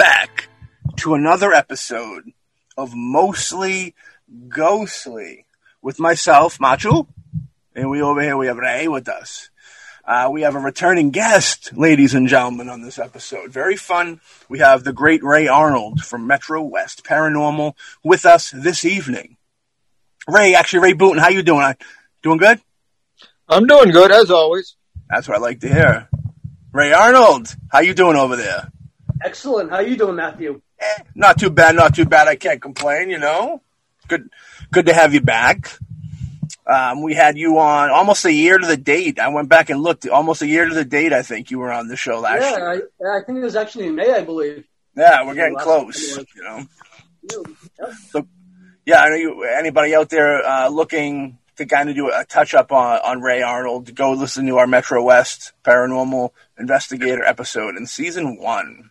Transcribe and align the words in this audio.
Back 0.00 0.48
to 0.96 1.12
another 1.12 1.52
episode 1.52 2.32
of 2.74 2.94
Mostly 2.94 3.94
Ghostly 4.48 5.44
with 5.82 6.00
myself, 6.00 6.58
Matthew, 6.58 7.04
and 7.74 7.90
we 7.90 8.00
over 8.00 8.22
here 8.22 8.38
we 8.38 8.46
have 8.46 8.56
Ray 8.56 8.88
with 8.88 9.10
us. 9.10 9.50
Uh, 10.02 10.30
we 10.32 10.40
have 10.40 10.54
a 10.54 10.58
returning 10.58 11.10
guest, 11.10 11.76
ladies 11.76 12.14
and 12.14 12.28
gentlemen, 12.28 12.70
on 12.70 12.80
this 12.80 12.98
episode. 12.98 13.52
Very 13.52 13.76
fun. 13.76 14.22
We 14.48 14.60
have 14.60 14.84
the 14.84 14.94
great 14.94 15.22
Ray 15.22 15.48
Arnold 15.48 16.00
from 16.00 16.26
Metro 16.26 16.62
West 16.62 17.04
Paranormal 17.04 17.74
with 18.02 18.24
us 18.24 18.50
this 18.52 18.86
evening. 18.86 19.36
Ray, 20.26 20.54
actually, 20.54 20.80
Ray 20.80 20.94
Booten, 20.94 21.20
how 21.20 21.28
you 21.28 21.42
doing? 21.42 21.74
Doing 22.22 22.38
good? 22.38 22.58
I'm 23.50 23.66
doing 23.66 23.90
good 23.90 24.12
as 24.12 24.30
always. 24.30 24.76
That's 25.10 25.28
what 25.28 25.36
I 25.36 25.40
like 25.40 25.60
to 25.60 25.68
hear. 25.68 26.08
Ray 26.72 26.90
Arnold, 26.94 27.54
how 27.70 27.80
you 27.80 27.92
doing 27.92 28.16
over 28.16 28.36
there? 28.36 28.72
Excellent. 29.22 29.70
How 29.70 29.80
you 29.80 29.96
doing, 29.96 30.16
Matthew? 30.16 30.60
Eh, 30.78 31.02
not 31.14 31.38
too 31.38 31.50
bad, 31.50 31.76
not 31.76 31.94
too 31.94 32.06
bad. 32.06 32.28
I 32.28 32.36
can't 32.36 32.60
complain, 32.60 33.10
you 33.10 33.18
know. 33.18 33.62
Good, 34.08 34.30
good 34.72 34.86
to 34.86 34.94
have 34.94 35.14
you 35.14 35.20
back. 35.20 35.78
Um, 36.66 37.02
we 37.02 37.14
had 37.14 37.36
you 37.36 37.58
on 37.58 37.90
almost 37.90 38.24
a 38.24 38.32
year 38.32 38.56
to 38.58 38.66
the 38.66 38.76
date. 38.76 39.18
I 39.18 39.28
went 39.28 39.48
back 39.48 39.70
and 39.70 39.82
looked. 39.82 40.06
Almost 40.08 40.42
a 40.42 40.46
year 40.46 40.68
to 40.68 40.74
the 40.74 40.84
date, 40.84 41.12
I 41.12 41.22
think 41.22 41.50
you 41.50 41.58
were 41.58 41.72
on 41.72 41.88
the 41.88 41.96
show 41.96 42.20
last 42.20 42.42
yeah, 42.42 42.56
year. 42.56 42.90
Yeah, 43.00 43.06
I, 43.08 43.18
I 43.18 43.24
think 43.24 43.38
it 43.38 43.42
was 43.42 43.56
actually 43.56 43.86
in 43.86 43.94
May, 43.94 44.12
I 44.12 44.22
believe. 44.22 44.66
Yeah, 44.96 45.26
we're 45.26 45.34
getting 45.34 45.56
close. 45.56 46.16
You 46.16 46.42
know. 46.42 46.66
Yeah. 47.22 47.92
So, 48.10 48.26
yeah, 48.86 49.02
I 49.02 49.08
know 49.08 49.16
you. 49.16 49.44
Anybody 49.44 49.94
out 49.94 50.10
there 50.10 50.44
uh, 50.46 50.68
looking 50.68 51.38
to 51.56 51.66
kind 51.66 51.88
of 51.88 51.96
do 51.96 52.08
a 52.08 52.24
touch 52.24 52.54
up 52.54 52.72
on, 52.72 52.98
on 53.04 53.20
Ray 53.20 53.42
Arnold? 53.42 53.94
Go 53.94 54.12
listen 54.12 54.46
to 54.46 54.58
our 54.58 54.66
Metro 54.66 55.02
West 55.02 55.52
Paranormal 55.64 56.30
Investigator 56.58 57.24
episode 57.24 57.76
in 57.76 57.86
season 57.86 58.36
one. 58.38 58.89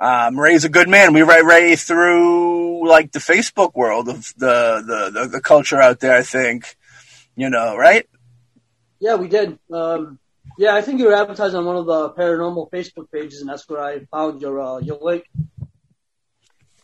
Um, 0.00 0.40
Ray's 0.40 0.64
a 0.64 0.70
good 0.70 0.88
man. 0.88 1.12
We 1.12 1.20
write 1.20 1.44
Ray 1.44 1.76
through 1.76 2.88
like 2.88 3.12
the 3.12 3.18
Facebook 3.18 3.74
world 3.74 4.08
of 4.08 4.32
the, 4.38 4.82
the, 4.86 5.20
the, 5.20 5.28
the 5.28 5.40
culture 5.42 5.80
out 5.80 6.00
there, 6.00 6.16
I 6.16 6.22
think. 6.22 6.74
You 7.36 7.50
know, 7.50 7.76
right? 7.76 8.08
Yeah, 8.98 9.16
we 9.16 9.28
did. 9.28 9.58
Um, 9.70 10.18
yeah, 10.58 10.74
I 10.74 10.82
think 10.82 11.00
you 11.00 11.06
were 11.06 11.14
advertising 11.14 11.58
on 11.58 11.66
one 11.66 11.76
of 11.76 11.86
the 11.86 12.10
paranormal 12.10 12.70
Facebook 12.70 13.10
pages, 13.12 13.40
and 13.40 13.48
that's 13.48 13.68
where 13.68 13.82
I 13.82 14.00
found 14.10 14.40
your 14.40 14.60
uh, 14.60 14.78
your 14.78 14.98
link. 15.00 15.24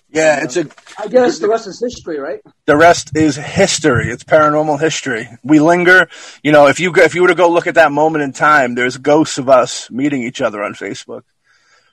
Yeah, 0.09 0.45
it's 0.45 0.57
a 0.57 0.69
I 0.99 1.09
guess 1.09 1.41
the 1.41 1.49
rest 1.49 1.67
is 1.67 1.81
history, 1.81 2.19
right? 2.19 2.41
the 2.67 2.77
rest 2.77 3.17
is 3.17 3.37
history. 3.37 4.09
It's 4.09 4.25
paranormal 4.25 4.81
history. 4.81 5.29
We 5.43 5.59
linger. 5.59 6.09
You 6.43 6.53
know, 6.53 6.69
if 6.69 6.81
you 6.81 6.93
go, 6.93 7.03
if 7.03 7.15
you 7.15 7.23
were 7.23 7.29
to 7.29 7.35
go 7.35 7.51
look 7.51 7.67
at 7.67 7.75
that 7.75 7.93
moment 7.93 8.25
in 8.25 8.33
time, 8.33 8.75
there's 8.75 8.99
ghosts 8.99 9.37
of 9.37 9.49
us 9.49 9.91
meeting 9.91 10.23
each 10.23 10.41
other 10.41 10.63
on 10.63 10.75
Facebook 10.75 11.23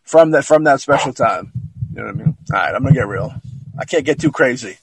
from 0.03 0.31
that 0.31 0.45
from 0.45 0.65
that 0.65 0.81
special 0.81 1.13
time. 1.13 1.51
You 1.93 2.01
know 2.01 2.05
what 2.07 2.15
I 2.15 2.17
mean? 2.17 2.37
All 2.53 2.59
right, 2.59 2.75
I'm 2.75 2.83
gonna 2.83 2.95
get 2.95 3.07
real. 3.07 3.33
I 3.77 3.85
can't 3.85 4.05
get 4.05 4.19
too 4.19 4.31
crazy. 4.31 4.77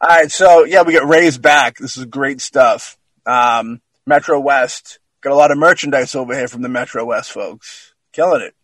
All 0.00 0.08
right, 0.08 0.30
so 0.30 0.64
yeah, 0.64 0.82
we 0.82 0.92
get 0.92 1.06
Ray's 1.06 1.38
back. 1.38 1.78
This 1.78 1.96
is 1.96 2.04
great 2.04 2.40
stuff. 2.40 2.96
Um, 3.26 3.80
Metro 4.06 4.38
West 4.38 4.98
got 5.20 5.32
a 5.32 5.36
lot 5.36 5.50
of 5.50 5.58
merchandise 5.58 6.14
over 6.14 6.34
here 6.34 6.48
from 6.48 6.62
the 6.62 6.68
Metro 6.68 7.04
West 7.04 7.32
folks, 7.32 7.94
killing 8.12 8.42
it. 8.42 8.54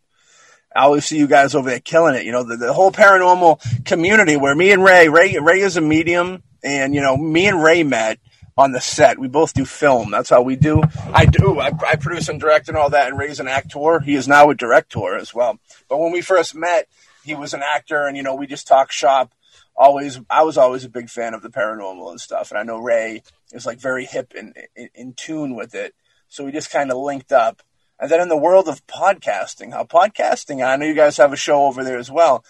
I 0.74 0.82
always 0.82 1.04
see 1.04 1.18
you 1.18 1.26
guys 1.26 1.54
over 1.54 1.68
there 1.68 1.80
killing 1.80 2.14
it. 2.14 2.24
You 2.24 2.32
know, 2.32 2.44
the, 2.44 2.56
the 2.56 2.72
whole 2.72 2.92
paranormal 2.92 3.84
community 3.84 4.36
where 4.36 4.54
me 4.54 4.70
and 4.70 4.84
Ray, 4.84 5.08
Ray, 5.08 5.36
Ray 5.38 5.60
is 5.60 5.76
a 5.76 5.80
medium, 5.80 6.42
and 6.62 6.94
you 6.94 7.00
know, 7.00 7.16
me 7.16 7.48
and 7.48 7.62
Ray 7.62 7.82
met 7.82 8.18
on 8.60 8.72
the 8.72 8.80
set. 8.80 9.18
We 9.18 9.28
both 9.28 9.54
do 9.54 9.64
film. 9.64 10.10
That's 10.10 10.30
how 10.30 10.42
we 10.42 10.56
do. 10.56 10.82
I 11.12 11.26
do. 11.26 11.58
I, 11.58 11.70
I 11.86 11.96
produce 11.96 12.28
and 12.28 12.40
direct 12.40 12.68
and 12.68 12.76
all 12.76 12.90
that. 12.90 13.08
And 13.08 13.18
Ray's 13.18 13.40
an 13.40 13.48
actor. 13.48 14.00
He 14.00 14.14
is 14.14 14.28
now 14.28 14.50
a 14.50 14.54
director 14.54 15.16
as 15.16 15.34
well. 15.34 15.58
But 15.88 15.98
when 15.98 16.12
we 16.12 16.20
first 16.20 16.54
met, 16.54 16.88
he 17.24 17.34
was 17.34 17.54
an 17.54 17.62
actor, 17.62 18.06
and 18.06 18.16
you 18.16 18.22
know, 18.22 18.34
we 18.34 18.46
just 18.46 18.66
talk 18.66 18.92
shop. 18.92 19.34
Always, 19.76 20.20
I 20.28 20.42
was 20.42 20.58
always 20.58 20.84
a 20.84 20.90
big 20.90 21.08
fan 21.08 21.34
of 21.34 21.42
the 21.42 21.48
paranormal 21.48 22.10
and 22.10 22.20
stuff. 22.20 22.50
And 22.50 22.58
I 22.58 22.62
know 22.62 22.78
Ray 22.78 23.22
is 23.52 23.66
like 23.66 23.80
very 23.80 24.04
hip 24.04 24.32
and 24.36 24.54
in, 24.76 24.88
in 24.94 25.12
tune 25.14 25.54
with 25.54 25.74
it. 25.74 25.94
So 26.28 26.44
we 26.44 26.52
just 26.52 26.70
kind 26.70 26.90
of 26.90 26.98
linked 26.98 27.32
up. 27.32 27.62
And 27.98 28.10
then 28.10 28.20
in 28.20 28.28
the 28.28 28.36
world 28.36 28.68
of 28.68 28.86
podcasting, 28.86 29.72
how 29.72 29.84
podcasting, 29.84 30.66
I 30.66 30.76
know 30.76 30.86
you 30.86 30.94
guys 30.94 31.18
have 31.18 31.32
a 31.32 31.36
show 31.36 31.64
over 31.64 31.84
there 31.84 31.98
as 31.98 32.10
well. 32.10 32.44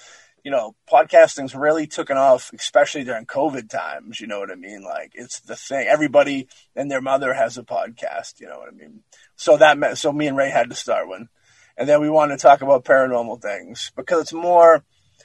You 0.44 0.50
know, 0.50 0.74
podcasting's 0.90 1.54
really 1.54 1.86
taken 1.86 2.16
off, 2.16 2.50
especially 2.54 3.04
during 3.04 3.26
COVID 3.26 3.68
times. 3.68 4.20
You 4.20 4.26
know 4.26 4.40
what 4.40 4.50
I 4.50 4.54
mean? 4.54 4.82
Like 4.82 5.12
it's 5.14 5.40
the 5.40 5.56
thing. 5.56 5.86
Everybody 5.86 6.48
and 6.74 6.90
their 6.90 7.00
mother 7.00 7.34
has 7.34 7.58
a 7.58 7.62
podcast. 7.62 8.40
You 8.40 8.48
know 8.48 8.58
what 8.58 8.68
I 8.68 8.72
mean? 8.72 9.02
So 9.36 9.56
that 9.56 9.78
meant, 9.78 9.98
so 9.98 10.12
me 10.12 10.26
and 10.26 10.36
Ray 10.36 10.50
had 10.50 10.70
to 10.70 10.76
start 10.76 11.08
one, 11.08 11.28
and 11.76 11.88
then 11.88 12.00
we 12.00 12.10
wanted 12.10 12.38
to 12.38 12.42
talk 12.42 12.62
about 12.62 12.84
paranormal 12.84 13.40
things 13.40 13.92
because 13.96 14.22
it's 14.22 14.32
more, 14.32 14.84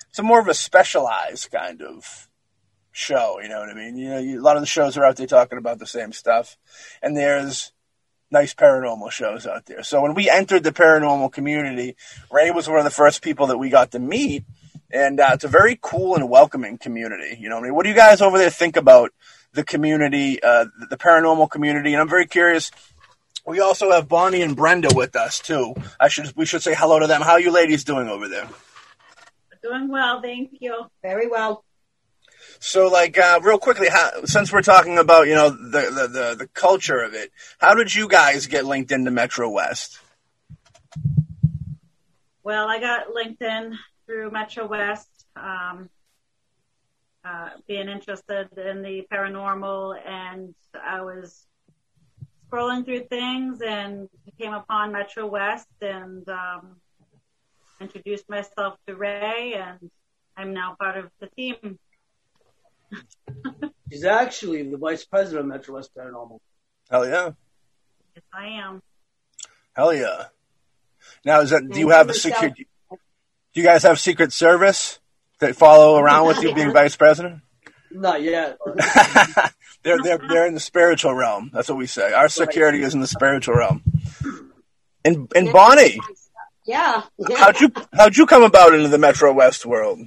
it's 0.10 0.22
more 0.22 0.40
of 0.40 0.48
a 0.48 0.54
specialized 0.54 1.52
kind 1.52 1.82
of 1.82 2.30
show. 2.92 3.40
You 3.42 3.50
know 3.50 3.60
what 3.60 3.70
I 3.70 3.74
mean? 3.74 3.98
You 3.98 4.10
know, 4.10 4.20
you, 4.20 4.40
a 4.40 4.44
lot 4.44 4.56
of 4.56 4.62
the 4.62 4.68
shows 4.68 4.98
are 4.98 5.06
out 5.06 5.18
there 5.18 5.28
talking 5.28 5.58
about 5.58 5.80
the 5.80 5.86
same 5.86 6.14
stuff, 6.14 6.58
and 7.02 7.16
there's 7.16 7.74
nice 8.32 8.54
paranormal 8.54 9.12
shows 9.12 9.46
out 9.46 9.66
there. 9.66 9.84
So 9.84 10.02
when 10.02 10.14
we 10.14 10.30
entered 10.30 10.64
the 10.64 10.72
paranormal 10.72 11.32
community, 11.32 11.96
Ray 12.32 12.52
was 12.52 12.68
one 12.68 12.80
of 12.80 12.84
the 12.84 12.90
first 12.90 13.22
people 13.22 13.48
that 13.48 13.58
we 13.58 13.70
got 13.70 13.92
to 13.92 14.00
meet, 14.00 14.46
and 14.92 15.20
uh, 15.20 15.32
it's 15.34 15.44
a 15.44 15.50
very 15.50 15.78
cool 15.82 16.16
and 16.16 16.30
welcoming 16.30 16.78
community. 16.78 17.38
You 17.40 17.50
know, 17.50 17.58
I 17.58 17.62
mean, 17.62 17.76
what 17.76 17.84
do 17.84 17.90
you 17.90 17.96
guys 17.96 18.22
over 18.22 18.38
there 18.38 18.50
think 18.50 18.78
about 18.78 19.12
the 19.54 19.64
community, 19.64 20.42
uh, 20.42 20.66
the 20.90 20.98
paranormal 20.98 21.50
community? 21.50 21.94
And 21.94 22.02
I'm 22.02 22.10
very 22.10 22.28
curious. 22.28 22.72
We 23.46 23.60
also 23.60 23.92
have 23.92 24.08
Bonnie 24.08 24.42
and 24.42 24.56
Brenda 24.56 24.90
with 24.96 25.16
us 25.16 25.40
too. 25.40 25.76
I 26.00 26.08
should 26.08 26.36
we 26.36 26.46
should 26.46 26.64
say 26.64 26.74
hello 26.76 27.00
to 27.00 27.08
them. 27.08 27.22
How 27.22 27.34
are 27.34 27.42
you 27.42 27.52
ladies 27.52 27.84
doing 27.84 28.10
over 28.10 28.28
there? 28.28 28.48
Doing 29.62 29.90
well, 29.90 30.22
thank 30.22 30.52
you. 30.60 30.86
Very 31.02 31.28
well. 31.28 31.64
So, 32.60 32.88
like, 32.88 33.18
uh, 33.18 33.40
real 33.44 33.58
quickly, 33.58 33.90
how, 33.90 34.26
since 34.26 34.52
we're 34.52 34.62
talking 34.62 34.98
about 34.98 35.28
you 35.28 35.36
know 35.36 35.50
the, 35.50 35.82
the 35.82 36.08
the 36.08 36.36
the 36.40 36.48
culture 36.54 37.00
of 37.00 37.14
it, 37.14 37.32
how 37.60 37.76
did 37.76 37.94
you 37.94 38.08
guys 38.08 38.48
get 38.48 38.66
linked 38.66 38.92
into 38.92 39.12
Metro 39.12 39.50
West? 39.50 40.00
Well, 42.44 42.68
I 42.68 42.80
got 42.80 43.08
LinkedIn 43.08 43.76
through 44.06 44.32
Metro 44.32 44.68
West, 44.68 45.10
um, 45.36 45.90
uh, 47.24 47.50
being 47.68 47.90
interested 47.90 48.50
in 48.58 48.82
the 48.82 49.06
paranormal, 49.12 49.96
and 50.06 50.54
I 50.80 51.02
was 51.02 51.46
scrolling 52.48 52.86
through 52.86 53.06
things 53.06 53.62
and 53.62 54.10
came 54.40 54.54
upon 54.54 54.92
Metro 54.92 55.26
West 55.26 55.68
and 55.82 56.28
um, 56.30 56.76
introduced 57.82 58.30
myself 58.30 58.78
to 58.88 58.96
Ray, 58.96 59.56
and 59.56 59.90
I'm 60.38 60.54
now 60.54 60.76
part 60.80 60.98
of 60.98 61.10
the 61.20 61.28
team. 61.28 61.80
She's 63.92 64.06
actually 64.06 64.70
the 64.70 64.78
vice 64.78 65.06
president 65.06 65.42
of 65.42 65.48
Metro 65.48 65.76
West 65.76 65.92
Paranormal. 65.98 66.40
Hell 66.90 67.08
yeah, 67.08 67.32
Yes, 68.16 68.24
I 68.32 68.48
am. 68.48 68.82
hell 69.76 69.94
yeah. 69.94 70.26
Now, 71.24 71.42
is 71.42 71.50
that 71.50 71.70
do 71.70 71.80
you 71.80 71.90
have 71.90 72.10
a 72.10 72.14
yourself. 72.14 72.54
Do 73.56 73.62
you 73.62 73.68
guys 73.68 73.84
have 73.84 74.02
Secret 74.02 74.34
Service 74.34 75.00
that 75.40 75.56
follow 75.56 75.98
around 75.98 76.28
with 76.28 76.44
you 76.44 76.54
being 76.54 76.74
vice 76.74 76.98
president? 76.98 77.42
Not 77.90 78.22
yet. 78.22 78.58
they're 79.84 79.98
they're 80.04 80.18
they're 80.18 80.46
in 80.46 80.54
the 80.54 80.60
spiritual 80.60 81.14
realm. 81.14 81.52
That's 81.54 81.70
what 81.70 81.78
we 81.78 81.88
say. 81.88 82.12
Our 82.12 82.28
security 82.28 82.82
is 82.82 82.94
in 82.94 83.00
the 83.00 83.08
spiritual 83.08 83.56
realm. 83.56 83.82
And 85.06 85.32
and 85.34 85.54
Bonnie, 85.54 86.02
Yeah. 86.66 87.04
how'd 87.38 87.62
you 87.62 87.72
how'd 87.94 88.18
you 88.18 88.26
come 88.26 88.44
about 88.44 88.74
into 88.74 88.90
the 88.90 88.98
Metro 88.98 89.32
West 89.32 89.66
world? 89.66 90.00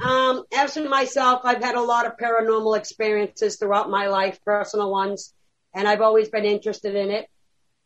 Um, 0.00 0.44
as 0.56 0.74
for 0.74 0.88
myself, 0.88 1.40
I've 1.44 1.62
had 1.62 1.74
a 1.74 1.82
lot 1.82 2.06
of 2.06 2.16
paranormal 2.16 2.76
experiences 2.76 3.56
throughout 3.56 3.90
my 3.90 4.06
life, 4.06 4.38
personal 4.44 4.90
ones, 4.92 5.34
and 5.74 5.88
I've 5.88 6.00
always 6.00 6.28
been 6.28 6.44
interested 6.44 6.94
in 6.94 7.10
it. 7.10 7.28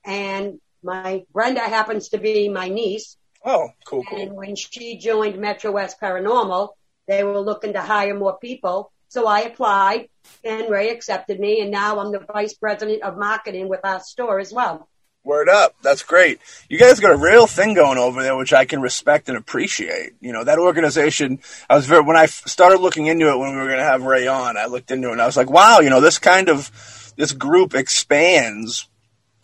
And 0.04 0.60
my 0.82 1.24
Brenda 1.32 1.60
happens 1.60 2.10
to 2.10 2.18
be 2.18 2.48
my 2.48 2.68
niece, 2.68 3.16
Oh, 3.44 3.68
cool, 3.86 4.04
cool. 4.08 4.20
and 4.20 4.32
when 4.32 4.56
she 4.56 4.98
joined 4.98 5.38
Metro 5.38 5.70
West 5.72 6.00
Paranormal, 6.00 6.70
they 7.06 7.24
were 7.24 7.40
looking 7.40 7.72
to 7.72 7.80
hire 7.80 8.14
more 8.14 8.38
people. 8.38 8.92
So 9.08 9.26
I 9.26 9.40
applied, 9.40 10.08
and 10.44 10.70
Ray 10.70 10.90
accepted 10.90 11.40
me, 11.40 11.60
and 11.60 11.70
now 11.70 11.98
I'm 11.98 12.12
the 12.12 12.18
vice 12.18 12.54
president 12.54 13.02
of 13.02 13.16
marketing 13.16 13.68
with 13.68 13.80
our 13.84 14.00
store 14.00 14.38
as 14.38 14.52
well. 14.52 14.88
Word 15.24 15.48
up. 15.48 15.74
That's 15.82 16.02
great. 16.02 16.40
You 16.68 16.78
guys 16.78 17.00
got 17.00 17.12
a 17.12 17.16
real 17.16 17.46
thing 17.46 17.74
going 17.74 17.98
over 17.98 18.22
there, 18.22 18.36
which 18.36 18.52
I 18.52 18.64
can 18.64 18.80
respect 18.80 19.28
and 19.28 19.36
appreciate. 19.36 20.12
You 20.20 20.32
know, 20.32 20.44
that 20.44 20.58
organization, 20.58 21.40
I 21.68 21.76
was 21.76 21.86
very, 21.86 22.02
when 22.02 22.16
I 22.16 22.26
started 22.26 22.80
looking 22.80 23.06
into 23.06 23.28
it 23.30 23.38
when 23.38 23.50
we 23.50 23.56
were 23.56 23.66
going 23.66 23.78
to 23.78 23.84
have 23.84 24.04
Ray 24.04 24.26
on, 24.26 24.56
I 24.56 24.66
looked 24.66 24.90
into 24.90 25.08
it 25.08 25.12
and 25.12 25.22
I 25.22 25.26
was 25.26 25.36
like, 25.36 25.50
wow, 25.50 25.80
you 25.80 25.90
know, 25.90 26.00
this 26.00 26.18
kind 26.18 26.48
of, 26.48 26.70
this 27.16 27.32
group 27.32 27.74
expands 27.74 28.87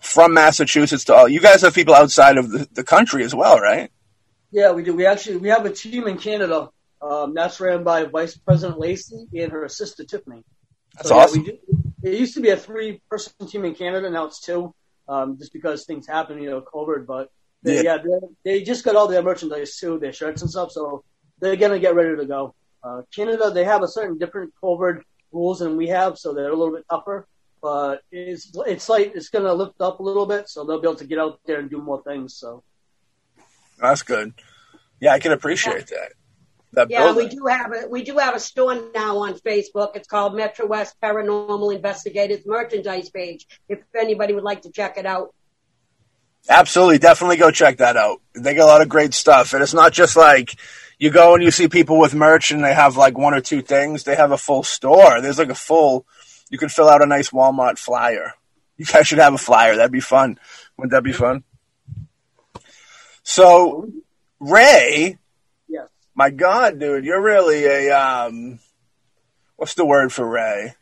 from 0.04 0.34
Massachusetts 0.34 1.04
to 1.04 1.14
all. 1.14 1.28
You 1.28 1.40
guys 1.40 1.62
have 1.62 1.74
people 1.74 1.94
outside 1.94 2.36
of 2.36 2.50
the, 2.50 2.68
the 2.72 2.84
country 2.84 3.24
as 3.24 3.34
well, 3.34 3.58
right? 3.58 3.90
Yeah, 4.52 4.72
we 4.72 4.84
do. 4.84 4.94
We 4.94 5.06
actually 5.06 5.38
we 5.38 5.48
have 5.48 5.64
a 5.66 5.70
team 5.70 6.06
in 6.06 6.18
Canada. 6.18 6.68
Um, 7.02 7.34
that's 7.34 7.58
ran 7.60 7.82
by 7.84 8.04
Vice 8.04 8.36
President 8.36 8.78
Lacey 8.78 9.26
and 9.36 9.50
her 9.52 9.68
sister 9.68 10.04
Tiffany. 10.04 10.42
That's 10.94 11.10
yeah, 11.10 11.16
awesome. 11.16 11.42
we 11.42 11.46
do, 11.50 11.58
it 12.02 12.18
used 12.18 12.34
to 12.34 12.40
be 12.40 12.50
a 12.50 12.56
three-person 12.56 13.48
team 13.48 13.64
in 13.64 13.74
Canada. 13.74 14.08
Now 14.10 14.26
it's 14.26 14.40
two, 14.40 14.72
um, 15.08 15.36
just 15.38 15.52
because 15.52 15.84
things 15.86 16.06
happen, 16.06 16.40
you 16.40 16.50
know, 16.50 16.60
COVID. 16.62 17.06
But 17.06 17.30
They, 17.62 17.82
Yeah. 17.82 17.96
yeah, 17.96 17.98
they, 18.44 18.58
they 18.58 18.62
just 18.62 18.84
got 18.84 18.94
all 18.94 19.08
their 19.08 19.22
merchandise 19.22 19.76
too, 19.76 19.98
their 19.98 20.12
shirts 20.12 20.42
and 20.42 20.50
stuff, 20.50 20.70
so 20.70 21.02
they're 21.40 21.56
gonna 21.56 21.78
get 21.78 21.94
ready 21.94 22.14
to 22.16 22.26
go. 22.26 22.54
Uh, 22.82 23.02
Canada, 23.14 23.50
they 23.50 23.64
have 23.64 23.82
a 23.82 23.88
certain 23.88 24.18
different 24.18 24.52
COVID 24.62 25.00
rules 25.32 25.58
than 25.58 25.76
we 25.76 25.88
have, 25.88 26.16
so 26.18 26.32
they're 26.32 26.52
a 26.52 26.56
little 26.56 26.74
bit 26.74 26.84
tougher. 26.88 27.26
But 27.64 28.02
it's 28.12 28.52
it's 28.66 28.90
like 28.90 29.12
it's 29.14 29.31
gonna 29.31 29.55
lift 29.55 29.81
up 29.81 29.99
a 29.99 30.02
little 30.02 30.26
bit, 30.26 30.50
so 30.50 30.64
they'll 30.64 30.82
be 30.82 30.87
able 30.87 30.99
to 30.99 31.06
get 31.06 31.19
out 31.19 31.40
there 31.46 31.61
and 31.61 31.70
do 31.70 31.81
more 31.81 32.02
things. 32.02 32.34
So 32.34 32.62
That's 33.81 34.02
good. 34.02 34.34
Yeah, 35.00 35.14
I 35.14 35.19
can 35.19 35.32
appreciate 35.32 35.87
that. 35.87 36.12
That 36.75 36.90
Yeah, 36.90 37.14
we 37.14 37.26
do 37.26 37.46
have 37.46 37.72
a 37.72 37.88
we 37.88 38.05
do 38.05 38.19
have 38.19 38.34
a 38.34 38.38
store 38.38 38.75
now 38.94 39.16
on 39.16 39.32
Facebook. 39.38 39.96
It's 39.96 40.06
called 40.06 40.37
Metro 40.37 40.66
West 40.66 40.96
Paranormal 41.02 41.75
Investigators 41.75 42.44
merchandise 42.44 43.08
page. 43.08 43.46
If 43.66 43.78
anybody 43.99 44.34
would 44.34 44.44
like 44.44 44.61
to 44.62 44.70
check 44.70 44.99
it 44.99 45.06
out. 45.06 45.34
Absolutely, 46.50 46.99
definitely 46.99 47.38
go 47.38 47.50
check 47.50 47.78
that 47.78 47.96
out. 47.96 48.20
They 48.34 48.55
got 48.55 48.64
a 48.64 48.66
lot 48.66 48.82
of 48.82 48.90
great 48.90 49.14
stuff, 49.14 49.55
and 49.55 49.62
it's 49.62 49.72
not 49.72 49.94
just 49.94 50.16
like 50.16 50.55
you 50.99 51.08
go 51.08 51.32
and 51.32 51.43
you 51.43 51.50
see 51.50 51.69
people 51.69 51.99
with 51.99 52.14
merch 52.14 52.50
and 52.50 52.62
they 52.62 52.75
have 52.75 52.99
like 52.99 53.16
one 53.16 53.32
or 53.32 53.40
two 53.40 53.62
things. 53.62 54.05
They 54.05 54.16
have 54.16 54.32
a 54.32 54.37
full 54.37 54.64
store. 54.64 55.22
There's 55.22 55.38
like 55.38 55.49
a 55.49 55.55
full. 55.55 56.05
You 56.50 56.58
can 56.58 56.69
fill 56.69 56.88
out 56.88 57.02
a 57.02 57.06
nice 57.06 57.31
Walmart 57.31 57.79
flyer. 57.79 58.35
You 58.76 58.85
guys 58.85 59.06
should 59.06 59.19
have 59.19 59.35
a 59.35 59.38
flyer. 59.38 59.76
That'd 59.76 59.93
be 59.93 60.00
fun. 60.00 60.38
Wouldn't 60.76 60.93
that 60.93 61.05
be 61.05 61.12
fun? 61.12 61.44
So, 63.23 63.88
Ray, 64.38 65.19
yes, 65.69 65.88
my 66.14 66.31
God, 66.31 66.79
dude, 66.79 67.05
you're 67.05 67.23
really 67.23 67.64
a 67.64 67.91
um, 67.91 68.58
what's 69.56 69.75
the 69.75 69.87
word 69.87 70.12
for 70.12 70.29
Ray? 70.29 70.75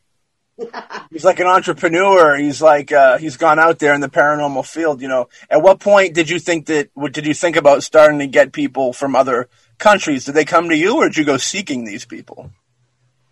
He's 1.10 1.24
like 1.24 1.40
an 1.40 1.46
entrepreneur. 1.46 2.36
He's 2.36 2.60
like 2.60 2.92
uh, 2.92 3.18
he's 3.18 3.36
gone 3.36 3.58
out 3.58 3.78
there 3.78 3.94
in 3.94 4.00
the 4.00 4.08
paranormal 4.08 4.66
field. 4.66 5.00
You 5.00 5.08
know, 5.08 5.28
at 5.48 5.62
what 5.62 5.80
point 5.80 6.14
did 6.14 6.28
you 6.28 6.38
think 6.38 6.66
that? 6.66 6.90
What 6.94 7.12
did 7.12 7.26
you 7.26 7.34
think 7.34 7.56
about 7.56 7.82
starting 7.82 8.18
to 8.18 8.26
get 8.26 8.52
people 8.52 8.92
from 8.92 9.16
other 9.16 9.48
countries? 9.78 10.24
Did 10.24 10.34
they 10.34 10.44
come 10.44 10.68
to 10.68 10.76
you, 10.76 10.98
or 10.98 11.08
did 11.08 11.16
you 11.16 11.24
go 11.24 11.36
seeking 11.36 11.84
these 11.84 12.04
people? 12.04 12.50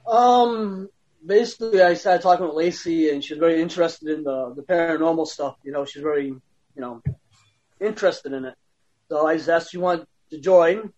Um, 0.07 0.89
basically, 1.25 1.83
I 1.83 1.95
started 1.95 2.23
talking 2.23 2.47
with 2.47 2.55
Lacey, 2.55 3.11
and 3.11 3.23
she's 3.23 3.39
very 3.39 3.61
interested 3.61 4.09
in 4.09 4.25
the 4.25 4.55
the 4.55 4.63
paranormal 4.63 5.27
stuff. 5.27 5.57
You 5.63 5.73
know, 5.73 5.85
she's 5.85 6.03
very, 6.03 6.27
you 6.27 6.41
know, 6.77 7.03
interested 7.81 8.33
in 8.33 8.45
it. 8.45 8.55
So 9.09 9.27
I 9.27 9.37
just 9.37 9.49
asked 9.49 9.75
you 9.75 9.81
want 9.81 10.09
to 10.31 10.39
join, 10.39 10.93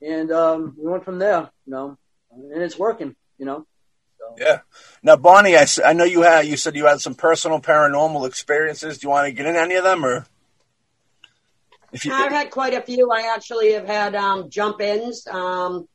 and 0.00 0.30
um, 0.30 0.76
we 0.78 0.90
went 0.90 1.04
from 1.04 1.18
there. 1.18 1.50
You 1.66 1.72
know, 1.72 1.98
and 2.30 2.62
it's 2.62 2.78
working. 2.78 3.14
You 3.38 3.46
know. 3.46 3.66
So, 4.18 4.36
Yeah. 4.38 4.60
Now, 5.02 5.16
Bonnie, 5.16 5.56
I, 5.56 5.66
I 5.84 5.92
know 5.92 6.04
you 6.04 6.22
had 6.22 6.46
you 6.46 6.56
said 6.56 6.76
you 6.76 6.86
had 6.86 7.00
some 7.00 7.14
personal 7.14 7.60
paranormal 7.60 8.26
experiences. 8.26 8.98
Do 8.98 9.06
you 9.06 9.10
want 9.10 9.26
to 9.26 9.32
get 9.32 9.46
in 9.46 9.56
any 9.56 9.74
of 9.74 9.84
them, 9.84 10.04
or 10.04 10.26
if 11.92 12.04
you? 12.04 12.12
I've 12.12 12.32
had 12.32 12.50
quite 12.50 12.74
a 12.74 12.82
few. 12.82 13.10
I 13.10 13.32
actually 13.34 13.72
have 13.72 13.86
had 13.86 14.14
um, 14.14 14.48
jump 14.48 14.80
ins. 14.80 15.26
Um, 15.26 15.88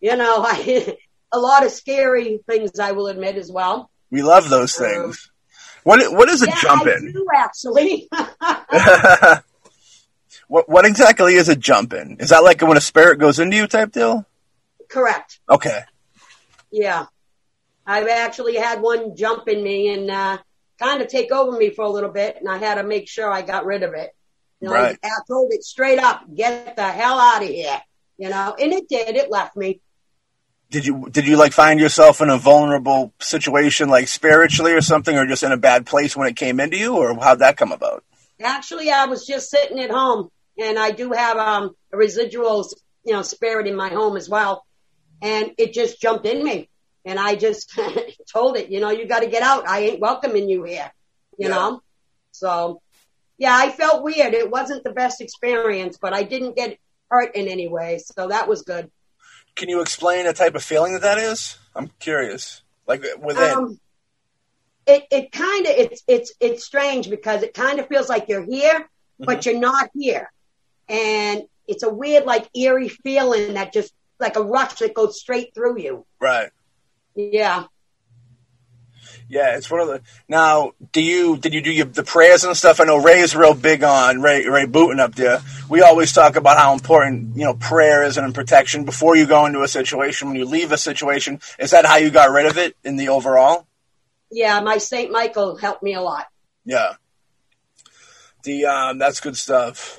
you 0.00 0.16
know, 0.16 0.42
I, 0.46 0.96
a 1.32 1.38
lot 1.38 1.64
of 1.64 1.72
scary 1.72 2.40
things. 2.48 2.78
I 2.78 2.92
will 2.92 3.08
admit 3.08 3.36
as 3.36 3.50
well. 3.50 3.90
We 4.10 4.22
love 4.22 4.48
those 4.50 4.74
things. 4.74 5.30
What 5.84 6.12
what 6.12 6.28
is 6.28 6.42
a 6.42 6.46
yeah, 6.46 6.60
jump 6.60 6.86
I 6.86 6.92
in? 6.92 7.12
do 7.12 7.26
actually. 7.34 8.08
what 10.48 10.68
what 10.68 10.84
exactly 10.84 11.34
is 11.34 11.48
a 11.48 11.56
jump 11.56 11.92
in? 11.92 12.18
Is 12.20 12.28
that 12.28 12.44
like 12.44 12.60
when 12.62 12.76
a 12.76 12.80
spirit 12.80 13.18
goes 13.18 13.38
into 13.38 13.56
you 13.56 13.66
type 13.66 13.92
deal? 13.92 14.24
Correct. 14.88 15.40
Okay. 15.48 15.80
Yeah. 16.70 17.06
I've 17.86 18.06
actually 18.08 18.56
had 18.56 18.80
one 18.80 19.16
jump 19.16 19.48
in 19.48 19.62
me 19.62 19.92
and 19.92 20.10
uh, 20.10 20.38
kind 20.78 21.02
of 21.02 21.08
take 21.08 21.32
over 21.32 21.56
me 21.56 21.70
for 21.70 21.84
a 21.84 21.90
little 21.90 22.10
bit, 22.10 22.36
and 22.38 22.48
I 22.48 22.58
had 22.58 22.76
to 22.76 22.84
make 22.84 23.08
sure 23.08 23.30
I 23.30 23.42
got 23.42 23.64
rid 23.66 23.82
of 23.82 23.94
it. 23.94 24.14
You 24.60 24.68
know, 24.68 24.74
Right. 24.74 24.96
I, 25.02 25.06
I 25.08 25.18
told 25.26 25.52
it 25.52 25.64
straight 25.64 25.98
up, 25.98 26.22
get 26.32 26.76
the 26.76 26.84
hell 26.84 27.18
out 27.18 27.42
of 27.42 27.48
here. 27.48 27.80
You 28.18 28.28
know, 28.28 28.54
and 28.58 28.72
it 28.72 28.88
did. 28.88 29.16
It 29.16 29.30
left 29.30 29.56
me. 29.56 29.80
Did 30.72 30.86
you 30.86 31.06
did 31.10 31.26
you 31.28 31.36
like 31.36 31.52
find 31.52 31.78
yourself 31.78 32.22
in 32.22 32.30
a 32.30 32.38
vulnerable 32.38 33.12
situation, 33.20 33.90
like 33.90 34.08
spiritually 34.08 34.72
or 34.72 34.80
something, 34.80 35.14
or 35.14 35.26
just 35.26 35.42
in 35.42 35.52
a 35.52 35.58
bad 35.58 35.84
place 35.84 36.16
when 36.16 36.26
it 36.28 36.34
came 36.34 36.58
into 36.60 36.78
you, 36.78 36.96
or 36.96 37.14
how'd 37.14 37.40
that 37.40 37.58
come 37.58 37.72
about? 37.72 38.02
Actually, 38.42 38.90
I 38.90 39.04
was 39.04 39.26
just 39.26 39.50
sitting 39.50 39.78
at 39.80 39.90
home, 39.90 40.30
and 40.58 40.78
I 40.78 40.90
do 40.90 41.12
have 41.12 41.36
um, 41.36 41.76
a 41.92 41.98
residual, 41.98 42.66
you 43.04 43.12
know, 43.12 43.20
spirit 43.20 43.66
in 43.66 43.76
my 43.76 43.90
home 43.90 44.16
as 44.16 44.30
well, 44.30 44.64
and 45.20 45.52
it 45.58 45.74
just 45.74 46.00
jumped 46.00 46.24
in 46.24 46.42
me, 46.42 46.70
and 47.04 47.18
I 47.18 47.34
just 47.34 47.78
told 48.32 48.56
it, 48.56 48.70
you 48.70 48.80
know, 48.80 48.88
you 48.88 49.06
got 49.06 49.20
to 49.20 49.28
get 49.28 49.42
out. 49.42 49.68
I 49.68 49.80
ain't 49.80 50.00
welcoming 50.00 50.48
you 50.48 50.64
here, 50.64 50.90
you 51.36 51.48
Yeah. 51.48 51.54
know. 51.54 51.82
So, 52.30 52.80
yeah, 53.36 53.54
I 53.54 53.68
felt 53.70 54.02
weird. 54.02 54.32
It 54.32 54.50
wasn't 54.50 54.84
the 54.84 54.92
best 54.92 55.20
experience, 55.20 55.98
but 56.00 56.14
I 56.14 56.22
didn't 56.22 56.56
get 56.56 56.78
hurt 57.10 57.36
in 57.36 57.46
any 57.46 57.68
way, 57.68 57.98
so 57.98 58.28
that 58.28 58.48
was 58.48 58.62
good. 58.62 58.90
Can 59.54 59.68
you 59.68 59.80
explain 59.80 60.26
the 60.26 60.32
type 60.32 60.54
of 60.54 60.62
feeling 60.62 60.94
that 60.94 61.02
that 61.02 61.18
is? 61.18 61.58
I'm 61.74 61.90
curious. 61.98 62.62
Like 62.86 63.04
within. 63.20 63.50
Um, 63.50 63.80
it 64.86 65.06
it 65.10 65.32
kind 65.32 65.66
of 65.66 65.72
it's 65.76 66.02
it's 66.08 66.32
it's 66.40 66.64
strange 66.64 67.08
because 67.08 67.42
it 67.42 67.54
kind 67.54 67.78
of 67.78 67.86
feels 67.86 68.08
like 68.08 68.28
you're 68.28 68.44
here, 68.44 68.88
but 69.18 69.46
you're 69.46 69.58
not 69.58 69.90
here, 69.94 70.32
and 70.88 71.44
it's 71.68 71.82
a 71.82 71.90
weird 71.90 72.24
like 72.24 72.48
eerie 72.56 72.88
feeling 72.88 73.54
that 73.54 73.72
just 73.72 73.92
like 74.18 74.36
a 74.36 74.42
rush 74.42 74.74
that 74.74 74.94
goes 74.94 75.20
straight 75.20 75.54
through 75.54 75.78
you. 75.80 76.04
right. 76.20 76.50
Yeah. 77.14 77.64
Yeah, 79.32 79.56
it's 79.56 79.70
one 79.70 79.80
of 79.80 79.88
the. 79.88 80.02
Now, 80.28 80.72
do 80.92 81.00
you 81.00 81.38
did 81.38 81.54
you 81.54 81.62
do 81.62 81.72
your, 81.72 81.86
the 81.86 82.02
prayers 82.02 82.44
and 82.44 82.54
stuff? 82.54 82.80
I 82.80 82.84
know 82.84 82.98
Ray 82.98 83.20
is 83.20 83.34
real 83.34 83.54
big 83.54 83.82
on 83.82 84.20
Ray 84.20 84.46
Ray 84.46 84.66
Booten 84.66 85.00
up 85.00 85.14
there. 85.14 85.40
We 85.70 85.80
always 85.80 86.12
talk 86.12 86.36
about 86.36 86.58
how 86.58 86.74
important 86.74 87.34
you 87.34 87.44
know 87.44 87.54
prayer 87.54 88.04
is 88.04 88.18
and 88.18 88.34
protection 88.34 88.84
before 88.84 89.16
you 89.16 89.24
go 89.24 89.46
into 89.46 89.62
a 89.62 89.68
situation. 89.68 90.28
When 90.28 90.36
you 90.36 90.44
leave 90.44 90.70
a 90.70 90.76
situation, 90.76 91.40
is 91.58 91.70
that 91.70 91.86
how 91.86 91.96
you 91.96 92.10
got 92.10 92.30
rid 92.30 92.44
of 92.44 92.58
it 92.58 92.76
in 92.84 92.96
the 92.96 93.08
overall? 93.08 93.66
Yeah, 94.30 94.60
my 94.60 94.76
Saint 94.76 95.10
Michael 95.10 95.56
helped 95.56 95.82
me 95.82 95.94
a 95.94 96.02
lot. 96.02 96.26
Yeah. 96.66 96.96
The 98.42 98.66
um, 98.66 98.98
that's 98.98 99.20
good 99.20 99.38
stuff. 99.38 99.98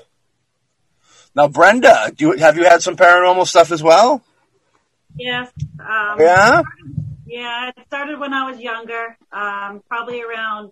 Now, 1.36 1.48
Brenda, 1.48 2.12
do 2.16 2.26
you, 2.26 2.38
have 2.38 2.56
you 2.56 2.66
had 2.66 2.84
some 2.84 2.96
paranormal 2.96 3.48
stuff 3.48 3.72
as 3.72 3.82
well? 3.82 4.22
Yeah. 5.18 5.48
Um, 5.80 6.20
Yeah. 6.20 6.62
Yeah, 7.34 7.72
it 7.76 7.88
started 7.88 8.20
when 8.20 8.32
I 8.32 8.52
was 8.52 8.60
younger, 8.60 9.18
um, 9.32 9.82
probably 9.90 10.22
around 10.22 10.70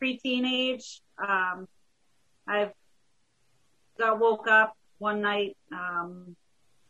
preteen 0.00 0.50
age. 0.50 1.02
Um, 1.18 1.68
I've 2.48 2.72
got 3.98 4.18
woke 4.18 4.48
up 4.48 4.78
one 4.96 5.20
night 5.20 5.58
um, 5.70 6.36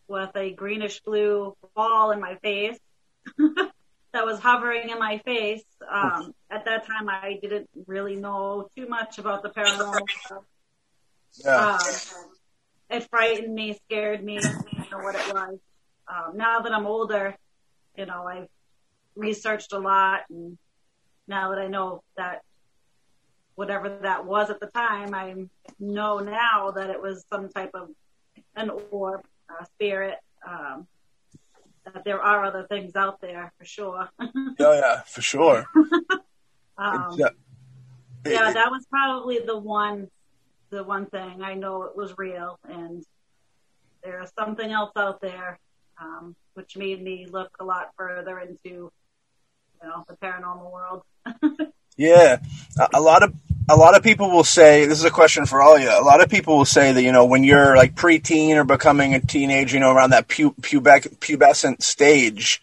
with 0.07 0.31
a 0.37 0.53
greenish 0.53 1.01
blue 1.01 1.57
ball 1.75 2.13
in 2.13 2.21
my 2.21 2.37
face 2.37 2.79
that 3.37 4.25
was 4.25 4.39
hovering 4.39 4.89
in 4.91 5.01
my 5.01 5.19
face. 5.25 5.65
Um, 5.93 6.33
at 6.49 6.65
that 6.67 6.87
time, 6.87 7.09
I 7.09 7.41
didn't 7.43 7.69
really 7.89 8.15
know 8.15 8.69
too 8.77 8.87
much 8.87 9.19
about 9.19 9.43
the 9.43 9.51
paranormal 9.51 10.07
stuff. 10.25 10.45
Yeah. 11.45 11.79
Um, 11.79 11.95
it 12.91 13.11
frightened 13.11 13.53
me, 13.53 13.77
scared 13.89 14.23
me, 14.23 14.39
you 14.39 14.85
know 14.93 14.99
what 15.03 15.17
it 15.17 15.35
was. 15.35 15.59
Um, 16.07 16.37
now 16.37 16.61
that 16.61 16.71
I'm 16.71 16.87
older, 16.87 17.35
you 17.97 18.07
know, 18.07 18.25
I've 18.29 18.49
researched 19.16 19.73
a 19.73 19.78
lot, 19.78 20.23
and 20.30 20.59
now 21.26 21.50
that 21.50 21.59
I 21.59 21.68
know 21.68 22.02
that 22.16 22.42
whatever 23.54 23.88
that 24.02 24.25
was 24.25 24.50
at 24.50 24.61
the 24.61 24.66
time, 24.66 25.14
I 25.14 25.35
know 25.78 26.18
now 26.18 26.73
that 26.73 26.90
it 26.90 27.00
was 27.00 27.25
some 27.30 27.49
type 27.49 27.71
of 27.75 27.90
an 28.56 28.71
orb, 28.90 29.25
a 29.49 29.64
spirit. 29.66 30.18
Um, 30.47 30.87
that 31.85 32.04
there 32.04 32.23
are 32.23 32.44
other 32.44 32.66
things 32.68 32.97
out 32.97 33.21
there 33.21 33.52
for 33.59 33.64
sure. 33.64 34.09
Oh 34.61 34.73
yeah, 34.73 35.02
for 35.02 35.21
sure. 35.21 35.66
um, 36.78 37.16
yeah. 37.16 37.28
yeah, 38.25 38.52
that 38.52 38.71
was 38.71 38.87
probably 38.88 39.40
the 39.44 39.59
one, 39.59 40.09
the 40.71 40.83
one 40.83 41.06
thing 41.06 41.42
I 41.42 41.54
know 41.54 41.83
it 41.83 41.97
was 41.97 42.16
real, 42.16 42.59
and 42.68 43.04
there's 44.02 44.30
something 44.38 44.71
else 44.71 44.92
out 44.97 45.21
there, 45.21 45.59
um, 46.00 46.35
which 46.54 46.76
made 46.76 47.02
me 47.02 47.26
look 47.26 47.50
a 47.61 47.64
lot 47.64 47.90
further 47.97 48.38
into, 48.40 48.90
know, 49.85 50.05
the 50.09 50.17
paranormal 50.17 50.71
world. 50.71 51.03
Yeah, 51.97 52.38
a, 52.79 52.88
a 52.95 53.00
lot 53.00 53.23
of 53.23 53.35
a 53.69 53.76
lot 53.76 53.97
of 53.97 54.03
people 54.03 54.31
will 54.31 54.45
say 54.45 54.87
this 54.87 54.99
is 54.99 55.05
a 55.05 55.11
question 55.11 55.47
for 55.47 55.62
all 55.62 55.76
of 55.76 55.83
you. 55.83 55.88
A 55.88 56.03
lot 56.03 56.23
of 56.23 56.29
people 56.29 56.57
will 56.57 56.64
say 56.64 56.93
that 56.93 57.03
you 57.03 57.12
know 57.12 57.25
when 57.25 57.45
you're 57.45 57.76
like 57.76 57.95
preteen 57.95 58.57
or 58.57 58.64
becoming 58.64 59.14
a 59.14 59.21
teenager, 59.21 59.76
you 59.76 59.81
know, 59.81 59.93
around 59.93 60.11
that 60.11 60.29
pu- 60.29 60.55
pubec- 60.61 61.19
pubescent 61.19 61.83
stage, 61.83 62.61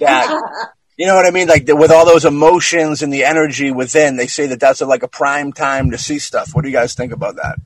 that 0.00 0.70
you 0.96 1.06
know 1.06 1.14
what 1.14 1.26
I 1.26 1.30
mean, 1.30 1.48
like 1.48 1.66
the, 1.66 1.76
with 1.76 1.90
all 1.90 2.06
those 2.06 2.24
emotions 2.24 3.02
and 3.02 3.12
the 3.12 3.24
energy 3.24 3.70
within, 3.70 4.16
they 4.16 4.26
say 4.26 4.46
that 4.46 4.60
that's 4.60 4.80
a, 4.80 4.86
like 4.86 5.02
a 5.02 5.08
prime 5.08 5.52
time 5.52 5.90
to 5.90 5.98
see 5.98 6.18
stuff. 6.18 6.54
What 6.54 6.62
do 6.62 6.70
you 6.70 6.76
guys 6.76 6.94
think 6.94 7.12
about 7.12 7.36
that? 7.36 7.58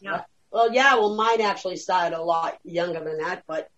Yeah. 0.00 0.22
Well, 0.50 0.72
yeah, 0.72 0.94
well, 0.94 1.16
mine 1.16 1.40
actually 1.40 1.76
started 1.76 2.16
a 2.16 2.22
lot 2.22 2.58
younger 2.62 3.02
than 3.02 3.18
that, 3.18 3.42
but 3.48 3.68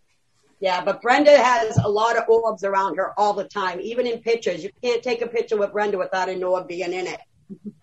yeah, 0.61 0.83
but 0.85 1.03
Brenda 1.03 1.37
has 1.37 1.77
a 1.77 1.89
lot 1.89 2.17
of 2.17 2.29
orbs 2.29 2.65
around 2.65 2.97
her 2.97 3.13
all 3.19 3.33
the 3.35 3.45
time, 3.45 3.81
even 3.81 4.07
in 4.07 4.21
pictures. 4.21 4.63
You 4.65 4.71
can't 4.83 5.03
take 5.03 5.23
a 5.23 5.27
picture 5.27 5.57
with 5.57 5.73
Brenda 5.73 5.99
without 5.99 6.29
an 6.29 6.43
orb 6.43 6.69
being 6.69 6.93
in 6.93 7.07
it. 7.07 7.21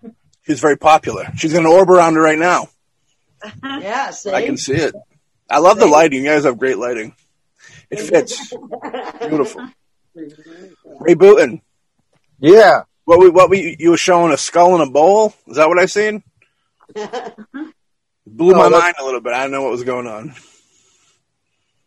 She's 0.45 0.59
very 0.59 0.77
popular. 0.77 1.27
She's 1.37 1.53
got 1.53 1.59
an 1.59 1.67
orb 1.67 1.89
around 1.89 2.15
her 2.15 2.21
right 2.21 2.39
now. 2.39 2.67
Yeah, 3.61 4.11
see? 4.11 4.31
I 4.31 4.45
can 4.45 4.55
see 4.55 4.73
it. 4.75 4.95
I 5.49 5.59
love 5.59 5.77
the 5.77 5.85
lighting. 5.85 6.23
You 6.23 6.29
guys 6.29 6.45
have 6.45 6.57
great 6.57 6.77
lighting. 6.77 7.13
It 7.89 7.99
fits. 7.99 8.53
Beautiful. 9.19 9.67
Ray 10.15 11.15
Booten. 11.15 11.61
Yeah. 12.39 12.83
What 13.03 13.19
we 13.19 13.29
what 13.29 13.49
we 13.49 13.75
you 13.79 13.89
were 13.91 13.97
showing 13.97 14.31
a 14.31 14.37
skull 14.37 14.75
in 14.75 14.81
a 14.87 14.89
bowl? 14.89 15.33
Is 15.47 15.57
that 15.57 15.67
what 15.67 15.77
I 15.77 15.87
seen? 15.87 16.23
Blew 16.95 18.53
Oh, 18.53 18.57
my 18.57 18.69
mind 18.69 18.95
a 18.99 19.03
little 19.03 19.19
bit. 19.19 19.33
I 19.33 19.41
didn't 19.41 19.51
know 19.51 19.63
what 19.63 19.71
was 19.71 19.83
going 19.83 20.07
on. 20.07 20.33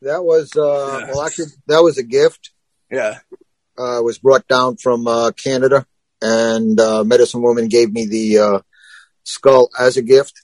That 0.03 0.25
was, 0.25 0.53
uh, 0.57 0.99
Yeah. 1.01 1.11
well, 1.13 1.23
actually, 1.23 1.47
that 1.69 1.83
was 1.83 1.99
a 1.99 2.03
gift. 2.03 2.51
Yeah. 2.91 3.19
Uh, 3.79 4.01
was 4.03 4.19
brought 4.19 4.47
down 4.49 4.77
from, 4.77 5.07
uh, 5.07 5.33
Canada 5.33 5.87
and, 6.23 6.79
uh, 6.81 7.05
medicine 7.05 7.43
woman 7.43 7.69
gave 7.69 7.93
me 7.93 8.07
the, 8.07 8.39
uh, 8.39 8.61
skull 9.25 9.71
as 9.79 9.97
a 9.97 10.03
gift. 10.03 10.35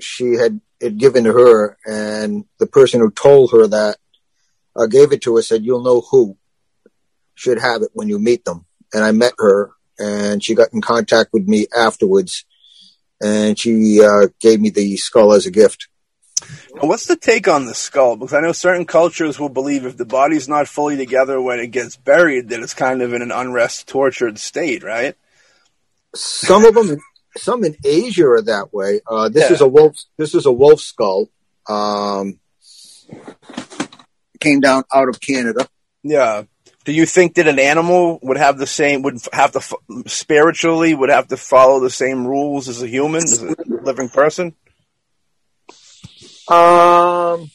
She 0.00 0.34
had 0.34 0.60
it 0.80 0.96
given 0.96 1.24
to 1.24 1.32
her 1.32 1.76
and 1.84 2.44
the 2.58 2.66
person 2.66 3.00
who 3.00 3.10
told 3.10 3.50
her 3.52 3.66
that, 3.66 3.98
uh, 4.76 4.86
gave 4.86 5.12
it 5.12 5.22
to 5.22 5.34
her 5.36 5.42
said, 5.42 5.64
you'll 5.64 5.82
know 5.82 6.00
who 6.02 6.36
should 7.34 7.58
have 7.58 7.82
it 7.82 7.90
when 7.94 8.08
you 8.08 8.18
meet 8.18 8.44
them. 8.44 8.64
And 8.92 9.04
I 9.04 9.12
met 9.12 9.34
her 9.38 9.72
and 9.98 10.42
she 10.42 10.54
got 10.54 10.72
in 10.72 10.80
contact 10.80 11.30
with 11.32 11.46
me 11.48 11.66
afterwards 11.76 12.44
and 13.20 13.58
she, 13.58 14.00
uh, 14.02 14.28
gave 14.40 14.60
me 14.60 14.70
the 14.70 14.96
skull 14.96 15.32
as 15.32 15.46
a 15.46 15.50
gift. 15.50 15.88
Now, 16.74 16.88
What's 16.88 17.06
the 17.06 17.16
take 17.16 17.48
on 17.48 17.66
the 17.66 17.74
skull? 17.74 18.16
Because 18.16 18.34
I 18.34 18.40
know 18.40 18.52
certain 18.52 18.84
cultures 18.86 19.38
will 19.38 19.48
believe 19.48 19.84
if 19.86 19.96
the 19.96 20.04
body's 20.04 20.48
not 20.48 20.68
fully 20.68 20.96
together 20.96 21.40
when 21.40 21.60
it 21.60 21.68
gets 21.68 21.96
buried, 21.96 22.48
that 22.50 22.60
it's 22.60 22.74
kind 22.74 23.02
of 23.02 23.12
in 23.14 23.22
an 23.22 23.32
unrest, 23.32 23.86
tortured 23.88 24.38
state, 24.38 24.82
right? 24.82 25.14
some 26.14 26.64
of 26.64 26.74
them 26.74 26.98
some 27.36 27.62
in 27.64 27.76
asia 27.84 28.24
are 28.26 28.40
that 28.40 28.72
way 28.72 28.98
uh 29.06 29.28
this 29.28 29.50
Yeah. 29.50 29.52
is 29.54 29.60
a 29.60 29.68
wolf 29.68 29.94
this 30.16 30.34
is 30.34 30.46
a 30.46 30.50
wolf 30.50 30.80
skull 30.80 31.28
um 31.68 32.40
came 34.40 34.60
down 34.60 34.84
out 34.92 35.08
of 35.10 35.20
canada 35.20 35.68
Yeah. 36.02 36.44
Do 36.84 36.92
you 36.92 37.04
think 37.04 37.34
that 37.34 37.46
an 37.46 37.58
animal 37.58 38.18
would 38.22 38.38
have 38.38 38.56
the 38.56 38.66
same, 38.66 39.02
would 39.02 39.18
have 39.34 39.52
to, 39.52 39.60
spiritually, 40.06 40.94
would 40.94 41.10
have 41.10 41.28
to 41.28 41.36
follow 41.36 41.80
the 41.80 41.90
same 41.90 42.26
rules 42.26 42.66
as 42.66 42.82
a 42.82 42.88
human, 42.88 43.22
as 43.24 43.42
a 43.42 43.54
living 43.68 44.08
person? 44.08 44.54
Um 46.50 47.50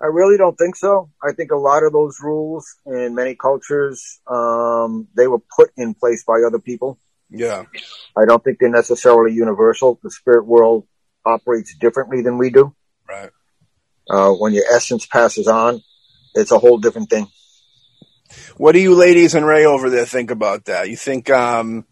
i 0.00 0.06
really 0.06 0.36
don't 0.36 0.56
think 0.56 0.76
so 0.76 1.10
i 1.22 1.32
think 1.32 1.50
a 1.50 1.56
lot 1.56 1.82
of 1.82 1.92
those 1.92 2.18
rules 2.22 2.76
in 2.86 3.14
many 3.14 3.34
cultures 3.34 4.20
um 4.26 5.08
they 5.16 5.26
were 5.26 5.40
put 5.56 5.70
in 5.76 5.94
place 5.94 6.24
by 6.24 6.42
other 6.46 6.58
people 6.58 6.98
Yeah. 7.30 7.64
i 8.16 8.24
don't 8.26 8.42
think 8.44 8.58
they're 8.58 8.68
necessarily 8.68 9.32
universal 9.34 9.98
the 10.02 10.10
spirit 10.10 10.46
world 10.46 10.86
operates 11.24 11.74
differently 11.76 12.22
than 12.22 12.38
we 12.38 12.50
do 12.50 12.74
Right. 13.08 13.30
uh 14.10 14.30
when 14.30 14.52
your 14.52 14.64
essence 14.72 15.06
passes 15.06 15.48
on 15.48 15.82
it's 16.34 16.52
a 16.52 16.58
whole 16.58 16.78
different 16.78 17.08
thing 17.10 17.26
What 18.58 18.72
do 18.72 18.80
you 18.80 18.94
ladies 18.94 19.34
and 19.34 19.46
Ray 19.46 19.64
over 19.64 19.88
there 19.88 20.04
think 20.04 20.30
about 20.30 20.66
that? 20.66 20.90
You 20.90 20.96
think, 20.96 21.30
um, 21.30 21.86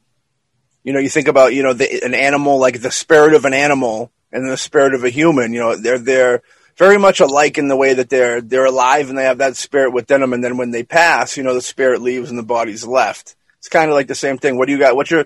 you 0.84 0.92
know, 0.92 0.98
you 1.00 1.08
think 1.08 1.28
about, 1.28 1.54
you 1.54 1.62
know, 1.62 1.72
the, 1.72 2.04
an 2.04 2.12
animal, 2.12 2.58
like 2.60 2.80
the 2.82 2.90
spirit 2.90 3.32
of 3.34 3.44
an 3.46 3.54
animal 3.54 4.12
and 4.32 4.48
the 4.48 4.56
spirit 4.56 4.94
of 4.94 5.04
a 5.04 5.10
human, 5.10 5.52
you 5.52 5.60
know, 5.60 5.76
they're, 5.76 5.98
they're 5.98 6.42
very 6.76 6.98
much 6.98 7.20
alike 7.20 7.58
in 7.58 7.68
the 7.68 7.76
way 7.76 7.94
that 7.94 8.10
they're, 8.10 8.40
they're 8.40 8.66
alive 8.66 9.08
and 9.08 9.18
they 9.18 9.24
have 9.24 9.38
that 9.38 9.56
spirit 9.56 9.92
within 9.92 10.20
them. 10.20 10.32
And 10.32 10.44
then 10.44 10.56
when 10.56 10.70
they 10.70 10.82
pass, 10.82 11.36
you 11.36 11.42
know, 11.42 11.54
the 11.54 11.62
spirit 11.62 12.02
leaves 12.02 12.30
and 12.30 12.38
the 12.38 12.42
body's 12.42 12.86
left. 12.86 13.36
It's 13.58 13.68
kind 13.68 13.90
of 13.90 13.94
like 13.94 14.08
the 14.08 14.14
same 14.14 14.38
thing. 14.38 14.58
What 14.58 14.66
do 14.66 14.72
you 14.72 14.78
got? 14.78 14.94
What's 14.94 15.10
your, 15.10 15.24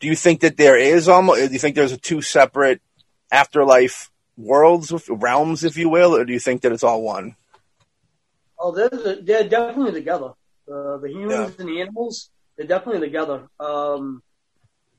do 0.00 0.06
you 0.06 0.16
think 0.16 0.40
that 0.40 0.56
there 0.56 0.78
is 0.78 1.08
almost, 1.08 1.48
do 1.48 1.52
you 1.52 1.58
think 1.58 1.74
there's 1.74 1.92
a 1.92 1.98
two 1.98 2.22
separate 2.22 2.80
afterlife 3.30 4.10
worlds, 4.36 4.92
realms, 5.08 5.64
if 5.64 5.76
you 5.76 5.88
will, 5.88 6.16
or 6.16 6.24
do 6.24 6.32
you 6.32 6.38
think 6.38 6.62
that 6.62 6.72
it's 6.72 6.84
all 6.84 7.02
one? 7.02 7.36
Oh, 8.58 8.70
they're 8.70 9.16
they're 9.22 9.48
definitely 9.48 9.92
together. 9.92 10.32
Uh, 10.72 10.96
the 10.98 11.10
humans 11.10 11.56
and 11.58 11.68
the 11.68 11.80
animals, 11.80 12.30
they're 12.56 12.66
definitely 12.66 13.00
together. 13.00 13.48
Um, 13.58 14.22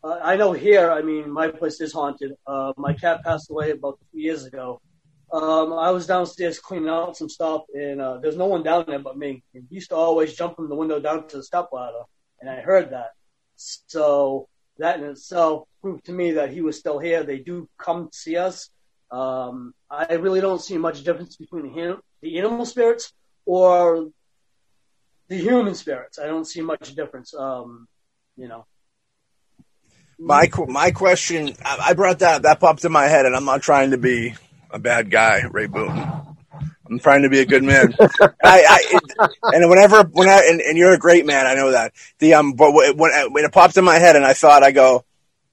uh, 0.04 0.20
I 0.22 0.36
know 0.36 0.52
here. 0.52 0.92
I 0.92 1.02
mean, 1.02 1.32
my 1.32 1.48
place 1.48 1.80
is 1.80 1.94
haunted. 1.94 2.34
Uh, 2.46 2.74
my 2.78 2.94
cat 2.94 3.24
passed 3.24 3.50
away 3.50 3.72
about 3.72 4.00
two 4.12 4.20
years 4.20 4.46
ago. 4.46 4.82
Um, 5.32 5.74
I 5.74 5.92
was 5.92 6.06
downstairs 6.06 6.60
cleaning 6.60 6.90
out 6.90 7.18
some 7.18 7.30
stuff, 7.30 7.64
and 7.74 8.02
uh, 8.02 8.18
there's 8.18 8.38
no 8.38 8.46
one 8.46 8.64
down 8.64 8.86
there 8.88 9.00
but 9.00 9.18
me. 9.18 9.44
And 9.54 9.66
he 9.70 9.76
used 9.76 9.90
to 9.90 9.96
always 9.96 10.36
jump 10.36 10.58
from 10.58 10.70
the 10.70 10.76
window 10.76 11.00
down 11.00 11.28
to 11.30 11.38
the 11.38 11.44
step 11.44 11.70
ladder, 11.72 12.04
and 12.40 12.50
I 12.50 12.62
heard 12.62 12.92
that. 12.92 13.12
So 13.56 14.48
that 14.78 15.00
in 15.00 15.06
itself 15.06 15.68
proved 15.82 16.06
to 16.06 16.12
me 16.12 16.32
that 16.34 16.52
he 16.52 16.62
was 16.62 16.78
still 16.78 17.00
here. 17.00 17.24
They 17.24 17.40
do 17.40 17.70
come 17.78 18.10
see 18.12 18.36
us. 18.36 18.70
Um, 19.10 19.74
I 19.90 20.16
really 20.16 20.42
don't 20.42 20.62
see 20.62 20.78
much 20.78 21.04
difference 21.04 21.36
between 21.38 21.74
the, 21.74 22.00
the 22.22 22.40
animal 22.40 22.66
spirits 22.66 23.14
or 23.46 24.10
the 25.30 25.38
human 25.38 25.76
spirits. 25.76 26.20
I 26.20 26.28
don't 26.28 26.46
see 26.46 26.62
much 26.62 26.94
difference. 26.94 27.34
Um, 27.34 27.88
you 28.36 28.48
know. 28.48 28.66
My 30.20 30.50
my 30.68 30.92
question, 30.92 31.56
I 31.64 31.94
brought 31.94 32.20
that 32.20 32.44
that 32.44 32.60
popped 32.60 32.86
in 32.86 32.92
my 32.92 33.08
head, 33.08 33.26
and 33.26 33.36
I'm 33.36 33.46
not 33.46 33.62
trying 33.62 33.92
to 33.92 33.98
be 33.98 34.36
a 34.72 34.80
bad 34.80 35.10
guy, 35.12 35.42
Ray 35.52 35.68
Boone. 35.68 36.24
I'm 36.90 37.00
trying 37.00 37.24
to 37.24 37.30
be 37.30 37.40
a 37.40 37.46
good 37.46 37.64
man. 37.64 37.94
I, 38.00 38.30
I 38.44 38.84
it, 38.92 39.32
and 39.44 39.70
whenever 39.70 40.04
when 40.04 40.30
I 40.30 40.48
and, 40.50 40.62
and 40.62 40.78
you're 40.78 40.94
a 40.94 41.00
great 41.00 41.26
man, 41.26 41.46
I 41.46 41.56
know 41.56 41.72
that. 41.72 41.94
The 42.20 42.36
um, 42.36 42.54
but 42.54 42.74
when 42.74 42.96
when 43.34 43.46
it 43.46 43.52
popped 43.52 43.78
in 43.78 43.84
my 43.84 43.98
head, 43.98 44.16
and 44.16 44.26
I 44.26 44.34
thought, 44.34 44.64
I 44.64 44.72
go, 44.72 45.04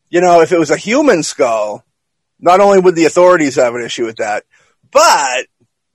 you 0.09 0.21
know, 0.21 0.40
if 0.40 0.52
it 0.52 0.59
was 0.59 0.71
a 0.71 0.76
human 0.76 1.23
skull, 1.23 1.85
not 2.38 2.61
only 2.61 2.81
would 2.81 2.97
the 2.97 3.07
authorities 3.07 3.57
have 3.57 3.75
an 3.75 3.83
issue 3.83 4.05
with 4.05 4.17
that, 4.17 4.45
but 4.90 5.47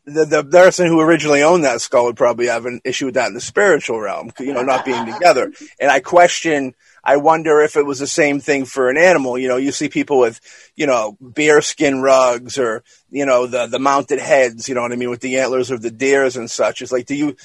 the 0.05 0.25
the 0.25 0.43
person 0.43 0.87
who 0.87 1.01
originally 1.01 1.43
owned 1.43 1.65
that 1.65 1.81
skull 1.81 2.05
would 2.05 2.17
probably 2.17 2.47
have 2.47 2.65
an 2.65 2.81
issue 2.83 3.05
with 3.05 3.15
that 3.15 3.27
in 3.27 3.33
the 3.33 3.41
spiritual 3.41 3.99
realm, 3.99 4.31
you 4.39 4.53
know, 4.53 4.63
not 4.63 4.85
being 4.85 5.05
together. 5.05 5.51
And 5.79 5.91
I 5.91 5.99
question. 5.99 6.75
I 7.05 7.17
wonder 7.17 7.61
if 7.61 7.75
it 7.75 7.85
was 7.85 7.99
the 7.99 8.07
same 8.07 8.39
thing 8.39 8.65
for 8.65 8.89
an 8.89 8.97
animal. 8.97 9.37
You 9.37 9.47
know, 9.47 9.57
you 9.57 9.71
see 9.71 9.89
people 9.89 10.17
with, 10.17 10.39
you 10.75 10.87
know, 10.87 11.17
bear 11.21 11.61
skin 11.61 12.01
rugs 12.01 12.57
or, 12.57 12.83
you 13.09 13.25
know, 13.25 13.45
the, 13.45 13.67
the 13.67 13.79
mounted 13.79 14.19
heads, 14.19 14.67
you 14.67 14.75
know 14.75 14.81
what 14.81 14.91
I 14.91 14.95
mean, 14.95 15.09
with 15.09 15.21
the 15.21 15.37
antlers 15.39 15.69
of 15.69 15.81
the 15.81 15.91
deers 15.91 16.35
and 16.35 16.49
such. 16.49 16.81
It's 16.81 16.91
like, 16.91 17.05
do 17.05 17.15
you, 17.15 17.35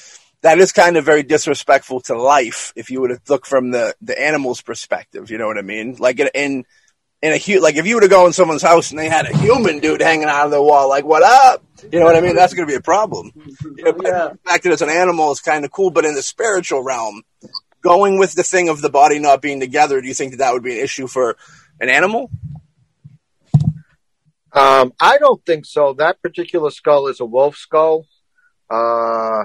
that 0.42 0.58
is 0.58 0.72
kind 0.72 0.96
of 0.96 1.04
very 1.04 1.22
disrespectful 1.22 2.00
to 2.00 2.16
life 2.16 2.72
if 2.74 2.90
you 2.90 3.02
were 3.02 3.08
to 3.08 3.20
look 3.28 3.44
from 3.44 3.70
the, 3.70 3.94
the 4.00 4.18
animal's 4.18 4.62
perspective. 4.62 5.30
You 5.30 5.36
know 5.36 5.46
what 5.46 5.58
I 5.58 5.62
mean? 5.62 5.96
Like 5.98 6.18
in, 6.18 6.30
in, 6.34 6.64
in 7.22 7.32
a 7.32 7.38
hu- 7.38 7.60
like 7.60 7.76
if 7.76 7.86
you 7.86 7.96
were 7.96 8.00
to 8.00 8.08
go 8.08 8.26
in 8.26 8.32
someone's 8.32 8.62
house 8.62 8.90
and 8.90 8.98
they 8.98 9.10
had 9.10 9.26
a 9.26 9.36
human 9.36 9.80
dude 9.80 10.00
hanging 10.00 10.24
out 10.24 10.46
of 10.46 10.50
the 10.50 10.62
wall, 10.62 10.88
like, 10.88 11.04
what 11.04 11.22
up? 11.22 11.62
You 11.92 11.98
know 11.98 12.06
what 12.06 12.16
I 12.16 12.22
mean? 12.22 12.34
That's 12.34 12.54
going 12.54 12.66
to 12.66 12.72
be 12.72 12.76
a 12.76 12.80
problem. 12.80 13.32
You 13.76 13.84
know, 13.84 13.94
Yeah. 14.02 14.28
The 14.32 14.38
fact 14.46 14.64
that 14.64 14.72
it's 14.72 14.80
an 14.80 14.88
animal 14.88 15.30
is 15.32 15.40
kind 15.40 15.66
of 15.66 15.70
cool, 15.70 15.90
but 15.90 16.06
in 16.06 16.14
the 16.14 16.22
spiritual 16.22 16.82
realm, 16.82 17.22
going 17.82 18.18
with 18.18 18.34
the 18.34 18.42
thing 18.42 18.68
of 18.68 18.80
the 18.82 18.90
body 18.90 19.18
not 19.18 19.40
being 19.42 19.60
together, 19.60 20.00
do 20.00 20.06
you 20.08 20.14
think 20.14 20.32
that 20.32 20.38
that 20.38 20.52
would 20.52 20.62
be 20.62 20.78
an 20.78 20.84
issue 20.84 21.06
for 21.06 21.37
an 21.80 21.88
animal? 21.88 22.30
Um, 24.52 24.92
I 25.00 25.18
don't 25.18 25.44
think 25.46 25.64
so. 25.64 25.92
That 25.94 26.20
particular 26.22 26.70
skull 26.70 27.06
is 27.06 27.20
a 27.20 27.25
wolf 27.25 27.56
skull. 27.56 28.06
Uh, 28.68 29.44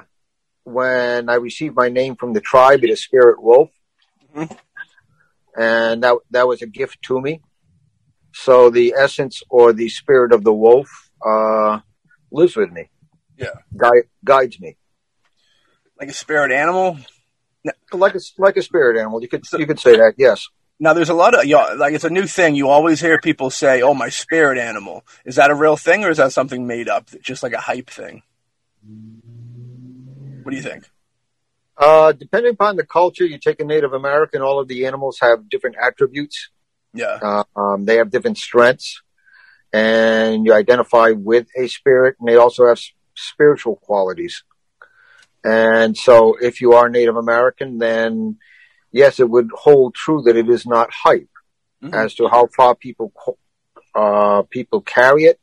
when 0.63 1.29
I 1.29 1.35
received 1.35 1.75
my 1.75 1.89
name 1.89 2.15
from 2.15 2.33
the 2.33 2.41
tribe, 2.41 2.83
it 2.83 2.89
is 2.89 3.03
Spirit 3.03 3.41
Wolf, 3.41 3.69
Mhm. 4.33 4.57
and 5.55 6.03
that 6.03 6.17
that 6.31 6.47
was 6.47 6.61
a 6.63 6.67
gift 6.67 7.01
to 7.03 7.21
me. 7.21 7.41
So 8.33 8.69
the 8.69 8.95
essence 8.97 9.43
or 9.49 9.73
the 9.73 9.89
spirit 9.89 10.33
of 10.33 10.43
the 10.43 10.53
wolf 10.53 10.89
uh, 11.25 11.79
lives 12.31 12.55
with 12.55 12.71
me. 12.71 12.89
Yeah. 13.37 13.53
Gui- 13.75 14.09
guides 14.23 14.59
me 14.59 14.77
Like 15.99 16.09
a 16.09 16.13
spirit 16.13 16.51
animal? 16.51 16.97
Like 17.93 18.15
a 18.15 18.19
like 18.37 18.57
a 18.57 18.61
spirit 18.61 18.99
animal. 18.99 19.21
You 19.21 19.27
could 19.27 19.43
you 19.57 19.65
could 19.67 19.79
say 19.79 19.95
that. 19.97 20.13
Yes. 20.17 20.47
Now, 20.77 20.91
there's 20.93 21.09
a 21.09 21.13
lot 21.13 21.33
of, 21.33 21.45
you 21.45 21.55
know, 21.55 21.73
like, 21.77 21.93
it's 21.93 22.03
a 22.03 22.09
new 22.09 22.27
thing. 22.27 22.53
You 22.53 22.67
always 22.67 22.99
hear 22.99 23.17
people 23.17 23.49
say, 23.49 23.81
oh, 23.81 23.93
my 23.93 24.09
spirit 24.09 24.57
animal. 24.57 25.05
Is 25.23 25.37
that 25.37 25.49
a 25.49 25.55
real 25.55 25.77
thing 25.77 26.03
or 26.03 26.09
is 26.09 26.17
that 26.17 26.33
something 26.33 26.67
made 26.67 26.89
up? 26.89 27.09
Just 27.21 27.43
like 27.43 27.53
a 27.53 27.61
hype 27.61 27.89
thing? 27.89 28.23
What 30.43 30.51
do 30.51 30.57
you 30.57 30.63
think? 30.63 30.89
Uh, 31.77 32.11
depending 32.11 32.51
upon 32.51 32.75
the 32.75 32.85
culture, 32.85 33.25
you 33.25 33.37
take 33.37 33.61
a 33.61 33.63
Native 33.63 33.93
American, 33.93 34.41
all 34.41 34.59
of 34.59 34.67
the 34.67 34.85
animals 34.85 35.17
have 35.21 35.49
different 35.49 35.77
attributes. 35.81 36.49
Yeah. 36.93 37.19
Uh, 37.21 37.43
um, 37.55 37.85
they 37.85 37.95
have 37.95 38.11
different 38.11 38.37
strengths, 38.37 39.01
and 39.73 40.45
you 40.45 40.53
identify 40.53 41.11
with 41.11 41.47
a 41.57 41.67
spirit, 41.67 42.15
and 42.19 42.27
they 42.27 42.35
also 42.35 42.67
have 42.67 42.77
s- 42.77 42.91
spiritual 43.15 43.77
qualities. 43.77 44.43
And 45.45 45.95
so, 45.95 46.35
if 46.41 46.59
you 46.59 46.73
are 46.73 46.89
Native 46.89 47.15
American, 47.15 47.77
then 47.77 48.37
yes, 48.91 49.19
it 49.19 49.29
would 49.29 49.49
hold 49.53 49.93
true 49.93 50.23
that 50.23 50.35
it 50.35 50.49
is 50.49 50.65
not 50.65 50.89
hype 50.91 51.29
Mhm. 51.83 51.93
as 51.93 52.15
to 52.15 52.27
how 52.27 52.47
far 52.47 52.73
people 52.75 53.13
uh, 53.93 54.41
people 54.49 54.81
carry 54.81 55.23
it 55.23 55.39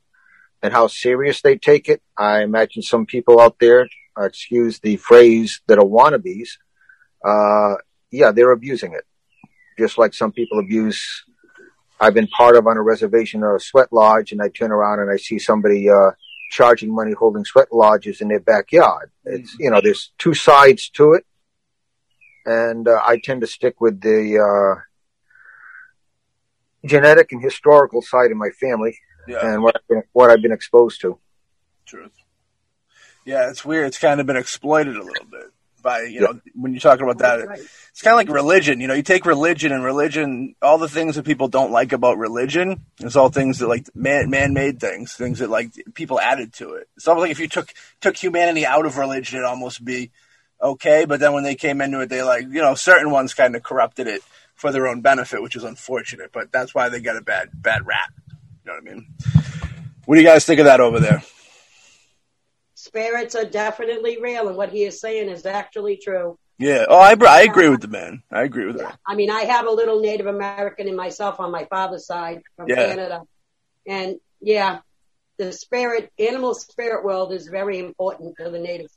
and 0.61 0.73
how 0.73 0.85
serious 0.87 1.41
they 1.41 1.57
take 1.57 1.89
it. 1.89 2.01
I 2.17 2.43
imagine 2.43 2.83
some 2.83 3.05
people 3.05 3.39
out 3.39 3.57
there, 3.59 3.87
uh, 4.19 4.25
excuse 4.25 4.79
the 4.79 4.97
phrase, 4.97 5.61
that 5.67 5.79
are 5.79 5.85
wannabes. 5.85 6.49
Uh, 7.25 7.75
yeah, 8.11 8.31
they're 8.31 8.51
abusing 8.51 8.93
it, 8.93 9.05
just 9.79 9.97
like 9.97 10.13
some 10.13 10.31
people 10.31 10.59
abuse 10.59 11.23
I've 11.99 12.13
been 12.13 12.27
part 12.27 12.57
of 12.57 12.67
on 12.67 12.75
a 12.75 12.81
reservation 12.81 13.43
or 13.43 13.55
a 13.55 13.59
sweat 13.61 13.93
lodge, 13.93 14.33
and 14.33 14.41
I 14.41 14.49
turn 14.49 14.71
around 14.71 14.99
and 14.99 15.09
I 15.09 15.15
see 15.17 15.39
somebody 15.39 15.89
uh, 15.89 16.11
charging 16.53 16.93
money 16.93 17.13
holding 17.13 17.43
sweat 17.43 17.67
lodges 17.71 18.21
in 18.21 18.27
their 18.27 18.39
backyard. 18.39 19.11
It's 19.25 19.55
you 19.59 19.69
know, 19.71 19.81
there's 19.81 20.11
two 20.17 20.33
sides 20.35 20.89
to 20.91 21.13
it, 21.13 21.25
and 22.45 22.87
uh, 22.87 22.99
I 23.03 23.19
tend 23.23 23.41
to 23.41 23.47
stick 23.47 23.81
with 23.81 23.99
the 24.01 24.19
uh, 24.39 24.73
genetic 26.85 27.31
and 27.31 27.41
historical 27.43 28.01
side 28.01 28.31
of 28.31 28.37
my 28.37 28.49
family 28.51 28.97
Yeah, 29.27 29.45
and 29.53 29.63
what 29.63 29.75
I've 29.75 29.87
been, 29.87 30.03
what 30.13 30.29
I've 30.29 30.41
been 30.41 30.51
exposed 30.51 31.01
to. 31.01 31.19
truth. 31.85 32.11
Yeah, 33.25 33.49
it's 33.49 33.63
weird. 33.63 33.87
It's 33.87 33.97
kind 33.99 34.19
of 34.19 34.25
been 34.25 34.35
exploited 34.35 34.95
a 34.97 35.03
little 35.03 35.25
bit 35.25 35.47
by 35.83 36.01
you 36.03 36.21
know 36.21 36.41
when 36.55 36.73
you're 36.73 36.79
talking 36.79 37.03
about 37.03 37.19
that. 37.19 37.47
Right. 37.47 37.59
It's 37.59 38.01
kind 38.01 38.13
of 38.13 38.17
like 38.17 38.35
religion. 38.35 38.81
You 38.81 38.87
know, 38.87 38.95
you 38.95 39.03
take 39.03 39.25
religion 39.25 39.71
and 39.71 39.83
religion, 39.83 40.55
all 40.61 40.79
the 40.79 40.89
things 40.89 41.15
that 41.15 41.25
people 41.25 41.47
don't 41.47 41.71
like 41.71 41.93
about 41.93 42.17
religion, 42.17 42.85
it's 42.99 43.15
all 43.15 43.29
things 43.29 43.59
that 43.59 43.67
like 43.67 43.87
man 43.93 44.31
man 44.31 44.53
made 44.53 44.79
things, 44.79 45.13
things 45.13 45.39
that 45.39 45.49
like 45.49 45.71
people 45.93 46.19
added 46.19 46.53
to 46.53 46.73
it. 46.73 46.87
It's 46.95 47.07
almost 47.07 47.23
like 47.23 47.31
if 47.31 47.39
you 47.39 47.47
took 47.47 47.71
took 48.01 48.17
humanity 48.17 48.65
out 48.65 48.87
of 48.87 48.97
religion, 48.97 49.37
it'd 49.37 49.47
almost 49.47 49.85
be 49.85 50.09
okay. 50.59 51.05
But 51.05 51.19
then 51.19 51.33
when 51.33 51.43
they 51.43 51.55
came 51.55 51.81
into 51.81 51.99
it, 51.99 52.09
they 52.09 52.23
like 52.23 52.43
you 52.43 52.61
know 52.61 52.73
certain 52.73 53.11
ones 53.11 53.35
kind 53.35 53.55
of 53.55 53.61
corrupted 53.61 54.07
it 54.07 54.23
for 54.55 54.71
their 54.71 54.87
own 54.87 55.01
benefit, 55.01 55.43
which 55.43 55.55
is 55.55 55.63
unfortunate. 55.63 56.31
But 56.31 56.51
that's 56.51 56.73
why 56.73 56.89
they 56.89 57.01
got 57.01 57.17
a 57.17 57.21
bad 57.21 57.49
bad 57.53 57.85
rap. 57.85 58.13
You 58.65 58.71
know 58.71 58.79
what 58.79 58.91
I 58.91 58.93
mean? 58.95 59.07
What 60.05 60.15
do 60.15 60.21
you 60.21 60.27
guys 60.27 60.45
think 60.45 60.59
of 60.59 60.65
that 60.65 60.79
over 60.79 60.99
there? 60.99 61.23
Spirits 62.93 63.33
are 63.33 63.45
definitely 63.45 64.21
real, 64.21 64.47
and 64.47 64.55
what 64.55 64.69
he 64.69 64.83
is 64.83 65.01
saying 65.01 65.27
is 65.27 65.47
actually 65.47 65.97
true. 65.97 66.37
Yeah. 66.59 66.85
Oh, 66.87 66.99
I 66.99 67.15
I 67.27 67.41
agree 67.41 67.67
with 67.67 67.81
the 67.81 67.87
man. 67.87 68.21
I 68.31 68.43
agree 68.43 68.67
with 68.67 68.77
that. 68.77 68.99
I 69.07 69.15
mean, 69.15 69.31
I 69.31 69.41
have 69.41 69.65
a 69.65 69.71
little 69.71 69.99
Native 69.99 70.27
American 70.27 70.87
in 70.87 70.95
myself 70.95 71.39
on 71.39 71.51
my 71.51 71.65
father's 71.65 72.05
side 72.05 72.43
from 72.55 72.69
Yeah. 72.69 72.87
Canada. 72.87 73.23
And 73.87 74.17
yeah, 74.41 74.79
the 75.37 75.51
spirit, 75.51 76.11
animal 76.19 76.53
spirit 76.53 77.03
world 77.03 77.33
is 77.33 77.47
very 77.47 77.79
important 77.79 78.37
to 78.37 78.51
the 78.51 78.59
natives. 78.59 78.95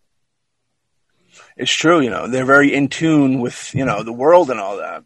It's 1.56 1.72
true, 1.72 2.00
you 2.00 2.10
know, 2.10 2.26
they're 2.26 2.44
very 2.44 2.74
in 2.74 2.88
tune 2.88 3.40
with, 3.40 3.74
you 3.74 3.84
know, 3.84 4.02
the 4.02 4.12
world 4.12 4.50
and 4.50 4.60
all 4.60 4.76
that. 4.76 5.04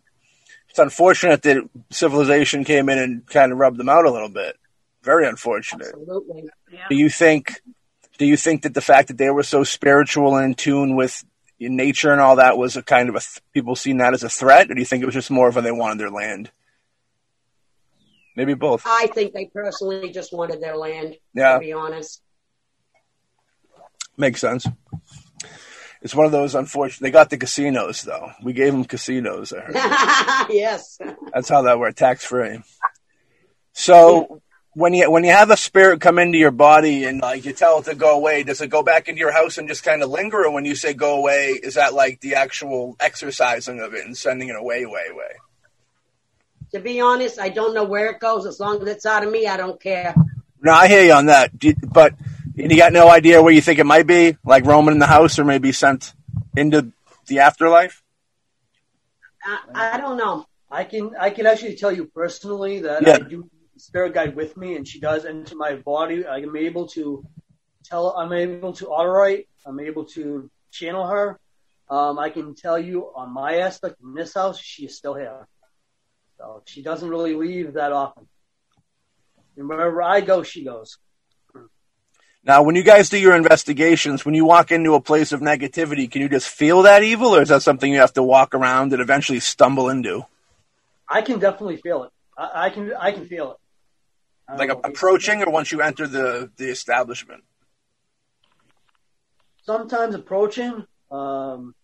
It's 0.68 0.78
unfortunate 0.78 1.42
that 1.42 1.68
civilization 1.90 2.64
came 2.64 2.88
in 2.88 2.98
and 2.98 3.26
kind 3.26 3.52
of 3.52 3.58
rubbed 3.58 3.76
them 3.76 3.88
out 3.88 4.04
a 4.04 4.10
little 4.10 4.28
bit. 4.28 4.56
Very 5.02 5.26
unfortunate. 5.26 5.86
Absolutely. 5.88 6.48
Yeah. 6.72 6.86
Do 6.88 6.96
you 6.96 7.08
think 7.08 7.60
do 8.20 8.26
you 8.26 8.36
think 8.36 8.64
that 8.64 8.74
the 8.74 8.82
fact 8.82 9.08
that 9.08 9.16
they 9.16 9.30
were 9.30 9.42
so 9.42 9.64
spiritual 9.64 10.36
and 10.36 10.44
in 10.44 10.54
tune 10.54 10.94
with 10.94 11.24
nature 11.58 12.12
and 12.12 12.20
all 12.20 12.36
that 12.36 12.58
was 12.58 12.76
a 12.76 12.82
kind 12.82 13.08
of 13.08 13.14
a 13.14 13.20
th- 13.20 13.40
people 13.54 13.74
seen 13.74 13.96
that 13.96 14.12
as 14.12 14.22
a 14.22 14.28
threat 14.28 14.70
or 14.70 14.74
do 14.74 14.78
you 14.80 14.84
think 14.84 15.02
it 15.02 15.06
was 15.06 15.14
just 15.14 15.30
more 15.30 15.48
of 15.48 15.56
a 15.56 15.62
they 15.62 15.72
wanted 15.72 15.96
their 15.98 16.10
land? 16.10 16.50
Maybe 18.36 18.52
both. 18.52 18.82
I 18.84 19.06
think 19.06 19.32
they 19.32 19.46
personally 19.46 20.10
just 20.12 20.34
wanted 20.34 20.60
their 20.60 20.76
land, 20.76 21.16
Yeah. 21.32 21.54
to 21.54 21.60
be 21.60 21.72
honest. 21.72 22.20
Makes 24.18 24.42
sense. 24.42 24.66
It's 26.02 26.14
one 26.14 26.26
of 26.26 26.32
those 26.32 26.54
unfortunate. 26.54 27.00
They 27.02 27.10
got 27.10 27.30
the 27.30 27.38
casinos 27.38 28.02
though. 28.02 28.32
We 28.42 28.52
gave 28.52 28.72
them 28.72 28.84
casinos. 28.84 29.54
I 29.54 29.60
heard. 29.60 29.74
yes. 30.50 30.98
That's 31.32 31.48
how 31.48 31.62
that 31.62 31.78
works, 31.78 31.98
tax 31.98 32.22
free. 32.22 32.60
So 33.72 34.42
when 34.74 34.94
you 34.94 35.10
when 35.10 35.24
you 35.24 35.30
have 35.32 35.50
a 35.50 35.56
spirit 35.56 36.00
come 36.00 36.18
into 36.18 36.38
your 36.38 36.50
body 36.52 37.04
and 37.04 37.20
like 37.20 37.44
you 37.44 37.52
tell 37.52 37.78
it 37.80 37.86
to 37.86 37.94
go 37.94 38.14
away, 38.16 38.42
does 38.44 38.60
it 38.60 38.68
go 38.68 38.82
back 38.82 39.08
into 39.08 39.18
your 39.18 39.32
house 39.32 39.58
and 39.58 39.68
just 39.68 39.82
kind 39.82 40.02
of 40.02 40.10
linger? 40.10 40.44
Or 40.44 40.50
when 40.52 40.64
you 40.64 40.74
say 40.74 40.94
go 40.94 41.16
away, 41.16 41.58
is 41.62 41.74
that 41.74 41.92
like 41.94 42.20
the 42.20 42.34
actual 42.36 42.96
exercising 43.00 43.80
of 43.80 43.94
it 43.94 44.04
and 44.06 44.16
sending 44.16 44.48
it 44.48 44.56
away, 44.56 44.82
away, 44.84 45.06
away? 45.10 45.32
To 46.72 46.80
be 46.80 47.00
honest, 47.00 47.40
I 47.40 47.48
don't 47.48 47.74
know 47.74 47.84
where 47.84 48.06
it 48.10 48.20
goes. 48.20 48.46
As 48.46 48.60
long 48.60 48.80
as 48.82 48.88
it's 48.88 49.06
out 49.06 49.24
of 49.24 49.32
me, 49.32 49.46
I 49.48 49.56
don't 49.56 49.80
care. 49.80 50.14
No, 50.62 50.72
I 50.72 50.86
hear 50.86 51.02
you 51.04 51.12
on 51.12 51.26
that. 51.26 51.58
Do 51.58 51.68
you- 51.68 51.76
but 51.92 52.14
you 52.54 52.76
got 52.76 52.92
no 52.92 53.08
idea 53.08 53.42
where 53.42 53.52
you 53.52 53.60
think 53.60 53.78
it 53.80 53.86
might 53.86 54.06
be, 54.06 54.36
like 54.44 54.64
roaming 54.66 54.92
in 54.92 54.98
the 55.00 55.06
house 55.06 55.38
or 55.38 55.44
maybe 55.44 55.72
sent 55.72 56.12
into 56.56 56.92
the 57.26 57.40
afterlife. 57.40 58.02
I, 59.74 59.94
I 59.94 59.98
don't 59.98 60.16
know. 60.16 60.46
I 60.70 60.84
can 60.84 61.16
I 61.18 61.30
can 61.30 61.46
actually 61.46 61.76
tell 61.76 61.90
you 61.90 62.04
personally 62.04 62.80
that 62.80 63.02
Yeah. 63.02 63.14
I 63.14 63.18
do 63.20 63.48
spirit 63.80 64.14
guide 64.14 64.36
with 64.36 64.56
me, 64.56 64.76
and 64.76 64.86
she 64.86 65.00
does 65.00 65.24
enter 65.24 65.56
my 65.56 65.74
body. 65.76 66.26
I 66.26 66.38
am 66.38 66.56
able 66.56 66.86
to 66.88 67.24
tell. 67.84 68.10
I'm 68.16 68.32
able 68.32 68.72
to 68.74 68.86
autorite. 68.86 69.46
I'm 69.66 69.80
able 69.80 70.04
to 70.16 70.50
channel 70.70 71.06
her. 71.06 71.38
Um, 71.88 72.18
I 72.18 72.30
can 72.30 72.54
tell 72.54 72.78
you 72.78 73.10
on 73.16 73.32
my 73.32 73.58
aspect 73.58 73.96
in 74.00 74.14
this 74.14 74.34
house, 74.34 74.60
she 74.60 74.86
is 74.86 74.96
still 74.96 75.14
here. 75.14 75.48
So 76.38 76.62
she 76.66 76.82
doesn't 76.82 77.08
really 77.08 77.34
leave 77.34 77.74
that 77.74 77.92
often. 77.92 78.28
And 79.56 79.68
wherever 79.68 80.00
I 80.00 80.20
go, 80.20 80.42
she 80.42 80.64
goes. 80.64 80.98
Now, 82.42 82.62
when 82.62 82.74
you 82.74 82.82
guys 82.82 83.10
do 83.10 83.18
your 83.18 83.36
investigations, 83.36 84.24
when 84.24 84.34
you 84.34 84.46
walk 84.46 84.72
into 84.72 84.94
a 84.94 85.00
place 85.00 85.32
of 85.32 85.40
negativity, 85.40 86.10
can 86.10 86.22
you 86.22 86.28
just 86.28 86.48
feel 86.48 86.82
that 86.82 87.02
evil, 87.02 87.36
or 87.36 87.42
is 87.42 87.50
that 87.50 87.62
something 87.62 87.92
you 87.92 87.98
have 87.98 88.14
to 88.14 88.22
walk 88.22 88.54
around 88.54 88.92
and 88.94 89.02
eventually 89.02 89.40
stumble 89.40 89.90
into? 89.90 90.24
I 91.06 91.20
can 91.20 91.38
definitely 91.38 91.76
feel 91.76 92.04
it. 92.04 92.10
I, 92.38 92.66
I 92.66 92.70
can 92.70 92.94
I 92.94 93.12
can 93.12 93.26
feel 93.26 93.52
it. 93.52 93.56
I 94.50 94.56
don't 94.56 94.58
Like 94.58 94.68
know. 94.68 94.80
approaching, 94.84 95.42
or 95.42 95.50
once 95.50 95.70
you 95.72 95.80
enter 95.80 96.06
the 96.06 96.50
the 96.56 96.68
establishment? 96.70 97.44
sometimes 99.62 100.14
approaching, 100.14 100.84
um, 101.10 101.74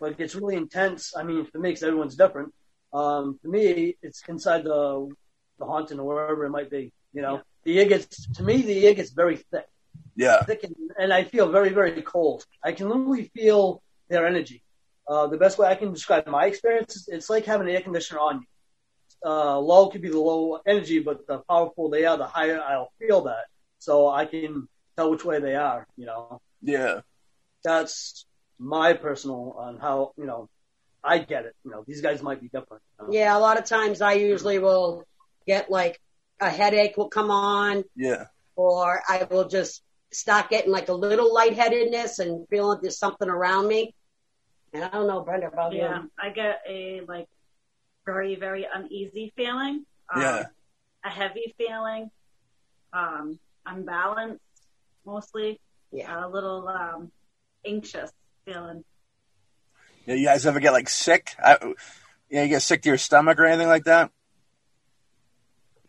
but 0.00 0.12
it 0.12 0.18
gets 0.18 0.34
really 0.34 0.56
intense. 0.56 1.14
I 1.16 1.22
mean, 1.22 1.44
for 1.46 1.58
me, 1.58 1.72
'cause 1.72 1.82
everyone's 1.82 2.16
different. 2.16 2.54
Um, 2.92 3.38
for 3.42 3.48
me, 3.48 3.96
it's 4.02 4.22
inside 4.28 4.64
the 4.64 5.14
the 5.58 5.66
haunting 5.66 5.98
or 5.98 6.06
wherever 6.06 6.44
it 6.46 6.50
might 6.50 6.70
be. 6.70 6.92
You 7.12 7.22
know, 7.22 7.42
the 7.64 7.78
air 7.80 7.86
gets 7.86 8.28
to 8.36 8.42
me. 8.44 8.62
The 8.62 8.86
air 8.86 8.94
gets 8.94 9.10
very 9.10 9.36
thick, 9.50 9.66
Yeah, 10.14 10.44
thick, 10.44 10.62
and, 10.64 10.76
and 10.98 11.12
I 11.12 11.24
feel 11.24 11.50
very, 11.50 11.70
very 11.70 12.00
cold. 12.02 12.44
I 12.62 12.72
can 12.72 12.88
literally 12.88 13.24
feel 13.34 13.82
their 14.08 14.24
energy. 14.26 14.62
Uh, 15.08 15.26
the 15.26 15.36
best 15.36 15.58
way 15.58 15.66
I 15.68 15.74
can 15.74 15.92
describe 15.92 16.26
my 16.28 16.46
experience 16.46 16.96
is 16.96 17.08
it's 17.08 17.28
like 17.30 17.44
having 17.44 17.68
an 17.68 17.74
air 17.74 17.80
conditioner 17.82 18.20
on 18.20 18.34
you. 18.42 18.46
Uh, 19.24 19.58
low 19.58 19.88
could 19.88 20.02
be 20.02 20.10
the 20.10 20.18
low 20.20 20.60
energy, 20.66 21.00
but 21.00 21.26
the 21.26 21.38
powerful 21.48 21.90
they 21.90 22.04
are, 22.04 22.16
the 22.16 22.26
higher 22.26 22.60
I'll 22.60 22.92
feel 22.98 23.22
that. 23.22 23.46
So 23.78 24.08
I 24.08 24.26
can 24.26 24.68
tell 24.96 25.10
which 25.10 25.24
way 25.24 25.40
they 25.40 25.56
are. 25.56 25.86
You 25.96 26.06
know 26.06 26.40
yeah, 26.62 27.00
that's 27.64 28.26
my 28.58 28.92
personal 28.92 29.54
on 29.58 29.78
how 29.78 30.12
you 30.16 30.26
know 30.26 30.48
I 31.02 31.18
get 31.18 31.44
it. 31.46 31.54
You 31.64 31.70
know, 31.70 31.84
these 31.86 32.00
guys 32.00 32.22
might 32.22 32.40
be 32.40 32.48
different. 32.48 32.82
you 33.00 33.06
know. 33.06 33.12
Yeah, 33.12 33.36
a 33.36 33.40
lot 33.40 33.58
of 33.58 33.64
times 33.64 34.00
I 34.00 34.14
usually 34.14 34.58
will 34.58 35.04
get 35.46 35.70
like 35.70 36.00
a 36.40 36.50
headache 36.50 36.96
will 36.96 37.08
come 37.08 37.30
on, 37.30 37.84
yeah. 37.96 38.26
or 38.56 39.02
I 39.08 39.26
will 39.30 39.48
just 39.48 39.82
start 40.10 40.50
getting 40.50 40.72
like 40.72 40.88
a 40.88 40.92
little 40.92 41.32
lightheadedness 41.32 42.18
and 42.18 42.46
feeling 42.48 42.78
there's 42.82 42.98
something 42.98 43.28
around 43.28 43.68
me. 43.68 43.94
And 44.72 44.84
I 44.84 44.88
don't 44.88 45.06
know, 45.06 45.22
Brenda, 45.22 45.48
about 45.48 45.72
Yeah, 45.72 46.02
you. 46.02 46.10
I 46.18 46.30
get 46.30 46.60
a 46.68 47.02
like 47.06 47.28
very 48.08 48.34
very 48.36 48.66
uneasy 48.74 49.32
feeling. 49.36 49.84
Um, 50.12 50.22
Yeah. 50.22 50.46
A 51.04 51.10
heavy 51.10 51.54
feeling. 51.58 52.10
Um, 52.92 53.38
unbalanced 53.66 54.40
mostly. 55.04 55.60
Yeah. 55.92 56.26
A 56.26 56.28
little 56.28 56.68
um, 56.68 57.12
anxious 57.64 58.10
feeling. 58.44 58.84
Yeah, 60.06 60.14
you 60.14 60.24
guys 60.24 60.46
ever 60.46 60.60
get 60.60 60.72
like 60.72 60.88
sick? 60.88 61.34
I, 61.38 61.58
yeah, 62.30 62.42
you 62.42 62.48
get 62.48 62.62
sick 62.62 62.82
to 62.82 62.88
your 62.88 62.98
stomach 62.98 63.38
or 63.38 63.44
anything 63.44 63.68
like 63.68 63.84
that? 63.84 64.10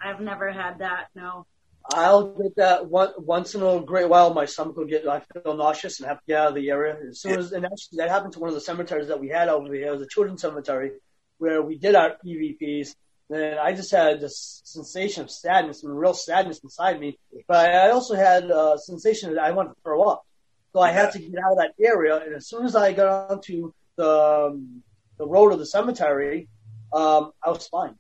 I've 0.02 0.22
never 0.22 0.52
had 0.52 0.80
that. 0.80 1.08
No. 1.16 1.46
I'll 1.92 2.28
get 2.38 2.56
that 2.58 2.88
one, 2.88 3.12
once 3.18 3.56
in 3.56 3.64
a 3.64 3.82
great 3.82 4.10
while. 4.10 4.34
My 4.34 4.46
stomach 4.46 4.78
will 4.78 4.86
get 4.86 5.08
I 5.08 5.22
feel 5.34 5.56
nauseous 5.56 6.00
and 6.00 6.08
have 6.08 6.20
to 6.20 6.24
get 6.28 6.40
out 6.40 6.50
of 6.50 6.56
the 6.56 6.70
area 6.70 6.96
as 7.10 7.22
soon 7.22 7.40
as. 7.40 7.52
And 7.52 7.66
actually, 7.66 7.98
that 7.98 8.10
happened 8.10 8.34
to 8.34 8.40
one 8.40 8.50
of 8.50 8.56
the 8.56 8.62
cemeteries 8.62 9.08
that 9.08 9.20
we 9.20 9.30
had 9.30 9.50
over 9.50 9.74
here. 9.74 9.88
It 9.88 9.92
was 9.92 10.02
a 10.02 10.08
children's 10.08 10.42
cemetery 10.42 10.92
where 11.40 11.62
we 11.62 11.78
did 11.78 11.96
our 11.96 12.16
EVPs. 12.26 12.96
And 13.32 13.60
I 13.60 13.74
just 13.74 13.92
had 13.92 14.22
this 14.22 14.62
sensation 14.64 15.24
of 15.24 15.32
sadness 15.32 15.84
and 15.84 15.98
real 15.98 16.14
sadness 16.14 16.60
inside 16.64 17.00
me. 17.00 17.18
But 17.48 17.72
I 17.72 17.90
also 17.90 18.16
had 18.16 18.46
a 18.46 18.78
sensation 18.78 19.34
that 19.34 19.44
I 19.44 19.52
wanted 19.52 19.70
to 19.70 19.82
throw 19.84 20.04
up. 20.04 20.26
So 20.74 20.80
I 20.82 20.92
had 20.92 21.12
to 21.14 21.20
get 21.20 21.40
out 21.44 21.54
of 21.54 21.58
that 21.58 21.74
area. 21.80 22.18
And 22.18 22.36
as 22.36 22.48
soon 22.48 22.66
as 22.66 22.76
I 22.76 22.94
got 22.94 23.32
onto 23.32 23.72
the 23.98 24.50
um, 24.52 24.84
the 25.18 25.28
road 25.28 25.52
of 25.52 25.60
the 25.60 25.66
cemetery, 25.66 26.48
um, 26.94 27.32
I 27.44 27.50
was 27.50 27.68
fine. 27.68 27.96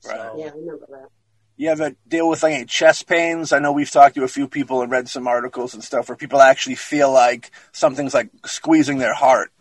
So, 0.00 0.34
Yeah, 0.38 0.46
I 0.46 0.50
remember 0.50 0.86
that. 0.88 1.08
You 1.56 1.68
ever 1.68 1.94
deal 2.08 2.28
with 2.28 2.42
like 2.42 2.54
any 2.54 2.64
chest 2.64 3.06
pains? 3.06 3.52
I 3.52 3.58
know 3.58 3.72
we've 3.72 3.90
talked 3.90 4.14
to 4.14 4.24
a 4.24 4.28
few 4.28 4.48
people 4.48 4.80
and 4.80 4.90
read 4.90 5.10
some 5.10 5.26
articles 5.26 5.74
and 5.74 5.84
stuff 5.84 6.08
where 6.08 6.16
people 6.16 6.40
actually 6.40 6.76
feel 6.76 7.12
like 7.12 7.50
something's 7.72 8.14
like 8.14 8.30
squeezing 8.46 8.96
their 8.96 9.12
heart. 9.12 9.52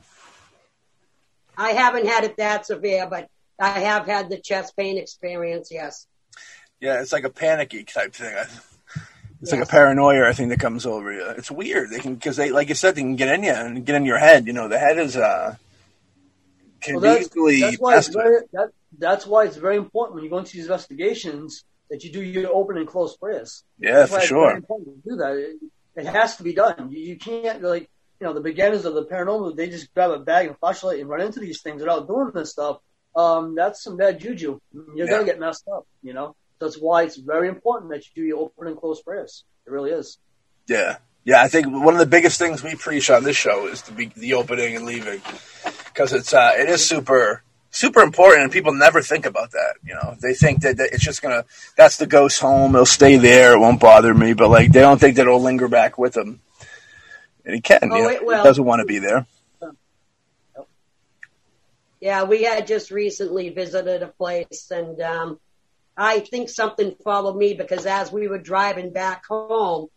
I 1.60 1.72
haven't 1.72 2.08
had 2.08 2.24
it 2.24 2.38
that 2.38 2.66
severe, 2.66 3.08
but 3.08 3.28
I 3.60 3.70
have 3.82 4.06
had 4.08 4.30
the 4.30 4.38
chest 4.40 4.76
pain 4.78 4.98
experience. 4.98 5.70
Yes. 5.72 6.08
Yeah, 6.80 7.02
it's 7.02 7.12
like 7.12 7.26
a 7.26 7.30
panicky 7.30 7.84
type 7.84 8.14
thing. 8.16 8.34
I- 8.36 8.48
It's 9.42 9.54
like 9.54 9.62
a 9.62 9.66
paranoia, 9.66 10.28
I 10.28 10.34
think, 10.34 10.50
that 10.50 10.60
comes 10.60 10.86
over 10.86 11.14
you. 11.14 11.26
It's 11.30 11.50
weird. 11.50 11.92
They 11.92 12.00
can 12.00 12.16
because 12.16 12.36
they, 12.36 12.52
like 12.52 12.68
you 12.68 12.76
said, 12.76 12.96
they 12.96 13.02
can 13.02 13.16
get 13.16 13.30
in 13.34 13.44
you 13.44 13.54
and 13.54 13.86
get 13.86 13.96
in 13.96 14.04
your 14.06 14.18
head. 14.18 14.48
You 14.48 14.52
know, 14.54 14.68
the 14.68 14.78
head 14.80 14.98
is 15.00 15.16
uh 15.16 15.56
can 16.82 17.00
Well, 17.00 17.16
be 17.16 17.22
easily 17.22 17.62
that's 17.62 17.78
why 17.80 17.98
it's 17.98 18.08
very, 18.10 18.42
that, 18.54 18.70
that's 18.98 19.26
why 19.26 19.46
it's 19.46 19.56
very 19.56 19.78
important 19.78 20.16
when 20.16 20.24
you 20.26 20.30
go 20.30 20.40
into 20.40 20.52
these 20.54 20.64
investigations 20.66 21.64
that 21.90 22.04
you 22.04 22.12
do 22.12 22.22
your 22.22 22.54
open 22.54 22.78
and 22.78 22.88
close 22.88 23.16
prayers. 23.18 23.64
Yeah, 23.80 23.94
That's 24.06 24.10
for 24.12 24.16
why 24.16 24.20
it's 24.20 24.28
sure. 24.28 24.48
very 24.48 24.58
important 24.58 25.04
to 25.04 25.10
do 25.10 25.16
that. 25.18 25.34
It, 25.38 25.56
it 25.96 26.06
has 26.06 26.36
to 26.38 26.44
be 26.44 26.54
done. 26.54 26.90
You, 26.92 27.00
you 27.00 27.18
can't 27.18 27.62
like 27.62 27.90
you 28.20 28.28
know 28.28 28.34
the 28.34 28.42
beginners 28.42 28.86
of 28.86 28.94
the 28.94 29.06
paranormal. 29.06 29.56
They 29.56 29.70
just 29.70 29.94
grab 29.94 30.12
a 30.12 30.20
bag 30.20 30.48
and 30.48 30.58
flashlight 30.58 31.00
and 31.00 31.10
run 31.10 31.22
into 31.22 31.40
these 31.40 31.62
things 31.62 31.82
without 31.82 32.08
doing 32.08 32.32
this 32.34 32.52
stuff. 32.52 32.80
Um, 33.16 33.56
that's 33.56 33.84
some 33.84 33.98
bad 33.98 34.20
juju. 34.20 34.60
You're 34.74 35.08
Yeah. 35.08 35.12
gonna 35.14 35.26
get 35.26 35.40
messed 35.40 35.68
up. 35.68 35.88
You 36.04 36.14
know. 36.14 36.36
That's 36.60 36.76
why 36.76 37.04
it's 37.04 37.16
very 37.16 37.48
important 37.48 37.92
that 37.92 38.04
you 38.06 38.12
do 38.16 38.28
your 38.28 38.40
open 38.40 38.68
and 38.68 38.78
close 38.78 39.02
prayers. 39.02 39.46
It 39.66 39.72
really 39.72 39.92
is. 39.92 40.18
Yeah. 40.68 40.98
Yeah, 41.24 41.42
I 41.42 41.48
think 41.48 41.68
one 41.68 41.94
of 41.94 42.00
the 42.00 42.06
biggest 42.06 42.38
things 42.38 42.62
we 42.64 42.76
preach 42.76 43.10
on 43.10 43.24
this 43.24 43.38
show 43.38 43.68
is 43.68 43.82
the 43.84 43.92
be- 43.94 44.12
the 44.16 44.34
opening 44.34 44.76
and 44.76 44.86
leaving 44.86 45.22
because 45.86 46.12
it's 46.14 46.34
uh, 46.34 46.52
it 46.58 46.70
is 46.70 46.86
super 46.86 47.44
super 47.72 48.02
important 48.02 48.44
and 48.44 48.52
people 48.52 48.74
never 48.74 49.02
think 49.02 49.26
about 49.26 49.52
that. 49.52 49.76
You 49.86 49.94
know, 49.94 50.16
they 50.22 50.34
think 50.34 50.62
that, 50.64 50.78
that 50.78 50.90
it's 50.92 51.04
just 51.04 51.22
gonna 51.22 51.46
that's 51.78 51.98
the 51.98 52.08
ghost 52.08 52.40
home. 52.42 52.74
It'll 52.76 52.86
stay 52.86 53.18
there. 53.18 53.54
It 53.54 53.60
won't 53.60 53.80
bother 53.80 54.14
me. 54.14 54.34
But 54.34 54.50
like 54.50 54.72
they 54.72 54.82
don't 54.82 55.00
think 55.00 55.16
that 55.18 55.24
it'll 55.28 55.42
linger 55.42 55.68
back 55.68 55.98
with 55.98 56.14
them. 56.14 56.42
And 57.50 57.56
he 57.56 57.62
can. 57.62 57.80
Oh, 57.92 57.96
you 57.96 58.04
know, 58.04 58.10
it 58.10 58.24
will. 58.24 58.38
He 58.38 58.44
doesn't 58.44 58.64
want 58.64 58.82
to 58.82 58.86
be 58.86 59.00
there. 59.00 59.26
Yeah, 62.00 62.24
we 62.24 62.44
had 62.44 62.68
just 62.68 62.92
recently 62.92 63.50
visited 63.50 64.04
a 64.04 64.08
place 64.08 64.70
and 64.70 65.02
um 65.02 65.40
I 65.98 66.20
think 66.20 66.50
something 66.50 66.96
followed 67.04 67.36
me 67.36 67.56
because 67.56 67.88
as 67.88 68.12
we 68.12 68.28
were 68.28 68.38
driving 68.38 68.94
back 68.94 69.26
home, 69.26 69.88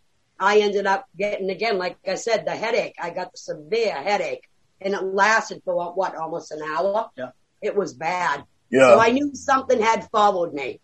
I 0.40 0.60
ended 0.60 0.86
up 0.86 1.06
getting 1.16 1.50
again, 1.50 1.76
like 1.76 1.96
I 2.08 2.14
said, 2.14 2.46
the 2.46 2.56
headache. 2.56 2.96
I 3.00 3.10
got 3.10 3.32
the 3.32 3.38
severe 3.38 3.94
headache 3.94 4.48
and 4.80 4.94
it 4.94 5.04
lasted 5.04 5.60
for 5.62 5.76
what, 5.76 5.96
what 5.96 6.16
almost 6.16 6.50
an 6.52 6.62
hour. 6.62 7.10
Yeah. 7.16 7.30
It 7.60 7.76
was 7.76 7.92
bad. 7.92 8.44
Yeah. 8.70 8.88
So 8.88 8.98
I 8.98 9.10
knew 9.10 9.34
something 9.34 9.80
had 9.80 10.08
followed 10.10 10.54
me. 10.54 10.80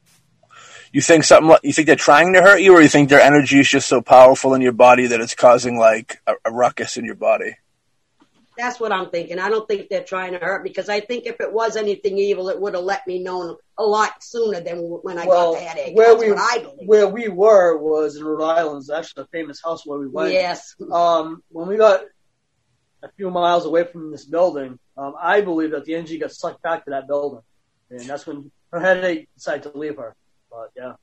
You 0.93 1.01
think 1.01 1.25
something? 1.25 1.57
You 1.63 1.73
think 1.73 1.87
they're 1.87 1.97
trying 1.97 2.33
to 2.35 2.43
hurt 2.43 2.61
you, 2.61 2.73
or 2.75 2.81
you 2.81 2.89
think 2.89 3.09
their 3.09 3.21
energy 3.21 3.61
is 3.61 3.69
just 3.69 3.89
so 3.89 4.01
powerful 4.01 4.55
in 4.55 4.61
your 4.61 4.73
body 4.73 5.07
that 5.09 5.21
it's 5.21 5.35
causing 5.35 5.79
like 5.79 6.21
a, 6.27 6.35
a 6.45 6.51
ruckus 6.51 6.97
in 6.97 7.05
your 7.05 7.15
body? 7.15 7.57
That's 8.57 8.81
what 8.81 8.91
I'm 8.91 9.09
thinking. 9.11 9.39
I 9.39 9.51
don't 9.51 9.69
think 9.69 9.89
they're 9.89 10.03
trying 10.03 10.33
to 10.33 10.39
hurt 10.39 10.65
because 10.65 10.89
I 10.89 10.99
think 10.99 11.27
if 11.27 11.41
it 11.41 11.53
was 11.53 11.77
anything 11.77 12.19
evil, 12.19 12.49
it 12.49 12.61
would 12.61 12.75
have 12.75 12.83
let 12.83 13.07
me 13.07 13.21
know 13.23 13.57
a 13.79 13.85
lot 13.85 14.23
sooner 14.23 14.61
than 14.61 14.79
when 14.79 15.17
I 15.17 15.27
well, 15.27 15.53
got 15.53 15.61
the 15.61 15.65
headache. 15.65 15.97
where 15.97 16.09
That's 16.09 16.21
we 16.21 16.33
what 16.33 16.41
I 16.41 16.59
believe. 16.63 16.89
where 16.89 17.09
we 17.09 17.29
were 17.29 17.77
was 17.79 18.17
in 18.17 18.25
Rhode 18.25 18.45
Island. 18.45 18.81
It's 18.81 18.91
actually 18.91 19.23
a 19.23 19.27
famous 19.27 19.63
house 19.63 19.87
where 19.87 19.99
we 20.01 20.09
went. 20.09 20.33
yes. 20.33 20.75
Um, 20.91 21.43
when 21.51 21.69
we 21.69 21.77
got 21.77 22.01
a 23.05 23.09
few 23.13 23.31
miles 23.31 23.65
away 23.65 23.85
from 23.85 24.11
this 24.11 24.25
building, 24.25 24.77
um, 24.97 25.15
I 25.21 25.41
believe 25.41 25.71
that 25.71 25.85
the 25.85 25.95
energy 25.95 26.19
got 26.19 26.33
sucked 26.33 26.61
back 26.63 26.85
to 26.87 26.91
that 26.91 27.07
building, 27.07 27.43
and 27.91 28.01
that's 28.01 28.27
when 28.27 28.51
her 28.73 28.81
headache 28.81 29.29
decided 29.37 29.71
to 29.71 29.79
leave 29.79 29.99
her. 29.99 30.17
But 30.51 30.71
yeah, 30.77 30.95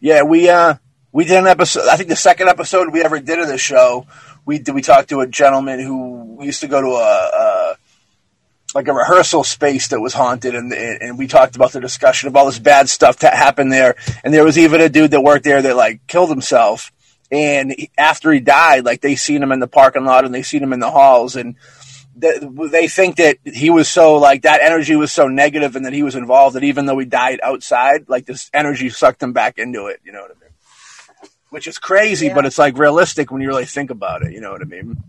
Yeah, 0.00 0.22
we 0.22 0.48
uh 0.48 0.74
we 1.12 1.24
did 1.24 1.38
an 1.38 1.46
episode. 1.46 1.88
I 1.88 1.96
think 1.96 2.08
the 2.08 2.16
second 2.16 2.48
episode 2.48 2.92
we 2.92 3.02
ever 3.02 3.18
did 3.18 3.38
of 3.38 3.48
the 3.48 3.58
show, 3.58 4.06
we 4.44 4.58
did, 4.58 4.74
we 4.74 4.82
talked 4.82 5.08
to 5.10 5.20
a 5.20 5.26
gentleman 5.26 5.80
who 5.80 6.38
used 6.42 6.60
to 6.60 6.68
go 6.68 6.80
to 6.80 6.88
a, 6.88 7.30
a 7.34 7.76
like 8.74 8.88
a 8.88 8.92
rehearsal 8.92 9.44
space 9.44 9.88
that 9.88 10.00
was 10.00 10.14
haunted, 10.14 10.54
and 10.54 10.72
and 10.72 11.18
we 11.18 11.26
talked 11.26 11.56
about 11.56 11.72
the 11.72 11.80
discussion 11.80 12.28
of 12.28 12.36
all 12.36 12.46
this 12.46 12.58
bad 12.58 12.88
stuff 12.88 13.18
that 13.18 13.34
happened 13.34 13.72
there. 13.72 13.96
And 14.22 14.32
there 14.32 14.44
was 14.44 14.58
even 14.58 14.80
a 14.80 14.88
dude 14.88 15.12
that 15.12 15.22
worked 15.22 15.44
there 15.44 15.62
that 15.62 15.76
like 15.76 16.06
killed 16.06 16.30
himself. 16.30 16.92
And 17.30 17.74
after 17.98 18.32
he 18.32 18.40
died, 18.40 18.86
like 18.86 19.02
they 19.02 19.14
seen 19.16 19.42
him 19.42 19.52
in 19.52 19.60
the 19.60 19.66
parking 19.66 20.04
lot 20.04 20.24
and 20.24 20.34
they 20.34 20.42
seen 20.42 20.62
him 20.62 20.72
in 20.72 20.80
the 20.80 20.90
halls, 20.90 21.36
and 21.36 21.56
th- 22.20 22.42
they 22.70 22.88
think 22.88 23.16
that 23.16 23.38
he 23.44 23.70
was 23.70 23.88
so 23.88 24.14
like 24.14 24.42
that 24.42 24.60
energy 24.60 24.96
was 24.96 25.12
so 25.12 25.28
negative 25.28 25.76
and 25.76 25.84
that 25.86 25.92
he 25.92 26.02
was 26.02 26.14
involved 26.14 26.56
that 26.56 26.64
even 26.64 26.86
though 26.86 26.98
he 26.98 27.06
died 27.06 27.40
outside, 27.42 28.08
like 28.08 28.26
this 28.26 28.50
energy 28.52 28.88
sucked 28.88 29.22
him 29.22 29.32
back 29.32 29.58
into 29.58 29.86
it. 29.86 30.00
You 30.04 30.12
know 30.12 30.22
what 30.22 30.30
I 30.30 30.34
mean? 30.40 31.30
Which 31.50 31.66
is 31.66 31.78
crazy, 31.78 32.26
Yeah. 32.26 32.34
but 32.34 32.46
it's 32.46 32.58
like 32.58 32.76
realistic 32.78 33.30
when 33.30 33.40
you 33.42 33.48
really 33.48 33.64
think 33.64 33.90
about 33.90 34.22
it. 34.22 34.32
You 34.32 34.40
know 34.40 34.52
what 34.52 34.62
I 34.62 34.66
mean? 34.66 35.02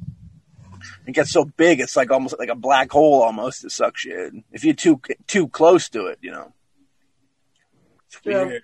It 1.06 1.14
gets 1.14 1.32
so 1.32 1.46
big, 1.46 1.80
it's 1.80 1.96
like 1.96 2.12
almost 2.12 2.38
like 2.38 2.50
a 2.50 2.56
black 2.56 2.92
hole. 2.92 3.22
Almost 3.24 3.66
it 3.66 3.72
sucks 3.72 4.06
you 4.06 4.20
in 4.26 4.44
if 4.52 4.64
you're 4.64 4.74
too 4.76 5.02
too 5.28 5.48
close 5.48 5.90
to 5.90 6.06
it. 6.08 6.20
You 6.22 6.32
know. 6.32 6.54
Yeah. 8.24 8.60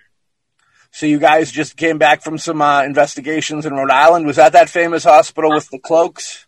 So 0.90 1.04
you 1.06 1.18
guys 1.18 1.52
just 1.52 1.76
came 1.76 1.98
back 1.98 2.22
from 2.22 2.38
some 2.38 2.62
uh, 2.62 2.82
investigations 2.82 3.66
in 3.66 3.74
Rhode 3.74 3.90
Island. 3.90 4.26
Was 4.26 4.36
that 4.36 4.52
that 4.54 4.70
famous 4.70 5.04
hospital 5.04 5.50
with 5.50 5.68
the 5.68 5.78
cloaks? 5.78 6.45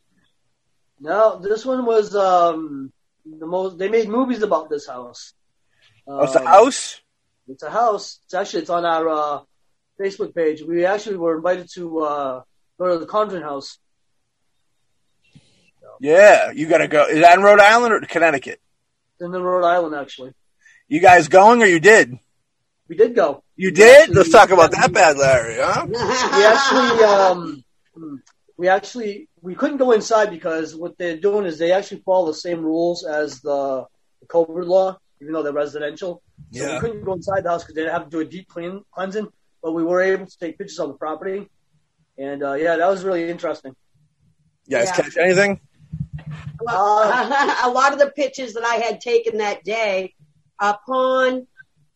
No, 1.01 1.39
this 1.39 1.65
one 1.65 1.85
was 1.85 2.15
um, 2.15 2.93
the 3.25 3.47
most. 3.47 3.79
They 3.79 3.89
made 3.89 4.09
movies 4.09 4.43
about 4.43 4.69
this 4.71 4.87
house. 4.87 5.35
Oh, 6.07 6.23
it's 6.25 6.33
the 6.33 6.41
Um, 6.41 6.47
house. 6.47 7.01
It's 7.49 7.63
a 7.63 7.71
house. 7.71 8.21
It's 8.25 8.35
actually 8.35 8.63
it's 8.63 8.71
on 8.71 8.85
our 8.85 9.09
uh, 9.09 9.41
Facebook 10.01 10.35
page. 10.35 10.63
We 10.63 10.85
actually 10.85 11.17
were 11.17 11.37
invited 11.37 11.69
to 11.75 12.01
uh, 12.01 12.43
go 12.79 12.93
to 12.93 12.99
the 12.99 13.07
Conjuring 13.07 13.43
House. 13.43 13.79
Yeah, 16.01 16.53
you 16.53 16.67
got 16.69 16.79
to 16.79 16.89
go. 16.89 17.07
Is 17.07 17.21
that 17.21 17.37
in 17.39 17.43
Rhode 17.45 17.61
Island 17.61 17.93
or 17.93 18.01
Connecticut? 18.01 18.61
In 19.21 19.33
Rhode 19.33 19.67
Island, 19.67 19.97
actually. 19.97 20.33
You 20.87 21.01
guys 21.01 21.29
going 21.29 21.63
or 21.63 21.67
you 21.67 21.81
did? 21.81 22.19
We 22.89 22.97
did 22.97 23.15
go. 23.15 23.43
You 23.57 23.71
did? 23.71 24.11
Let's 24.11 24.31
talk 24.31 24.51
about 24.51 24.71
that 24.71 24.93
bad 24.93 25.19
Larry, 25.19 25.57
huh? 25.59 25.87
we 25.89 26.45
actually 26.45 27.05
um 27.05 28.23
we 28.59 28.69
actually 28.69 29.29
we 29.41 29.55
couldn't 29.55 29.77
go 29.79 29.93
inside 29.93 30.31
because 30.31 30.75
what 30.75 30.99
they're 30.99 31.17
doing 31.17 31.47
is 31.47 31.59
they 31.59 31.73
actually 31.73 32.03
follow 32.05 32.27
the 32.27 32.35
same 32.35 32.61
rules 32.61 33.07
as 33.07 33.41
the, 33.41 33.87
the 34.21 34.27
COVID 34.27 34.67
law, 34.67 34.99
even 35.23 35.33
though 35.33 35.43
they're 35.45 35.53
residential. 35.53 36.21
So 36.53 36.65
Yeah. 36.65 36.75
we 36.75 36.81
couldn't 36.81 37.05
go 37.05 37.13
inside 37.15 37.45
the 37.45 37.51
house 37.51 37.63
because 37.63 37.77
they'd 37.77 37.89
have 37.89 38.05
to 38.05 38.11
do 38.11 38.21
a 38.21 38.25
deep 38.25 38.49
clean 38.49 38.83
cleansing. 38.93 39.29
But 39.63 39.73
we 39.73 39.85
were 39.85 40.03
able 40.03 40.27
to 40.27 40.39
take 40.39 40.59
pictures 40.59 40.79
of 40.81 40.89
the 40.89 40.95
property, 40.95 41.49
and 42.17 42.43
uh, 42.43 42.55
yeah, 42.55 42.77
that 42.77 42.89
was 42.89 43.05
really 43.05 43.29
interesting. 43.31 43.75
You 44.67 44.77
guys 44.79 44.87
Yeah. 44.89 44.97
catch 45.03 45.17
anything? 45.17 45.61
Well, 46.61 47.03
a 47.65 47.71
lot 47.71 47.93
of 47.93 47.99
the 48.01 48.11
pictures 48.11 48.55
that 48.55 48.65
I 48.65 48.77
had 48.77 49.01
taken 49.01 49.39
that 49.39 49.63
day, 49.65 50.15
upon 50.61 51.47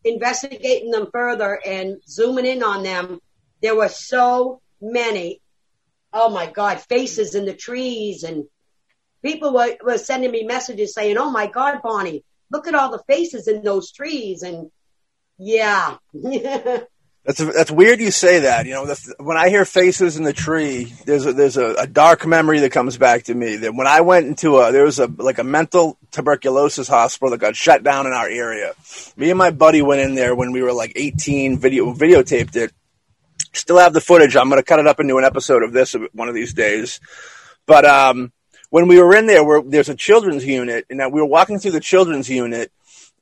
investigating 0.05 0.91
them 0.91 1.07
further 1.11 1.59
and 1.65 1.97
zooming 2.07 2.45
in 2.45 2.63
on 2.63 2.83
them, 2.83 3.19
there 3.61 3.75
were 3.75 3.89
so 3.89 4.61
many, 4.81 5.41
oh 6.13 6.29
my 6.29 6.49
God, 6.49 6.79
faces 6.79 7.35
in 7.35 7.45
the 7.45 7.53
trees 7.53 8.23
and 8.23 8.45
people 9.23 9.53
were, 9.53 9.75
were 9.83 9.97
sending 9.97 10.31
me 10.31 10.43
messages 10.43 10.93
saying, 10.93 11.17
oh 11.17 11.31
my 11.31 11.47
God, 11.47 11.81
Bonnie, 11.81 12.23
look 12.51 12.67
at 12.67 12.75
all 12.75 12.91
the 12.91 13.03
faces 13.07 13.47
in 13.47 13.63
those 13.63 13.91
trees. 13.91 14.43
And 14.43 14.71
yeah. 15.37 15.97
That's 17.25 17.37
that's 17.37 17.71
weird. 17.71 18.01
You 18.01 18.11
say 18.11 18.39
that. 18.39 18.65
You 18.65 18.73
know, 18.73 18.85
the, 18.85 19.15
when 19.17 19.37
I 19.37 19.47
hear 19.47 19.63
faces 19.63 20.17
in 20.17 20.25
the 20.25 20.33
tree, 20.33 20.93
there's 21.05 21.25
a, 21.25 21.31
there's 21.31 21.55
a, 21.55 21.73
a 21.75 21.87
dark 21.87 22.25
memory 22.25 22.59
that 22.59 22.73
comes 22.73 22.97
back 22.97 23.23
to 23.23 23.33
me. 23.33 23.55
That 23.55 23.73
when 23.73 23.87
I 23.87 24.01
went 24.01 24.27
into 24.27 24.57
a 24.57 24.73
there 24.73 24.83
was 24.83 24.99
a 24.99 25.07
like 25.07 25.37
a 25.37 25.43
mental 25.45 25.97
tuberculosis 26.11 26.89
hospital 26.89 27.31
that 27.31 27.37
got 27.37 27.55
shut 27.55 27.81
down 27.81 28.07
in 28.07 28.11
our 28.11 28.27
area. 28.27 28.73
Me 29.15 29.29
and 29.29 29.37
my 29.37 29.51
buddy 29.51 29.81
went 29.81 30.01
in 30.01 30.15
there 30.15 30.35
when 30.35 30.51
we 30.51 30.61
were 30.61 30.73
like 30.73 30.91
18. 30.97 31.59
Video 31.59 31.93
videotaped 31.93 32.57
it. 32.57 32.73
Still 33.53 33.77
have 33.77 33.93
the 33.93 34.01
footage. 34.01 34.35
I'm 34.35 34.49
going 34.49 34.59
to 34.59 34.65
cut 34.65 34.79
it 34.79 34.87
up 34.87 34.99
into 34.99 35.17
an 35.17 35.23
episode 35.23 35.63
of 35.63 35.73
this 35.73 35.95
one 36.13 36.27
of 36.27 36.35
these 36.35 36.53
days. 36.53 36.99
But 37.65 37.85
um, 37.85 38.31
when 38.69 38.87
we 38.87 38.99
were 38.99 39.15
in 39.15 39.27
there, 39.27 39.43
we're, 39.43 39.61
there's 39.61 39.89
a 39.89 39.95
children's 39.95 40.45
unit, 40.45 40.85
and 40.89 40.99
we 41.13 41.21
were 41.21 41.27
walking 41.27 41.59
through 41.59 41.71
the 41.71 41.79
children's 41.79 42.29
unit, 42.29 42.71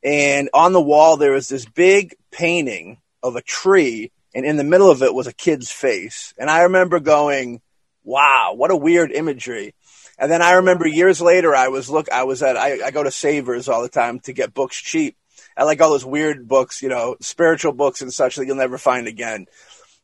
and 0.04 0.50
on 0.54 0.74
the 0.74 0.82
wall 0.82 1.18
there 1.18 1.34
was 1.34 1.50
this 1.50 1.66
big 1.66 2.16
painting 2.32 2.98
of 3.22 3.36
a 3.36 3.42
tree, 3.42 4.12
and 4.34 4.46
in 4.46 4.56
the 4.56 4.64
middle 4.64 4.90
of 4.90 5.04
it 5.04 5.14
was 5.14 5.28
a 5.28 5.34
kid's 5.34 5.72
face. 5.72 6.34
And 6.38 6.50
I 6.50 6.62
remember 6.62 7.00
going, 7.00 7.62
"Wow, 8.04 8.54
what 8.56 8.72
a 8.72 8.76
weird 8.76 9.12
imagery." 9.12 9.76
And 10.18 10.32
then 10.32 10.42
I 10.42 10.54
remember 10.54 10.88
years 10.88 11.20
later, 11.20 11.56
I 11.56 11.70
was 11.70 11.90
look, 11.90 12.12
I 12.12 12.24
was 12.24 12.44
at, 12.44 12.56
I, 12.56 12.86
I 12.86 12.92
go 12.92 13.04
to 13.04 13.12
Savers 13.12 13.68
all 13.68 13.82
the 13.82 13.90
time 13.90 14.20
to 14.22 14.34
get 14.34 14.54
books 14.54 14.80
cheap. 14.80 15.18
I 15.58 15.64
like 15.64 15.82
all 15.82 15.90
those 15.90 16.06
weird 16.06 16.48
books, 16.48 16.82
you 16.82 16.90
know, 16.90 17.18
spiritual 17.20 17.74
books 17.74 18.02
and 18.02 18.14
such 18.14 18.36
that 18.36 18.46
you'll 18.46 18.56
never 18.56 18.78
find 18.78 19.08
again. 19.08 19.48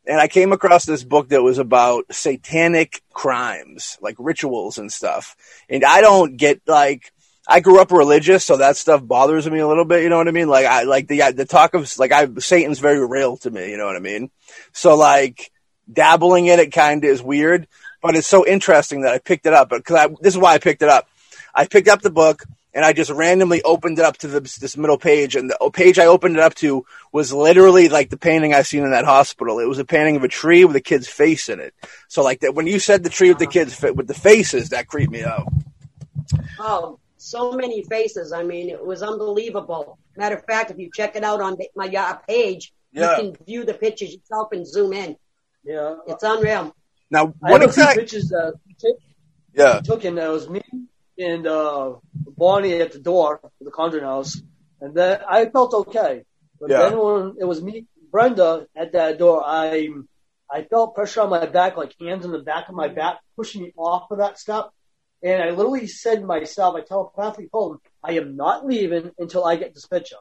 And 0.08 0.20
I 0.20 0.28
came 0.28 0.54
across 0.54 0.86
this 0.86 1.04
book 1.04 1.30
that 1.30 1.44
was 1.44 1.58
about 1.58 2.06
satanic 2.12 3.02
crimes, 3.12 3.98
like 4.02 4.16
rituals 4.18 4.78
and 4.78 4.92
stuff. 4.92 5.36
And 5.70 5.84
I 5.84 6.00
don't 6.02 6.38
get 6.38 6.62
like, 6.66 7.12
I 7.48 7.60
grew 7.60 7.82
up 7.82 7.92
religious, 7.92 8.46
so 8.46 8.58
that 8.58 8.78
stuff 8.78 9.06
bothers 9.06 9.50
me 9.50 9.60
a 9.60 9.68
little 9.68 9.86
bit. 9.86 10.04
You 10.04 10.10
know 10.10 10.18
what 10.18 10.28
I 10.28 10.32
mean? 10.32 10.48
Like 10.48 10.66
I 10.66 10.84
like 10.84 11.08
the 11.08 11.32
the 11.36 11.46
talk 11.46 11.74
of 11.74 11.98
like 11.98 12.12
I 12.12 12.28
Satan's 12.40 12.80
very 12.80 13.06
real 13.06 13.38
to 13.38 13.52
me. 13.52 13.70
You 13.70 13.78
know 13.78 13.86
what 13.86 13.96
I 13.96 14.00
mean? 14.00 14.32
So 14.74 14.96
like 14.96 15.52
dabbling 15.92 16.48
in 16.48 16.60
it 16.60 16.74
kind 16.74 17.04
of 17.04 17.10
is 17.10 17.22
weird, 17.24 17.68
but 18.02 18.16
it's 18.16 18.28
so 18.28 18.46
interesting 18.46 19.02
that 19.02 19.14
I 19.14 19.20
picked 19.20 19.46
it 19.46 19.54
up. 19.54 19.70
Because 19.70 20.18
this 20.22 20.34
is 20.34 20.38
why 20.38 20.54
I 20.54 20.58
picked 20.58 20.82
it 20.82 20.90
up. 20.90 21.08
I 21.56 21.68
picked 21.68 21.88
up 21.88 22.02
the 22.02 22.10
book 22.10 22.44
and 22.74 22.86
I 22.86 22.94
just 22.94 23.10
randomly 23.12 23.62
opened 23.64 23.98
it 24.00 24.06
up 24.06 24.18
to 24.20 24.28
the, 24.28 24.40
this 24.42 24.78
middle 24.78 24.98
page, 24.98 25.36
and 25.36 25.50
the 25.50 25.72
page 25.74 25.98
I 26.00 26.06
opened 26.06 26.36
it 26.36 26.42
up 26.42 26.54
to 26.56 26.86
was 27.12 27.34
literally 27.34 27.90
like 27.90 28.10
the 28.10 28.18
painting 28.18 28.54
I 28.54 28.62
seen 28.62 28.84
in 28.84 28.92
that 28.92 29.06
hospital. 29.06 29.60
It 29.60 29.66
was 29.68 29.80
a 29.80 29.86
painting 29.86 30.16
of 30.16 30.24
a 30.24 30.28
tree 30.28 30.64
with 30.66 30.76
a 30.76 30.82
kid's 30.82 31.08
face 31.08 31.50
in 31.50 31.60
it. 31.60 31.74
So 32.08 32.24
like 32.24 32.42
that 32.42 32.54
when 32.56 32.68
you 32.68 32.80
said 32.80 33.04
the 33.04 33.10
tree 33.10 33.30
with 33.30 33.40
the 33.40 33.48
kids 33.48 33.74
fa- 33.74 33.94
with 33.94 34.08
the 34.08 34.14
faces, 34.14 34.70
that 34.70 34.88
creeped 34.88 35.12
me 35.12 35.24
out. 35.24 35.48
Oh, 36.60 37.00
so 37.18 37.54
many 37.54 37.84
faces. 37.84 38.32
I 38.32 38.44
mean, 38.44 38.70
it 38.70 38.84
was 38.86 39.02
unbelievable. 39.02 39.98
Matter 40.16 40.36
of 40.38 40.46
fact, 40.46 40.72
if 40.72 40.78
you 40.78 40.90
check 40.94 41.16
it 41.16 41.24
out 41.24 41.42
on 41.42 41.58
my 41.76 41.88
uh, 41.88 42.14
page, 42.28 42.74
Yeah. 42.92 43.18
you 43.18 43.34
can 43.34 43.46
view 43.46 43.66
the 43.66 43.74
pictures 43.74 44.14
yourself 44.14 44.50
and 44.52 44.68
zoom 44.68 44.94
in. 44.94 45.16
Yeah. 45.64 45.96
It's 46.08 46.24
unreal. 46.24 46.76
Now, 47.10 47.34
I 47.44 47.52
what 47.52 47.62
have 47.62 47.70
exactly? 47.70 48.04
pictures 48.04 48.30
that 48.30 48.54
Yeah. 49.54 49.80
took 49.82 50.04
and 50.06 50.18
it 50.20 50.28
was 50.30 50.50
me 50.50 50.62
and 51.18 51.48
uh, 51.48 51.96
Bonnie 52.38 52.74
at 52.82 52.92
the 52.92 53.00
door 53.00 53.40
of 53.44 53.52
the 53.62 53.72
Conjuring 53.72 54.04
House, 54.04 54.42
and 54.82 54.94
then 54.96 55.20
I 55.28 55.46
felt 55.50 55.74
okay. 55.74 56.24
But 56.60 56.70
Yeah. 56.72 56.90
then 56.90 56.98
when 57.00 57.36
it 57.40 57.46
was 57.46 57.62
me, 57.62 57.86
Brenda 58.12 58.68
at 58.76 58.94
that 58.94 59.18
door, 59.18 59.44
I 59.46 59.90
I 60.50 60.64
felt 60.64 60.96
pressure 60.96 61.22
on 61.22 61.30
my 61.30 61.46
back, 61.46 61.76
like 61.76 61.94
hands 62.00 62.26
on 62.26 62.32
the 62.32 62.40
back 62.40 62.70
of 62.70 62.76
my 62.76 62.88
back, 62.88 63.20
pushing 63.36 63.64
me 63.64 63.74
off 63.78 64.10
of 64.12 64.20
that 64.20 64.40
step. 64.40 64.70
And 65.22 65.42
I 65.44 65.50
literally 65.50 65.88
said 65.88 66.22
to 66.22 66.26
myself, 66.26 66.76
I 66.76 66.82
telepathically 66.82 67.50
told 67.50 67.74
him, 67.74 67.80
I 68.04 68.14
am 68.14 68.36
not 68.38 68.66
leaving 68.66 69.12
until 69.20 69.44
I 69.44 69.56
get 69.58 69.74
this 69.74 69.88
picture. 69.88 70.16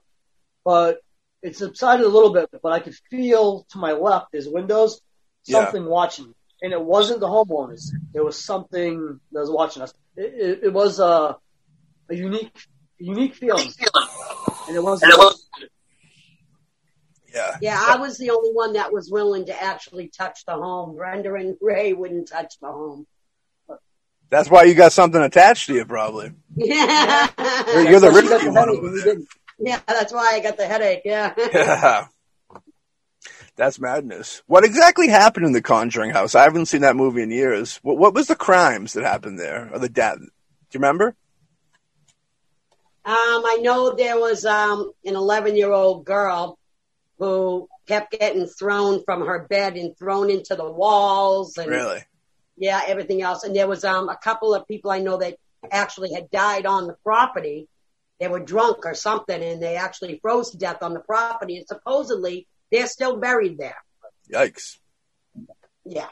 But 0.65 0.99
it 1.43 1.55
subsided 1.57 2.05
a 2.05 2.09
little 2.09 2.33
bit, 2.33 2.49
but 2.63 2.73
I 2.73 2.81
could 2.81 2.97
feel 3.11 3.67
to 3.71 3.79
my 3.79 3.93
left, 3.93 4.33
there's 4.33 4.49
windows, 4.49 5.01
Yeah. 5.45 5.61
something 5.65 5.85
watching. 5.85 6.29
me. 6.29 6.33
And 6.63 6.73
it 6.73 6.81
wasn't 6.81 7.21
the 7.21 7.29
homeowners. 7.29 7.91
It 8.15 8.25
was 8.25 8.43
something 8.43 9.21
that 9.33 9.41
was 9.41 9.51
watching 9.51 9.83
us. 9.83 9.93
It, 10.17 10.35
it, 10.35 10.61
it 10.65 10.73
was 10.73 10.99
a, 11.01 11.37
a 12.09 12.15
unique, 12.15 12.57
unique 12.99 13.35
feeling. 13.35 13.69
And 14.69 14.77
it 14.77 14.83
wasn't. 14.83 15.13
Yeah. 17.35 17.57
Yeah, 17.61 17.85
I 17.87 17.97
was 17.97 18.17
the 18.17 18.31
only 18.31 18.51
one 18.53 18.73
that 18.75 18.93
was 18.93 19.11
willing 19.11 19.47
to 19.47 19.63
actually 19.63 20.09
touch 20.09 20.45
the 20.47 20.55
home. 20.55 20.97
Brenda 20.97 21.35
and 21.35 21.57
Ray 21.61 21.93
wouldn't 21.93 22.29
touch 22.29 22.55
the 22.61 22.69
home. 22.69 23.07
That's 24.31 24.49
why 24.51 24.65
you 24.65 24.75
got 24.75 24.93
something 24.93 25.21
attached 25.21 25.67
to 25.67 25.75
you, 25.75 25.85
probably. 25.85 26.33
Yeah, 26.57 27.29
You're 27.75 28.01
the 28.01 28.13
She 28.13 28.29
got 28.29 28.31
risky 28.31 28.45
the 28.47 28.53
one 28.53 28.69
headache 28.69 28.79
over 28.79 28.91
there. 28.99 29.17
yeah, 29.59 29.81
that's 29.87 30.13
why 30.13 30.33
I 30.35 30.41
got 30.41 30.57
the 30.57 30.67
headache. 30.67 31.03
Yeah. 31.05 31.35
Yeah. 31.53 32.07
That's 33.57 33.81
madness. 33.81 34.43
What 34.47 34.65
exactly 34.65 35.09
happened 35.09 35.47
in 35.47 35.53
the 35.53 35.63
Conjuring 35.63 36.11
house? 36.11 36.35
I 36.35 36.43
haven't 36.45 36.67
seen 36.67 36.83
that 36.83 36.97
movie 36.97 37.23
in 37.23 37.31
years. 37.31 37.79
What, 37.83 37.97
what 37.97 38.15
was 38.15 38.27
the 38.29 38.37
crimes 38.37 38.93
that 38.93 39.03
happened 39.05 39.39
there, 39.39 39.71
or 39.73 39.79
the 39.79 39.89
death? 39.89 40.19
Do 40.19 40.25
you 40.25 40.81
remember? 40.81 41.17
Um, 43.05 43.15
I 43.15 43.59
know 43.63 43.95
there 43.95 44.19
was 44.19 44.45
um, 44.45 44.91
an 45.05 45.15
11 45.15 45.57
year 45.57 45.71
old 45.73 46.05
girl 46.05 46.59
who 47.19 47.69
kept 47.87 48.11
getting 48.13 48.47
thrown 48.47 49.03
from 49.05 49.25
her 49.27 49.47
bed 49.49 49.77
and 49.77 49.97
thrown 49.97 50.29
into 50.29 50.55
the 50.57 50.71
walls 50.71 51.57
and 51.57 51.71
Really? 51.71 52.01
yeah, 52.57 52.83
everything 52.87 53.23
else. 53.23 53.45
And 53.45 53.55
there 53.55 53.69
was 53.69 53.85
um, 53.85 54.09
a 54.09 54.17
couple 54.17 54.55
of 54.55 54.67
people 54.67 54.91
I 54.91 54.99
know 54.99 55.17
that 55.19 55.37
actually 55.71 56.13
had 56.13 56.31
died 56.31 56.67
on 56.67 56.89
the 56.89 56.97
property. 57.05 57.69
They 58.19 58.29
were 58.29 58.41
drunk 58.41 58.85
or 58.85 58.95
something 58.95 59.41
and 59.41 59.63
they 59.63 59.77
actually 59.77 60.19
froze 60.21 60.51
to 60.51 60.59
death 60.59 60.83
on 60.83 60.93
the 60.93 61.01
property. 61.01 61.57
And 61.59 61.67
supposedly 61.67 62.49
they're 62.71 62.87
still 62.87 63.17
buried 63.19 63.59
there. 63.59 63.77
Yikes. 64.33 64.79
Yeah. 65.85 66.09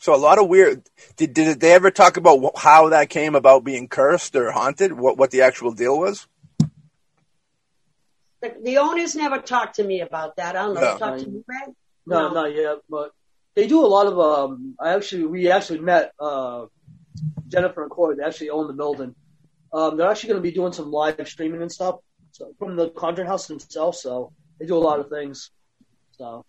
So 0.00 0.14
a 0.14 0.16
lot 0.16 0.38
of 0.38 0.48
weird. 0.48 0.82
Did 1.16 1.34
did 1.34 1.60
they 1.60 1.72
ever 1.72 1.90
talk 1.90 2.16
about 2.16 2.56
how 2.56 2.90
that 2.90 3.08
came 3.08 3.34
about 3.34 3.64
being 3.64 3.88
cursed 3.88 4.36
or 4.36 4.52
haunted? 4.52 4.92
What 4.92 5.16
what 5.16 5.30
the 5.30 5.42
actual 5.42 5.72
deal 5.72 5.98
was? 5.98 6.26
The, 8.40 8.54
the 8.62 8.78
owners 8.78 9.16
never 9.16 9.38
talked 9.38 9.76
to 9.76 9.84
me 9.84 10.00
about 10.00 10.36
that. 10.36 10.56
I 10.56 10.62
don't 10.62 10.74
know. 10.74 10.96
No. 11.00 11.16
They 11.16 11.24
to 11.24 11.30
you, 11.30 11.44
Brad? 11.46 11.74
No, 12.06 12.28
No. 12.28 12.34
not 12.34 12.54
yet. 12.54 12.76
But 12.88 13.10
they 13.54 13.66
do 13.66 13.84
a 13.84 13.88
lot 13.88 14.06
of. 14.06 14.18
Um, 14.18 14.76
I 14.78 14.94
actually, 14.94 15.26
we 15.26 15.50
actually 15.50 15.80
met 15.80 16.12
uh, 16.20 16.66
Jennifer 17.48 17.82
and 17.82 17.90
Corey. 17.90 18.16
They 18.16 18.24
actually 18.24 18.50
own 18.50 18.66
the 18.68 18.74
building. 18.74 19.14
Um, 19.72 19.96
they're 19.96 20.08
actually 20.08 20.28
going 20.28 20.42
to 20.42 20.48
be 20.48 20.54
doing 20.54 20.72
some 20.72 20.90
live 20.90 21.20
streaming 21.26 21.62
and 21.62 21.72
stuff 21.72 21.96
so, 22.30 22.52
from 22.58 22.76
the 22.76 22.90
Conjuring 22.90 23.28
House 23.28 23.46
themselves. 23.48 24.02
So 24.02 24.32
they 24.60 24.66
do 24.66 24.76
a 24.76 24.78
lot 24.78 25.00
of 25.00 25.08
things. 25.08 25.50
So 26.18 26.44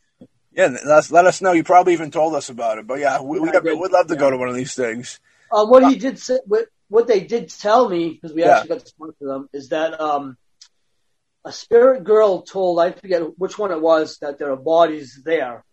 Yeah, 0.53 0.67
let 0.67 0.97
us, 0.97 1.12
let 1.12 1.25
us 1.25 1.41
know. 1.41 1.51
You 1.51 1.63
probably 1.63 1.93
even 1.93 2.12
told 2.12 2.34
us 2.36 2.49
about 2.49 2.77
it, 2.77 2.88
but 2.88 2.99
yeah, 2.99 3.21
we, 3.21 3.39
we 3.39 3.49
would 3.49 3.91
love 3.91 4.08
to 4.08 4.15
go 4.15 4.30
to 4.32 4.38
one 4.38 4.49
of 4.49 4.56
these 4.56 4.75
things. 4.75 5.19
um, 5.51 5.69
what 5.69 5.84
he 5.84 5.95
did, 5.95 6.19
say, 6.19 6.39
what 6.45 6.65
what 6.89 7.08
they 7.08 7.19
did 7.21 7.49
tell 7.49 7.89
me 7.89 8.10
because 8.13 8.34
we 8.34 8.43
Yeah. 8.43 8.51
actually 8.53 8.69
got 8.69 8.80
to 8.86 8.93
talk 8.97 9.19
to 9.19 9.25
them 9.25 9.49
is 9.53 9.69
that 9.69 9.99
um, 9.99 10.38
a 11.45 11.51
spirit 11.51 12.03
girl 12.03 12.41
told 12.43 12.80
I 12.80 12.91
forget 12.91 13.21
which 13.38 13.58
one 13.58 13.71
it 13.71 13.82
was 13.82 14.17
that 14.21 14.38
there 14.39 14.51
are 14.51 14.58
bodies 14.58 15.21
there. 15.23 15.63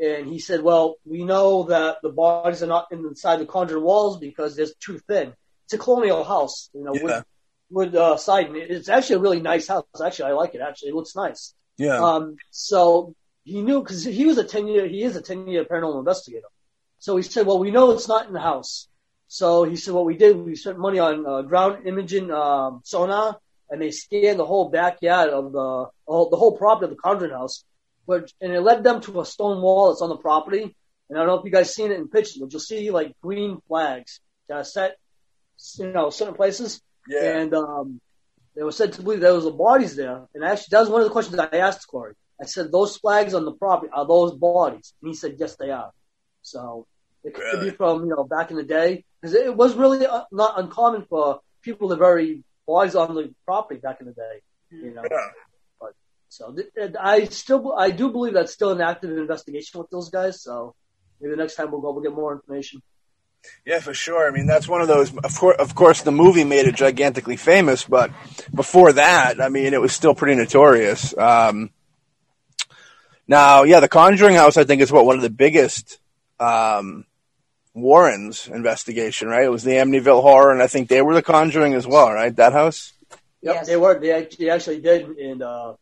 And 0.00 0.26
he 0.26 0.38
said, 0.40 0.62
well, 0.62 0.96
we 1.04 1.24
know 1.24 1.64
that 1.64 1.98
the 2.02 2.10
bodies 2.10 2.62
are 2.62 2.66
not 2.66 2.86
inside 2.90 3.36
the 3.36 3.46
conjured 3.46 3.80
walls 3.82 4.18
because 4.18 4.56
they're 4.56 4.66
too 4.80 4.98
thin. 5.06 5.32
It's 5.66 5.74
a 5.74 5.78
colonial 5.78 6.24
house, 6.24 6.68
you 6.74 6.82
know, 6.82 6.94
Yeah. 6.94 7.00
wood, 7.02 7.24
wood 7.70 7.96
uh, 7.96 8.16
siding. 8.16 8.56
It's 8.56 8.88
actually 8.88 9.16
a 9.16 9.20
really 9.20 9.40
nice 9.40 9.68
house. 9.68 9.84
Actually, 10.04 10.30
I 10.30 10.32
like 10.32 10.54
it. 10.54 10.60
Actually, 10.60 10.88
it 10.90 10.94
looks 10.96 11.14
nice. 11.14 11.54
Yeah, 11.78 12.00
Um, 12.00 12.36
so 12.50 13.14
he 13.44 13.62
knew 13.62 13.80
because 13.80 14.04
he 14.04 14.26
was 14.26 14.38
a 14.38 14.44
ten 14.44 14.66
year, 14.66 14.86
he 14.86 15.02
is 15.02 15.16
a 15.16 15.22
ten 15.22 15.46
year 15.46 15.64
paranormal 15.64 15.98
investigator. 15.98 16.46
So 16.98 17.16
he 17.16 17.22
said, 17.22 17.46
well, 17.46 17.58
we 17.58 17.70
know 17.70 17.90
it's 17.90 18.08
not 18.08 18.26
in 18.26 18.32
the 18.32 18.40
house. 18.40 18.88
So 19.28 19.64
he 19.64 19.76
said, 19.76 19.94
what 19.94 20.06
we 20.06 20.16
did, 20.16 20.36
we 20.36 20.56
spent 20.56 20.78
money 20.78 20.98
on 20.98 21.26
uh, 21.26 21.42
ground 21.42 21.86
imaging 21.86 22.30
um, 22.30 22.80
sonar, 22.84 23.38
and 23.70 23.80
they 23.80 23.90
scanned 23.90 24.38
the 24.38 24.46
whole 24.46 24.70
backyard 24.70 25.30
of 25.30 25.52
the 25.52 25.86
whole, 26.06 26.30
the 26.30 26.36
whole 26.36 26.56
property 26.56 26.84
of 26.84 26.90
the 26.90 27.02
Conjuring 27.02 27.32
House, 27.32 27.64
but 28.06 28.32
and 28.40 28.52
it 28.52 28.60
led 28.60 28.84
them 28.84 29.00
to 29.02 29.20
a 29.20 29.24
stone 29.24 29.60
wall 29.60 29.88
that's 29.88 30.02
on 30.02 30.08
the 30.08 30.16
property. 30.16 30.74
And 31.08 31.18
I 31.18 31.20
don't 31.20 31.26
know 31.26 31.38
if 31.38 31.44
you 31.44 31.50
guys 31.50 31.74
seen 31.74 31.90
it 31.90 31.98
in 31.98 32.08
pictures, 32.08 32.38
but 32.40 32.52
you'll 32.52 32.60
see 32.60 32.90
like 32.90 33.14
green 33.20 33.60
flags 33.68 34.20
that 34.48 34.56
are 34.56 34.64
set, 34.64 34.96
you 35.78 35.92
know, 35.92 36.10
certain 36.10 36.34
places. 36.34 36.80
yeah. 37.08 37.38
And 37.38 37.54
um, 37.54 38.00
they 38.56 38.62
were 38.62 38.72
said 38.72 38.94
to 38.94 39.02
believe 39.02 39.20
there 39.20 39.34
was 39.34 39.46
a 39.46 39.50
bodies 39.50 39.96
there. 39.96 40.26
And 40.34 40.44
actually, 40.44 40.68
that 40.70 40.80
was 40.80 40.88
one 40.88 41.02
of 41.02 41.06
the 41.06 41.12
questions 41.12 41.38
I 41.38 41.58
asked 41.58 41.86
Corey. 41.86 42.14
I 42.40 42.46
said, 42.46 42.72
"Those 42.72 42.96
flags 42.96 43.34
on 43.34 43.44
the 43.44 43.52
property 43.52 43.90
are 43.92 44.06
those 44.06 44.32
bodies?" 44.34 44.92
And 45.00 45.08
he 45.08 45.14
said, 45.14 45.36
"Yes, 45.38 45.56
they 45.56 45.70
are." 45.70 45.90
So 46.42 46.86
it 47.22 47.34
could 47.34 47.42
Really? 47.44 47.70
be 47.70 47.76
from 47.76 48.02
you 48.04 48.10
know 48.14 48.24
back 48.24 48.50
in 48.50 48.56
the 48.56 48.64
day 48.64 49.04
because 49.20 49.34
it 49.34 49.56
was 49.56 49.74
really 49.74 50.06
uh, 50.06 50.24
not 50.32 50.58
uncommon 50.58 51.06
for 51.08 51.40
people 51.62 51.88
to 51.90 51.96
bury 51.96 52.42
bodies 52.66 52.94
on 52.96 53.14
the 53.14 53.32
property 53.46 53.80
back 53.80 54.00
in 54.00 54.06
the 54.06 54.12
day. 54.12 54.40
You 54.70 54.92
know, 54.94 55.02
Yeah. 55.10 55.88
so 56.28 56.54
and 56.76 56.96
I 56.96 57.24
still 57.26 57.72
I 57.72 57.90
do 57.90 58.10
believe 58.10 58.34
that's 58.34 58.52
still 58.52 58.72
an 58.72 58.80
active 58.80 59.16
investigation 59.16 59.80
with 59.80 59.88
those 59.90 60.10
guys. 60.10 60.42
So 60.42 60.74
maybe 61.20 61.30
the 61.30 61.36
next 61.36 61.54
time 61.54 61.70
we'll 61.70 61.80
go, 61.80 61.92
we'll 61.92 62.02
get 62.02 62.12
more 62.12 62.32
information. 62.32 62.82
Yeah, 63.66 63.80
for 63.80 63.92
sure. 63.94 64.26
I 64.26 64.30
mean, 64.30 64.46
that's 64.46 64.66
one 64.66 64.80
of 64.80 64.88
those. 64.88 65.14
Of 65.18 65.38
course, 65.38 65.56
of 65.58 65.74
course, 65.74 66.00
the 66.02 66.10
movie 66.10 66.44
made 66.44 66.66
it 66.66 66.74
gigantically 66.76 67.36
famous, 67.36 67.84
but 67.84 68.10
before 68.54 68.94
that, 68.94 69.40
I 69.40 69.48
mean, 69.50 69.74
it 69.74 69.80
was 69.80 69.92
still 69.92 70.14
pretty 70.14 70.34
notorious. 70.34 71.16
Um, 71.16 71.70
now, 73.26 73.62
yeah, 73.62 73.80
the 73.80 73.88
Conjuring 73.88 74.34
House, 74.34 74.56
I 74.56 74.64
think, 74.64 74.82
is 74.82 74.92
what 74.92 75.06
one 75.06 75.16
of 75.16 75.22
the 75.22 75.30
biggest 75.30 75.98
um, 76.38 77.04
Warrens 77.74 78.48
investigation, 78.48 79.28
right? 79.28 79.44
It 79.44 79.50
was 79.50 79.64
the 79.64 79.72
Amityville 79.72 80.22
Horror, 80.22 80.52
and 80.52 80.62
I 80.62 80.66
think 80.66 80.88
they 80.88 81.02
were 81.02 81.14
the 81.14 81.22
Conjuring 81.22 81.74
as 81.74 81.86
well, 81.86 82.12
right? 82.12 82.34
That 82.36 82.52
house. 82.52 82.92
Yep, 83.42 83.54
Yes. 83.54 83.66
they 83.66 83.76
were. 83.76 83.98
They 83.98 84.12
actually, 84.12 84.46
they 84.46 84.50
actually 84.50 84.80
did. 84.80 85.06
And 85.18 85.42
uh, 85.42 85.74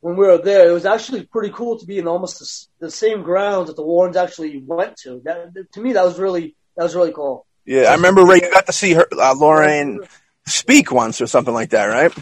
when 0.00 0.16
we 0.16 0.26
were 0.26 0.38
there, 0.38 0.68
it 0.68 0.72
was 0.72 0.84
actually 0.86 1.24
pretty 1.24 1.50
cool 1.54 1.78
to 1.78 1.86
be 1.86 1.98
in 1.98 2.06
almost 2.06 2.38
the, 2.78 2.86
the 2.86 2.90
same 2.90 3.22
grounds 3.22 3.68
that 3.68 3.76
the 3.76 3.82
Warrens 3.82 4.16
actually 4.16 4.62
went 4.66 4.96
to. 4.98 5.20
That 5.24 5.54
to 5.72 5.80
me, 5.80 5.94
that 5.94 6.04
was 6.04 6.18
really 6.18 6.54
that 6.76 6.82
was 6.82 6.94
really 6.94 7.12
cool. 7.12 7.46
Yeah, 7.64 7.84
I 7.84 7.94
remember 7.94 8.24
Ray. 8.24 8.42
You 8.42 8.50
got 8.50 8.66
to 8.66 8.72
see 8.72 8.92
her, 8.92 9.06
uh, 9.12 9.34
Lorraine 9.34 10.00
speak 10.46 10.92
once 10.92 11.20
or 11.20 11.26
something 11.26 11.54
like 11.54 11.70
that, 11.70 11.86
right? 11.86 12.12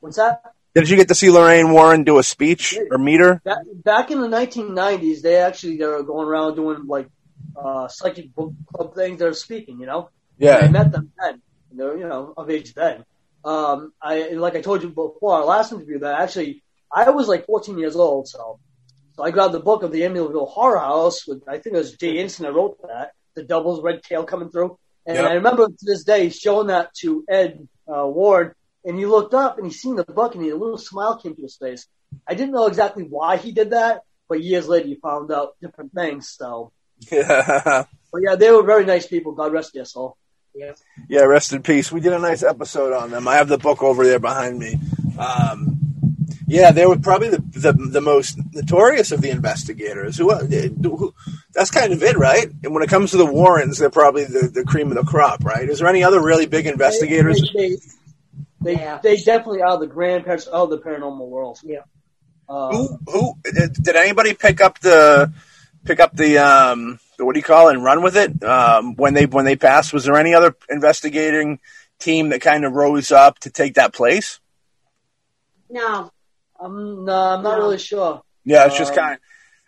What's 0.00 0.16
that? 0.16 0.51
Did 0.74 0.88
you 0.88 0.96
get 0.96 1.08
to 1.08 1.14
see 1.14 1.30
Lorraine 1.30 1.70
Warren 1.70 2.04
do 2.04 2.18
a 2.18 2.22
speech 2.22 2.78
or 2.90 2.96
meet 2.96 3.20
her? 3.20 3.42
Back, 3.44 4.10
in 4.10 4.20
the 4.20 4.28
1990s, 4.28 5.20
they 5.20 5.36
actually 5.36 5.76
they 5.76 5.84
were 5.84 6.02
going 6.02 6.26
around 6.26 6.56
doing 6.56 6.86
like 6.86 7.08
uh, 7.56 7.88
psychic 7.88 8.34
book 8.34 8.54
club 8.72 8.94
things. 8.94 9.18
They 9.18 9.26
were 9.26 9.34
speaking, 9.34 9.80
you 9.80 9.86
know. 9.86 10.08
Yeah. 10.38 10.56
I 10.56 10.68
met 10.68 10.90
them 10.90 11.12
then. 11.18 11.42
They 11.72 11.84
were, 11.84 11.96
you 11.96 12.08
know, 12.08 12.32
of 12.36 12.48
age 12.48 12.72
then. 12.74 13.04
Um, 13.44 13.92
I 14.00 14.28
and 14.30 14.40
like 14.40 14.56
I 14.56 14.60
told 14.60 14.82
you 14.82 14.88
before 14.88 15.34
our 15.34 15.44
last 15.44 15.72
interview 15.72 15.98
that 16.00 16.20
actually 16.20 16.62
I 16.90 17.10
was 17.10 17.28
like 17.28 17.46
14 17.46 17.78
years 17.78 17.96
old, 17.96 18.28
so 18.28 18.60
so 19.14 19.22
I 19.22 19.30
grabbed 19.30 19.52
the 19.52 19.60
book 19.60 19.82
of 19.82 19.92
the 19.92 20.02
Amityville 20.02 20.48
Horror 20.48 20.78
House 20.78 21.26
with 21.26 21.42
I 21.48 21.58
think 21.58 21.74
it 21.74 21.78
was 21.78 21.96
Jay 21.96 22.20
Anson 22.20 22.44
that 22.44 22.52
wrote 22.52 22.80
that, 22.82 23.12
the 23.34 23.42
Devil's 23.42 23.82
Red 23.82 24.02
Tail 24.02 24.24
coming 24.24 24.48
through, 24.48 24.78
and 25.06 25.16
Yep. 25.16 25.26
I 25.26 25.34
remember 25.34 25.66
to 25.66 25.76
this 25.82 26.04
day 26.04 26.28
showing 26.28 26.68
that 26.68 26.94
to 27.00 27.24
Ed 27.28 27.68
uh, 27.88 28.06
Ward, 28.06 28.54
and 28.84 28.98
he 28.98 29.06
looked 29.06 29.34
up 29.34 29.58
and 29.58 29.66
he 29.66 29.72
seen 29.72 29.96
the 29.96 30.04
book 30.04 30.34
and 30.34 30.44
he, 30.44 30.50
a 30.50 30.56
little 30.56 30.78
smile 30.78 31.16
came 31.16 31.34
to 31.34 31.42
his 31.42 31.56
face. 31.56 31.86
I 32.26 32.34
didn't 32.34 32.52
know 32.52 32.66
exactly 32.66 33.04
why 33.04 33.36
he 33.36 33.52
did 33.52 33.70
that, 33.70 34.02
but 34.28 34.42
years 34.42 34.68
later 34.68 34.88
you 34.88 34.96
found 35.00 35.32
out 35.32 35.56
different 35.60 35.92
things. 35.92 36.28
So, 36.28 36.72
yeah. 37.10 37.84
but 38.12 38.22
yeah, 38.22 38.34
they 38.34 38.50
were 38.50 38.62
very 38.62 38.84
nice 38.84 39.06
people. 39.06 39.32
God 39.32 39.52
rest 39.52 39.72
their 39.74 39.84
soul. 39.84 40.16
Yeah. 40.54 40.72
Yeah, 41.08 41.22
rest 41.22 41.52
in 41.52 41.62
peace. 41.62 41.90
We 41.90 42.00
did 42.00 42.12
a 42.12 42.18
nice 42.18 42.42
episode 42.42 42.92
on 42.92 43.10
them. 43.10 43.26
I 43.26 43.36
have 43.36 43.48
the 43.48 43.58
book 43.58 43.82
over 43.82 44.04
there 44.04 44.18
behind 44.18 44.58
me. 44.58 44.78
Um, 45.18 45.78
yeah, 46.46 46.70
they 46.70 46.84
were 46.84 46.98
probably 46.98 47.30
the, 47.30 47.38
the 47.38 47.72
the 47.72 48.00
most 48.02 48.38
notorious 48.52 49.10
of 49.10 49.22
the 49.22 49.30
investigators. 49.30 50.18
Who, 50.18 50.34
who 50.34 51.14
that's 51.54 51.70
kind 51.70 51.94
of 51.94 52.02
it, 52.02 52.18
right? 52.18 52.46
And 52.62 52.74
when 52.74 52.82
it 52.82 52.90
comes 52.90 53.12
to 53.12 53.16
the 53.16 53.24
Warrens, 53.24 53.78
they're 53.78 53.88
probably 53.88 54.24
the, 54.24 54.50
the 54.52 54.64
cream 54.64 54.88
of 54.88 54.96
the 54.96 55.10
crop, 55.10 55.44
right? 55.44 55.66
Is 55.66 55.78
there 55.78 55.88
any 55.88 56.04
other 56.04 56.20
really 56.20 56.44
big 56.44 56.66
investigators? 56.66 57.40
They, 57.54 57.70
They 57.70 57.76
Yeah. 58.64 58.98
they 59.02 59.16
definitely 59.16 59.62
are 59.62 59.78
the 59.78 59.86
grandparents 59.86 60.46
of 60.46 60.70
the 60.70 60.78
paranormal 60.78 61.28
world. 61.28 61.58
Yeah. 61.62 61.80
Uh, 62.48 62.70
Who 62.70 62.98
who 63.06 63.34
did, 63.44 63.72
did 63.74 63.96
anybody 63.96 64.34
pick 64.34 64.60
up 64.60 64.78
the 64.80 65.32
pick 65.84 66.00
up 66.00 66.14
the 66.14 66.38
um 66.38 66.98
the, 67.18 67.24
what 67.24 67.32
do 67.34 67.38
you 67.38 67.44
call 67.44 67.68
it 67.68 67.74
and 67.74 67.84
run 67.84 68.02
with 68.02 68.16
it 68.16 68.42
um 68.44 68.94
when 68.96 69.14
they 69.14 69.26
when 69.26 69.44
they 69.44 69.56
passed? 69.56 69.92
Was 69.92 70.04
there 70.04 70.16
any 70.16 70.34
other 70.34 70.54
investigating 70.68 71.60
team 71.98 72.28
that 72.30 72.40
kind 72.40 72.64
of 72.64 72.72
rose 72.72 73.10
up 73.12 73.38
to 73.40 73.50
take 73.50 73.74
that 73.74 73.92
place? 73.94 74.40
No, 75.70 76.10
I'm 76.60 77.04
no, 77.04 77.12
I'm 77.12 77.42
not 77.42 77.58
No. 77.58 77.64
really 77.64 77.78
sure. 77.78 78.22
Yeah, 78.44 78.66
it's 78.66 78.76
just 78.76 78.92
Um, 78.92 78.98
kind 78.98 79.14
of. 79.14 79.20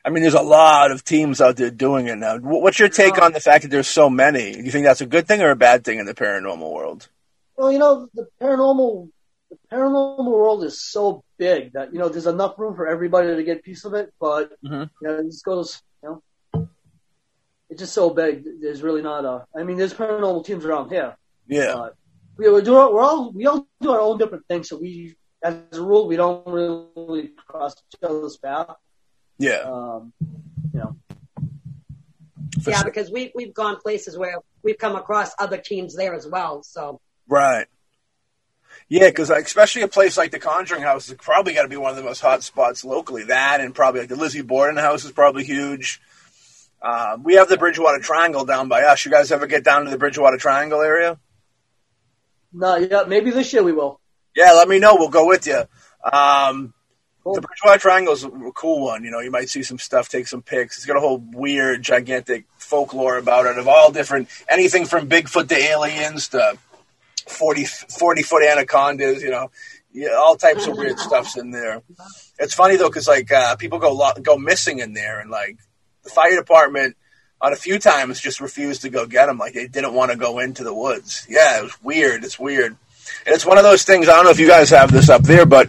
I 0.07 0.11
mean, 0.11 0.22
there's 0.22 0.35
a 0.35 0.42
lot 0.42 0.90
of 0.90 1.02
teams 1.02 1.40
out 1.40 1.57
there 1.57 1.70
doing 1.70 2.09
it 2.09 2.18
now. 2.18 2.37
What's 2.37 2.78
your 2.78 2.90
take 2.90 3.16
on 3.22 3.33
the 3.33 3.40
fact 3.40 3.62
that 3.62 3.70
there's 3.70 3.88
so 3.88 4.11
many? 4.11 4.52
Do 4.52 4.61
you 4.62 4.70
think 4.70 4.85
that's 4.85 5.00
a 5.00 5.07
good 5.07 5.26
thing 5.26 5.40
or 5.40 5.48
a 5.50 5.57
bad 5.57 5.83
thing 5.83 5.98
in 5.98 6.04
the 6.04 6.12
paranormal 6.12 6.70
world? 6.70 7.09
Well, 7.56 7.72
you 7.72 7.78
know, 7.78 8.08
the 8.14 8.26
paranormal 8.40 9.10
the 9.50 9.58
paranormal 9.72 10.24
world 10.24 10.64
is 10.64 10.80
so 10.80 11.22
big 11.38 11.72
that 11.74 11.92
you 11.92 11.98
know 11.98 12.08
there's 12.08 12.26
enough 12.26 12.58
room 12.58 12.74
for 12.74 12.86
everybody 12.88 13.34
to 13.34 13.42
get 13.44 13.58
a 13.58 13.62
piece 13.62 13.84
of 13.84 13.94
it, 13.94 14.12
but 14.20 14.52
Mhm. 14.64 14.90
you 15.00 15.08
know, 15.08 15.18
it 15.18 15.24
just 15.26 15.44
goes, 15.44 15.82
you 16.02 16.20
know, 16.54 16.68
it's 17.70 17.80
just 17.80 17.92
so 17.92 18.10
big. 18.10 18.44
There's 18.60 18.82
really 18.82 19.02
not 19.02 19.24
a. 19.24 19.46
I 19.56 19.62
mean, 19.62 19.76
there's 19.76 19.94
paranormal 19.94 20.44
teams 20.44 20.64
around 20.64 20.90
here, 20.90 21.16
Yeah, 21.46 21.74
but 21.74 21.94
we 22.36 22.50
we 22.50 22.62
do 22.62 22.74
our, 22.76 22.92
we're 22.92 23.02
all 23.02 23.30
we 23.32 23.46
all 23.46 23.66
do 23.80 23.92
our 23.92 24.00
own 24.00 24.18
different 24.18 24.46
things. 24.48 24.68
So 24.68 24.76
we, 24.78 25.14
as 25.42 25.54
a 25.72 25.80
rule, 25.82 26.08
we 26.08 26.16
don't 26.16 26.44
really 26.46 27.28
cross 27.46 27.74
each 27.94 28.02
other's 28.02 28.36
path. 28.38 28.74
yeah. 29.38 29.60
Um, 29.62 30.12
you 30.72 30.80
know, 30.80 30.96
for 32.62 32.70
yeah, 32.70 32.78
sure. 32.78 32.84
because 32.86 33.10
we 33.12 33.30
we've 33.36 33.54
gone 33.54 33.76
places 33.76 34.18
where 34.18 34.38
we've 34.64 34.78
come 34.78 34.96
across 34.96 35.32
other 35.38 35.58
teams 35.58 35.94
there 35.94 36.14
as 36.14 36.26
well. 36.26 36.62
So 36.64 37.00
Right. 37.28 37.66
Yeah, 38.88 39.08
because 39.08 39.30
especially 39.30 39.82
a 39.82 39.88
place 39.88 40.16
like 40.16 40.30
the 40.30 40.38
Conjuring 40.38 40.82
House 40.82 41.08
is 41.08 41.14
probably 41.14 41.54
got 41.54 41.62
to 41.62 41.68
be 41.68 41.76
one 41.76 41.90
of 41.90 41.96
the 41.96 42.02
most 42.02 42.20
hot 42.20 42.42
spots 42.42 42.84
locally. 42.84 43.24
That 43.24 43.60
and 43.60 43.74
probably 43.74 44.00
like 44.00 44.10
the 44.10 44.16
Lizzie 44.16 44.42
Borden 44.42 44.76
House 44.76 45.04
is 45.04 45.12
probably 45.12 45.44
huge. 45.44 46.00
Uh, 46.82 47.16
we 47.22 47.34
have 47.34 47.48
the 47.48 47.56
Bridgewater 47.56 47.98
Triangle 48.00 48.44
down 48.44 48.68
by 48.68 48.82
us. 48.82 49.04
You 49.04 49.10
guys 49.10 49.32
ever 49.32 49.46
get 49.46 49.64
down 49.64 49.84
to 49.84 49.90
the 49.90 49.96
Bridgewater 49.96 50.37
Triangle 50.37 50.82
area? 50.82 51.18
no, 52.52 52.76
yeah, 52.76 53.04
maybe 53.08 53.30
this 53.30 53.52
year 53.52 53.62
we 53.62 53.72
will. 53.72 54.00
Yeah, 54.37 54.52
let 54.52 54.68
me 54.68 54.78
know. 54.78 54.96
We'll 54.96 55.08
go 55.08 55.26
with 55.26 55.46
you. 55.46 55.62
Um, 56.12 56.74
Cool. 57.24 57.37
The 57.37 57.40
Bridgewater 57.40 57.80
Triangle 57.80 58.12
is 58.12 58.22
a 58.22 58.30
cool 58.54 58.84
one. 58.84 59.02
You 59.02 59.10
know, 59.10 59.20
you 59.20 59.30
might 59.30 59.48
see 59.48 59.62
some 59.62 59.78
stuff, 59.78 60.10
take 60.10 60.28
some 60.28 60.42
pics. 60.42 60.76
It's 60.76 60.84
got 60.84 60.98
a 60.98 61.00
whole 61.00 61.24
weird, 61.32 61.82
gigantic 61.82 62.44
folklore 62.58 63.16
about 63.16 63.46
it 63.46 63.56
of 63.56 63.66
all 63.66 63.90
different, 63.90 64.28
anything 64.46 64.84
from 64.84 65.08
Bigfoot 65.08 65.48
to 65.48 65.56
aliens 65.56 66.28
to 66.28 66.58
40, 67.28 67.64
40 67.64 68.22
foot 68.22 68.42
anacondas, 68.44 69.22
you 69.22 69.30
know, 69.30 69.50
yeah, 69.94 70.10
all 70.16 70.37
types 70.37 70.66
of 70.66 70.76
weird 70.76 70.98
stuff's 70.98 71.37
in 71.37 71.52
there. 71.52 71.82
It's 72.38 72.52
funny 72.52 72.76
though, 72.76 72.88
because 72.88 73.06
like 73.06 73.30
uh, 73.30 73.54
people 73.56 73.78
go 73.78 73.92
lo- 73.92 74.12
go 74.20 74.37
missing 74.37 74.80
in 74.80 74.92
there, 74.92 75.20
and 75.20 75.30
like 75.30 75.56
the 76.02 76.10
fire 76.10 76.34
department 76.37 76.96
on 77.40 77.52
a 77.52 77.56
few 77.56 77.78
times 77.78 78.20
just 78.20 78.40
refused 78.40 78.82
to 78.82 78.90
go 78.90 79.06
get 79.06 79.26
them. 79.26 79.38
Like 79.38 79.54
they 79.54 79.68
didn't 79.68 79.94
want 79.94 80.10
to 80.10 80.16
go 80.16 80.40
into 80.40 80.64
the 80.64 80.74
woods. 80.74 81.26
Yeah, 81.30 81.60
it 81.60 81.62
was 81.62 81.82
weird. 81.82 82.24
It's 82.24 82.38
weird. 82.38 82.76
And 83.26 83.34
it's 83.34 83.46
one 83.46 83.56
of 83.56 83.64
those 83.64 83.84
things. 83.84 84.08
I 84.08 84.16
don't 84.16 84.24
know 84.24 84.30
if 84.30 84.40
you 84.40 84.48
guys 84.48 84.70
have 84.70 84.90
this 84.90 85.08
up 85.08 85.22
there, 85.22 85.46
but 85.46 85.68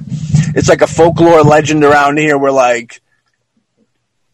it's 0.56 0.70
like 0.70 0.82
a 0.82 0.88
folklore 0.88 1.44
legend 1.44 1.84
around 1.84 2.18
here 2.18 2.38
where 2.38 2.52
like 2.52 3.02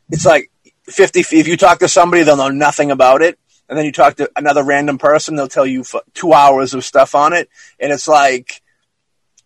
it's 0.09 0.25
like 0.25 0.51
50 0.83 1.19
if 1.19 1.47
you 1.47 1.57
talk 1.57 1.79
to 1.79 1.87
somebody 1.87 2.23
they'll 2.23 2.37
know 2.37 2.49
nothing 2.49 2.91
about 2.91 3.21
it 3.21 3.39
and 3.71 3.77
then 3.77 3.85
you 3.85 3.91
talk 3.91 4.17
to 4.17 4.29
another 4.35 4.63
random 4.63 4.99
person 4.99 5.35
they'll 5.35 5.47
tell 5.47 5.65
you 5.65 5.81
f- 5.81 6.03
two 6.13 6.33
hours 6.33 6.75
of 6.75 6.85
stuff 6.85 7.15
on 7.15 7.33
it 7.33 7.49
and 7.79 7.91
it's 7.91 8.07
like 8.07 8.61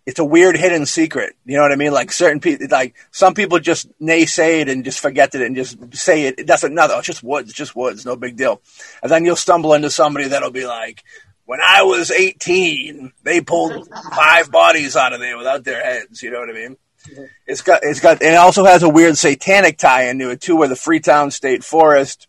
it's 0.05 0.19
a 0.19 0.25
weird 0.25 0.57
hidden 0.57 0.85
secret 0.85 1.35
you 1.45 1.55
know 1.55 1.61
what 1.61 1.71
i 1.71 1.75
mean 1.75 1.93
like 1.93 2.11
certain 2.11 2.41
people 2.41 2.67
like 2.69 2.95
some 3.11 3.33
people 3.33 3.59
just 3.59 3.88
naysay 4.01 4.61
it 4.61 4.67
and 4.67 4.83
just 4.83 4.99
forget 4.99 5.33
it 5.33 5.41
and 5.41 5.55
just 5.55 5.77
say 5.95 6.25
it 6.25 6.39
it 6.39 6.47
doesn't 6.47 6.73
no 6.73 6.85
it's 6.97 7.07
just 7.07 7.23
woods 7.23 7.53
just 7.53 7.75
woods 7.75 8.05
no 8.05 8.17
big 8.17 8.35
deal 8.35 8.61
and 9.01 9.11
then 9.11 9.23
you'll 9.23 9.38
stumble 9.38 9.73
into 9.73 9.89
somebody 9.89 10.27
that'll 10.27 10.51
be 10.51 10.65
like 10.65 11.03
when 11.45 11.59
I 11.61 11.83
was 11.83 12.09
18, 12.11 13.13
they 13.23 13.39
pulled 13.39 13.88
five 14.15 14.51
bodies 14.51 14.95
out 14.95 15.13
of 15.13 15.19
there 15.19 15.38
without 15.38 15.63
their 15.63 15.83
heads. 15.83 16.21
You 16.23 16.31
know 16.31 16.39
what 16.39 16.49
I 16.49 16.53
mean? 16.53 16.77
Mm-hmm. 17.07 17.23
It's 17.45 17.61
got, 17.61 17.81
it's 17.83 17.99
got, 17.99 18.21
and 18.21 18.33
it 18.33 18.38
also 18.38 18.65
has 18.65 18.83
a 18.83 18.89
weird 18.89 19.17
satanic 19.17 19.77
tie 19.77 20.09
into 20.09 20.31
it 20.31 20.41
too, 20.41 20.55
where 20.55 20.67
the 20.67 20.75
Freetown 20.75 21.31
State 21.31 21.63
Forest 21.63 22.27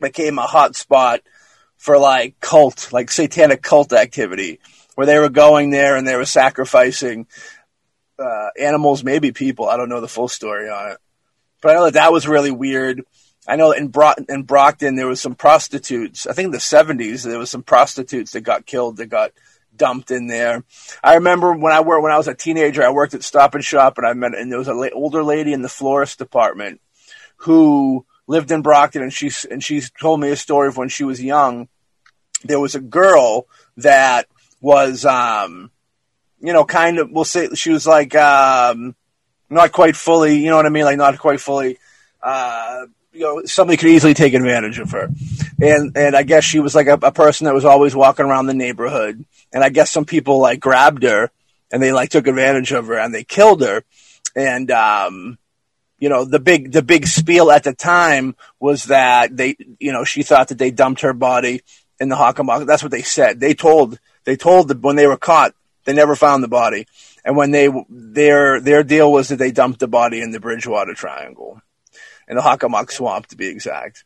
became 0.00 0.38
a 0.38 0.46
hot 0.46 0.76
spot 0.76 1.20
for 1.76 1.98
like 1.98 2.38
cult, 2.40 2.92
like 2.92 3.10
satanic 3.10 3.62
cult 3.62 3.92
activity, 3.92 4.60
where 4.94 5.06
they 5.06 5.18
were 5.18 5.30
going 5.30 5.70
there 5.70 5.96
and 5.96 6.06
they 6.06 6.16
were 6.16 6.24
sacrificing 6.24 7.26
uh, 8.18 8.48
animals, 8.58 9.02
maybe 9.02 9.32
people. 9.32 9.68
I 9.68 9.76
don't 9.76 9.88
know 9.88 10.00
the 10.00 10.08
full 10.08 10.28
story 10.28 10.68
on 10.68 10.92
it, 10.92 10.98
but 11.62 11.70
I 11.70 11.74
know 11.74 11.84
that 11.84 11.94
that 11.94 12.12
was 12.12 12.28
really 12.28 12.50
weird. 12.50 13.02
I 13.48 13.56
know 13.56 13.72
in 13.72 13.88
Bro- 13.88 14.14
in 14.28 14.42
Brockton 14.42 14.96
there 14.96 15.06
was 15.08 15.20
some 15.20 15.34
prostitutes. 15.34 16.26
I 16.26 16.32
think 16.34 16.46
in 16.46 16.52
the 16.52 16.60
seventies 16.60 17.22
there 17.22 17.38
was 17.38 17.50
some 17.50 17.62
prostitutes 17.62 18.32
that 18.32 18.42
got 18.42 18.66
killed 18.66 18.98
that 18.98 19.06
got 19.06 19.32
dumped 19.74 20.10
in 20.10 20.26
there. 20.26 20.64
I 21.02 21.14
remember 21.14 21.54
when 21.54 21.72
I 21.72 21.80
worked 21.80 22.02
when 22.02 22.12
I 22.12 22.18
was 22.18 22.28
a 22.28 22.34
teenager, 22.34 22.82
I 22.82 22.90
worked 22.90 23.14
at 23.14 23.24
Stop 23.24 23.54
and 23.54 23.64
Shop, 23.64 23.96
and 23.96 24.06
I 24.06 24.12
met 24.12 24.34
and 24.34 24.52
there 24.52 24.58
was 24.58 24.68
an 24.68 24.78
la- 24.78 24.88
older 24.92 25.24
lady 25.24 25.52
in 25.52 25.62
the 25.62 25.68
florist 25.68 26.18
department 26.18 26.80
who 27.36 28.04
lived 28.30 28.52
in 28.52 28.62
Brockton, 28.62 29.02
and 29.02 29.12
she 29.12 29.30
and 29.50 29.62
she 29.62 29.82
told 30.00 30.20
me 30.20 30.30
a 30.30 30.36
story 30.36 30.68
of 30.68 30.76
when 30.76 30.88
she 30.88 31.02
was 31.02 31.22
young. 31.22 31.68
There 32.44 32.60
was 32.60 32.76
a 32.76 32.80
girl 32.80 33.46
that 33.78 34.28
was, 34.60 35.04
um, 35.04 35.70
you 36.40 36.52
know, 36.52 36.64
kind 36.64 36.98
of. 36.98 37.10
We'll 37.10 37.24
say 37.24 37.48
she 37.54 37.70
was 37.70 37.86
like 37.86 38.14
um, 38.14 38.94
not 39.50 39.72
quite 39.72 39.96
fully. 39.96 40.38
You 40.38 40.50
know 40.50 40.56
what 40.56 40.66
I 40.66 40.70
mean? 40.70 40.84
Like 40.84 40.96
not 40.96 41.18
quite 41.18 41.40
fully. 41.40 41.78
Uh, 42.22 42.86
you 43.12 43.20
know, 43.20 43.42
somebody 43.46 43.76
could 43.76 43.90
easily 43.90 44.14
take 44.14 44.34
advantage 44.34 44.78
of 44.78 44.92
her. 44.92 45.08
And 45.60 45.96
and 45.96 46.14
I 46.14 46.22
guess 46.22 46.44
she 46.44 46.60
was 46.60 46.74
like 46.74 46.86
a, 46.86 46.98
a 47.02 47.12
person 47.12 47.46
that 47.46 47.54
was 47.54 47.64
always 47.64 47.96
walking 47.96 48.26
around 48.26 48.46
the 48.46 48.54
neighborhood. 48.54 49.24
And 49.52 49.64
I 49.64 49.70
guess 49.70 49.90
some 49.90 50.04
people 50.04 50.40
like 50.40 50.60
grabbed 50.60 51.02
her 51.02 51.32
and 51.72 51.82
they 51.82 51.90
like 51.90 52.10
took 52.10 52.28
advantage 52.28 52.70
of 52.70 52.86
her 52.86 52.98
and 52.98 53.12
they 53.12 53.24
killed 53.24 53.62
her. 53.62 53.82
And 54.36 54.70
um 54.70 55.38
you 56.00 56.08
know, 56.08 56.24
the 56.24 56.40
big 56.40 56.72
the 56.72 56.82
big 56.82 57.06
spiel 57.06 57.52
at 57.52 57.62
the 57.62 57.74
time 57.74 58.34
was 58.58 58.84
that 58.84 59.36
they 59.36 59.56
you 59.78 59.92
know, 59.92 60.04
she 60.04 60.22
thought 60.22 60.48
that 60.48 60.58
they 60.58 60.70
dumped 60.70 61.02
her 61.02 61.12
body 61.12 61.62
in 62.00 62.08
the 62.08 62.16
Hockomock. 62.16 62.66
That's 62.66 62.82
what 62.82 62.92
they 62.92 63.02
said. 63.02 63.38
They 63.38 63.54
told 63.54 64.00
they 64.24 64.36
told 64.36 64.68
that 64.68 64.80
when 64.80 64.96
they 64.96 65.06
were 65.06 65.16
caught, 65.16 65.54
they 65.84 65.92
never 65.92 66.16
found 66.16 66.42
the 66.42 66.48
body. 66.48 66.86
And 67.24 67.36
when 67.36 67.52
they 67.52 67.68
their 67.88 68.60
their 68.60 68.82
deal 68.82 69.12
was 69.12 69.28
that 69.28 69.36
they 69.36 69.52
dumped 69.52 69.78
the 69.78 69.88
body 69.88 70.20
in 70.20 70.32
the 70.32 70.40
Bridgewater 70.40 70.94
Triangle 70.94 71.60
in 72.30 72.36
the 72.36 72.42
Hockomock 72.42 72.90
Swamp 72.92 73.26
to 73.26 73.36
be 73.36 73.48
exact. 73.48 74.04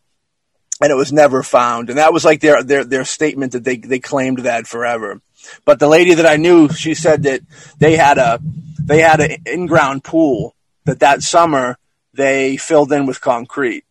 And 0.80 0.90
it 0.90 0.97
was 0.97 1.12
never 1.12 1.42
found. 1.45 1.90
And 1.90 1.99
that 1.99 2.12
was 2.12 2.24
like 2.24 2.40
their, 2.40 2.62
their, 2.64 2.82
their 2.82 3.05
statement 3.05 3.53
that 3.53 3.62
they, 3.62 3.76
they 3.76 4.01
claimed 4.01 4.40
that 4.40 4.66
forever. 4.66 5.20
But 5.64 5.78
the 5.78 5.88
lady 5.88 6.14
that 6.14 6.26
I 6.26 6.36
knew, 6.36 6.68
she 6.70 6.95
said 6.95 7.24
that 7.24 7.42
they 7.78 7.97
had 7.97 8.18
a, 8.18 8.40
they 8.82 9.01
had 9.01 9.20
an 9.20 9.42
in-ground 9.47 10.03
pool 10.03 10.57
that 10.84 11.01
that 11.01 11.22
summer 11.22 11.76
they 12.14 12.56
filled 12.56 12.92
in 12.92 13.06
with 13.06 13.20
concrete. 13.20 13.84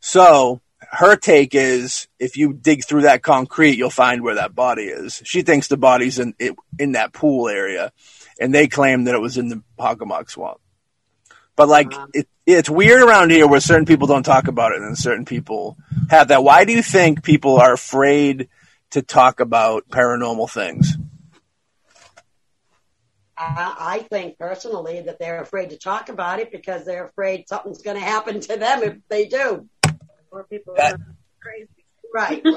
So 0.00 0.60
her 0.90 1.16
take 1.16 1.54
is 1.54 2.08
if 2.18 2.36
you 2.36 2.52
dig 2.52 2.84
through 2.84 3.02
that 3.02 3.22
concrete, 3.22 3.76
you'll 3.76 3.90
find 3.90 4.22
where 4.22 4.36
that 4.36 4.54
body 4.54 4.84
is. 4.84 5.22
She 5.24 5.42
thinks 5.42 5.68
the 5.68 5.76
body's 5.76 6.18
in, 6.18 6.34
it, 6.38 6.54
in 6.78 6.92
that 6.92 7.12
pool 7.12 7.48
area. 7.48 7.92
And 8.40 8.54
they 8.54 8.66
claim 8.66 9.04
that 9.04 9.14
it 9.14 9.20
was 9.20 9.38
in 9.38 9.48
the 9.48 9.62
Hockomock 9.78 10.30
Swamp. 10.30 10.60
But 11.56 11.68
like 11.68 11.92
it, 12.12 12.28
it's 12.46 12.68
weird 12.68 13.02
around 13.02 13.30
here 13.30 13.46
where 13.46 13.60
certain 13.60 13.86
people 13.86 14.08
don't 14.08 14.24
talk 14.24 14.48
about 14.48 14.72
it 14.72 14.82
and 14.82 14.98
certain 14.98 15.24
people 15.24 15.76
have 16.10 16.28
that. 16.28 16.42
Why 16.42 16.64
do 16.64 16.72
you 16.72 16.82
think 16.82 17.22
people 17.22 17.58
are 17.58 17.72
afraid 17.72 18.48
to 18.90 19.02
talk 19.02 19.40
about 19.40 19.88
paranormal 19.88 20.50
things? 20.50 20.96
I, 23.36 23.74
I 23.78 23.98
think 24.10 24.38
personally 24.38 25.00
that 25.02 25.18
they're 25.18 25.40
afraid 25.40 25.70
to 25.70 25.78
talk 25.78 26.08
about 26.08 26.38
it 26.40 26.52
because 26.52 26.84
they're 26.84 27.06
afraid 27.06 27.48
something's 27.48 27.82
going 27.82 27.96
to 27.98 28.04
happen 28.04 28.40
to 28.40 28.56
them 28.56 28.82
if 28.82 28.96
they 29.08 29.26
do. 29.26 29.68
or 30.30 30.44
people 30.44 30.74
That- 30.76 30.94
are 30.94 31.16
crazy. 31.40 31.68
Right. 32.12 32.42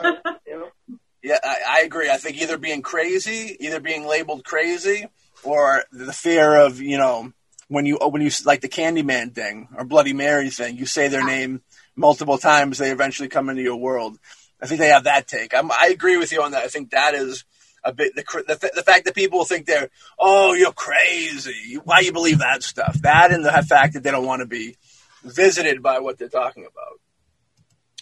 Yeah, 1.23 1.39
I, 1.43 1.57
I 1.67 1.81
agree. 1.81 2.09
I 2.09 2.17
think 2.17 2.41
either 2.41 2.57
being 2.57 2.81
crazy, 2.81 3.57
either 3.59 3.81
being 3.81 4.05
labeled 4.07 4.45
crazy, 4.45 5.07
or 5.43 5.83
the 5.91 6.13
fear 6.13 6.55
of 6.55 6.79
you 6.79 6.97
know 6.97 7.33
when 7.67 7.85
you 7.85 7.97
when 7.97 8.21
you 8.21 8.29
like 8.45 8.61
the 8.61 8.69
Candyman 8.69 9.33
thing 9.33 9.67
or 9.75 9.83
Bloody 9.83 10.13
Mary 10.13 10.49
thing, 10.49 10.77
you 10.77 10.85
say 10.85 11.07
their 11.09 11.25
name 11.25 11.61
multiple 11.95 12.37
times, 12.37 12.77
they 12.77 12.91
eventually 12.91 13.27
come 13.27 13.49
into 13.49 13.61
your 13.61 13.75
world. 13.77 14.17
I 14.61 14.67
think 14.67 14.79
they 14.79 14.89
have 14.89 15.03
that 15.03 15.27
take. 15.27 15.53
I'm, 15.53 15.71
I 15.71 15.89
agree 15.91 16.17
with 16.17 16.31
you 16.31 16.41
on 16.43 16.51
that. 16.51 16.63
I 16.63 16.67
think 16.67 16.91
that 16.91 17.13
is 17.13 17.43
a 17.87 17.93
bit 17.93 18.15
the 18.15 18.23
the, 18.47 18.71
the 18.75 18.83
fact 18.83 19.05
that 19.05 19.15
people 19.15 19.45
think 19.45 19.65
they're 19.65 19.89
oh 20.19 20.53
you're 20.53 20.73
crazy. 20.73 21.79
Why 21.83 22.01
you 22.01 22.11
believe 22.11 22.39
that 22.39 22.63
stuff? 22.63 22.95
That 23.01 23.31
and 23.31 23.43
the 23.43 23.51
fact 23.67 23.93
that 23.93 24.03
they 24.03 24.11
don't 24.11 24.25
want 24.25 24.41
to 24.41 24.45
be 24.45 24.75
visited 25.23 25.81
by 25.81 25.99
what 25.99 26.17
they're 26.17 26.29
talking 26.29 26.63
about. 26.65 26.99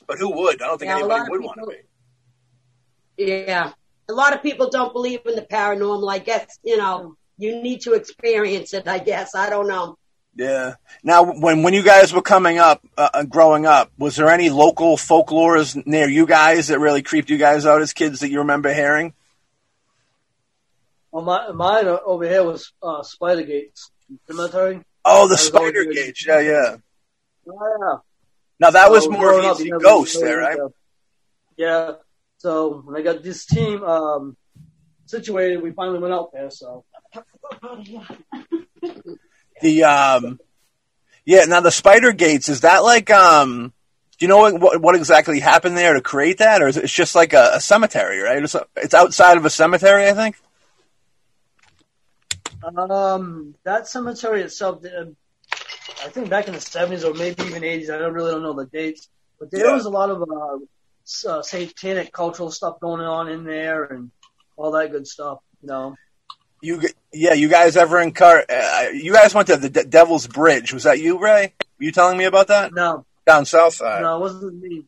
But 0.08 0.18
who 0.18 0.32
would? 0.36 0.62
I 0.62 0.68
don't 0.68 0.78
think 0.78 0.90
Yeah, 0.90 0.98
anybody 0.98 1.30
would 1.30 1.42
want 1.42 1.60
to 1.62 1.68
be. 1.68 3.26
Yeah. 3.32 3.72
A 4.10 4.14
lot 4.14 4.34
of 4.34 4.44
people 4.44 4.70
don't 4.70 4.94
believe 4.94 5.22
in 5.26 5.36
the 5.36 5.42
paranormal. 5.42 6.12
I 6.12 6.20
guess, 6.20 6.60
you 6.64 6.78
know, 6.78 7.16
you 7.38 7.62
need 7.62 7.82
to 7.82 7.94
experience 7.94 8.74
it. 8.74 8.88
I 8.88 9.00
guess 9.00 9.36
I 9.36 9.50
don't 9.50 9.68
know. 9.68 9.98
Yeah. 10.36 10.76
Now, 11.02 11.24
when 11.24 11.64
when 11.64 11.74
you 11.74 11.82
guys 11.82 12.14
were 12.14 12.22
coming 12.22 12.58
up, 12.58 12.86
uh, 12.98 13.10
uh 13.14 13.24
growing 13.24 13.66
up, 13.66 13.92
was 13.98 14.18
there 14.18 14.30
any 14.30 14.50
local 14.50 14.98
folklores 14.98 15.82
near 15.86 16.10
you 16.10 16.26
guys 16.26 16.68
that 16.68 16.80
really 16.80 17.02
creeped 17.02 17.30
you 17.30 17.38
guys 17.38 17.66
out 17.66 17.82
as 17.82 17.94
kids 17.94 18.20
that 18.20 18.30
you 18.30 18.40
remember 18.40 18.74
hearing? 18.74 19.14
Well, 21.16 21.24
my, 21.24 21.50
mine 21.54 21.88
over 21.88 22.28
here 22.28 22.44
was 22.44 22.74
uh, 22.84 23.02
Spider 23.02 23.44
Gates 23.44 23.90
Cemetery. 24.28 24.82
Oh, 25.06 25.30
the 25.30 25.38
Spider 25.38 25.86
Gates. 25.86 26.28
Yeah, 26.28 26.42
yeah. 26.42 26.76
Oh, 27.50 27.78
yeah. 27.80 28.00
Now 28.60 28.72
that 28.72 28.88
so 28.88 28.92
was 28.92 29.08
more 29.08 29.40
of 29.40 29.58
a 29.62 29.70
ghost 29.80 30.20
there, 30.20 30.40
right? 30.40 30.58
Yeah. 31.56 31.94
So 32.40 32.82
when 32.84 32.98
I 32.98 33.02
got 33.02 33.24
this 33.24 33.46
team 33.46 33.82
um, 33.84 34.36
situated, 35.06 35.64
we 35.64 35.72
finally 35.72 36.00
went 36.00 36.14
out 36.14 36.34
there. 36.34 36.50
So 36.50 36.84
the 39.62 39.84
um, 39.86 40.38
yeah. 41.24 41.46
Now 41.46 41.62
the 41.62 41.72
Spider 41.72 42.12
Gates 42.12 42.50
is 42.50 42.60
that 42.60 42.84
like 42.84 43.10
um, 43.10 43.72
do 44.18 44.26
you 44.26 44.28
know 44.28 44.52
what, 44.52 44.82
what 44.82 44.96
exactly 44.96 45.40
happened 45.40 45.78
there 45.78 45.94
to 45.94 46.02
create 46.02 46.40
that, 46.40 46.62
or 46.62 46.68
is 46.68 46.76
it, 46.76 46.84
it's 46.84 46.92
just 46.92 47.16
like 47.16 47.32
a, 47.32 47.52
a 47.54 47.62
cemetery, 47.62 48.20
right? 48.20 48.44
It's, 48.44 48.56
a, 48.56 48.66
it's 48.76 48.94
outside 48.94 49.38
of 49.38 49.46
a 49.46 49.50
cemetery, 49.50 50.10
I 50.10 50.14
think. 50.14 50.36
Um, 52.66 53.56
that 53.64 53.88
cemetery 53.88 54.42
itself, 54.42 54.84
uh, 54.86 55.06
I 56.04 56.10
think 56.10 56.30
back 56.30 56.48
in 56.48 56.54
the 56.54 56.62
seventies 56.62 57.04
or 57.04 57.14
maybe 57.14 57.44
even 57.44 57.64
eighties. 57.64 57.90
I 57.90 57.98
don't 57.98 58.14
really 58.14 58.32
don't 58.32 58.44
know 58.44 58.54
the 58.54 58.66
dates, 58.66 59.08
but 59.40 59.52
there 59.52 59.68
yeah. 59.68 59.74
was 59.74 59.86
a 59.86 59.90
lot 59.90 60.10
of 60.10 60.24
uh, 60.24 61.30
uh, 61.30 61.42
satanic 61.42 62.12
cultural 62.12 62.52
stuff 62.52 62.80
going 62.80 63.02
on 63.02 63.30
in 63.30 63.44
there 63.44 63.84
and 63.84 64.12
all 64.58 64.72
that 64.72 64.92
good 64.92 65.08
stuff. 65.08 65.40
You 65.62 65.68
know. 65.68 65.96
You 66.62 66.82
yeah, 67.14 67.34
you 67.34 67.50
guys 67.50 67.78
ever 67.78 68.02
in 68.02 68.12
car? 68.12 68.44
Uh, 68.50 68.88
you 68.94 69.14
guys 69.14 69.36
went 69.36 69.48
to 69.48 69.58
the 69.58 69.70
De- 69.70 69.86
Devil's 69.86 70.26
Bridge. 70.26 70.74
Was 70.74 70.84
that 70.84 71.00
you, 71.00 71.20
Ray? 71.22 71.54
Were 71.78 71.86
you 71.86 71.92
telling 71.92 72.18
me 72.18 72.24
about 72.26 72.48
that? 72.48 72.74
No, 72.74 73.06
down 73.28 73.46
south 73.46 73.76
side. 73.76 74.02
No, 74.02 74.18
it 74.18 74.20
wasn't 74.22 74.62
me. 74.62 74.86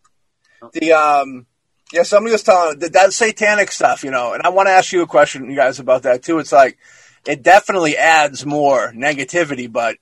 The 0.74 0.94
um, 0.94 1.46
yeah, 1.92 2.04
somebody 2.04 2.32
was 2.32 2.44
telling 2.44 2.80
that, 2.80 2.94
that 2.94 3.14
satanic 3.14 3.72
stuff, 3.72 4.04
you 4.04 4.12
know, 4.12 4.34
and 4.34 4.42
I 4.44 4.50
want 4.50 4.68
to 4.68 4.72
ask 4.72 4.92
you 4.92 5.04
a 5.04 5.08
question, 5.08 5.50
you 5.50 5.56
guys, 5.56 5.80
about 5.80 6.04
that 6.04 6.24
too. 6.24 6.40
It's 6.40 6.52
like 6.52 6.78
it 7.26 7.44
definitely 7.44 7.98
adds 7.98 8.46
more 8.46 8.92
negativity. 8.92 9.72
But 9.72 9.98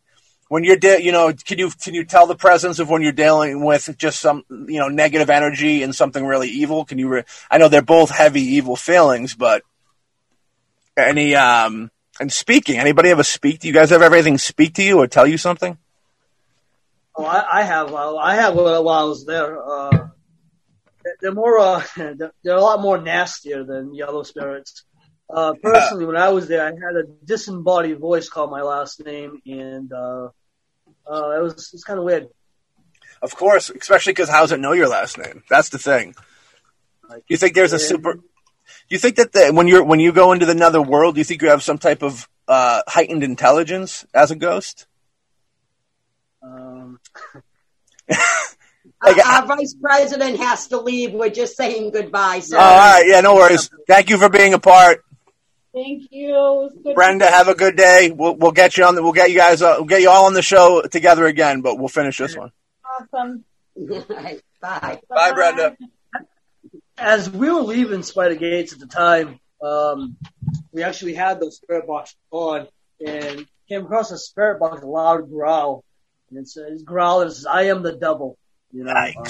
when 0.47 0.63
you're, 0.63 0.78
de- 0.78 1.03
you 1.03 1.11
know, 1.11 1.34
can 1.34 1.57
you 1.57 1.70
can 1.70 1.93
you 1.93 2.03
tell 2.03 2.28
the 2.28 2.36
presence 2.36 2.80
of 2.80 2.89
when 2.89 3.01
you're 3.01 3.11
dealing 3.11 3.63
with 3.63 3.95
just 3.97 4.20
some, 4.20 4.43
you 4.49 4.80
know, 4.80 4.89
negative 4.89 5.30
energy 5.30 5.84
and 5.84 5.95
something 5.95 6.26
really 6.26 6.49
evil? 6.49 6.86
Can 6.86 6.97
you? 6.97 7.07
Re- 7.07 7.24
I 7.49 7.57
know 7.57 7.68
they're 7.68 7.82
both 7.82 8.09
heavy 8.09 8.41
evil 8.41 8.76
feelings, 8.76 9.36
but 9.36 9.63
any 10.97 11.36
um 11.36 11.91
and 12.20 12.32
speaking, 12.32 12.80
anybody 12.80 13.09
ever 13.09 13.24
speak 13.24 13.59
Do 13.59 13.68
you 13.68 13.74
guys? 13.74 13.91
Ever 13.91 14.03
everything 14.03 14.38
speak 14.38 14.76
to 14.76 14.84
you 14.84 14.99
or 14.99 15.07
tell 15.07 15.28
you 15.28 15.38
something? 15.38 15.78
Oh, 17.18 17.26
I, 17.26 17.59
I 17.59 17.63
have. 17.63 17.93
Uh, 17.93 18.18
I 18.18 18.36
have 18.36 18.55
while 18.55 18.89
I 18.89 19.03
was 19.03 19.26
there. 19.26 19.61
Uh, 19.63 20.07
they're 21.22 21.34
more. 21.34 21.59
Uh, 21.59 21.84
they're 22.43 22.55
a 22.55 22.61
lot 22.61 22.82
more 22.82 22.99
nastier 22.99 23.63
than 23.63 23.93
yellow 23.93 24.24
spirits. 24.24 24.84
Uh, 25.30 25.53
personally, 25.61 26.05
when 26.05 26.17
I 26.17 26.30
was 26.30 26.47
there, 26.47 26.63
I 26.63 26.67
had 26.67 26.95
a 26.95 27.03
disembodied 27.26 27.99
voice 27.99 28.30
call 28.30 28.47
my 28.47 28.61
last 28.61 29.03
name, 29.03 29.41
and 29.45 29.91
uh, 29.91 30.30
uh, 31.09 31.30
it 31.32 31.41
was 31.41 31.71
it's 31.73 31.84
kind 31.84 31.99
of 31.99 32.05
weird. 32.05 32.28
Of 33.21 33.36
course, 33.36 33.69
especially 33.69 34.13
because 34.13 34.30
how 34.30 34.41
does 34.41 34.51
it 34.51 34.59
know 34.59 34.73
your 34.73 34.88
last 34.88 35.17
name? 35.17 35.43
That's 35.49 35.69
the 35.69 35.80
thing. 35.80 36.13
Do 37.09 37.21
you 37.28 37.38
think 37.38 37.55
there's 37.55 37.73
a 37.73 37.80
super? 37.80 38.15
Do 38.15 38.21
you 38.89 38.99
think 38.99 39.15
that 39.15 39.32
the, 39.32 39.51
when 39.51 39.67
you're 39.67 39.84
when 39.84 39.99
you 39.99 40.11
go 40.11 40.32
into 40.32 40.45
the 40.45 40.51
another 40.51 40.82
world, 40.82 41.15
do 41.15 41.19
you 41.19 41.26
think 41.26 41.41
you 41.41 41.49
have 41.49 41.63
some 41.63 41.78
type 41.78 42.03
of 42.03 42.28
uh, 42.47 42.82
heightened 42.88 43.23
intelligence 43.23 44.05
as 44.13 44.32
a 44.32 44.36
ghost? 44.36 44.86
Um. 46.43 46.99
like, 48.09 49.26
our, 49.26 49.41
our, 49.41 49.45
vice 49.47 49.76
president 49.82 50.38
has 50.38 50.67
to 50.67 50.80
leave. 50.80 51.13
We're 51.13 51.30
just 51.30 51.57
saying 51.57 51.91
goodbye. 51.91 52.39
So. 52.39 52.57
all 52.57 52.78
right, 52.78 53.03
yeah, 53.07 53.21
no 53.21 53.36
worries. 53.36 53.69
Thank 53.88 54.09
you 54.09 54.17
for 54.17 54.30
being 54.30 54.53
a 54.53 54.59
part. 54.59 55.05
Thank 55.76 56.07
you. 56.11 56.69
Brenda, 56.95 57.26
have 57.26 57.49
a 57.49 57.53
good 57.53 57.76
day. 57.76 58.09
We'll 58.09 58.36
we'll 58.36 58.53
get 58.53 58.78
you 58.78 58.86
on. 58.86 58.95
The, 58.95 59.03
we'll 59.03 59.11
get 59.11 59.30
you 59.30 59.36
guys. 59.36 59.61
Uh, 59.61 59.76
we'll 59.78 59.88
get 59.88 60.01
you 60.01 60.09
all 60.09 60.26
on 60.26 60.34
the 60.34 60.41
show 60.41 60.82
together 60.84 61.26
again. 61.26 61.59
But 61.59 61.78
we'll 61.78 61.89
finish 61.89 62.17
this 62.17 62.38
one. 62.38 62.51
Awesome. 62.86 63.43
Bye. 63.76 64.39
Bye, 64.61 65.01
Bye, 65.09 65.32
Brenda. 65.34 65.76
As 66.97 67.30
we 67.30 67.51
were 67.51 67.61
leaving 67.61 68.03
Spider 68.03 68.36
Gates 68.36 68.71
at 68.71 68.80
the 68.80 68.88
time, 68.88 69.41
um, 69.61 70.15
we 70.71 70.82
actually 70.82 71.13
had 71.13 71.41
those 71.41 71.57
spirit 71.57 71.86
box 71.86 72.15
on 72.32 72.69
and 73.05 73.45
came 73.67 73.84
across 73.84 74.11
a 74.11 74.17
spirit 74.17 74.61
box, 74.61 74.82
a 74.82 74.86
loud 74.86 75.30
growl, 75.30 75.84
and 76.30 76.39
it 76.39 76.47
says 76.47 76.84
growl 76.84 77.19
and 77.19 77.32
it 77.32 77.34
says, 77.34 77.47
"I 77.47 77.63
am 77.63 77.84
the 77.84 77.97
devil." 77.97 78.38
You 78.71 78.86
know. 78.86 78.93
Um, 78.93 79.26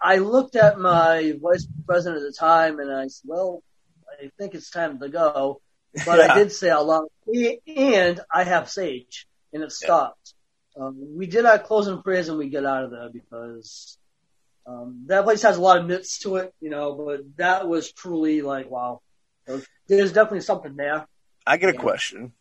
I 0.00 0.16
looked 0.16 0.56
at 0.56 0.78
my 0.78 1.34
vice 1.42 1.66
president 1.86 2.22
at 2.22 2.26
the 2.26 2.36
time, 2.38 2.80
and 2.80 2.90
I 2.90 3.08
said, 3.08 3.28
"Well, 3.28 3.62
I 4.22 4.30
think 4.38 4.54
it's 4.54 4.70
time 4.70 4.98
to 5.00 5.08
go. 5.08 5.60
But 6.04 6.18
yeah. 6.18 6.32
I 6.32 6.38
did 6.38 6.52
say 6.52 6.74
loud, 6.74 7.08
and 7.66 8.20
I 8.32 8.44
have 8.44 8.70
sage, 8.70 9.26
and 9.52 9.62
it 9.62 9.72
stopped. 9.72 10.34
Yeah. 10.76 10.86
Um, 10.86 11.16
we 11.16 11.26
did 11.26 11.46
our 11.46 11.58
closing 11.58 12.02
prayers 12.02 12.28
and 12.28 12.36
we 12.36 12.50
get 12.50 12.66
out 12.66 12.84
of 12.84 12.90
there 12.90 13.08
because 13.10 13.96
um, 14.66 15.04
that 15.06 15.24
place 15.24 15.42
has 15.42 15.56
a 15.56 15.60
lot 15.60 15.78
of 15.78 15.86
myths 15.86 16.18
to 16.20 16.36
it, 16.36 16.54
you 16.60 16.70
know. 16.70 16.92
But 16.94 17.20
that 17.36 17.66
was 17.66 17.92
truly 17.92 18.42
like, 18.42 18.70
wow, 18.70 19.00
there's 19.86 20.12
definitely 20.12 20.40
something 20.40 20.76
there. 20.76 21.06
I 21.46 21.56
get 21.56 21.70
a 21.74 21.78
question. 21.78 22.32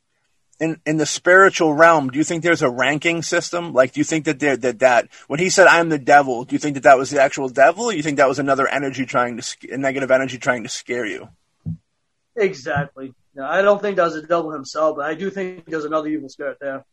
In 0.60 0.80
in 0.86 0.98
the 0.98 1.06
spiritual 1.06 1.74
realm, 1.74 2.10
do 2.10 2.18
you 2.18 2.24
think 2.24 2.42
there's 2.42 2.62
a 2.62 2.70
ranking 2.70 3.22
system? 3.22 3.74
Like, 3.74 3.94
do 3.94 4.00
you 4.00 4.06
think 4.06 4.26
that 4.26 4.40
there 4.40 4.56
that 4.58 4.80
that 4.80 5.10
when 5.28 5.40
he 5.40 5.50
said 5.50 5.68
"I'm 5.68 5.90
the 5.90 6.00
devil," 6.00 6.46
do 6.46 6.56
you 6.56 6.60
think 6.60 6.76
that 6.76 6.84
that 6.84 6.98
was 6.98 7.10
the 7.10 7.22
actual 7.22 7.50
devil, 7.50 7.86
or 7.86 7.92
do 7.92 7.98
you 7.98 8.04
think 8.04 8.18
that 8.18 8.28
was 8.30 8.40
another 8.40 8.68
energy 8.68 9.06
trying 9.06 9.38
to 9.38 9.78
negative 9.78 10.12
energy 10.12 10.38
trying 10.38 10.64
to 10.64 10.70
scare 10.70 11.06
you? 11.06 11.30
Exactly. 12.36 13.14
Now, 13.34 13.50
I 13.50 13.62
don't 13.62 13.82
think 13.82 13.98
there's 13.98 14.16
a 14.16 14.22
devil 14.22 14.52
himself, 14.52 14.98
but 14.98 15.06
I 15.06 15.16
do 15.16 15.30
think 15.30 15.66
there's 15.66 15.86
another 15.86 16.08
evil 16.08 16.30
spirit 16.30 16.58
there. 16.60 16.86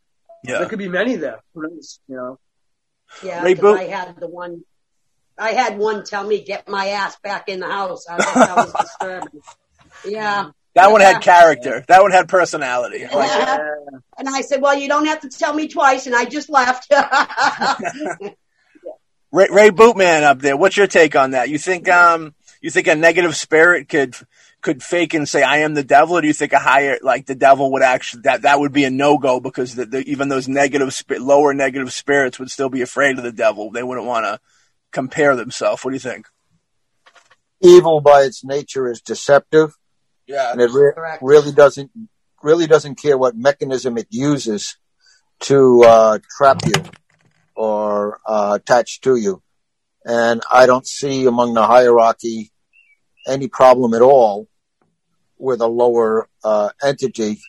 Yeah. 0.44 0.58
There 0.58 0.68
could 0.68 0.78
be 0.78 0.88
many 0.88 1.16
there. 1.16 1.40
Who 1.54 1.62
knows? 1.62 2.00
You 2.08 2.16
know. 2.16 2.38
Yeah, 3.22 3.44
because 3.44 3.78
I 3.78 3.84
had 3.84 4.18
the 4.18 4.28
one. 4.28 4.64
I 5.38 5.52
had 5.52 5.78
one 5.78 6.04
tell 6.04 6.26
me 6.26 6.42
get 6.42 6.68
my 6.68 6.88
ass 6.88 7.16
back 7.22 7.48
in 7.48 7.60
the 7.60 7.68
house. 7.68 8.06
I 8.08 8.16
thought 8.22 8.34
that 8.34 8.56
was 8.56 8.72
disturbing. 8.72 9.40
Yeah. 10.06 10.50
That 10.74 10.90
one 10.90 11.00
had 11.00 11.20
character. 11.20 11.84
That 11.88 12.02
one 12.02 12.12
had 12.12 12.28
personality. 12.28 13.00
Yeah. 13.00 13.58
And 14.18 14.28
I 14.28 14.40
said, 14.40 14.62
"Well, 14.62 14.76
you 14.78 14.88
don't 14.88 15.06
have 15.06 15.20
to 15.20 15.28
tell 15.28 15.52
me 15.52 15.68
twice," 15.68 16.06
and 16.06 16.14
I 16.14 16.24
just 16.24 16.48
left. 16.48 16.90
Ray, 19.32 19.48
Ray 19.50 19.70
Bootman 19.70 20.22
up 20.22 20.40
there. 20.40 20.56
What's 20.56 20.76
your 20.76 20.86
take 20.86 21.16
on 21.16 21.32
that? 21.32 21.48
You 21.48 21.58
think 21.58 21.88
um 21.88 22.34
you 22.60 22.70
think 22.70 22.86
a 22.86 22.94
negative 22.94 23.36
spirit 23.36 23.88
could 23.88 24.14
could 24.62 24.82
fake 24.82 25.12
and 25.12 25.28
say 25.28 25.42
I 25.42 25.58
am 25.58 25.74
the 25.74 25.84
devil, 25.84 26.16
or 26.16 26.20
do 26.20 26.28
you 26.28 26.32
think 26.32 26.52
a 26.52 26.58
higher 26.58 26.98
like 27.02 27.26
the 27.26 27.34
devil 27.34 27.72
would 27.72 27.82
actually 27.82 28.22
that 28.22 28.42
that 28.42 28.60
would 28.60 28.72
be 28.72 28.84
a 28.84 28.90
no 28.90 29.18
go 29.18 29.40
because 29.40 29.74
the, 29.74 29.84
the, 29.84 29.98
even 30.08 30.28
those 30.28 30.48
negative 30.48 31.02
lower 31.18 31.52
negative 31.52 31.92
spirits 31.92 32.38
would 32.38 32.50
still 32.50 32.70
be 32.70 32.80
afraid 32.80 33.18
of 33.18 33.24
the 33.24 33.32
devil. 33.32 33.70
They 33.70 33.82
wouldn't 33.82 34.06
want 34.06 34.24
to 34.24 34.40
compare 34.92 35.34
themselves. 35.34 35.84
What 35.84 35.90
do 35.90 35.96
you 35.96 36.00
think? 36.00 36.26
Evil 37.60 38.00
by 38.00 38.22
its 38.22 38.44
nature 38.44 38.90
is 38.90 39.00
deceptive. 39.00 39.74
Yeah, 40.26 40.52
and 40.52 40.60
it 40.60 40.70
re- 40.70 41.18
really 41.20 41.52
doesn't 41.52 41.90
really 42.42 42.68
doesn't 42.68 43.02
care 43.02 43.18
what 43.18 43.36
mechanism 43.36 43.98
it 43.98 44.06
uses 44.10 44.76
to 45.40 45.82
uh, 45.82 46.18
trap 46.38 46.60
you 46.64 46.74
or 47.56 48.20
uh, 48.24 48.58
attach 48.60 49.00
to 49.00 49.16
you. 49.16 49.42
And 50.04 50.40
I 50.50 50.66
don't 50.66 50.86
see 50.86 51.26
among 51.26 51.54
the 51.54 51.66
hierarchy 51.66 52.52
any 53.26 53.48
problem 53.48 53.94
at 53.94 54.02
all 54.02 54.48
with 55.42 55.60
a 55.60 55.66
lower 55.66 56.28
uh, 56.44 56.70
entity 56.82 57.40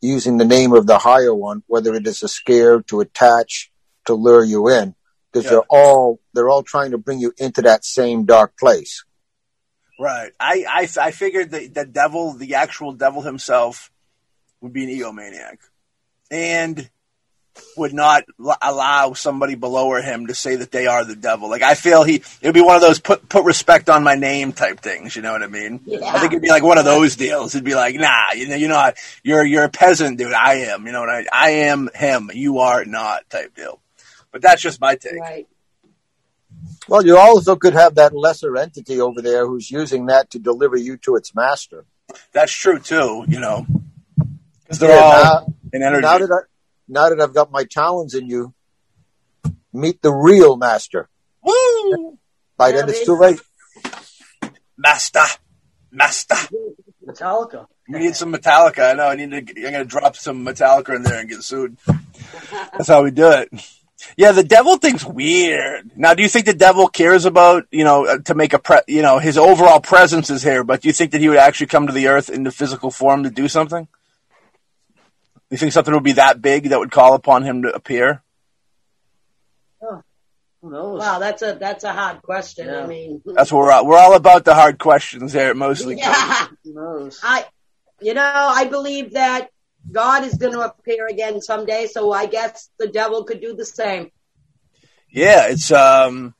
using 0.00 0.36
the 0.36 0.44
name 0.44 0.72
of 0.72 0.86
the 0.86 0.98
higher 0.98 1.34
one, 1.34 1.64
whether 1.66 1.92
it 1.94 2.06
is 2.06 2.22
a 2.22 2.28
scare 2.28 2.82
to 2.82 3.00
attach 3.00 3.70
to 4.06 4.14
lure 4.14 4.44
you 4.44 4.68
in, 4.68 4.94
because 5.30 5.44
yeah. 5.44 5.50
they're 5.50 5.68
all 5.68 6.20
they're 6.32 6.48
all 6.48 6.62
trying 6.62 6.92
to 6.92 6.98
bring 6.98 7.18
you 7.18 7.32
into 7.38 7.62
that 7.62 7.84
same 7.84 8.24
dark 8.24 8.56
place. 8.56 9.04
Right. 9.98 10.32
I 10.38 10.64
I, 10.68 10.88
I 11.00 11.10
figured 11.10 11.50
that 11.50 11.74
the 11.74 11.84
devil, 11.84 12.32
the 12.32 12.54
actual 12.54 12.92
devil 12.92 13.22
himself, 13.22 13.90
would 14.60 14.72
be 14.72 14.84
an 14.84 14.90
egomaniac, 14.90 15.58
and 16.30 16.88
would 17.76 17.92
not 17.92 18.24
allow 18.62 19.12
somebody 19.12 19.54
below 19.54 19.94
him 20.00 20.26
to 20.28 20.34
say 20.34 20.56
that 20.56 20.70
they 20.70 20.86
are 20.86 21.04
the 21.04 21.16
devil. 21.16 21.50
Like 21.50 21.62
I 21.62 21.74
feel 21.74 22.02
he 22.02 22.16
it 22.16 22.44
would 22.44 22.54
be 22.54 22.60
one 22.62 22.76
of 22.76 22.82
those 22.82 22.98
put 22.98 23.28
put 23.28 23.44
respect 23.44 23.90
on 23.90 24.02
my 24.02 24.14
name 24.14 24.52
type 24.52 24.80
things. 24.80 25.14
You 25.16 25.22
know 25.22 25.32
what 25.32 25.42
I 25.42 25.48
mean? 25.48 25.80
Yeah. 25.84 25.98
I 26.04 26.18
think 26.20 26.32
it'd 26.32 26.42
be 26.42 26.48
like 26.48 26.62
one 26.62 26.78
of 26.78 26.84
those 26.84 27.16
deals. 27.16 27.54
It'd 27.54 27.64
be 27.64 27.74
like, 27.74 27.94
nah, 27.96 28.32
you 28.34 28.48
know, 28.48 28.56
you 28.56 28.68
know, 28.68 28.92
you're 29.22 29.44
you're 29.44 29.64
a 29.64 29.68
peasant, 29.70 30.18
dude. 30.18 30.32
I 30.32 30.54
am. 30.72 30.86
You 30.86 30.92
know 30.92 31.00
what 31.00 31.10
I? 31.10 31.26
I 31.32 31.50
am 31.50 31.90
him. 31.94 32.30
You 32.32 32.58
are 32.60 32.84
not 32.84 33.28
type 33.30 33.54
deal. 33.54 33.80
But 34.30 34.40
that's 34.42 34.62
just 34.62 34.80
my 34.80 34.94
take. 34.96 35.20
Right. 35.20 35.46
Well, 36.88 37.04
you 37.04 37.16
also 37.18 37.56
could 37.56 37.74
have 37.74 37.96
that 37.96 38.14
lesser 38.14 38.56
entity 38.56 39.00
over 39.00 39.20
there 39.22 39.46
who's 39.46 39.70
using 39.70 40.06
that 40.06 40.30
to 40.30 40.38
deliver 40.38 40.76
you 40.76 40.96
to 40.98 41.16
its 41.16 41.34
master. 41.34 41.84
That's 42.32 42.52
true 42.52 42.78
too. 42.78 43.24
You 43.28 43.40
know. 43.40 43.66
Because 44.62 44.78
they're 44.78 44.90
Yeah, 44.96 45.02
all 45.02 45.22
now, 45.24 45.54
in 45.72 45.82
energy. 45.82 46.02
now 46.02 46.18
that 46.18 46.30
I, 46.32 46.38
now 46.92 47.08
that 47.08 47.20
I've 47.20 47.34
got 47.34 47.50
my 47.50 47.64
talons 47.64 48.14
in 48.14 48.28
you, 48.28 48.52
meet 49.72 50.02
the 50.02 50.12
real 50.12 50.56
master. 50.56 51.08
Woo! 51.42 52.18
By 52.56 52.68
Yeah, 52.68 52.76
then 52.76 52.88
it's 52.90 53.04
too 53.04 53.16
late. 53.16 53.40
Master, 54.76 55.24
master. 55.90 56.36
Metallica. 57.04 57.66
We 57.88 57.98
need 57.98 58.14
some 58.14 58.32
Metallica. 58.32 58.90
I 58.90 58.92
know. 58.94 59.08
I 59.08 59.16
need 59.16 59.30
to. 59.30 59.66
I'm 59.66 59.72
gonna 59.72 59.84
drop 59.84 60.16
some 60.16 60.44
Metallica 60.46 60.94
in 60.94 61.02
there 61.02 61.18
and 61.18 61.28
get 61.28 61.42
sued. 61.42 61.76
That's 62.72 62.88
how 62.88 63.02
we 63.02 63.10
do 63.10 63.28
it. 63.30 63.50
Yeah, 64.16 64.32
the 64.32 64.44
devil 64.44 64.76
thing's 64.76 65.04
weird. 65.04 65.92
Now, 65.96 66.14
do 66.14 66.22
you 66.22 66.28
think 66.28 66.46
the 66.46 66.54
devil 66.54 66.88
cares 66.88 67.24
about 67.24 67.66
you 67.70 67.84
know 67.84 68.06
uh, 68.06 68.18
to 68.18 68.34
make 68.34 68.52
a 68.52 68.58
pre? 68.58 68.78
You 68.86 69.02
know, 69.02 69.18
his 69.18 69.38
overall 69.38 69.80
presence 69.80 70.30
is 70.30 70.42
here, 70.42 70.62
but 70.64 70.82
do 70.82 70.88
you 70.88 70.92
think 70.92 71.12
that 71.12 71.20
he 71.20 71.28
would 71.28 71.38
actually 71.38 71.68
come 71.68 71.86
to 71.86 71.92
the 71.92 72.08
earth 72.08 72.28
in 72.28 72.44
the 72.44 72.50
physical 72.50 72.90
form 72.90 73.22
to 73.24 73.30
do 73.30 73.48
something? 73.48 73.88
You 75.52 75.58
think 75.58 75.72
something 75.72 75.92
would 75.92 76.02
be 76.02 76.12
that 76.12 76.40
big 76.40 76.70
that 76.70 76.78
would 76.78 76.90
call 76.90 77.12
upon 77.12 77.42
him 77.42 77.64
to 77.64 77.74
appear? 77.74 78.22
Who 80.62 80.70
knows? 80.70 81.00
Wow, 81.00 81.18
that's 81.18 81.42
a 81.42 81.56
that's 81.60 81.84
a 81.84 81.92
hard 81.92 82.22
question. 82.22 82.68
Yeah. 82.68 82.84
I 82.84 82.86
mean, 82.86 83.20
That's 83.26 83.52
what 83.52 83.58
we're 83.58 83.72
all, 83.72 83.86
we're 83.86 83.98
all 83.98 84.14
about 84.14 84.46
the 84.46 84.54
hard 84.54 84.78
questions 84.78 85.34
here, 85.34 85.52
mostly. 85.52 85.98
yeah, 85.98 86.46
Who 86.64 86.72
knows? 86.72 87.20
I, 87.22 87.44
you 88.00 88.14
know, 88.14 88.22
I 88.24 88.64
believe 88.64 89.12
that 89.12 89.50
God 89.90 90.24
is 90.24 90.34
going 90.38 90.54
to 90.54 90.60
appear 90.60 91.06
again 91.06 91.42
someday. 91.42 91.86
So 91.86 92.12
I 92.12 92.24
guess 92.24 92.70
the 92.78 92.88
devil 92.88 93.24
could 93.24 93.42
do 93.42 93.54
the 93.54 93.66
same. 93.66 94.10
Yeah, 95.10 95.48
it's 95.48 95.70
um, 95.70 96.34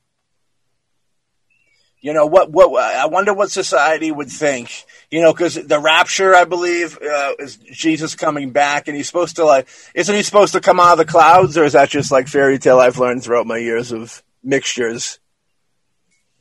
you 2.02 2.12
know 2.12 2.26
what 2.26 2.50
what 2.50 2.68
I 2.82 3.06
wonder 3.06 3.32
what 3.32 3.50
society 3.50 4.10
would 4.10 4.28
think. 4.28 4.84
You 5.10 5.22
know, 5.22 5.32
because 5.32 5.54
the 5.54 5.78
rapture, 5.78 6.34
I 6.34 6.44
believe, 6.44 6.98
uh, 7.00 7.34
is 7.38 7.56
Jesus 7.56 8.16
coming 8.16 8.50
back, 8.50 8.88
and 8.88 8.96
he's 8.96 9.06
supposed 9.06 9.36
to 9.36 9.44
like, 9.44 9.68
isn't 9.94 10.14
he 10.14 10.22
supposed 10.22 10.52
to 10.54 10.60
come 10.60 10.80
out 10.80 10.92
of 10.92 10.98
the 10.98 11.04
clouds, 11.04 11.56
or 11.56 11.64
is 11.64 11.74
that 11.74 11.90
just 11.90 12.10
like 12.10 12.26
fairy 12.26 12.58
tale 12.58 12.80
I've 12.80 12.98
learned 12.98 13.22
throughout 13.22 13.46
my 13.46 13.56
years 13.56 13.92
of 13.92 14.22
mixtures? 14.42 15.20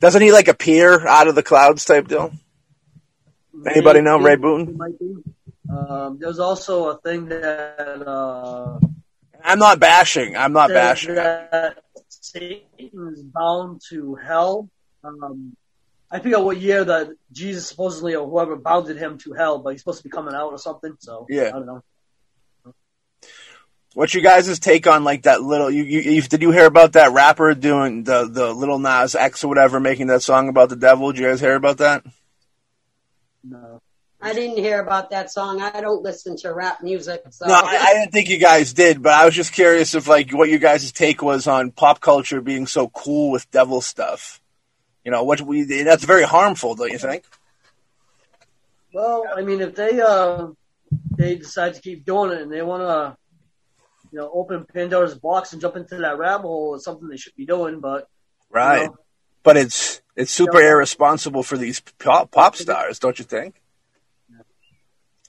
Doesn't 0.00 0.20
he 0.20 0.32
like 0.32 0.48
appear 0.48 1.06
out 1.06 1.28
of 1.28 1.36
the 1.36 1.44
clouds 1.44 1.84
type 1.84 2.08
deal? 2.08 2.32
Anybody 3.64 4.00
know 4.00 4.18
Ray 4.18 4.34
Boone? 4.34 4.80
Um, 5.70 6.18
there's 6.18 6.40
also 6.40 6.90
a 6.90 6.98
thing 6.98 7.28
that 7.28 8.02
uh, 8.04 8.80
I'm 9.44 9.60
not 9.60 9.78
bashing. 9.78 10.36
I'm 10.36 10.52
not 10.52 10.70
bashing. 10.70 11.14
that 11.14 11.78
Satan 12.08 12.64
is 13.12 13.22
bound 13.22 13.80
to 13.90 14.16
hell. 14.16 14.68
Um, 15.04 15.56
I 16.10 16.18
forget 16.18 16.42
what 16.42 16.60
year 16.60 16.84
that 16.84 17.10
Jesus 17.32 17.66
supposedly 17.66 18.14
or 18.14 18.28
whoever 18.28 18.56
bounded 18.56 18.98
him 18.98 19.18
to 19.18 19.32
hell, 19.32 19.58
but 19.58 19.70
he's 19.70 19.80
supposed 19.80 19.98
to 19.98 20.04
be 20.04 20.10
coming 20.10 20.34
out 20.34 20.52
or 20.52 20.58
something. 20.58 20.94
So 20.98 21.26
Yeah. 21.28 21.48
I 21.48 21.50
don't 21.52 21.66
know. 21.66 21.82
What's 23.94 24.14
your 24.14 24.22
guys' 24.22 24.58
take 24.58 24.86
on 24.86 25.04
like 25.04 25.22
that 25.22 25.42
little? 25.42 25.70
You, 25.70 25.84
you, 25.84 26.00
you 26.00 26.22
did 26.22 26.40
you 26.40 26.50
hear 26.50 26.64
about 26.64 26.92
that 26.92 27.12
rapper 27.12 27.54
doing 27.54 28.04
the 28.04 28.26
the 28.26 28.52
Lil 28.52 28.78
Nas 28.78 29.14
X 29.14 29.44
or 29.44 29.48
whatever, 29.48 29.80
making 29.80 30.06
that 30.06 30.22
song 30.22 30.48
about 30.48 30.70
the 30.70 30.76
devil? 30.76 31.12
Did 31.12 31.20
you 31.20 31.28
guys 31.28 31.40
hear 31.40 31.56
about 31.56 31.78
that? 31.78 32.04
No. 33.44 33.82
I 34.24 34.34
didn't 34.34 34.58
hear 34.58 34.80
about 34.80 35.10
that 35.10 35.32
song. 35.32 35.60
I 35.60 35.80
don't 35.80 36.02
listen 36.02 36.36
to 36.38 36.54
rap 36.54 36.82
music. 36.82 37.22
So 37.30 37.46
No, 37.46 37.54
I, 37.54 37.76
I 37.76 37.94
didn't 37.94 38.12
think 38.12 38.28
you 38.28 38.38
guys 38.38 38.72
did, 38.72 39.02
but 39.02 39.12
I 39.12 39.24
was 39.24 39.34
just 39.34 39.52
curious 39.52 39.94
if 39.94 40.06
like 40.06 40.30
what 40.30 40.48
your 40.48 40.60
guys' 40.60 40.92
take 40.92 41.22
was 41.22 41.46
on 41.46 41.72
pop 41.72 42.00
culture 42.00 42.40
being 42.40 42.66
so 42.66 42.88
cool 42.88 43.32
with 43.32 43.50
devil 43.50 43.80
stuff. 43.80 44.40
You 45.04 45.10
know, 45.10 45.24
what 45.24 45.40
we 45.40 45.62
that's 45.64 46.04
very 46.04 46.22
harmful, 46.22 46.74
don't 46.74 46.90
you 46.90 46.98
think? 46.98 47.24
Well, 48.92 49.24
I 49.34 49.42
mean, 49.42 49.60
if 49.60 49.74
they 49.74 50.00
uh 50.00 50.48
they 51.16 51.36
decide 51.36 51.74
to 51.74 51.80
keep 51.80 52.04
doing 52.04 52.32
it 52.32 52.42
and 52.42 52.52
they 52.52 52.62
want 52.62 52.82
to, 52.82 53.16
you 54.12 54.18
know, 54.18 54.30
open 54.32 54.64
Pandora's 54.64 55.14
box 55.18 55.52
and 55.52 55.60
jump 55.60 55.76
into 55.76 55.96
that 55.96 56.18
rabbit 56.18 56.42
hole, 56.46 56.74
it's 56.74 56.84
something 56.84 57.08
they 57.08 57.16
should 57.16 57.34
be 57.36 57.46
doing. 57.46 57.80
But 57.80 58.00
you 58.02 58.06
Right. 58.50 58.86
know, 58.86 58.96
But 59.42 59.56
it's 59.56 60.02
it's 60.14 60.30
super 60.30 60.60
Yeah. 60.60 60.70
irresponsible 60.70 61.42
for 61.42 61.56
these 61.56 61.80
pop, 61.98 62.30
pop 62.30 62.54
stars, 62.56 62.98
don't 62.98 63.18
you 63.18 63.24
think? 63.24 63.60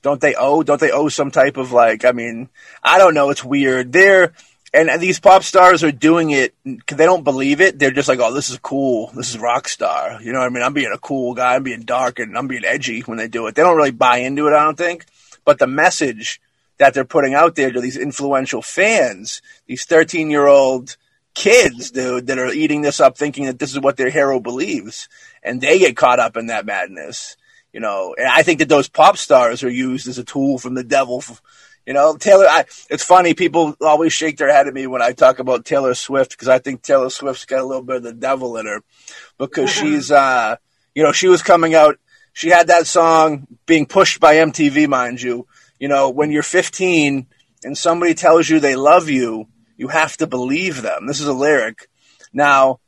Don't 0.02 0.20
they 0.20 0.34
owe? 0.34 0.62
Don't 0.62 0.80
they 0.80 0.90
owe 0.90 1.08
some 1.08 1.30
type 1.30 1.56
of 1.56 1.72
like? 1.72 2.04
I 2.04 2.12
mean, 2.12 2.50
I 2.82 2.98
don't 2.98 3.14
know. 3.14 3.30
It's 3.30 3.42
weird. 3.42 3.90
They're 3.92 4.34
and 4.74 5.00
these 5.00 5.20
pop 5.20 5.44
stars 5.44 5.84
are 5.84 5.92
doing 5.92 6.30
it. 6.30 6.54
Because 6.64 6.98
they 6.98 7.04
don't 7.04 7.22
believe 7.22 7.60
it. 7.60 7.78
They're 7.78 7.92
just 7.92 8.08
like, 8.08 8.18
oh, 8.18 8.34
this 8.34 8.50
is 8.50 8.58
cool. 8.58 9.12
This 9.14 9.30
is 9.30 9.38
rock 9.38 9.68
star. 9.68 10.20
You 10.20 10.32
know 10.32 10.40
what 10.40 10.46
I 10.46 10.48
mean? 10.50 10.64
I'm 10.64 10.74
being 10.74 10.92
a 10.92 10.98
cool 10.98 11.34
guy. 11.34 11.54
I'm 11.54 11.62
being 11.62 11.82
dark 11.82 12.18
and 12.18 12.36
I'm 12.36 12.48
being 12.48 12.64
edgy 12.64 13.00
when 13.00 13.16
they 13.16 13.28
do 13.28 13.46
it. 13.46 13.54
They 13.54 13.62
don't 13.62 13.76
really 13.76 13.92
buy 13.92 14.18
into 14.18 14.48
it. 14.48 14.52
I 14.52 14.64
don't 14.64 14.76
think. 14.76 15.06
But 15.44 15.58
the 15.58 15.68
message 15.68 16.40
that 16.78 16.92
they're 16.92 17.04
putting 17.04 17.34
out 17.34 17.54
there 17.54 17.70
to 17.70 17.80
these 17.80 17.96
influential 17.96 18.62
fans, 18.62 19.42
these 19.66 19.84
13 19.84 20.28
year 20.28 20.46
old 20.46 20.96
kids, 21.34 21.92
dude, 21.92 22.26
that 22.26 22.38
are 22.38 22.52
eating 22.52 22.82
this 22.82 23.00
up 23.00 23.16
thinking 23.16 23.44
that 23.46 23.60
this 23.60 23.72
is 23.72 23.80
what 23.80 23.96
their 23.96 24.10
hero 24.10 24.40
believes. 24.40 25.08
And 25.42 25.60
they 25.60 25.78
get 25.78 25.96
caught 25.96 26.18
up 26.18 26.36
in 26.36 26.46
that 26.46 26.66
madness. 26.66 27.36
You 27.72 27.80
know, 27.80 28.14
and 28.16 28.28
I 28.28 28.42
think 28.42 28.60
that 28.60 28.68
those 28.68 28.88
pop 28.88 29.16
stars 29.18 29.62
are 29.64 29.70
used 29.70 30.06
as 30.08 30.18
a 30.18 30.24
tool 30.24 30.58
from 30.58 30.74
the 30.74 30.84
devil. 30.84 31.22
You 31.86 31.92
know, 31.92 32.16
Taylor, 32.16 32.46
I, 32.48 32.64
it's 32.88 33.04
funny. 33.04 33.34
People 33.34 33.76
always 33.80 34.12
shake 34.12 34.38
their 34.38 34.50
head 34.50 34.66
at 34.66 34.74
me 34.74 34.86
when 34.86 35.02
I 35.02 35.12
talk 35.12 35.38
about 35.38 35.66
Taylor 35.66 35.94
Swift 35.94 36.30
because 36.30 36.48
I 36.48 36.58
think 36.58 36.82
Taylor 36.82 37.10
Swift's 37.10 37.44
got 37.44 37.60
a 37.60 37.64
little 37.64 37.82
bit 37.82 37.96
of 37.96 38.02
the 38.02 38.14
devil 38.14 38.56
in 38.56 38.66
her 38.66 38.82
because 39.36 39.70
she's, 39.70 40.10
uh, 40.10 40.56
you 40.94 41.02
know, 41.02 41.12
she 41.12 41.28
was 41.28 41.42
coming 41.42 41.74
out. 41.74 41.98
She 42.32 42.48
had 42.48 42.68
that 42.68 42.86
song 42.86 43.46
being 43.66 43.86
pushed 43.86 44.18
by 44.18 44.36
MTV, 44.36 44.88
mind 44.88 45.20
you. 45.20 45.46
You 45.78 45.88
know, 45.88 46.08
when 46.08 46.30
you're 46.30 46.42
15 46.42 47.26
and 47.64 47.78
somebody 47.78 48.14
tells 48.14 48.48
you 48.48 48.60
they 48.60 48.76
love 48.76 49.10
you, 49.10 49.46
you 49.76 49.88
have 49.88 50.16
to 50.16 50.26
believe 50.26 50.80
them. 50.80 51.06
This 51.06 51.20
is 51.20 51.26
a 51.26 51.32
lyric. 51.32 51.88
Now, 52.32 52.80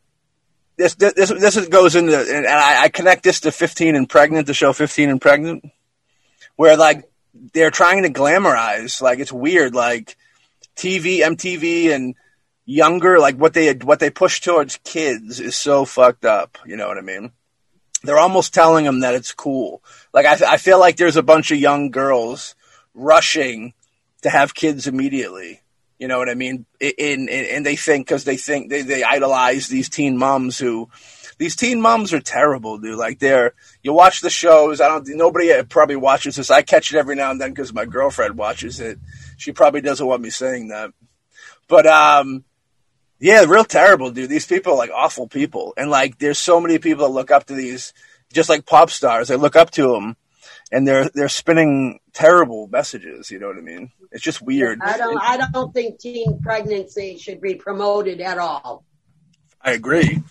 this 0.76 0.94
this 0.94 1.30
this 1.30 1.68
goes 1.68 1.97
into 1.97 2.18
and 2.18 2.47
I, 2.47 2.84
I 2.84 2.88
connect 2.88 3.22
this 3.22 3.40
to 3.40 3.53
15 3.53 3.94
and 3.94 4.09
pregnant, 4.09 4.47
the 4.47 4.55
show 4.55 4.72
15 4.72 5.11
and 5.11 5.20
pregnant, 5.20 5.64
where 6.57 6.76
like 6.76 7.09
they're 7.53 7.70
trying 7.70 8.03
to 8.03 8.11
glamorize, 8.11 9.01
like 9.01 9.18
it's 9.18 9.32
weird, 9.32 9.74
like 9.74 10.16
TV, 10.76 11.18
MTV, 11.18 11.95
and 11.95 12.14
younger, 12.64 13.18
like 13.18 13.37
what 13.37 13.55
they 13.55 13.72
what 13.74 14.01
they 14.01 14.11
push 14.11 14.41
towards 14.41 14.78
kids 14.84 15.41
is 15.41 15.57
so 15.57 15.84
fucked 15.84 16.24
up. 16.24 16.59
You 16.66 16.76
know 16.76 16.89
what 16.89 16.99
I 16.99 17.03
mean? 17.03 17.32
They're 18.03 18.18
almost 18.18 18.55
telling 18.55 18.84
them 18.84 19.01
that 19.01 19.14
it's 19.14 19.32
cool. 19.32 19.82
Like 20.12 20.26
I, 20.26 20.55
I 20.55 20.57
feel 20.59 20.78
like 20.78 20.97
there's 20.97 21.16
a 21.16 21.22
bunch 21.22 21.51
of 21.51 21.59
young 21.59 21.91
girls 21.91 22.55
rushing 22.95 23.74
to 24.22 24.30
have 24.30 24.55
kids 24.55 24.87
immediately. 24.87 25.62
You 25.99 26.09
know 26.09 26.18
what 26.18 26.28
I 26.28 26.34
mean? 26.34 26.66
In, 26.78 26.93
in 26.99 27.28
and 27.28 27.66
they 27.66 27.76
think 27.76 28.07
because 28.07 28.24
they 28.24 28.37
think 28.37 28.68
they, 28.68 28.82
they 28.82 29.03
idolize 29.03 29.68
these 29.68 29.89
teen 29.89 30.18
moms 30.18 30.59
who, 30.59 30.91
these 31.39 31.57
teen 31.57 31.80
moms 31.80 32.12
are 32.12 32.20
terrible, 32.20 32.78
dude. 32.78 32.99
Like 32.99 33.18
they're 33.18 33.53
you 33.82 33.93
watch 33.93 34.20
the 34.20 34.30
shows. 34.30 34.80
I 34.80 34.89
don't. 34.89 35.07
Nobody 35.09 35.62
probably 35.64 35.97
watches 35.97 36.37
this. 36.37 36.51
I 36.51 36.62
catch 36.62 36.93
it 36.93 36.99
every 36.99 37.14
now 37.14 37.30
and 37.30 37.41
then 37.41 37.51
because 37.51 37.72
my 37.72 37.84
girlfriend 37.84 38.39
watches 38.39 38.80
it. 38.80 38.99
She 39.37 39.53
probably 39.53 39.82
doesn't 39.82 40.07
want 40.07 40.22
me 40.22 40.30
saying 40.30 40.68
that, 40.68 40.93
but 41.68 41.87
um, 41.87 42.45
yeah, 43.18 43.45
real 43.45 43.64
terrible, 43.64 44.11
dude. 44.11 44.30
These 44.30 44.47
people 44.47 44.72
are 44.72 44.78
like 44.78 44.91
awful 44.91 45.28
people, 45.28 45.74
and 45.76 45.91
like 45.91 46.18
there's 46.18 46.39
so 46.39 46.61
many 46.61 46.78
people 46.78 47.07
that 47.07 47.12
look 47.12 47.30
up 47.30 47.45
to 47.47 47.55
these, 47.55 47.93
just 48.32 48.49
like 48.49 48.64
pop 48.64 48.91
stars. 48.91 49.28
They 49.28 49.37
look 49.37 49.57
up 49.57 49.70
to 49.72 49.93
them, 49.93 50.16
and 50.72 50.89
they're 50.89 51.11
they're 51.11 51.28
spinning 51.28 52.01
terrible 52.14 52.66
messages. 52.68 53.30
You 53.30 53.39
know 53.41 53.49
what 53.49 53.59
I 53.59 53.62
mean? 53.62 53.91
It's 54.11 54.24
just 54.24 54.41
weird. 54.41 54.80
I 54.82 54.97
don't. 54.97 55.18
I 55.20 55.49
don't 55.53 55.74
think 55.74 55.99
teen 55.99 56.41
pregnancy 56.41 57.18
should 57.18 57.43
be 57.43 57.57
promoted 57.57 58.22
at 58.22 58.39
all. 58.39 58.84
I 59.61 59.72
agree. 59.72 60.22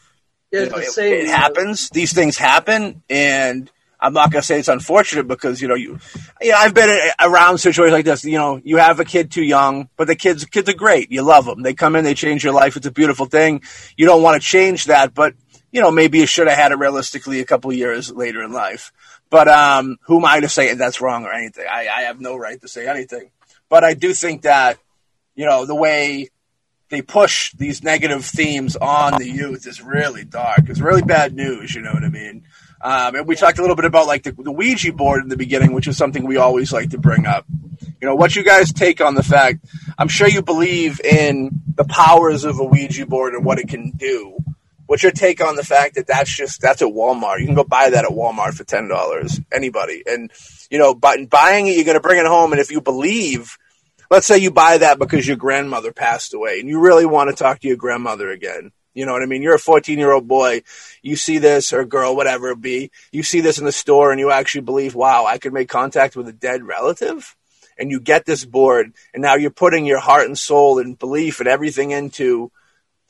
You 0.64 0.70
know, 0.70 0.78
it, 0.78 0.98
it 0.98 1.28
happens. 1.28 1.90
These 1.90 2.14
things 2.14 2.38
happen, 2.38 3.04
and 3.10 3.70
I'm 4.00 4.14
not 4.14 4.32
going 4.32 4.42
to 4.42 4.46
say 4.46 4.60
it's 4.60 4.68
unfortunate 4.68 5.28
because 5.28 5.62
you 5.62 5.68
know 5.68 5.76
you, 5.76 6.00
you 6.42 6.52
know, 6.52 6.58
I've 6.58 6.74
been 6.74 7.12
around 7.20 7.58
situations 7.58 7.94
like 7.94 8.06
this. 8.06 8.24
You 8.24 8.38
know, 8.38 8.62
you 8.64 8.78
have 8.78 9.00
a 9.00 9.06
kid 9.06 9.32
too 9.32 9.44
young, 9.44 9.90
but 9.98 10.08
the 10.08 10.16
kids 10.16 10.46
kids 10.46 10.70
are 10.70 10.74
great. 10.74 11.12
You 11.12 11.24
love 11.24 11.46
them. 11.46 11.64
They 11.64 11.74
come 11.74 11.96
in, 11.96 12.04
they 12.04 12.14
change 12.14 12.44
your 12.44 12.54
life. 12.54 12.76
It's 12.76 12.86
a 12.86 12.92
beautiful 12.92 13.26
thing. 13.26 13.62
You 13.98 14.06
don't 14.06 14.22
want 14.22 14.42
to 14.42 14.48
change 14.48 14.86
that, 14.86 15.14
but 15.14 15.34
you 15.72 15.82
know 15.82 15.92
maybe 15.92 16.20
you 16.20 16.28
should 16.28 16.48
have 16.48 16.58
had 16.58 16.72
it 16.72 16.78
realistically 16.78 17.40
a 17.40 17.46
couple 17.46 17.74
years 17.74 18.12
later 18.12 18.44
in 18.44 18.52
life. 18.52 18.92
But 19.30 19.48
um, 19.48 19.98
who 20.04 20.20
am 20.20 20.26
I 20.26 20.40
to 20.40 20.50
say 20.50 20.74
that's 20.74 21.02
wrong 21.02 21.26
or 21.26 21.34
anything? 21.34 21.66
I, 21.70 21.88
I 21.88 22.02
have 22.04 22.22
no 22.22 22.38
right 22.38 22.62
to 22.62 22.68
say 22.68 22.88
anything. 22.88 23.32
But 23.70 23.84
I 23.84 23.94
do 23.94 24.14
think 24.14 24.44
that 24.44 24.78
you 25.36 25.46
know 25.46 25.66
the 25.66 25.76
way 25.76 26.30
they 26.90 27.02
push 27.02 27.52
these 27.54 27.84
negative 27.84 28.26
themes 28.26 28.76
on 28.76 29.18
the 29.18 29.30
youth 29.30 29.66
is 29.68 29.82
really 29.82 30.24
dark. 30.24 30.70
It's 30.70 30.80
really 30.80 31.02
bad 31.02 31.34
news. 31.34 31.74
You 31.74 31.82
know 31.82 31.92
what 31.94 32.04
I 32.04 32.10
mean? 32.10 32.44
Um, 32.82 33.16
and 33.16 33.28
we 33.28 33.36
talked 33.36 33.58
a 33.58 33.62
little 33.62 33.76
bit 33.76 33.86
about 33.86 34.06
like 34.06 34.24
the, 34.24 34.32
the 34.32 34.52
Ouija 34.52 34.94
board 34.94 35.24
in 35.24 35.30
the 35.30 35.38
beginning, 35.38 35.74
which 35.74 35.88
is 35.88 35.98
something 35.98 36.26
we 36.26 36.38
always 36.38 36.72
like 36.72 36.92
to 36.92 36.98
bring 36.98 37.26
up. 37.26 37.46
You 38.02 38.08
know, 38.08 38.16
what's 38.16 38.36
you 38.36 38.44
guys 38.44 38.72
take 38.72 39.02
on 39.02 39.16
the 39.16 39.24
fact? 39.24 39.66
I'm 39.98 40.08
sure 40.08 40.28
you 40.28 40.42
believe 40.42 41.00
in 41.02 41.62
the 41.74 41.86
powers 41.86 42.44
of 42.44 42.60
a 42.60 42.64
Ouija 42.64 43.06
board 43.06 43.34
and 43.34 43.44
what 43.44 43.58
it 43.58 43.68
can 43.68 43.92
do, 43.92 44.38
What's 44.88 45.02
your 45.02 45.12
take 45.12 45.42
on 45.42 45.56
the 45.56 45.64
fact 45.64 45.96
that 45.96 46.08
that's 46.08 46.34
just 46.36 46.62
that's 46.62 46.82
at 46.82 46.88
Walmart? 46.88 47.40
You 47.40 47.48
can 47.48 47.56
go 47.56 47.64
buy 47.64 47.90
that 47.90 48.06
at 48.06 48.12
Walmart 48.12 48.54
for 48.54 48.64
ten 48.64 48.88
dollars. 48.88 49.40
Anybody, 49.52 50.04
and 50.06 50.32
you 50.70 50.78
know, 50.78 50.94
but 50.94 51.30
buying 51.30 51.68
it, 51.68 51.76
you're 51.76 51.86
going 51.86 51.98
to 51.98 52.02
bring 52.02 52.20
it 52.20 52.28
home, 52.28 52.52
and 52.52 52.62
if 52.62 52.72
you 52.72 52.82
believe, 52.82 53.58
let's 54.10 54.28
say 54.28 54.38
you 54.38 54.52
buy 54.52 54.78
that 54.80 55.00
because 55.00 55.28
your 55.28 55.38
grandmother 55.38 55.92
passed 55.92 56.34
away, 56.34 56.60
and 56.60 56.70
you 56.70 56.80
really 56.80 57.06
want 57.06 57.30
to 57.30 57.36
talk 57.36 57.60
to 57.60 57.68
your 57.68 57.78
grandmother 57.78 58.30
again. 58.30 58.72
You 58.94 59.06
know 59.06 59.12
what 59.12 59.24
I 59.24 59.26
mean? 59.26 59.42
You're 59.42 59.56
a 59.56 59.60
14 59.60 60.00
year 60.00 60.14
old 60.14 60.28
boy. 60.28 60.64
You 61.02 61.18
see 61.18 61.38
this 61.38 61.74
or 61.74 61.84
girl, 61.86 62.16
whatever 62.16 62.52
it 62.52 62.62
be. 62.62 62.92
You 63.12 63.24
see 63.24 63.42
this 63.42 63.60
in 63.60 63.66
the 63.66 63.72
store, 63.72 64.12
and 64.12 64.20
you 64.20 64.32
actually 64.32 64.62
believe, 64.62 64.96
wow, 64.96 65.26
I 65.26 65.38
could 65.38 65.54
make 65.54 65.70
contact 65.70 66.16
with 66.16 66.28
a 66.28 66.34
dead 66.34 66.64
relative. 66.64 67.36
And 67.78 67.92
you 67.92 68.00
get 68.00 68.26
this 68.26 68.46
board, 68.46 68.94
and 69.14 69.22
now 69.22 69.36
you're 69.36 69.52
putting 69.52 69.86
your 69.86 70.00
heart 70.00 70.28
and 70.28 70.40
soul 70.40 70.80
and 70.80 70.98
belief 70.98 71.42
and 71.42 71.50
everything 71.50 71.92
into 71.92 72.52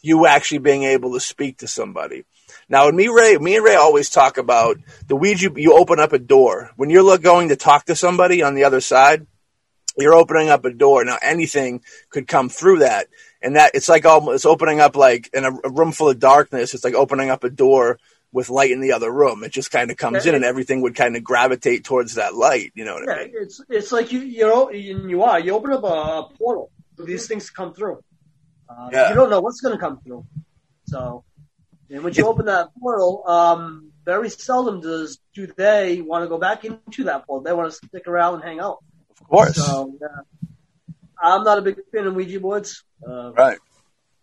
you 0.02 0.26
actually 0.26 0.58
being 0.58 0.84
able 0.84 1.14
to 1.14 1.20
speak 1.20 1.60
to 1.60 1.68
somebody. 1.68 2.26
Now, 2.68 2.89
me, 2.89 3.08
Ray, 3.08 3.38
me 3.38 3.58
and 3.58 3.66
Ray 3.66 3.76
always 3.76 4.10
talk 4.10 4.38
about 4.38 4.78
the 5.08 5.16
Ouija. 5.16 5.52
You 5.56 5.74
open 5.74 6.00
up 6.00 6.14
a 6.14 6.20
door 6.20 6.72
when 6.76 6.89
you're 6.89 7.18
going 7.20 7.50
to 7.50 7.56
talk 7.56 7.86
to 7.86 7.96
somebody 7.96 8.41
on 8.41 8.56
the 8.56 8.64
other 8.64 8.82
side. 8.82 9.28
You're 9.98 10.16
opening 10.16 10.50
up 10.50 10.66
a 10.66 10.72
door. 10.72 11.04
Now, 11.06 11.18
anything 11.22 11.82
could 12.10 12.28
come 12.28 12.50
through 12.50 12.80
that, 12.80 13.08
and 13.41 13.56
that 13.56 13.72
it's 13.74 13.89
like 13.89 14.06
almost 14.06 14.36
it's 14.36 14.46
opening 14.46 14.80
up 14.80 14.96
like 14.96 15.30
in 15.34 15.46
a, 15.46 15.52
a 15.64 15.70
room 15.70 15.91
full 15.91 16.10
of 16.10 16.20
darkness. 16.20 16.74
It's 16.74 16.84
like 16.84 16.93
opening 16.96 17.30
up 17.30 17.43
a 17.43 17.50
door 17.50 17.98
with 18.32 18.50
light 18.50 18.72
in 18.72 18.82
the 18.82 18.91
other 18.91 19.10
room. 19.12 19.43
It 19.43 19.52
just 19.54 19.72
kind 19.72 19.89
of 19.91 19.98
comes 19.98 20.26
Yeah. 20.26 20.30
in, 20.32 20.36
and 20.36 20.43
everything 20.46 20.82
would 20.82 20.96
kind 20.96 21.16
of 21.16 21.24
gravitate 21.24 21.86
towards 21.86 22.16
that 22.16 22.36
light. 22.36 22.74
You 22.76 22.84
know 22.84 22.96
what 22.96 23.10
I 23.10 23.24
mean? 23.26 23.32
it's 23.36 23.62
it's 23.70 23.91
like 23.91 24.12
you 24.12 24.20
you 24.20 24.41
know 24.46 24.70
you 24.72 25.08
you 25.08 25.24
are 25.24 25.39
you 25.39 25.54
open 25.54 25.72
up 25.72 25.84
a 25.84 26.36
portal 26.38 26.72
these 26.98 27.28
things 27.28 27.50
come 27.50 27.74
through. 27.74 28.00
Uh, 28.70 28.89
Yeah. 28.91 29.10
You 29.10 29.16
don't 29.16 29.30
know 29.30 29.41
what's 29.41 29.62
going 29.62 29.76
to 29.76 29.80
come 29.80 30.00
through. 30.02 30.26
So, 30.86 31.24
and 31.89 32.04
when 32.04 32.14
you 32.14 32.26
open 32.28 32.46
that 32.46 32.70
portal, 32.80 33.24
um, 33.28 33.91
very 34.06 34.30
seldom 34.30 34.82
does 34.82 35.20
do 35.34 35.48
they 35.48 36.02
want 36.02 36.24
to 36.24 36.30
go 36.30 36.38
back 36.38 36.64
into 36.66 37.04
that 37.06 37.26
portal. 37.28 37.43
They 37.43 37.54
want 37.54 37.72
to 37.72 37.76
stick 37.88 38.08
around 38.08 38.36
and 38.36 38.43
hang 38.43 38.60
out. 38.60 38.84
Of 39.26 39.30
course, 39.30 39.56
So, 39.56 39.98
yeah. 40.00 40.08
I'm 41.20 41.44
not 41.44 41.58
a 41.58 41.62
big 41.62 41.78
fan 41.92 42.06
of 42.06 42.16
Ouija 42.16 42.40
boards. 42.40 42.84
Uh, 43.08 43.34
right? 43.34 43.58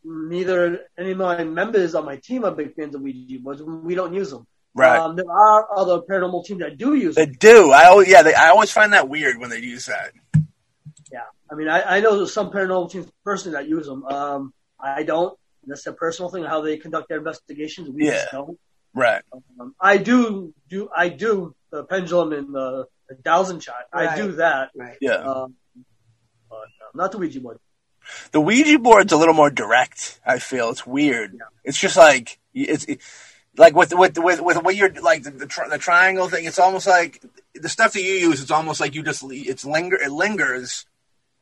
Neither 0.05 0.81
any 0.99 1.13
of 1.13 1.19
my 1.19 1.43
members 1.45 1.95
on 1.95 2.05
my 2.05 2.17
team 2.17 2.45
are 2.45 2.53
big 2.53 2.75
fans 2.75 2.95
of 2.95 3.03
Ouija 3.03 3.39
boards. 3.41 3.63
We 3.63 3.95
don't 3.95 4.15
use 4.15 4.31
them. 4.31 4.47
Right. 4.75 4.99
Um, 4.99 5.17
there 5.17 5.31
are 5.31 5.69
other 5.77 6.01
paranormal 6.03 6.45
teams 6.45 6.61
that 6.61 6.79
do 6.79 6.95
use 6.95 7.15
They 7.17 7.27
them. 7.27 7.37
do. 7.39 7.71
I 7.73 7.85
always, 7.87 8.09
yeah, 8.09 8.23
they, 8.23 8.35
I 8.35 8.49
always 8.51 8.71
find 8.71 8.93
that 8.95 9.09
weird 9.09 9.39
when 9.39 9.51
they 9.51 9.59
use 9.61 9.87
that. 9.87 10.13
Yeah, 11.13 11.21
I 11.51 11.55
mean, 11.55 11.69
I, 11.69 11.97
I 11.97 12.01
know 12.01 12.17
there's 12.17 12.33
some 12.33 12.51
paranormal 12.51 12.91
teams 12.91 13.07
personally 13.25 13.57
that 13.59 13.69
use 13.69 13.87
them. 13.87 14.05
Um, 14.05 14.55
I 14.81 15.03
don't. 15.03 15.37
That's 15.67 15.87
a 15.87 15.93
personal 15.93 16.31
thing 16.31 16.45
how 16.45 16.61
they 16.63 16.77
conduct 16.79 17.09
their 17.09 17.19
investigations. 17.19 17.89
We 17.91 18.07
Yeah. 18.07 18.13
just 18.13 18.33
don't. 18.33 18.59
Right. 18.95 19.23
Um, 19.61 19.75
I 19.81 19.97
do 19.99 20.53
do 20.69 20.89
I 20.95 21.09
do 21.09 21.55
the 21.71 21.85
pendulum 21.85 22.33
and 22.33 22.55
the, 22.55 22.87
the 23.17 23.23
dowsing 23.23 23.61
shot. 23.61 23.87
I 23.93 24.17
do 24.17 24.33
that. 24.33 24.71
Right. 24.75 24.97
Yeah. 25.01 25.17
Um, 25.17 25.55
but 26.49 26.57
uh, 26.57 26.91
not 26.95 27.13
the 27.13 27.19
Ouija 27.19 27.41
board. 27.41 27.59
The 28.33 28.41
Ouija 28.41 28.79
board's 28.79 29.13
a 29.13 29.17
little 29.17 29.35
more 29.35 29.51
direct. 29.51 30.21
I 30.27 30.39
feel 30.39 30.71
it's 30.71 30.87
weird. 30.87 31.39
It's 31.65 31.79
just 31.79 31.97
like 31.97 32.39
it's 32.53 32.85
it, 32.85 33.01
like 33.57 33.75
with 33.75 33.93
with 33.95 34.19
with 34.19 34.41
with 34.41 34.63
what 34.63 34.77
you're 34.77 34.93
like 34.95 35.23
the 35.23 35.31
the, 35.31 35.47
tri- 35.47 35.69
the 35.69 35.79
triangle 35.79 36.29
thing. 36.29 36.45
It's 36.45 36.59
almost 36.59 36.87
like 36.87 37.23
the 37.55 37.69
stuff 37.69 37.93
that 37.93 38.03
you 38.03 38.15
use. 38.15 38.43
It's 38.43 38.51
almost 38.51 38.81
like 38.81 38.95
you 38.95 39.03
just 39.03 39.23
it's 39.29 39.65
linger 39.65 39.97
it 39.97 40.11
lingers, 40.11 40.87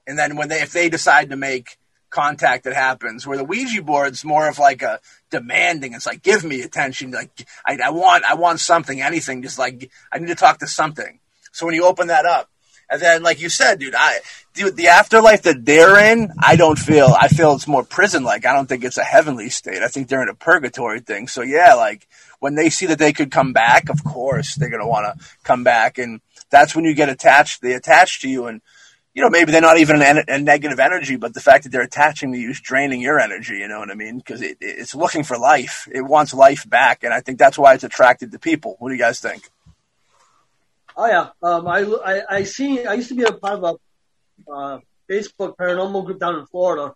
and 0.06 0.18
then 0.18 0.36
when 0.36 0.48
they 0.48 0.60
if 0.60 0.72
they 0.72 0.88
decide 0.88 1.30
to 1.30 1.36
make 1.36 1.78
contact, 2.10 2.66
it 2.66 2.74
happens. 2.74 3.26
Where 3.26 3.38
the 3.38 3.44
Ouija 3.44 3.82
board's 3.82 4.24
more 4.24 4.48
of 4.48 4.58
like 4.58 4.82
a 4.82 5.00
demanding. 5.30 5.94
It's 5.94 6.06
like 6.06 6.22
give 6.22 6.44
me 6.44 6.60
attention. 6.60 7.12
Like 7.12 7.48
I, 7.64 7.78
I 7.84 7.90
want 7.90 8.24
I 8.24 8.34
want 8.34 8.60
something, 8.60 9.00
anything. 9.00 9.42
Just 9.42 9.58
like 9.58 9.90
I 10.12 10.18
need 10.18 10.28
to 10.28 10.34
talk 10.34 10.58
to 10.58 10.66
something. 10.66 11.19
So 11.52 11.66
when 11.66 11.74
you 11.74 11.84
open 11.86 12.08
that 12.08 12.26
up, 12.26 12.50
and 12.90 13.00
then 13.00 13.22
like 13.22 13.40
you 13.40 13.48
said, 13.48 13.78
dude, 13.78 13.94
I 13.96 14.18
dude 14.52 14.76
the 14.76 14.88
afterlife 14.88 15.42
that 15.42 15.64
they're 15.64 16.12
in, 16.12 16.32
I 16.38 16.56
don't 16.56 16.78
feel. 16.78 17.14
I 17.18 17.28
feel 17.28 17.54
it's 17.54 17.68
more 17.68 17.84
prison 17.84 18.24
like. 18.24 18.44
I 18.44 18.52
don't 18.52 18.68
think 18.68 18.84
it's 18.84 18.98
a 18.98 19.04
heavenly 19.04 19.48
state. 19.48 19.82
I 19.82 19.88
think 19.88 20.08
they're 20.08 20.22
in 20.22 20.28
a 20.28 20.34
purgatory 20.34 21.00
thing. 21.00 21.28
So 21.28 21.42
yeah, 21.42 21.74
like 21.74 22.08
when 22.40 22.56
they 22.56 22.68
see 22.68 22.86
that 22.86 22.98
they 22.98 23.12
could 23.12 23.30
come 23.30 23.52
back, 23.52 23.88
of 23.88 24.02
course 24.02 24.56
they're 24.56 24.70
gonna 24.70 24.88
want 24.88 25.06
to 25.06 25.26
come 25.44 25.62
back, 25.62 25.98
and 25.98 26.20
that's 26.50 26.74
when 26.74 26.84
you 26.84 26.94
get 26.94 27.08
attached. 27.08 27.62
They 27.62 27.74
attach 27.74 28.22
to 28.22 28.28
you, 28.28 28.46
and 28.46 28.60
you 29.14 29.22
know 29.22 29.30
maybe 29.30 29.52
they're 29.52 29.60
not 29.60 29.78
even 29.78 30.02
a, 30.02 30.24
a 30.26 30.38
negative 30.40 30.80
energy, 30.80 31.14
but 31.14 31.32
the 31.32 31.40
fact 31.40 31.62
that 31.64 31.70
they're 31.70 31.82
attaching 31.82 32.32
to 32.32 32.38
you 32.38 32.50
is 32.50 32.60
draining 32.60 33.00
your 33.00 33.20
energy. 33.20 33.54
You 33.54 33.68
know 33.68 33.78
what 33.78 33.90
I 33.90 33.94
mean? 33.94 34.18
Because 34.18 34.42
it, 34.42 34.58
it's 34.60 34.96
looking 34.96 35.22
for 35.22 35.38
life. 35.38 35.86
It 35.92 36.02
wants 36.02 36.34
life 36.34 36.68
back, 36.68 37.04
and 37.04 37.14
I 37.14 37.20
think 37.20 37.38
that's 37.38 37.58
why 37.58 37.74
it's 37.74 37.84
attracted 37.84 38.32
to 38.32 38.40
people. 38.40 38.74
What 38.80 38.88
do 38.88 38.96
you 38.96 39.00
guys 39.00 39.20
think? 39.20 39.48
Oh 41.02 41.06
yeah, 41.06 41.30
um, 41.42 41.66
I, 41.66 41.78
I 42.04 42.22
I 42.28 42.42
see. 42.42 42.84
I 42.84 42.92
used 42.92 43.08
to 43.08 43.14
be 43.14 43.22
a 43.22 43.32
part 43.32 43.54
of 43.54 43.64
a 43.64 44.52
uh, 44.52 44.80
Facebook 45.10 45.56
paranormal 45.56 46.04
group 46.04 46.20
down 46.20 46.38
in 46.38 46.44
Florida. 46.44 46.92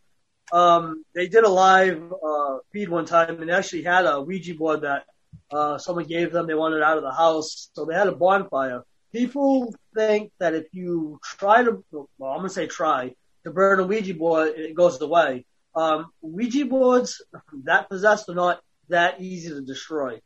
Um, 0.53 1.07
they 1.15 1.27
did 1.27 1.43
a 1.43 1.49
live 1.49 2.13
uh, 2.13 2.59
feed 2.71 2.91
one 2.91 3.07
time 3.07 3.41
and 3.41 3.49
they 3.49 3.55
actually 3.55 3.83
had 3.83 4.05
a 4.05 4.21
Ouija 4.21 4.57
board 4.57 4.83
that 4.83 5.05
uh, 5.51 5.79
someone 5.79 6.05
gave 6.05 6.33
them. 6.33 6.47
They 6.47 6.53
wanted 6.53 6.83
out 6.83 6.99
of 6.99 7.03
the 7.03 7.13
house, 7.13 7.71
so 7.73 7.87
they 7.87 7.95
had 7.95 8.09
a 8.09 8.13
bonfire. 8.13 8.83
People 9.11 9.75
think 9.95 10.33
that 10.39 10.53
if 10.53 10.67
you 10.73 11.19
try 11.25 11.63
to, 11.63 11.83
well, 11.91 12.33
I'm 12.33 12.41
gonna 12.41 12.51
say 12.51 12.67
try 12.67 13.15
to 13.45 13.51
burn 13.53 13.81
a 13.81 13.87
Ouija 13.87 14.13
board, 14.13 14.49
it 14.55 14.75
goes 14.75 15.01
away. 15.01 15.47
Um, 15.75 16.11
Ouija 16.21 16.67
boards 16.67 17.23
that 17.65 17.89
possessed 17.89 18.29
are 18.29 18.35
not 18.35 18.61
that 18.91 19.23
easy 19.23 19.49
to 19.49 19.63
destroy. 19.63 20.21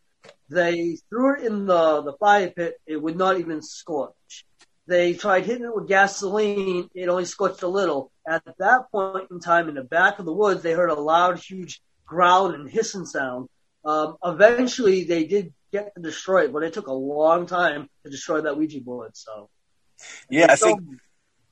They 0.49 0.99
threw 1.09 1.37
it 1.37 1.45
in 1.45 1.67
the, 1.67 2.03
the 2.03 2.15
fire 2.15 2.51
pit. 2.51 2.81
It 2.87 2.97
would 2.97 3.17
not 3.17 3.39
even 3.39 3.63
scorch. 3.63 4.45
They 4.87 5.13
tried 5.15 5.45
hitting 5.45 5.67
it 5.67 5.75
with 5.75 5.87
gasoline. 5.87 6.89
It 6.95 7.09
only 7.09 7.27
scorched 7.27 7.63
a 7.63 7.69
little. 7.69 8.11
At 8.27 8.43
that 8.59 8.91
point 8.91 9.31
in 9.31 9.41
time, 9.41 9.69
in 9.69 9.75
the 9.75 9.85
back 9.85 10.19
of 10.19 10.25
the 10.25 10.33
woods, 10.33 10.63
they 10.63 10.73
heard 10.73 10.91
a 10.91 10.95
loud, 10.95 11.39
huge 11.39 11.83
growl 12.07 12.53
and 12.53 12.71
hissing 12.71 13.05
sound. 13.05 13.49
Um, 13.85 14.17
eventually, 14.25 15.05
they 15.05 15.25
did 15.25 15.53
get 15.73 15.95
to 15.95 16.01
destroy 16.01 16.45
it, 16.45 16.53
but 16.53 16.63
it 16.63 16.73
took 16.73 16.87
a 16.87 16.93
long 16.93 17.47
time 17.47 17.89
to 18.05 18.11
destroy 18.11 18.41
that 18.41 18.57
Ouija 18.57 18.81
board. 18.81 19.11
So, 19.15 19.51
Yeah, 20.31 20.47
I 20.51 20.57
think 20.57 20.81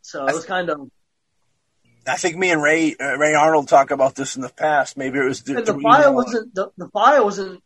so. 0.00 0.26
It 0.26 0.34
was 0.34 0.46
kind 0.46 0.70
of 0.70 0.90
I 2.06 2.16
think 2.16 2.36
me 2.36 2.50
and 2.50 2.62
Ray 2.62 2.94
uh, 2.98 3.16
Ray 3.16 3.34
Arnold 3.34 3.68
talked 3.68 3.90
about 3.90 4.14
this 4.14 4.36
in 4.36 4.42
the 4.42 4.48
past. 4.48 4.96
Maybe 4.96 5.18
it 5.18 5.24
was 5.24 5.46
and 5.48 5.66
the 5.66 5.78
fire 5.80 6.12
wasn't 6.12 6.54
the, 6.54 6.70
the 6.76 6.88
fire 6.88 7.22
wasn't 7.24 7.62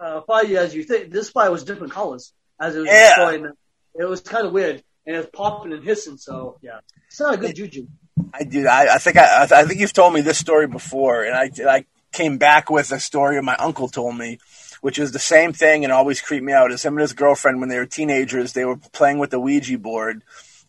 uh, 0.00 0.20
fire 0.22 0.58
as 0.58 0.74
you 0.74 0.82
think. 0.84 1.12
This 1.12 1.30
fire 1.30 1.50
was 1.50 1.64
different 1.64 1.92
colors 1.92 2.32
as 2.60 2.74
it 2.74 2.80
was 2.80 2.88
Yeah. 2.88 3.08
destroying. 3.08 3.44
It. 3.44 4.02
it 4.02 4.04
was 4.04 4.20
kind 4.20 4.46
of 4.46 4.52
weird, 4.52 4.82
and 5.06 5.16
it 5.16 5.18
was 5.18 5.28
popping 5.32 5.72
and 5.72 5.84
hissing. 5.84 6.16
So 6.16 6.58
yeah, 6.62 6.80
it's 7.06 7.20
not 7.20 7.34
a 7.34 7.36
good 7.36 7.54
juju. 7.54 7.86
I 8.32 8.44
did. 8.44 8.66
I, 8.66 8.94
I 8.94 8.98
think 8.98 9.16
I, 9.16 9.42
I 9.50 9.64
think 9.64 9.80
you've 9.80 9.92
told 9.92 10.12
me 10.12 10.20
this 10.20 10.38
story 10.38 10.66
before, 10.66 11.24
and 11.24 11.34
I 11.34 11.50
I 11.68 11.84
came 12.12 12.38
back 12.38 12.70
with 12.70 12.92
a 12.92 13.00
story 13.00 13.40
my 13.42 13.56
uncle 13.56 13.88
told 13.88 14.16
me, 14.16 14.38
which 14.80 14.98
is 14.98 15.12
the 15.12 15.18
same 15.18 15.52
thing 15.52 15.84
and 15.84 15.92
always 15.92 16.20
creeped 16.20 16.44
me 16.44 16.52
out. 16.52 16.72
Is 16.72 16.84
him 16.84 16.94
and 16.94 17.00
his 17.00 17.12
girlfriend 17.12 17.60
when 17.60 17.68
they 17.68 17.78
were 17.78 17.86
teenagers, 17.86 18.52
they 18.52 18.64
were 18.64 18.76
playing 18.76 19.18
with 19.18 19.30
the 19.30 19.40
Ouija 19.40 19.78
board, 19.78 20.22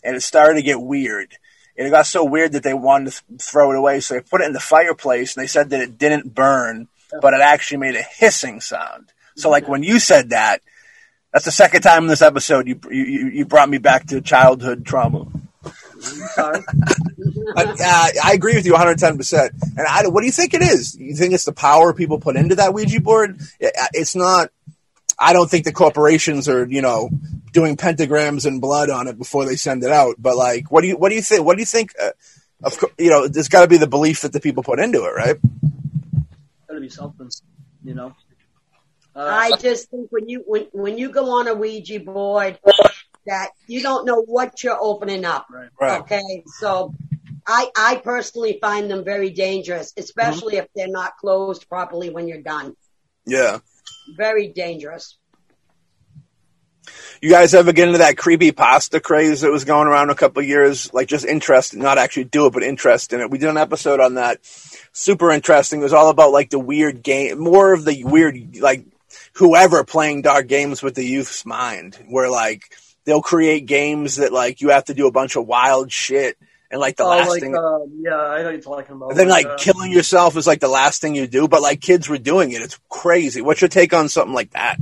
and 0.04 0.16
it 0.16 0.22
started 0.22 0.56
to 0.56 0.62
get 0.64 0.82
weird. 0.82 1.38
And 1.78 1.88
it 1.88 1.92
got 1.92 2.06
so 2.08 2.24
weird 2.24 2.54
that 2.54 2.64
they 2.64 2.74
wanted 2.74 3.12
to 3.12 3.24
th- 3.28 3.42
throw 3.42 3.72
it 3.72 3.78
away, 3.78 4.00
so 4.00 4.14
they 4.14 4.22
put 4.22 4.42
it 4.42 4.46
in 4.46 4.54
the 4.54 4.60
fireplace, 4.60 5.36
and 5.36 5.44
they 5.44 5.48
said 5.48 5.70
that 5.72 5.82
it 5.82 5.98
didn't 5.98 6.34
burn, 6.34 6.88
but 7.22 7.34
it 7.34 7.42
actually 7.42 7.78
made 7.78 7.96
a 7.96 8.02
hissing 8.02 8.62
sound. 8.62 9.12
So, 9.36 9.50
like 9.50 9.68
when 9.68 9.84
you 9.84 10.00
said 10.00 10.30
that, 10.30 10.62
that's 11.34 11.46
the 11.46 11.52
second 11.52 11.82
time 11.82 12.04
in 12.04 12.08
this 12.08 12.22
episode 12.22 12.66
you 12.68 12.80
you, 12.90 13.28
you 13.28 13.46
brought 13.46 13.68
me 13.70 13.78
back 13.78 14.06
to 14.08 14.22
childhood 14.22 14.86
trauma. 14.86 15.26
Uh, 17.58 18.10
I 18.24 18.32
agree 18.34 18.56
with 18.56 18.66
you 18.66 18.74
110%. 18.74 19.50
And 19.78 19.88
I, 19.88 20.08
what 20.08 20.22
do 20.22 20.26
you 20.26 20.32
think 20.32 20.54
it 20.54 20.62
is? 20.62 20.96
You 20.98 21.16
think 21.16 21.34
it's 21.34 21.46
the 21.46 21.54
power 21.54 21.94
people 21.94 22.20
put 22.20 22.36
into 22.36 22.56
that 22.56 22.74
Ouija 22.74 23.00
board? 23.02 23.40
It- 23.60 23.74
It's 23.94 24.16
not, 24.16 24.50
I 25.18 25.34
don't 25.34 25.50
think 25.50 25.66
the 25.66 25.72
corporations 25.72 26.50
are, 26.50 26.66
you 26.66 26.82
know, 26.82 27.10
doing 27.52 27.78
pentagrams 27.78 28.46
and 28.46 28.60
blood 28.60 28.90
on 28.90 29.08
it 29.08 29.18
before 29.18 29.46
they 29.46 29.56
send 29.56 29.84
it 29.84 29.92
out. 29.92 30.16
But 30.20 30.36
like, 30.36 30.72
what 30.72 30.82
do 30.82 30.88
you, 30.88 30.98
what 30.98 31.10
do 31.10 31.16
you 31.16 31.22
think? 31.22 31.46
What 31.46 31.56
do 31.56 31.62
you 31.62 31.66
think? 31.66 31.94
Uh, 32.02 32.12
of 32.64 32.78
course, 32.78 32.94
you 32.98 33.10
know, 33.10 33.28
there's 33.28 33.50
got 33.50 33.62
to 33.62 33.68
be 33.68 33.78
the 33.78 33.88
belief 33.88 34.22
that 34.22 34.34
the 34.34 34.40
people 34.40 34.64
put 34.64 34.80
into 34.80 35.06
it, 35.06 35.12
right? 35.12 35.38
Gotta 36.68 36.82
be 36.82 36.90
something, 36.90 37.30
you 37.84 37.94
know. 37.94 38.16
Uh, 39.16 39.24
I 39.24 39.52
just 39.58 39.90
think 39.90 40.12
when 40.12 40.28
you 40.28 40.44
when 40.46 40.68
when 40.74 40.98
you 40.98 41.10
go 41.10 41.40
on 41.40 41.48
a 41.48 41.54
Ouija 41.54 42.02
board, 42.02 42.60
that 43.26 43.52
you 43.68 43.82
don't 43.82 44.06
know 44.06 44.22
what 44.22 44.64
you're 44.64 44.78
opening 44.80 45.24
up. 45.24 45.48
Right. 45.50 45.70
Right. 45.80 46.02
Okay, 46.02 46.44
so 46.60 46.94
I 47.48 47.70
I 47.78 48.02
personally 48.04 48.58
find 48.60 48.92
them 48.92 49.06
very 49.06 49.30
dangerous, 49.30 49.94
especially 49.96 50.58
if 50.58 50.68
they're 50.76 50.88
not 50.88 51.18
closed 51.18 51.70
properly 51.70 52.10
when 52.10 52.28
you're 52.28 52.42
done. 52.42 52.76
Yeah. 53.26 53.60
Very 54.08 54.48
dangerous. 54.48 55.18
You 57.22 57.30
guys 57.30 57.54
ever 57.54 57.74
get 57.74 57.88
into 57.88 58.00
that 58.00 58.18
creepy 58.18 58.52
pasta 58.52 59.00
craze 59.00 59.42
that 59.42 59.52
was 59.52 59.66
going 59.66 59.88
around 59.88 60.10
a 60.10 60.16
couple 60.16 60.44
years? 60.44 60.94
Like 60.94 61.08
just 61.08 61.26
interest, 61.26 61.76
not 61.76 61.98
actually 61.98 62.26
do 62.26 62.46
it, 62.46 62.54
but 62.54 62.64
interest 62.64 63.14
in 63.14 63.22
it. 63.22 63.32
We 63.32 63.38
did 63.38 63.50
an 63.50 63.58
episode 63.58 64.00
on 64.00 64.16
that. 64.16 64.46
Super 64.92 65.32
interesting. 65.32 65.80
It 65.80 65.84
was 65.84 65.94
all 65.94 66.10
about 66.10 66.32
like 66.32 66.50
the 66.50 66.60
weird 66.60 67.02
game, 67.02 67.40
more 67.40 67.74
of 67.74 67.86
the 67.86 68.04
weird, 68.04 68.58
like 68.58 68.86
whoever 69.34 69.84
playing 69.84 70.22
dark 70.22 70.48
games 70.48 70.84
with 70.84 70.96
the 70.96 71.06
youth's 71.06 71.46
mind, 71.46 71.98
where 72.08 72.30
like 72.30 72.76
they'll 73.06 73.22
create 73.22 73.66
games 73.66 74.18
that 74.18 74.32
like 74.32 74.62
you 74.62 74.70
have 74.70 74.86
to 74.86 74.94
do 74.94 75.08
a 75.08 75.12
bunch 75.12 75.36
of 75.36 75.48
wild 75.48 75.92
shit. 75.92 76.38
And 76.72 76.82
like 76.82 76.98
the 76.98 77.04
Oh, 77.04 77.10
last 77.10 77.30
like, 77.30 77.42
thing, 77.42 77.56
uh, 77.56 77.80
yeah, 78.00 78.16
I 78.18 78.42
know 78.42 78.50
you're 78.50 78.60
talking 78.62 78.96
about. 78.96 79.12
and 79.12 79.20
then 79.20 79.30
like 79.30 79.46
uh, 79.46 79.58
killing 79.58 79.92
yourself 79.92 80.36
is 80.36 80.48
like 80.48 80.60
the 80.60 80.68
last 80.68 81.00
thing 81.02 81.16
you 81.16 81.28
do, 81.28 81.48
but 81.48 81.62
like 81.62 81.80
kids 81.82 82.10
were 82.10 82.18
doing 82.18 82.52
it. 82.52 82.62
It's 82.62 82.80
crazy. 82.90 83.42
What's 83.42 83.62
your 83.62 83.70
take 83.70 83.94
on 83.94 84.10
something 84.10 84.34
like 84.34 84.52
that? 84.52 84.78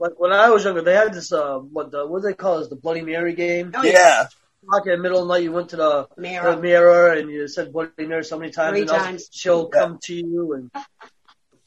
like 0.00 0.18
when 0.18 0.32
I 0.32 0.50
was 0.50 0.64
younger, 0.64 0.82
they 0.82 0.94
had 0.94 1.14
this 1.14 1.32
uh, 1.32 1.58
what 1.58 1.90
the, 1.90 2.06
what 2.06 2.20
do 2.22 2.28
they 2.28 2.34
call 2.34 2.58
it? 2.58 2.68
The 2.68 2.76
Bloody 2.76 3.00
Mary 3.02 3.34
game. 3.34 3.72
Oh, 3.74 3.82
Yeah. 3.82 4.26
Like 4.66 4.86
in 4.86 4.92
the 4.92 4.98
middle 4.98 5.20
of 5.22 5.28
the 5.28 5.34
night, 5.34 5.42
you 5.42 5.52
went 5.52 5.68
to 5.70 5.76
the, 5.76 6.08
Mirror. 6.16 6.56
the 6.56 6.60
mirror 6.62 7.12
and 7.12 7.30
you 7.30 7.46
said 7.48 7.72
Bloody 7.72 8.06
Mary 8.06 8.24
so 8.24 8.38
many 8.38 8.50
times, 8.50 8.72
Three 8.72 8.80
and 8.82 8.90
also 8.90 9.04
times. 9.04 9.28
she'll 9.30 9.66
come 9.68 9.98
to 10.04 10.14
you. 10.14 10.52
And 10.54 10.70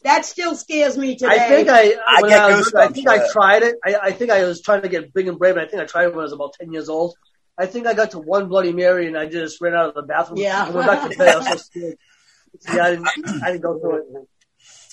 That 0.04 0.26
still 0.26 0.56
scares 0.56 0.98
me 0.98 1.16
today. 1.16 1.36
I 1.36 1.48
think 1.48 1.70
I, 1.70 1.94
I 2.08 2.22
get 2.28 2.40
I, 2.42 2.56
was, 2.58 2.74
I 2.74 2.88
think 2.88 3.08
I 3.08 3.30
tried 3.32 3.64
it. 3.64 3.76
I, 3.86 3.96
I 4.02 4.12
think 4.12 4.32
I 4.32 4.44
was 4.46 4.62
trying 4.62 4.82
to 4.82 4.90
get 4.90 5.14
big 5.14 5.28
and 5.28 5.38
brave, 5.38 5.58
and 5.58 5.66
I 5.66 5.68
think 5.70 5.82
I 5.82 5.86
tried 5.86 6.06
it 6.06 6.10
when 6.10 6.20
I 6.20 6.24
was 6.24 6.34
about 6.34 6.54
ten 6.54 6.72
years 6.74 6.90
old. 6.90 7.16
I 7.58 7.66
think 7.66 7.88
I 7.88 7.94
got 7.94 8.12
to 8.12 8.20
one 8.20 8.48
Bloody 8.48 8.74
Mary, 8.74 9.08
and 9.08 9.18
I 9.18 9.28
just 9.28 9.60
ran 9.62 9.74
out 9.74 9.90
of 9.90 9.96
the 9.96 10.04
bathroom. 10.04 10.40
Yeah. 10.40 10.66
I 10.66 10.70
went 10.70 10.88
back 10.88 11.10
to 11.10 11.18
bed. 11.18 11.28
I 11.28 11.38
was 11.38 11.48
so 11.48 11.56
scared. 11.58 11.98
Yeah, 12.74 12.84
I 12.84 12.90
didn't, 12.92 13.08
I 13.44 13.52
didn't 13.52 13.62
go 13.62 13.80
through 13.80 13.98
it. 13.98 14.28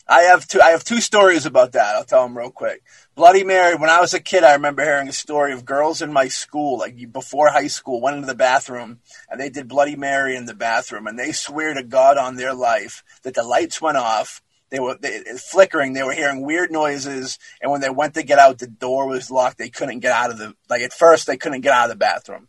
I 0.07 0.23
have 0.23 0.47
two. 0.47 0.61
I 0.61 0.71
have 0.71 0.85
two 0.85 1.01
stories 1.01 1.47
about 1.47 1.73
that. 1.73 1.97
I'll 1.97 2.05
tell 2.05 2.25
them 2.25 2.37
real 2.37 2.51
quick. 2.51 2.83
Bloody 3.15 3.43
Mary. 3.43 3.75
When 3.75 3.89
I 3.89 4.01
was 4.01 4.13
a 4.13 4.21
kid, 4.21 4.45
I 4.45 4.53
remember 4.53 4.83
hearing 4.83 5.09
a 5.09 5.13
story 5.13 5.53
of 5.53 5.65
girls 5.65 6.03
in 6.03 6.13
my 6.13 6.29
school, 6.29 6.79
like 6.79 7.11
before 7.11 7.49
high 7.49 7.69
school, 7.69 8.03
went 8.03 8.17
into 8.17 8.27
the 8.27 8.35
bathroom 8.35 9.01
and 9.31 9.41
they 9.41 9.49
did 9.49 9.67
Bloody 9.67 9.97
Mary 9.97 10.37
in 10.37 10.45
the 10.45 10.55
bathroom, 10.55 11.07
and 11.07 11.19
they 11.19 11.33
swear 11.33 11.73
to 11.73 11.83
God 11.83 12.19
on 12.19 12.37
their 12.37 12.53
life 12.53 13.03
that 13.23 13.35
the 13.35 13.43
lights 13.43 13.81
went 13.81 13.97
off. 13.97 14.43
They 14.69 14.79
were 14.79 14.99
they, 15.01 15.23
flickering. 15.39 15.95
They 15.95 16.03
were 16.03 16.13
hearing 16.13 16.45
weird 16.45 16.71
noises, 16.71 17.39
and 17.63 17.71
when 17.71 17.81
they 17.81 17.91
went 17.91 18.15
to 18.15 18.23
get 18.23 18.39
out, 18.39 18.59
the 18.59 18.67
door 18.67 19.07
was 19.07 19.31
locked. 19.31 19.57
They 19.57 19.71
couldn't 19.71 20.01
get 20.01 20.13
out 20.13 20.31
of 20.31 20.37
the 20.37 20.55
like 20.69 20.83
at 20.83 20.93
first. 20.93 21.27
They 21.27 21.39
couldn't 21.39 21.63
get 21.63 21.73
out 21.73 21.85
of 21.85 21.91
the 21.91 21.97
bathroom. 21.97 22.49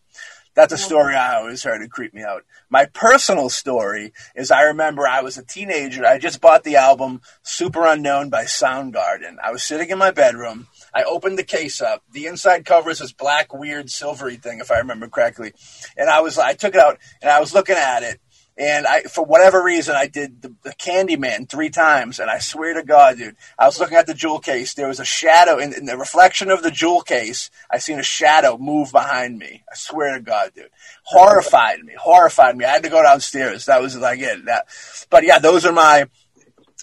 That's 0.55 0.71
a 0.71 0.77
story 0.77 1.15
I 1.15 1.35
always 1.35 1.63
heard. 1.63 1.81
It 1.81 1.91
creeped 1.91 2.15
me 2.15 2.23
out. 2.23 2.43
My 2.69 2.85
personal 2.85 3.49
story 3.49 4.13
is 4.35 4.51
I 4.51 4.63
remember 4.63 5.05
I 5.05 5.21
was 5.21 5.37
a 5.37 5.43
teenager. 5.43 6.05
I 6.05 6.17
just 6.17 6.39
bought 6.39 6.63
the 6.63 6.77
album 6.77 7.21
Superunknown 7.43 8.31
by 8.31 8.45
Soundgarden. 8.45 9.35
I 9.43 9.51
was 9.51 9.63
sitting 9.63 9.89
in 9.89 9.97
my 9.97 10.11
bedroom. 10.11 10.67
I 10.93 11.03
opened 11.03 11.37
the 11.37 11.43
case 11.43 11.81
up. 11.81 12.03
The 12.09 12.27
inside 12.27 12.63
cover 12.63 12.89
is 12.89 12.99
this 12.99 13.11
black, 13.11 13.53
weird, 13.53 13.89
silvery 13.89 14.37
thing, 14.37 14.59
if 14.59 14.71
I 14.71 14.77
remember 14.77 15.09
correctly. 15.09 15.51
And 15.97 16.09
I 16.09 16.21
was, 16.21 16.37
I 16.37 16.53
took 16.53 16.73
it 16.73 16.81
out 16.81 16.99
and 17.21 17.29
I 17.29 17.41
was 17.41 17.53
looking 17.53 17.75
at 17.75 18.03
it. 18.03 18.21
And 18.57 18.87
I, 18.87 19.01
for 19.01 19.25
whatever 19.25 19.61
reason, 19.61 19.95
I 19.95 20.07
did 20.07 20.41
the, 20.41 20.55
the 20.63 20.73
Candyman 20.73 21.49
three 21.49 21.69
times. 21.69 22.19
And 22.19 22.29
I 22.29 22.39
swear 22.39 22.73
to 22.73 22.83
God, 22.83 23.17
dude, 23.17 23.35
I 23.59 23.65
was 23.65 23.79
looking 23.79 23.97
at 23.97 24.07
the 24.07 24.13
jewel 24.13 24.39
case. 24.39 24.73
There 24.73 24.87
was 24.87 25.01
a 25.01 25.05
shadow 25.05 25.57
in, 25.57 25.73
in 25.73 25.85
the 25.85 25.97
reflection 25.97 26.49
of 26.49 26.63
the 26.63 26.71
jewel 26.71 27.01
case. 27.01 27.49
I 27.69 27.79
seen 27.79 27.99
a 27.99 28.03
shadow 28.03 28.57
move 28.57 28.93
behind 28.93 29.37
me. 29.37 29.63
I 29.69 29.75
swear 29.75 30.15
to 30.15 30.21
God, 30.21 30.53
dude, 30.55 30.69
horrified 31.03 31.81
me, 31.81 31.95
horrified 31.99 32.55
me. 32.55 32.63
I 32.63 32.69
had 32.69 32.83
to 32.83 32.89
go 32.89 33.03
downstairs. 33.03 33.65
That 33.65 33.81
was 33.81 33.97
like 33.97 34.19
it. 34.19 34.45
That, 34.45 34.67
but 35.09 35.25
yeah, 35.25 35.39
those 35.39 35.65
are 35.65 35.73
my 35.73 36.05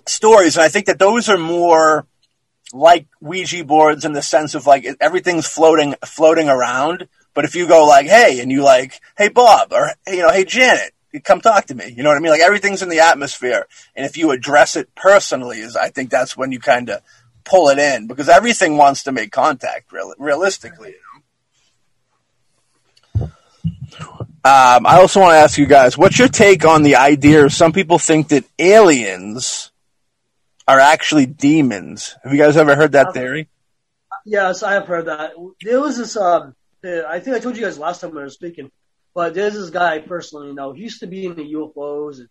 stories. 0.06 0.56
And 0.56 0.64
I 0.64 0.68
think 0.68 0.86
that 0.86 0.98
those 0.98 1.30
are 1.30 1.38
more 1.38 2.06
like 2.74 3.06
Ouija 3.22 3.64
boards 3.64 4.04
in 4.04 4.12
the 4.12 4.22
sense 4.22 4.54
of 4.54 4.66
like 4.66 4.86
everything's 5.00 5.46
floating, 5.46 5.94
floating 6.04 6.50
around. 6.50 7.08
But 7.32 7.46
if 7.46 7.54
you 7.54 7.66
go 7.66 7.86
like, 7.86 8.06
hey, 8.06 8.40
and 8.40 8.52
you 8.52 8.62
like, 8.62 9.00
hey, 9.16 9.28
Bob, 9.28 9.72
or, 9.72 9.92
you 10.06 10.18
know, 10.18 10.30
hey, 10.30 10.44
Janet, 10.44 10.92
come 11.20 11.40
talk 11.40 11.66
to 11.66 11.74
me. 11.74 11.92
You 11.94 12.02
know 12.02 12.10
what 12.10 12.16
I 12.16 12.20
mean? 12.20 12.32
Like 12.32 12.40
everything's 12.40 12.82
in 12.82 12.88
the 12.88 13.00
atmosphere. 13.00 13.66
And 13.94 14.06
if 14.06 14.16
you 14.16 14.30
address 14.30 14.76
it 14.76 14.94
personally, 14.94 15.60
is 15.60 15.76
I 15.76 15.90
think 15.90 16.10
that's 16.10 16.36
when 16.36 16.52
you 16.52 16.60
kind 16.60 16.88
of 16.88 17.02
pull 17.44 17.68
it 17.68 17.78
in 17.78 18.06
because 18.06 18.28
everything 18.28 18.76
wants 18.76 19.02
to 19.04 19.12
make 19.12 19.32
contact, 19.32 19.92
real, 19.92 20.14
realistically. 20.18 20.90
You 20.90 20.96
know? 23.20 23.32
Um, 24.44 24.86
I 24.86 24.96
also 24.96 25.20
want 25.20 25.34
to 25.34 25.38
ask 25.38 25.56
you 25.56 25.66
guys, 25.66 25.96
what's 25.96 26.18
your 26.18 26.28
take 26.28 26.64
on 26.64 26.82
the 26.82 26.96
idea? 26.96 27.48
Some 27.48 27.72
people 27.72 27.98
think 27.98 28.28
that 28.28 28.44
aliens 28.58 29.70
are 30.66 30.80
actually 30.80 31.26
demons. 31.26 32.16
Have 32.24 32.32
you 32.32 32.38
guys 32.38 32.56
ever 32.56 32.74
heard 32.74 32.92
that 32.92 33.14
theory? 33.14 33.48
Yes, 34.24 34.62
I 34.62 34.72
have 34.72 34.86
heard 34.86 35.06
that. 35.06 35.32
There 35.62 35.80
was 35.80 35.98
this. 35.98 36.16
Um, 36.16 36.54
uh, 36.84 37.02
I 37.06 37.20
think 37.20 37.36
I 37.36 37.40
told 37.40 37.56
you 37.56 37.62
guys 37.62 37.78
last 37.78 38.00
time 38.00 38.10
we 38.10 38.20
were 38.20 38.30
speaking, 38.30 38.70
but 39.14 39.34
there's 39.34 39.54
this 39.54 39.70
guy 39.70 39.98
personally. 40.00 40.48
You 40.48 40.54
know, 40.54 40.72
he 40.72 40.82
used 40.82 41.00
to 41.00 41.06
be 41.06 41.26
in 41.26 41.34
the 41.34 41.52
UFOs 41.54 42.18
and 42.18 42.28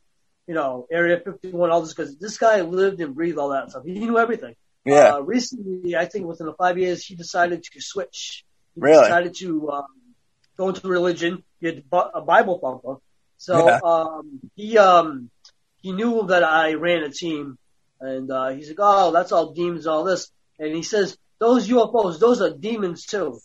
you 0.47 0.53
know 0.55 0.87
Area 0.91 1.19
51, 1.23 1.69
all 1.69 1.81
this 1.81 1.93
because 1.93 2.17
this 2.17 2.37
guy 2.37 2.61
lived 2.61 2.99
and 3.01 3.15
breathed 3.15 3.37
all 3.37 3.49
that 3.49 3.69
stuff. 3.71 3.83
He 3.85 3.93
knew 3.99 4.17
everything. 4.17 4.55
Yeah. 4.85 5.13
Uh, 5.15 5.19
recently, 5.21 5.95
I 5.95 6.05
think 6.05 6.25
within 6.25 6.47
the 6.47 6.53
five 6.53 6.77
years, 6.77 7.05
he 7.05 7.15
decided 7.15 7.63
to 7.63 7.81
switch. 7.81 8.43
He 8.75 8.81
Really? 8.81 9.03
decided 9.03 9.35
to 9.39 9.69
um, 9.69 9.85
go 10.57 10.69
into 10.69 10.87
religion. 10.87 11.43
He 11.59 11.67
had 11.67 11.83
a 11.91 12.21
Bible 12.21 12.57
thumper. 12.59 12.95
So 13.37 13.67
Yeah. 13.67 13.79
um, 13.83 14.39
he 14.55 14.77
um, 14.77 15.29
he 15.81 15.91
knew 15.93 16.25
that 16.27 16.43
I 16.43 16.73
ran 16.73 17.03
a 17.03 17.09
team, 17.09 17.57
and 17.99 18.31
uh, 18.31 18.49
he's 18.49 18.69
like, 18.69 18.77
"Oh, 18.79 19.11
that's 19.11 19.31
all 19.31 19.53
demons, 19.53 19.85
all 19.87 20.03
this." 20.03 20.31
And 20.59 20.75
he 20.75 20.83
says, 20.83 21.17
"Those 21.39 21.67
UFOs, 21.69 22.19
those 22.19 22.41
are 22.41 22.49
demons 22.51 23.05
too." 23.05 23.39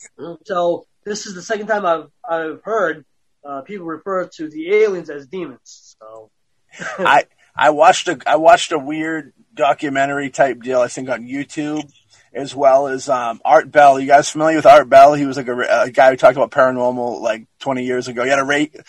So 0.44 0.86
this 1.04 1.26
is 1.26 1.34
the 1.34 1.42
second 1.42 1.66
time 1.66 1.84
I've 1.86 2.08
I've 2.28 2.60
heard 2.62 3.04
uh, 3.46 3.62
people 3.62 3.86
refer 3.86 4.26
to 4.26 4.48
the 4.48 4.74
aliens 4.74 5.10
as 5.10 5.26
demons. 5.26 5.96
So 6.00 6.30
I 6.98 7.24
I 7.54 7.70
watched 7.70 8.08
a 8.08 8.18
I 8.26 8.36
watched 8.36 8.72
a 8.72 8.78
weird 8.78 9.32
documentary 9.54 10.30
type 10.30 10.62
deal. 10.62 10.80
I 10.80 10.88
think 10.88 11.08
on 11.08 11.22
YouTube, 11.26 11.90
as 12.32 12.54
well 12.54 12.88
as 12.88 13.08
um, 13.08 13.40
Art 13.44 13.70
Bell. 13.70 13.98
You 13.98 14.06
guys 14.06 14.28
familiar 14.28 14.56
with 14.56 14.66
Art 14.66 14.88
Bell? 14.88 15.14
He 15.14 15.26
was 15.26 15.36
like 15.36 15.48
a, 15.48 15.84
a 15.84 15.90
guy 15.90 16.10
who 16.10 16.16
talked 16.16 16.36
about 16.36 16.50
paranormal 16.50 17.20
like 17.20 17.46
20 17.60 17.84
years 17.84 18.08
ago. 18.08 18.24
He 18.24 18.30
had 18.30 18.38
a 18.38 18.44
ra- 18.44 18.82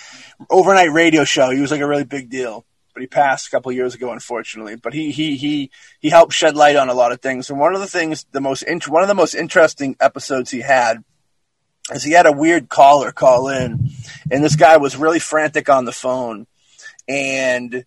overnight 0.49 0.91
radio 0.91 1.24
show. 1.24 1.49
He 1.51 1.62
was 1.62 1.72
like 1.72 1.82
a 1.82 1.88
really 1.88 2.03
big 2.03 2.30
deal. 2.30 2.66
But 2.93 3.01
he 3.01 3.08
passed 3.08 3.47
a 3.47 3.51
couple 3.51 3.72
years 3.72 3.93
ago, 3.93 4.12
unfortunately. 4.12 4.76
But 4.76 4.93
he 4.93 5.12
he 5.12 5.38
he 5.38 5.72
he 5.99 6.10
helped 6.10 6.34
shed 6.34 6.55
light 6.55 6.76
on 6.76 6.89
a 6.89 6.95
lot 6.95 7.12
of 7.12 7.22
things. 7.22 7.49
And 7.49 7.60
one 7.60 7.76
of 7.76 7.80
the 7.80 7.88
things, 7.88 8.26
the 8.32 8.41
most 8.41 8.64
int- 8.64 8.88
one 8.88 9.03
of 9.03 9.08
the 9.08 9.14
most 9.14 9.36
interesting 9.36 9.95
episodes 9.99 10.49
he 10.49 10.62
had 10.62 11.03
is 11.91 12.03
he 12.03 12.11
had 12.11 12.25
a 12.25 12.31
weird 12.31 12.69
caller 12.69 13.11
call 13.11 13.49
in, 13.49 13.89
and 14.29 14.43
this 14.43 14.55
guy 14.55 14.77
was 14.77 14.97
really 14.97 15.19
frantic 15.19 15.69
on 15.69 15.85
the 15.85 15.91
phone, 15.91 16.47
and 17.07 17.85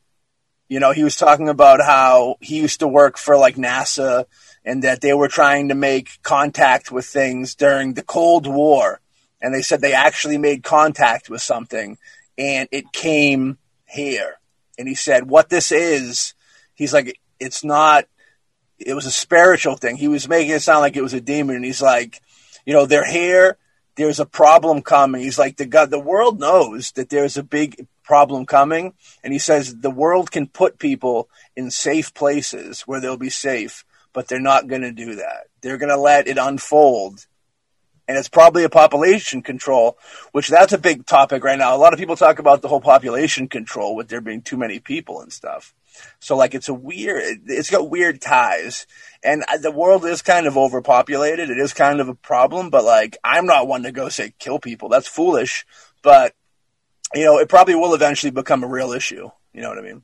you 0.68 0.80
know 0.80 0.92
he 0.92 1.04
was 1.04 1.16
talking 1.16 1.48
about 1.48 1.80
how 1.80 2.36
he 2.40 2.60
used 2.60 2.80
to 2.80 2.88
work 2.88 3.18
for 3.18 3.36
like 3.36 3.56
NASA, 3.56 4.24
and 4.64 4.84
that 4.84 5.00
they 5.00 5.12
were 5.12 5.28
trying 5.28 5.68
to 5.68 5.74
make 5.74 6.22
contact 6.22 6.90
with 6.90 7.06
things 7.06 7.54
during 7.54 7.94
the 7.94 8.02
Cold 8.02 8.46
War, 8.46 9.00
and 9.40 9.54
they 9.54 9.62
said 9.62 9.80
they 9.80 9.92
actually 9.92 10.38
made 10.38 10.62
contact 10.62 11.28
with 11.28 11.42
something, 11.42 11.98
and 12.38 12.68
it 12.72 12.92
came 12.92 13.58
here, 13.86 14.38
and 14.78 14.88
he 14.88 14.94
said 14.94 15.28
what 15.28 15.48
this 15.50 15.72
is, 15.72 16.34
he's 16.74 16.94
like 16.94 17.18
it's 17.38 17.64
not. 17.64 18.04
It 18.78 18.94
was 18.94 19.04
a 19.04 19.10
spiritual 19.10 19.76
thing. 19.76 19.96
He 19.96 20.08
was 20.08 20.26
making 20.26 20.52
it 20.52 20.62
sound 20.62 20.80
like 20.80 20.96
it 20.96 21.02
was 21.02 21.12
a 21.12 21.20
demon, 21.20 21.56
and 21.56 21.64
he's 21.64 21.82
like, 21.82 22.18
you 22.64 22.72
know, 22.72 22.86
they're 22.86 23.04
here 23.04 23.58
there's 23.96 24.20
a 24.20 24.26
problem 24.26 24.82
coming. 24.82 25.22
He's 25.22 25.38
like 25.38 25.56
the 25.56 25.66
God. 25.66 25.90
The 25.90 25.98
world 25.98 26.40
knows 26.40 26.92
that 26.92 27.08
there's 27.08 27.36
a 27.36 27.42
big 27.42 27.86
problem 28.02 28.46
coming, 28.46 28.94
and 29.22 29.32
he 29.32 29.38
says 29.38 29.76
the 29.76 29.90
world 29.90 30.30
can 30.30 30.46
put 30.46 30.78
people 30.78 31.28
in 31.56 31.70
safe 31.70 32.12
places 32.14 32.82
where 32.82 33.00
they'll 33.00 33.16
be 33.16 33.30
safe, 33.30 33.84
but 34.12 34.28
they're 34.28 34.40
not 34.40 34.68
going 34.68 34.82
to 34.82 34.92
do 34.92 35.16
that. 35.16 35.46
They're 35.60 35.78
going 35.78 35.90
to 35.90 36.00
let 36.00 36.26
it 36.28 36.38
unfold, 36.38 37.26
and 38.08 38.16
it's 38.16 38.28
probably 38.28 38.64
a 38.64 38.70
population 38.70 39.42
control, 39.42 39.98
which 40.32 40.48
that's 40.48 40.72
a 40.72 40.78
big 40.78 41.06
topic 41.06 41.44
right 41.44 41.58
now. 41.58 41.74
A 41.74 41.78
lot 41.78 41.92
of 41.92 41.98
people 41.98 42.16
talk 42.16 42.38
about 42.38 42.62
the 42.62 42.68
whole 42.68 42.80
population 42.80 43.48
control 43.48 43.94
with 43.94 44.08
there 44.08 44.20
being 44.20 44.42
too 44.42 44.56
many 44.56 44.80
people 44.80 45.20
and 45.20 45.32
stuff. 45.32 45.74
So 46.18 46.36
like 46.36 46.54
it's 46.54 46.68
a 46.68 46.74
weird, 46.74 47.40
it's 47.46 47.70
got 47.70 47.90
weird 47.90 48.20
ties, 48.20 48.86
and 49.22 49.44
uh, 49.48 49.58
the 49.58 49.70
world 49.70 50.04
is 50.04 50.22
kind 50.22 50.46
of 50.46 50.56
overpopulated. 50.56 51.50
It 51.50 51.58
is 51.58 51.72
kind 51.72 52.00
of 52.00 52.08
a 52.08 52.14
problem, 52.14 52.70
but 52.70 52.84
like 52.84 53.16
I'm 53.24 53.46
not 53.46 53.68
one 53.68 53.82
to 53.84 53.92
go 53.92 54.08
say 54.08 54.34
kill 54.38 54.58
people. 54.58 54.88
That's 54.88 55.08
foolish, 55.08 55.66
but 56.02 56.34
you 57.14 57.24
know 57.24 57.38
it 57.38 57.48
probably 57.48 57.74
will 57.74 57.94
eventually 57.94 58.30
become 58.30 58.62
a 58.64 58.68
real 58.68 58.92
issue. 58.92 59.30
You 59.52 59.62
know 59.62 59.68
what 59.68 59.78
I 59.78 59.82
mean? 59.82 60.02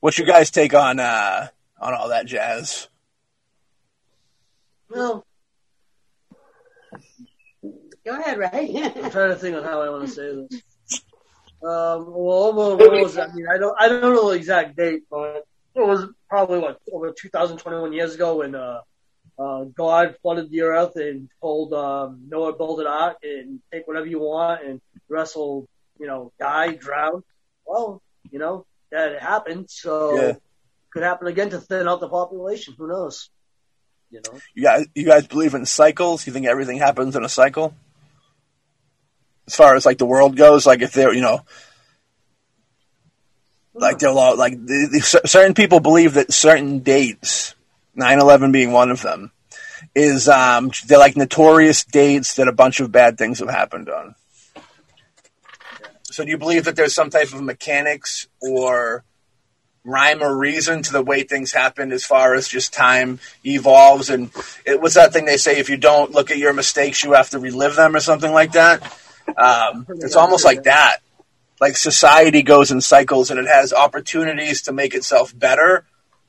What's 0.00 0.18
your 0.18 0.26
guys' 0.26 0.50
take 0.50 0.74
on 0.74 0.98
uh, 0.98 1.48
on 1.78 1.94
all 1.94 2.08
that 2.08 2.26
jazz? 2.26 2.88
Well, 4.88 5.24
go 8.04 8.18
ahead, 8.18 8.38
Ray. 8.38 8.92
I'm 8.96 9.10
trying 9.10 9.30
to 9.30 9.36
think 9.36 9.56
on 9.56 9.62
how 9.62 9.82
I 9.82 9.90
want 9.90 10.08
to 10.08 10.12
say 10.12 10.34
this. 10.34 10.62
Um, 11.62 12.06
well, 12.08 12.54
what 12.54 12.78
what 12.78 12.90
was 12.90 13.18
I 13.18 13.26
mean? 13.32 13.46
I 13.52 13.58
don't, 13.58 13.76
I 13.78 13.88
don't 13.88 14.14
know 14.14 14.30
the 14.30 14.36
exact 14.36 14.76
date, 14.76 15.02
but 15.10 15.44
it 15.74 15.80
was 15.80 16.08
probably 16.28 16.58
like 16.58 16.76
over 16.90 17.12
2021 17.12 17.92
years 17.92 18.14
ago 18.14 18.36
when 18.38 18.54
uh, 18.54 18.80
uh, 19.38 19.64
God 19.64 20.16
flooded 20.22 20.50
the 20.50 20.62
earth 20.62 20.96
and 20.96 21.28
told 21.40 21.74
um, 21.74 22.22
Noah 22.28 22.56
build 22.56 22.80
an 22.80 22.86
ark 22.86 23.18
and 23.22 23.60
take 23.72 23.86
whatever 23.86 24.06
you 24.06 24.20
want, 24.20 24.64
and 24.64 24.80
will, 25.08 25.68
you 25.98 26.06
know, 26.06 26.32
die, 26.38 26.72
drown. 26.72 27.22
Well, 27.66 28.02
you 28.30 28.38
know 28.38 28.64
that 28.90 29.20
happened, 29.20 29.66
so 29.68 30.16
Yeah. 30.16 30.34
could 30.92 31.02
happen 31.02 31.26
again 31.26 31.50
to 31.50 31.60
thin 31.60 31.88
out 31.88 32.00
the 32.00 32.08
population. 32.08 32.74
Who 32.78 32.88
knows? 32.88 33.28
You 34.10 34.22
know. 34.24 34.38
You 34.54 34.62
guys, 34.64 34.86
you 34.94 35.04
guys 35.04 35.26
believe 35.26 35.54
in 35.54 35.66
cycles? 35.66 36.26
You 36.26 36.32
think 36.32 36.46
everything 36.46 36.78
happens 36.78 37.14
in 37.16 37.24
a 37.24 37.28
cycle? 37.28 37.74
As 39.50 39.56
far 39.56 39.74
as 39.74 39.84
like 39.84 39.98
the 39.98 40.06
world 40.06 40.36
goes, 40.36 40.64
like 40.64 40.80
if 40.80 40.92
they're, 40.92 41.12
you 41.12 41.22
know, 41.22 41.40
like 43.74 43.98
they're 43.98 44.10
all, 44.10 44.36
like 44.36 44.52
the, 44.52 44.88
the, 44.92 45.26
certain 45.26 45.54
people 45.54 45.80
believe 45.80 46.14
that 46.14 46.32
certain 46.32 46.78
dates, 46.78 47.56
9-11 47.98 48.52
being 48.52 48.70
one 48.70 48.92
of 48.92 49.02
them, 49.02 49.32
is 49.92 50.28
um 50.28 50.70
they're 50.86 50.98
like 50.98 51.16
notorious 51.16 51.82
dates 51.82 52.34
that 52.34 52.46
a 52.46 52.52
bunch 52.52 52.78
of 52.78 52.92
bad 52.92 53.18
things 53.18 53.40
have 53.40 53.50
happened 53.50 53.88
on. 53.88 54.14
So 56.04 56.22
do 56.24 56.30
you 56.30 56.38
believe 56.38 56.66
that 56.66 56.76
there's 56.76 56.94
some 56.94 57.10
type 57.10 57.32
of 57.32 57.42
mechanics 57.42 58.28
or 58.40 59.02
rhyme 59.82 60.22
or 60.22 60.36
reason 60.36 60.84
to 60.84 60.92
the 60.92 61.02
way 61.02 61.24
things 61.24 61.50
happen 61.50 61.90
as 61.90 62.04
far 62.04 62.34
as 62.34 62.46
just 62.46 62.72
time 62.72 63.18
evolves? 63.44 64.10
And 64.10 64.30
it 64.64 64.80
was 64.80 64.94
that 64.94 65.12
thing 65.12 65.24
they 65.24 65.38
say 65.38 65.58
if 65.58 65.68
you 65.68 65.76
don't 65.76 66.12
look 66.12 66.30
at 66.30 66.38
your 66.38 66.52
mistakes 66.52 67.02
you 67.02 67.14
have 67.14 67.30
to 67.30 67.40
relive 67.40 67.74
them 67.74 67.96
or 67.96 68.00
something 68.00 68.32
like 68.32 68.52
that 68.52 68.80
um, 69.36 69.86
it's 69.88 70.16
almost 70.16 70.44
like 70.44 70.64
that. 70.64 70.98
Like 71.60 71.76
society 71.76 72.42
goes 72.42 72.70
in 72.70 72.80
cycles 72.80 73.30
and 73.30 73.38
it 73.38 73.46
has 73.46 73.72
opportunities 73.72 74.62
to 74.62 74.72
make 74.72 74.94
itself 74.94 75.38
better 75.38 75.84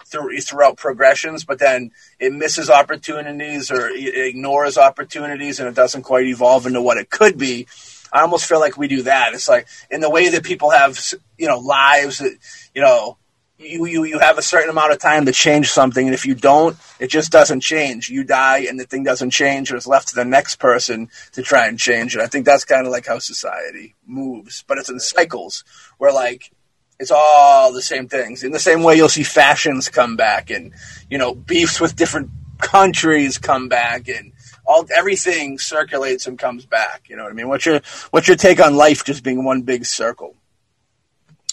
through, 0.06 0.38
throughout 0.42 0.76
progressions 0.76 1.46
but 1.46 1.58
then 1.58 1.92
it 2.20 2.34
misses 2.34 2.70
opportunities 2.70 3.72
or 3.72 3.90
ignores 3.90 4.78
opportunities 4.78 5.60
and 5.60 5.70
it 5.70 5.76
doesn't 5.76 6.02
quite 6.02 6.26
evolve 6.26 6.66
into 6.66 6.82
what 6.82 6.98
it 6.98 7.10
could 7.10 7.38
be. 7.38 7.68
I 8.12 8.22
almost 8.22 8.46
feel 8.46 8.60
like 8.60 8.78
we 8.78 8.90
do 8.90 9.04
that. 9.04 9.34
It's 9.34 9.48
like 9.48 9.68
in 9.90 10.02
the 10.02 10.10
way 10.10 10.28
that 10.30 10.44
people 10.44 10.70
have 10.70 11.00
you 11.38 11.48
know 11.48 11.60
lives 11.60 12.18
that 12.20 12.38
you 12.76 12.82
know 12.82 13.18
you, 13.62 13.86
you 13.86 14.04
you 14.04 14.20
have 14.20 14.38
a 14.38 14.42
certain 14.42 14.70
amount 14.70 14.92
of 14.92 15.00
time 15.00 15.26
to 15.26 15.32
change 15.32 15.70
something, 15.70 16.06
and 16.06 16.14
if 16.14 16.26
you 16.26 16.36
don't, 16.36 16.78
it 17.00 17.08
just 17.08 17.32
doesn't 17.32 17.62
change. 17.62 18.10
You 18.10 18.24
die, 18.24 18.66
and 18.70 18.80
the 18.80 18.86
thing 18.86 19.04
doesn't 19.04 19.32
change, 19.32 19.70
and 19.70 19.78
it's 19.78 19.88
left 19.88 20.10
to 20.10 20.16
the 20.16 20.26
next 20.26 20.58
person 20.58 21.10
to 21.34 21.42
try 21.42 21.68
and 21.68 21.78
change 21.78 22.16
it. 22.16 22.22
I 22.22 22.28
think 22.28 22.46
that's 22.46 22.66
kind 22.66 22.86
of 22.86 22.92
like 22.92 23.06
how 23.06 23.20
society 23.20 23.96
moves, 24.06 24.64
but 24.68 24.78
it's 24.78 24.90
in 24.90 25.00
cycles 25.00 25.64
where 25.98 26.14
like 26.14 26.52
it's 27.00 27.12
all 27.12 27.74
the 27.74 27.82
same 27.82 28.08
things. 28.08 28.44
In 28.44 28.52
the 28.52 28.60
same 28.60 28.84
way, 28.84 28.96
you'll 28.96 29.10
see 29.10 29.24
fashions 29.24 29.90
come 29.90 30.16
back, 30.16 30.50
and 30.50 30.74
you 31.10 31.18
know 31.18 31.36
beefs 31.36 31.80
with 31.80 31.96
different 31.96 32.30
countries 32.60 33.38
come 33.38 33.70
back, 33.70 34.08
and 34.08 34.34
all 34.66 34.86
everything 34.96 35.58
circulates 35.58 36.28
and 36.28 36.38
comes 36.38 36.66
back. 36.66 37.10
You 37.10 37.16
know 37.16 37.24
what 37.24 37.32
I 37.32 37.36
mean? 37.36 37.48
What's 37.50 37.66
your 37.66 37.82
what's 38.12 38.28
your 38.28 38.38
take 38.38 38.60
on 38.60 38.76
life 38.76 39.04
just 39.04 39.24
being 39.24 39.44
one 39.44 39.62
big 39.62 39.86
circle, 39.86 40.36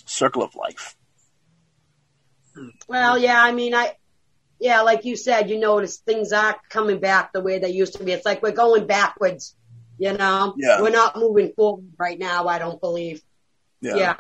circle 0.05 0.43
of 0.43 0.55
life? 0.55 0.98
Well, 2.89 3.19
yeah, 3.19 3.41
I 3.41 3.53
mean, 3.53 3.75
I, 3.75 3.95
yeah, 4.61 4.81
like 4.83 5.05
you 5.05 5.17
said, 5.17 5.51
you 5.51 5.59
notice 5.59 5.99
things 5.99 6.33
are 6.33 6.57
coming 6.69 7.01
back 7.01 7.33
the 7.33 7.41
way 7.41 7.59
they 7.59 7.71
used 7.71 7.95
to 7.95 8.05
be. 8.05 8.13
It's 8.13 8.27
like 8.27 8.43
we're 8.43 8.53
going 8.53 8.87
backwards, 8.87 9.55
you 9.99 10.13
know? 10.13 10.55
Yeah. 10.57 10.81
We're 10.81 10.91
not 10.91 11.17
moving 11.17 11.53
forward 11.53 11.93
right 11.99 12.19
now, 12.19 12.49
I 12.49 12.59
don't 12.59 12.81
believe. 12.81 13.23
Yeah. 13.81 14.15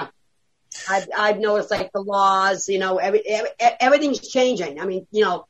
I've, 0.89 1.09
I've 1.17 1.39
noticed 1.39 1.71
like 1.71 1.91
the 1.93 2.01
laws, 2.01 2.69
you 2.69 2.79
know, 2.79 2.99
every, 2.99 3.27
every, 3.27 3.51
everything's 3.59 4.27
changing. 4.29 4.81
I 4.81 4.85
mean, 4.85 5.07
you 5.11 5.25
know, 5.25 5.47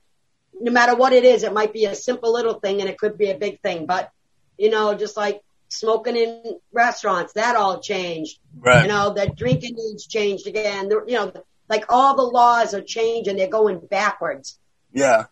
no 0.60 0.72
matter 0.72 0.96
what 0.96 1.12
it 1.12 1.24
is, 1.24 1.42
it 1.42 1.52
might 1.52 1.72
be 1.72 1.84
a 1.84 1.94
simple 1.94 2.32
little 2.32 2.54
thing 2.54 2.80
and 2.80 2.88
it 2.88 2.98
could 2.98 3.18
be 3.18 3.30
a 3.30 3.38
big 3.38 3.60
thing, 3.60 3.86
but, 3.86 4.10
you 4.56 4.70
know, 4.70 4.94
just 4.94 5.16
like 5.16 5.42
smoking 5.68 6.16
in 6.16 6.58
restaurants, 6.72 7.34
that 7.34 7.56
all 7.56 7.80
changed. 7.80 8.38
Right. 8.58 8.82
You 8.82 8.88
know, 8.88 9.12
the 9.12 9.30
drinking 9.36 9.76
age 9.78 10.08
changed 10.08 10.46
again. 10.46 10.88
The, 10.88 11.04
you 11.06 11.14
know, 11.14 11.32
like 11.68 11.84
all 11.88 12.16
the 12.16 12.22
laws 12.22 12.74
are 12.74 12.80
changing. 12.82 13.36
They're 13.36 13.48
going 13.48 13.78
backwards, 13.80 14.58
Yeah. 14.92 15.26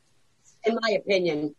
in 0.65 0.79
my 0.81 0.91
opinion. 0.91 1.55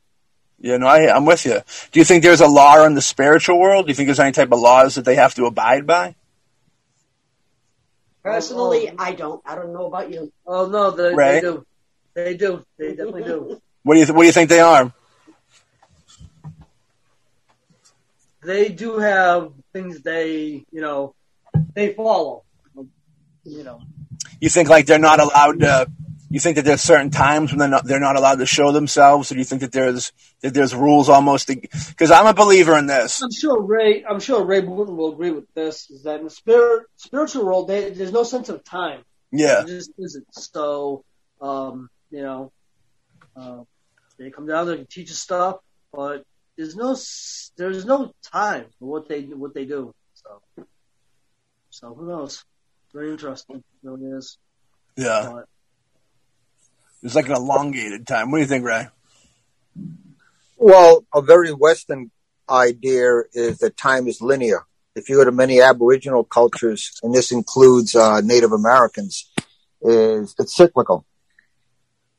Yeah, 0.59 0.77
no, 0.77 0.87
I, 0.87 1.13
I'm 1.15 1.25
with 1.25 1.45
you. 1.45 1.61
Do 1.91 1.99
you 1.99 2.03
think 2.05 2.23
there's 2.23 2.41
a 2.41 2.47
law 2.47 2.83
in 2.85 2.95
the 2.95 3.01
spiritual 3.01 3.59
world? 3.59 3.85
Do 3.85 3.89
you 3.91 3.95
think 3.95 4.07
there's 4.07 4.19
any 4.19 4.31
type 4.31 4.51
of 4.51 4.59
laws 4.59 4.95
that 4.95 5.05
they 5.05 5.15
have 5.15 5.35
to 5.35 5.45
abide 5.45 5.85
by? 5.85 6.15
Personally, 8.23 8.91
I 8.97 9.13
don't. 9.13 9.41
I 9.45 9.55
don't 9.55 9.71
know 9.71 9.85
about 9.85 10.11
you. 10.11 10.31
Oh 10.45 10.65
no, 10.67 10.91
they, 10.91 11.13
Right. 11.13 11.33
they 11.35 11.41
do. 11.41 11.65
They 12.13 12.35
do. 12.37 12.65
They 12.77 12.89
definitely 12.89 13.23
do. 13.23 13.61
What 13.83 13.93
do 13.93 13.99
you 13.99 14.05
th- 14.05 14.15
What 14.15 14.23
do 14.23 14.25
you 14.27 14.33
think 14.33 14.49
they 14.49 14.59
are? 14.59 14.91
They 18.43 18.69
do 18.69 18.97
have 18.99 19.51
things 19.73 20.01
they, 20.01 20.65
you 20.71 20.81
know, 20.81 21.13
they 21.73 21.93
follow. 21.93 22.43
You 23.43 23.63
know, 23.63 23.81
You 24.39 24.49
think 24.49 24.69
like 24.69 24.85
they're 24.85 24.99
not 24.99 25.19
allowed 25.19 25.59
to? 25.61 25.87
You 26.29 26.39
think 26.39 26.57
that 26.57 26.65
there's 26.65 26.81
certain 26.81 27.09
times 27.09 27.51
when 27.51 27.59
they're 27.59 27.69
not 27.69 27.85
they're 27.85 27.99
not 27.99 28.17
allowed 28.17 28.39
to 28.39 28.45
show 28.45 28.71
themselves, 28.71 29.31
or 29.31 29.35
do 29.35 29.39
you 29.39 29.45
think 29.45 29.61
that 29.61 29.71
there's 29.71 30.11
that 30.41 30.53
there's 30.53 30.75
rules 30.75 31.09
almost? 31.09 31.47
Because 31.47 32.11
I'm 32.11 32.27
a 32.27 32.33
believer 32.33 32.77
in 32.77 32.85
this. 32.87 33.21
I'm 33.23 33.31
sure 33.31 33.61
Ray. 33.61 34.03
I'm 34.03 34.19
sure 34.19 34.43
Ray 34.43 34.59
Wooten 34.59 34.97
will 34.97 35.13
agree 35.13 35.31
with 35.31 35.45
this. 35.55 35.89
Is 35.89 36.03
that 36.03 36.19
in 36.19 36.25
the 36.25 36.29
spirit 36.29 36.85
spiritual 36.97 37.45
world, 37.45 37.67
they, 37.69 37.91
there's 37.91 38.11
no 38.11 38.23
sense 38.23 38.49
of 38.49 38.63
time. 38.63 39.03
Yeah, 39.31 39.61
It 39.61 39.67
just 39.67 39.91
isn't. 39.97 40.25
So, 40.33 41.03
um, 41.41 41.89
you 42.11 42.21
know, 42.21 42.51
uh, 43.35 43.63
they 44.19 44.29
come 44.29 44.47
down 44.47 44.67
there 44.67 44.75
and 44.75 44.89
teach 44.89 45.11
us 45.11 45.19
stuff, 45.19 45.57
but 45.93 46.23
there's 46.57 46.75
no 46.75 46.91
s- 46.91 47.51
there's 47.57 47.85
no 47.85 48.11
time 48.31 48.65
for 48.79 48.85
what 48.85 49.07
they 49.07 49.21
what 49.23 49.53
they 49.53 49.65
do. 49.65 49.93
So, 50.13 50.65
so 51.69 51.93
who 51.93 52.07
knows? 52.07 52.43
Very 52.97 53.11
interesting. 53.11 53.57
It 53.57 53.63
really 53.83 54.07
is. 54.17 54.39
yeah. 54.95 55.29
But 55.31 55.45
It's 57.03 57.13
like 57.13 57.27
an 57.27 57.35
elongated 57.35 58.07
time. 58.07 58.31
What 58.31 58.39
do 58.39 58.41
you 58.41 58.47
think, 58.47 58.65
Ray? 58.65 58.87
Well, 60.57 61.05
a 61.13 61.21
very 61.21 61.51
Western 61.51 62.09
idea 62.49 63.21
is 63.33 63.59
that 63.59 63.77
time 63.77 64.07
is 64.07 64.19
linear. 64.19 64.65
If 64.95 65.09
you 65.09 65.17
go 65.17 65.25
to 65.25 65.31
many 65.31 65.61
Aboriginal 65.61 66.23
cultures, 66.23 66.99
and 67.03 67.13
this 67.13 67.31
includes 67.31 67.95
uh, 67.95 68.21
Native 68.21 68.51
Americans, 68.51 69.29
is 69.79 70.33
it's 70.39 70.55
cyclical. 70.55 71.05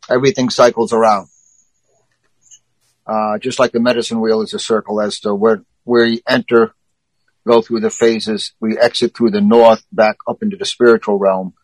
Everything 0.09 0.49
cycles 0.49 0.93
around. 0.93 1.27
Uh, 3.05 3.39
just 3.39 3.59
like 3.59 3.73
the 3.73 3.81
medicine 3.81 4.21
wheel 4.21 4.43
is 4.43 4.55
a 4.55 4.61
circle 4.61 5.01
as 5.01 5.19
to 5.21 5.35
where 5.35 5.65
where 5.83 6.05
you 6.05 6.21
enter, 6.29 6.73
go 7.47 7.63
through 7.63 7.81
the 7.81 7.91
phases. 7.91 8.53
We 8.61 8.79
exit 8.79 9.17
through 9.17 9.31
the 9.31 9.41
north, 9.41 9.85
back 9.93 10.17
up 10.27 10.43
into 10.43 10.57
the 10.57 10.65
spiritual 10.65 11.19
realm, 11.19 11.55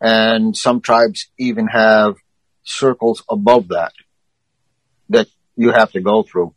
and 0.00 0.56
some 0.56 0.80
tribes 0.80 1.28
even 1.38 1.66
have 1.68 2.16
circles 2.62 3.22
above 3.28 3.68
that 3.68 3.92
that 5.08 5.26
you 5.56 5.72
have 5.72 5.90
to 5.92 6.00
go 6.00 6.22
through. 6.22 6.54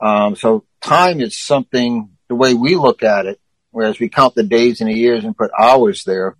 Um, 0.00 0.36
so 0.36 0.64
time 0.80 1.20
is 1.20 1.36
something, 1.36 2.10
the 2.28 2.34
way 2.34 2.54
we 2.54 2.76
look 2.76 3.02
at 3.02 3.26
it, 3.26 3.40
whereas 3.70 3.98
we 3.98 4.08
count 4.08 4.34
the 4.34 4.42
days 4.42 4.80
and 4.80 4.88
the 4.88 4.94
years 4.94 5.24
and 5.24 5.36
put 5.36 5.50
hours 5.58 6.04
there, 6.04 6.36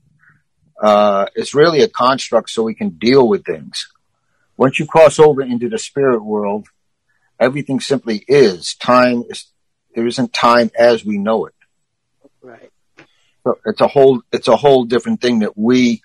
uh, 0.80 1.26
it's 1.34 1.54
really 1.54 1.82
a 1.82 1.88
construct 1.88 2.50
so 2.50 2.62
we 2.62 2.74
can 2.74 2.90
deal 2.90 3.28
with 3.28 3.44
things. 3.44 3.88
Once 4.56 4.78
you 4.78 4.86
cross 4.86 5.18
over 5.18 5.42
into 5.42 5.68
the 5.68 5.78
spirit 5.78 6.24
world, 6.24 6.66
everything 7.38 7.80
simply 7.80 8.24
is. 8.26 8.74
Time 8.74 9.24
is, 9.28 9.46
there 9.94 10.06
isn't 10.06 10.32
time 10.32 10.70
as 10.78 11.04
we 11.04 11.18
know 11.18 11.46
it. 11.46 11.54
right. 12.42 12.70
So 13.44 13.58
it's 13.64 13.80
a 13.80 13.88
whole, 13.88 14.22
it's 14.32 14.48
a 14.48 14.56
whole 14.56 14.84
different 14.84 15.20
thing 15.20 15.40
that 15.40 15.56
we, 15.56 16.02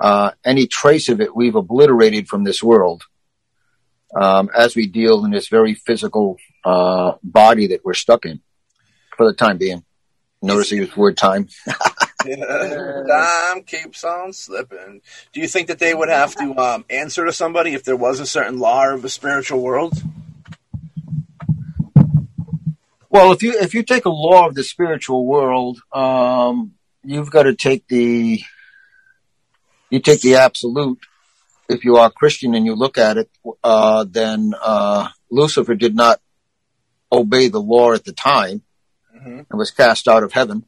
uh, 0.00 0.32
any 0.44 0.66
trace 0.66 1.08
of 1.08 1.20
it 1.20 1.34
we've 1.34 1.54
obliterated 1.54 2.28
from 2.28 2.44
this 2.44 2.62
world. 2.62 3.04
Um, 4.14 4.50
as 4.56 4.76
we 4.76 4.86
deal 4.86 5.24
in 5.24 5.30
this 5.30 5.48
very 5.48 5.74
physical, 5.74 6.36
uh, 6.64 7.12
body 7.22 7.68
that 7.68 7.84
we're 7.84 7.94
stuck 7.94 8.24
in 8.26 8.40
for 9.16 9.26
the 9.26 9.36
time 9.36 9.58
being. 9.58 9.84
Notice 10.42 10.72
I 10.72 10.76
used 10.76 10.94
the 10.94 11.00
word 11.00 11.16
time. 11.16 11.48
Time 12.26 13.62
keeps 13.62 14.02
on 14.02 14.32
slipping. 14.32 15.00
Do 15.32 15.40
you 15.40 15.46
think 15.46 15.68
that 15.68 15.78
they 15.78 15.94
would 15.94 16.08
have 16.08 16.34
to 16.36 16.56
um, 16.58 16.84
answer 16.90 17.24
to 17.24 17.32
somebody 17.32 17.74
if 17.74 17.84
there 17.84 17.96
was 17.96 18.18
a 18.18 18.26
certain 18.26 18.58
law 18.58 18.88
of 18.88 19.02
the 19.02 19.08
spiritual 19.08 19.62
world? 19.62 19.94
Well, 23.08 23.32
if 23.32 23.42
you, 23.42 23.52
if 23.58 23.74
you 23.74 23.82
take 23.82 24.04
a 24.04 24.10
law 24.10 24.46
of 24.46 24.54
the 24.54 24.64
spiritual 24.64 25.26
world, 25.26 25.78
um, 25.92 26.72
you've 27.04 27.30
got 27.30 27.44
to 27.44 27.54
take 27.54 27.86
the, 27.88 28.40
you 29.90 30.00
take 30.00 30.20
the 30.20 30.36
absolute. 30.36 30.98
If 31.68 31.84
you 31.84 31.96
are 31.96 32.10
Christian 32.10 32.54
and 32.54 32.64
you 32.64 32.74
look 32.74 32.98
at 32.98 33.16
it, 33.16 33.30
uh, 33.62 34.04
then, 34.08 34.54
uh, 34.60 35.08
Lucifer 35.30 35.74
did 35.74 35.94
not 35.94 36.20
obey 37.10 37.48
the 37.48 37.60
law 37.60 37.92
at 37.92 38.04
the 38.04 38.12
time 38.12 38.62
hmm 39.12 39.40
and 39.48 39.58
was 39.58 39.70
cast 39.70 40.08
out 40.08 40.22
of 40.22 40.32
heaven. 40.32 40.64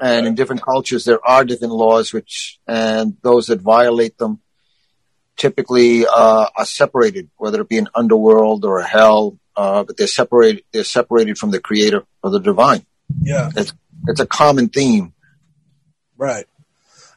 And 0.00 0.26
in 0.26 0.34
different 0.36 0.62
cultures, 0.62 1.04
there 1.04 1.24
are 1.26 1.44
different 1.44 1.74
laws 1.74 2.12
which, 2.12 2.60
and 2.68 3.16
those 3.22 3.48
that 3.48 3.60
violate 3.60 4.16
them 4.18 4.40
typically 5.36 6.06
uh, 6.06 6.46
are 6.56 6.64
separated, 6.64 7.30
whether 7.36 7.60
it 7.60 7.68
be 7.68 7.78
an 7.78 7.88
underworld 7.94 8.64
or 8.64 8.78
a 8.78 8.86
hell, 8.86 9.38
uh, 9.58 9.82
but 9.82 9.96
they're 9.96 10.06
separated. 10.06 10.62
They're 10.72 10.84
separated 10.84 11.36
from 11.36 11.50
the 11.50 11.58
Creator 11.60 12.04
or 12.22 12.30
the 12.30 12.38
Divine. 12.38 12.86
Yeah, 13.20 13.50
it's 13.56 13.74
it's 14.06 14.20
a 14.20 14.26
common 14.26 14.68
theme. 14.68 15.12
Right. 16.16 16.46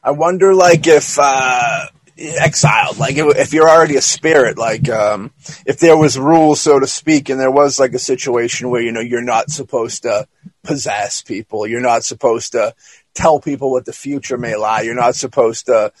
I 0.02 0.10
wonder, 0.10 0.52
like, 0.52 0.88
if 0.88 1.16
uh, 1.20 1.86
exiled, 2.18 2.98
like, 2.98 3.16
if, 3.16 3.36
if 3.38 3.52
you're 3.52 3.70
already 3.70 3.94
a 3.94 4.02
spirit, 4.02 4.58
like, 4.58 4.88
um, 4.88 5.30
if 5.64 5.78
there 5.78 5.96
was 5.96 6.18
rules, 6.18 6.60
so 6.60 6.80
to 6.80 6.88
speak, 6.88 7.28
and 7.28 7.38
there 7.38 7.52
was 7.52 7.78
like 7.78 7.94
a 7.94 8.00
situation 8.00 8.70
where 8.70 8.82
you 8.82 8.90
know 8.90 9.00
you're 9.00 9.22
not 9.22 9.48
supposed 9.50 10.02
to 10.02 10.26
possess 10.64 11.22
people, 11.22 11.64
you're 11.68 11.80
not 11.80 12.02
supposed 12.04 12.52
to 12.52 12.74
tell 13.14 13.38
people 13.38 13.70
what 13.70 13.84
the 13.84 13.92
future 13.92 14.36
may 14.36 14.56
lie, 14.56 14.82
you're 14.82 14.94
not 14.94 15.14
supposed 15.14 15.66
to. 15.66 15.92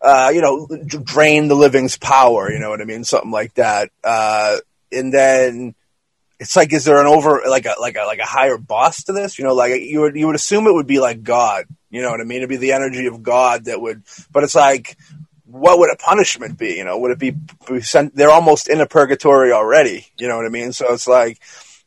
Uh, 0.00 0.30
you 0.34 0.42
know, 0.42 0.68
drain 0.86 1.48
the 1.48 1.54
living's 1.54 1.96
power. 1.96 2.52
You 2.52 2.58
know 2.58 2.68
what 2.68 2.82
I 2.82 2.84
mean? 2.84 3.04
Something 3.04 3.30
like 3.30 3.54
that. 3.54 3.90
Uh, 4.02 4.58
and 4.94 5.12
then 5.12 5.74
it's 6.38 6.56
like, 6.56 6.72
is 6.72 6.84
there 6.84 7.00
an 7.00 7.06
over 7.06 7.42
like 7.48 7.66
a 7.66 7.74
like 7.80 7.96
a 7.96 8.04
like 8.04 8.18
a 8.18 8.26
higher 8.26 8.58
boss 8.58 9.04
to 9.04 9.12
this? 9.12 9.38
You 9.38 9.44
know, 9.44 9.54
like 9.54 9.80
you 9.82 10.00
would 10.00 10.16
you 10.16 10.26
would 10.26 10.36
assume 10.36 10.66
it 10.66 10.74
would 10.74 10.86
be 10.86 11.00
like 11.00 11.22
God. 11.22 11.66
You 11.90 12.02
know 12.02 12.10
what 12.10 12.20
I 12.20 12.24
mean? 12.24 12.38
It'd 12.38 12.48
be 12.48 12.56
the 12.56 12.72
energy 12.72 13.06
of 13.06 13.22
God 13.22 13.66
that 13.66 13.80
would. 13.80 14.02
But 14.32 14.42
it's 14.42 14.56
like, 14.56 14.96
what 15.44 15.78
would 15.78 15.92
a 15.92 15.96
punishment 15.96 16.58
be? 16.58 16.74
You 16.74 16.84
know, 16.84 16.98
would 16.98 17.12
it 17.12 17.20
be, 17.20 17.36
be 17.68 17.80
sent? 17.82 18.16
They're 18.16 18.30
almost 18.30 18.68
in 18.68 18.80
a 18.80 18.86
purgatory 18.86 19.52
already. 19.52 20.08
You 20.18 20.26
know 20.26 20.36
what 20.36 20.46
I 20.46 20.48
mean? 20.48 20.72
So 20.72 20.92
it's 20.92 21.06
like, 21.06 21.40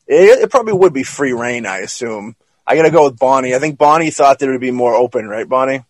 it, 0.06 0.40
it 0.40 0.50
probably 0.50 0.72
would 0.72 0.94
be 0.94 1.02
free 1.02 1.34
rein. 1.34 1.66
I 1.66 1.80
assume. 1.80 2.36
I 2.66 2.74
got 2.76 2.84
to 2.84 2.90
go 2.90 3.04
with 3.04 3.18
Bonnie. 3.18 3.54
I 3.54 3.58
think 3.58 3.76
Bonnie 3.76 4.10
thought 4.10 4.38
that 4.38 4.48
it 4.48 4.52
would 4.52 4.60
be 4.60 4.70
more 4.70 4.94
open, 4.94 5.28
right, 5.28 5.48
Bonnie? 5.48 5.84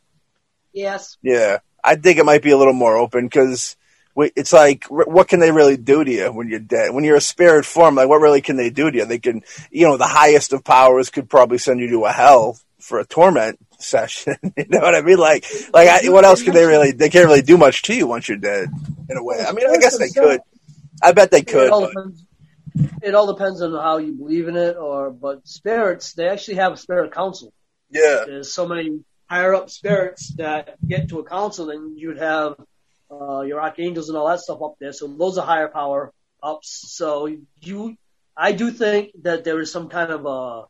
Yes. 0.73 1.17
Yeah, 1.23 1.59
I 1.83 1.95
think 1.95 2.19
it 2.19 2.25
might 2.25 2.43
be 2.43 2.51
a 2.51 2.59
little 2.59 2.75
more 2.75 2.97
open 2.97 3.27
because 3.27 3.77
it's 4.19 4.53
like 4.53 4.85
what 4.87 5.29
can 5.29 5.41
they 5.41 5.53
really 5.53 5.77
do 5.77 6.05
to 6.05 6.11
you 6.11 6.33
when 6.33 6.49
you're 6.49 6.59
dead? 6.59 6.93
When 6.93 7.05
you're 7.05 7.17
a 7.17 7.21
spirit 7.21 7.65
form 7.65 7.95
like 7.95 8.09
what 8.09 8.21
really 8.21 8.41
can 8.41 8.57
they 8.57 8.71
do 8.71 8.91
to 8.91 8.99
you? 8.99 9.05
They 9.05 9.19
can 9.19 9.43
you 9.71 9.87
know 9.87 9.97
the 9.97 10.07
highest 10.07 10.53
of 10.53 10.65
powers 10.65 11.11
could 11.11 11.29
probably 11.29 11.59
send 11.59 11.81
you 11.81 11.89
to 11.91 12.05
a 12.05 12.13
hell 12.13 12.59
for 12.81 12.99
a 12.99 13.05
torment 13.05 13.59
session 13.81 14.37
you 14.57 14.67
know 14.69 14.81
what 14.81 14.95
i 14.95 15.03
mean? 15.03 15.19
Like 15.19 15.45
like 15.73 15.89
I, 15.89 16.09
what 16.09 16.25
else 16.25 16.43
can 16.43 16.55
they 16.55 16.65
really 16.65 16.93
they 16.93 17.11
can't 17.11 17.27
really 17.27 17.43
do 17.43 17.57
much 17.57 17.83
to 17.83 17.95
you 17.95 18.07
once 18.07 18.29
you're 18.29 18.39
dead 18.39 18.69
in 19.09 19.17
a 19.17 19.23
way. 19.23 19.45
I 19.47 19.53
mean 19.53 19.69
i 19.69 19.77
guess 19.77 19.99
they 19.99 20.09
could. 20.09 20.41
i 21.03 21.13
bet 21.13 21.31
they 21.31 21.43
could 21.43 21.67
it 21.67 21.73
all, 21.73 21.87
depends, 21.87 22.25
it 23.03 23.15
all 23.15 23.33
depends 23.33 23.63
on 23.63 23.73
how 23.73 23.99
you 23.99 24.13
believe 24.13 24.49
in 24.49 24.57
it 24.57 24.77
or 24.77 25.11
but 25.11 25.47
spirits 25.47 26.15
they 26.15 26.29
actually 26.29 26.57
have 26.57 26.73
a 26.73 26.77
spirit 26.77 27.13
council. 27.13 27.53
Yeah. 27.91 28.25
There's 28.27 28.53
so 28.53 28.67
many 28.67 29.01
higher 29.29 29.55
up 29.55 29.71
spirits 29.71 30.35
that 30.37 30.77
get 30.87 31.09
to 31.11 31.21
a 31.21 31.25
council 31.25 31.71
and 31.71 31.99
you'd 31.99 32.19
have 32.19 32.55
uh, 33.11 33.41
your 33.43 33.61
archangels 33.61 34.09
and 34.09 34.19
all 34.19 34.29
that 34.29 34.41
stuff 34.41 34.63
up 34.63 34.75
there. 34.81 34.93
So 34.93 35.07
those 35.07 35.39
are 35.39 35.47
higher 35.47 35.69
power 35.69 36.13
ups. 36.43 36.85
So 36.97 37.29
you, 37.61 37.97
I 38.37 38.53
do 38.53 38.71
think 38.71 39.11
that 39.23 39.45
there 39.45 39.61
is 39.61 39.73
some 39.73 39.89
kind 39.89 40.11
of 40.11 40.27
uh, 40.27 40.61
uh, 40.61 40.65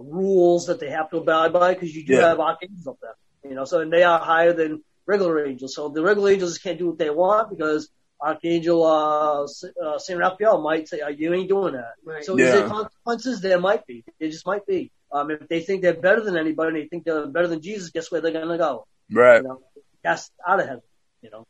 rules 0.00 0.66
that 0.66 0.80
they 0.80 0.90
have 0.90 1.10
to 1.10 1.18
abide 1.18 1.52
by 1.52 1.74
because 1.74 1.94
you 1.94 2.04
do 2.04 2.14
yeah. 2.14 2.28
have 2.28 2.40
archangels 2.40 2.86
up 2.86 2.98
there. 3.00 3.14
You 3.44 3.56
know, 3.56 3.64
so 3.64 3.80
and 3.80 3.92
they 3.92 4.02
are 4.02 4.18
higher 4.18 4.52
than 4.52 4.82
regular 5.06 5.46
angels. 5.46 5.74
So 5.74 5.88
the 5.88 6.02
regular 6.02 6.32
angels 6.32 6.58
can't 6.58 6.78
do 6.78 6.88
what 6.88 6.98
they 6.98 7.10
want 7.10 7.50
because 7.50 7.88
Archangel 8.20 8.84
uh, 8.84 9.44
uh, 9.44 9.98
Saint 9.98 10.18
Raphael 10.18 10.60
might 10.60 10.88
say, 10.88 11.00
"You 11.16 11.32
ain't 11.32 11.48
doing 11.48 11.72
that." 11.72 11.94
Right. 12.04 12.22
So 12.22 12.36
yeah. 12.36 12.46
is 12.46 12.52
there 12.52 12.68
consequences? 12.68 13.40
There 13.40 13.58
might 13.58 13.86
be. 13.86 14.04
It 14.18 14.30
just 14.30 14.46
might 14.46 14.66
be. 14.66 14.92
Um, 15.10 15.30
if 15.30 15.48
they 15.48 15.60
think 15.60 15.82
they're 15.82 15.94
better 15.94 16.20
than 16.20 16.36
anybody, 16.36 16.68
and 16.68 16.76
they 16.76 16.88
think 16.88 17.04
they're 17.04 17.26
better 17.26 17.48
than 17.48 17.62
Jesus, 17.62 17.90
guess 17.90 18.10
where 18.12 18.20
they're 18.20 18.32
gonna 18.32 18.58
go? 18.58 18.86
Right. 19.10 19.38
You 19.38 19.48
know, 19.48 19.62
cast 20.04 20.32
out 20.46 20.60
of 20.60 20.66
heaven 20.66 20.82
you 21.22 21.30
know. 21.30 21.46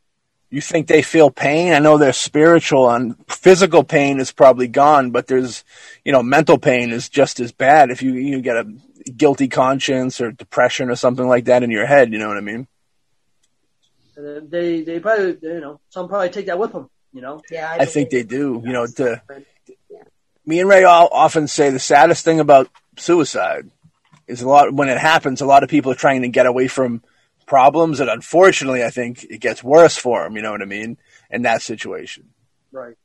You 0.49 0.59
think 0.59 0.87
they 0.87 1.01
feel 1.01 1.31
pain? 1.31 1.71
I 1.71 1.79
know 1.79 1.97
they're 1.97 2.11
spiritual 2.11 2.89
and 2.89 3.15
physical 3.29 3.85
pain 3.85 4.19
is 4.19 4.33
probably 4.33 4.67
gone, 4.67 5.11
but 5.11 5.27
there's, 5.27 5.63
you 6.03 6.11
know, 6.11 6.21
mental 6.21 6.57
pain 6.57 6.91
is 6.91 7.07
just 7.07 7.39
as 7.39 7.53
bad 7.53 7.89
if 7.89 8.01
you, 8.01 8.13
you 8.15 8.41
get 8.41 8.57
a 8.57 8.65
guilty 9.15 9.47
conscience 9.47 10.19
or 10.19 10.31
depression 10.31 10.89
or 10.89 10.95
something 10.95 11.25
like 11.25 11.45
that 11.45 11.63
in 11.63 11.71
your 11.71 11.85
head, 11.85 12.11
you 12.11 12.19
know 12.19 12.27
what 12.27 12.37
I 12.37 12.41
mean? 12.41 12.67
they, 14.15 14.81
they 14.81 14.99
probably, 14.99 15.37
you 15.41 15.61
know, 15.61 15.79
some 15.89 16.07
probably 16.07 16.29
take 16.29 16.47
that 16.47 16.59
with 16.59 16.73
them, 16.73 16.89
you 17.13 17.21
know? 17.21 17.41
Yeah. 17.49 17.71
I, 17.71 17.83
I 17.83 17.85
think 17.85 18.09
they 18.09 18.23
do, 18.23 18.61
you 18.63 18.73
know, 18.73 18.85
to, 18.85 19.21
yeah. 19.89 20.03
me 20.45 20.59
and 20.59 20.69
Ray 20.69 20.83
all 20.83 21.09
often 21.11 21.47
say 21.47 21.69
the 21.69 21.79
saddest 21.79 22.23
thing 22.25 22.39
about 22.39 22.69
suicide 22.97 23.69
is 24.27 24.41
a 24.41 24.47
lot, 24.47 24.73
when 24.73 24.89
it 24.89 24.97
happens, 24.97 25.41
a 25.41 25.45
lot 25.45 25.63
of 25.63 25.69
people 25.69 25.91
are 25.91 25.95
trying 25.95 26.21
to 26.21 26.27
get 26.27 26.45
away 26.45 26.67
from 26.67 27.01
problems, 27.51 27.99
and 27.99 28.09
unfortunately, 28.09 28.81
I 28.81 28.91
think 28.91 29.25
it 29.25 29.41
gets 29.41 29.61
worse 29.61 29.97
for 29.97 30.25
him. 30.25 30.37
You 30.37 30.41
know 30.41 30.51
what 30.51 30.61
I 30.61 30.65
mean? 30.65 30.97
In 31.29 31.41
that 31.41 31.61
situation. 31.61 32.29
Right. 32.71 32.95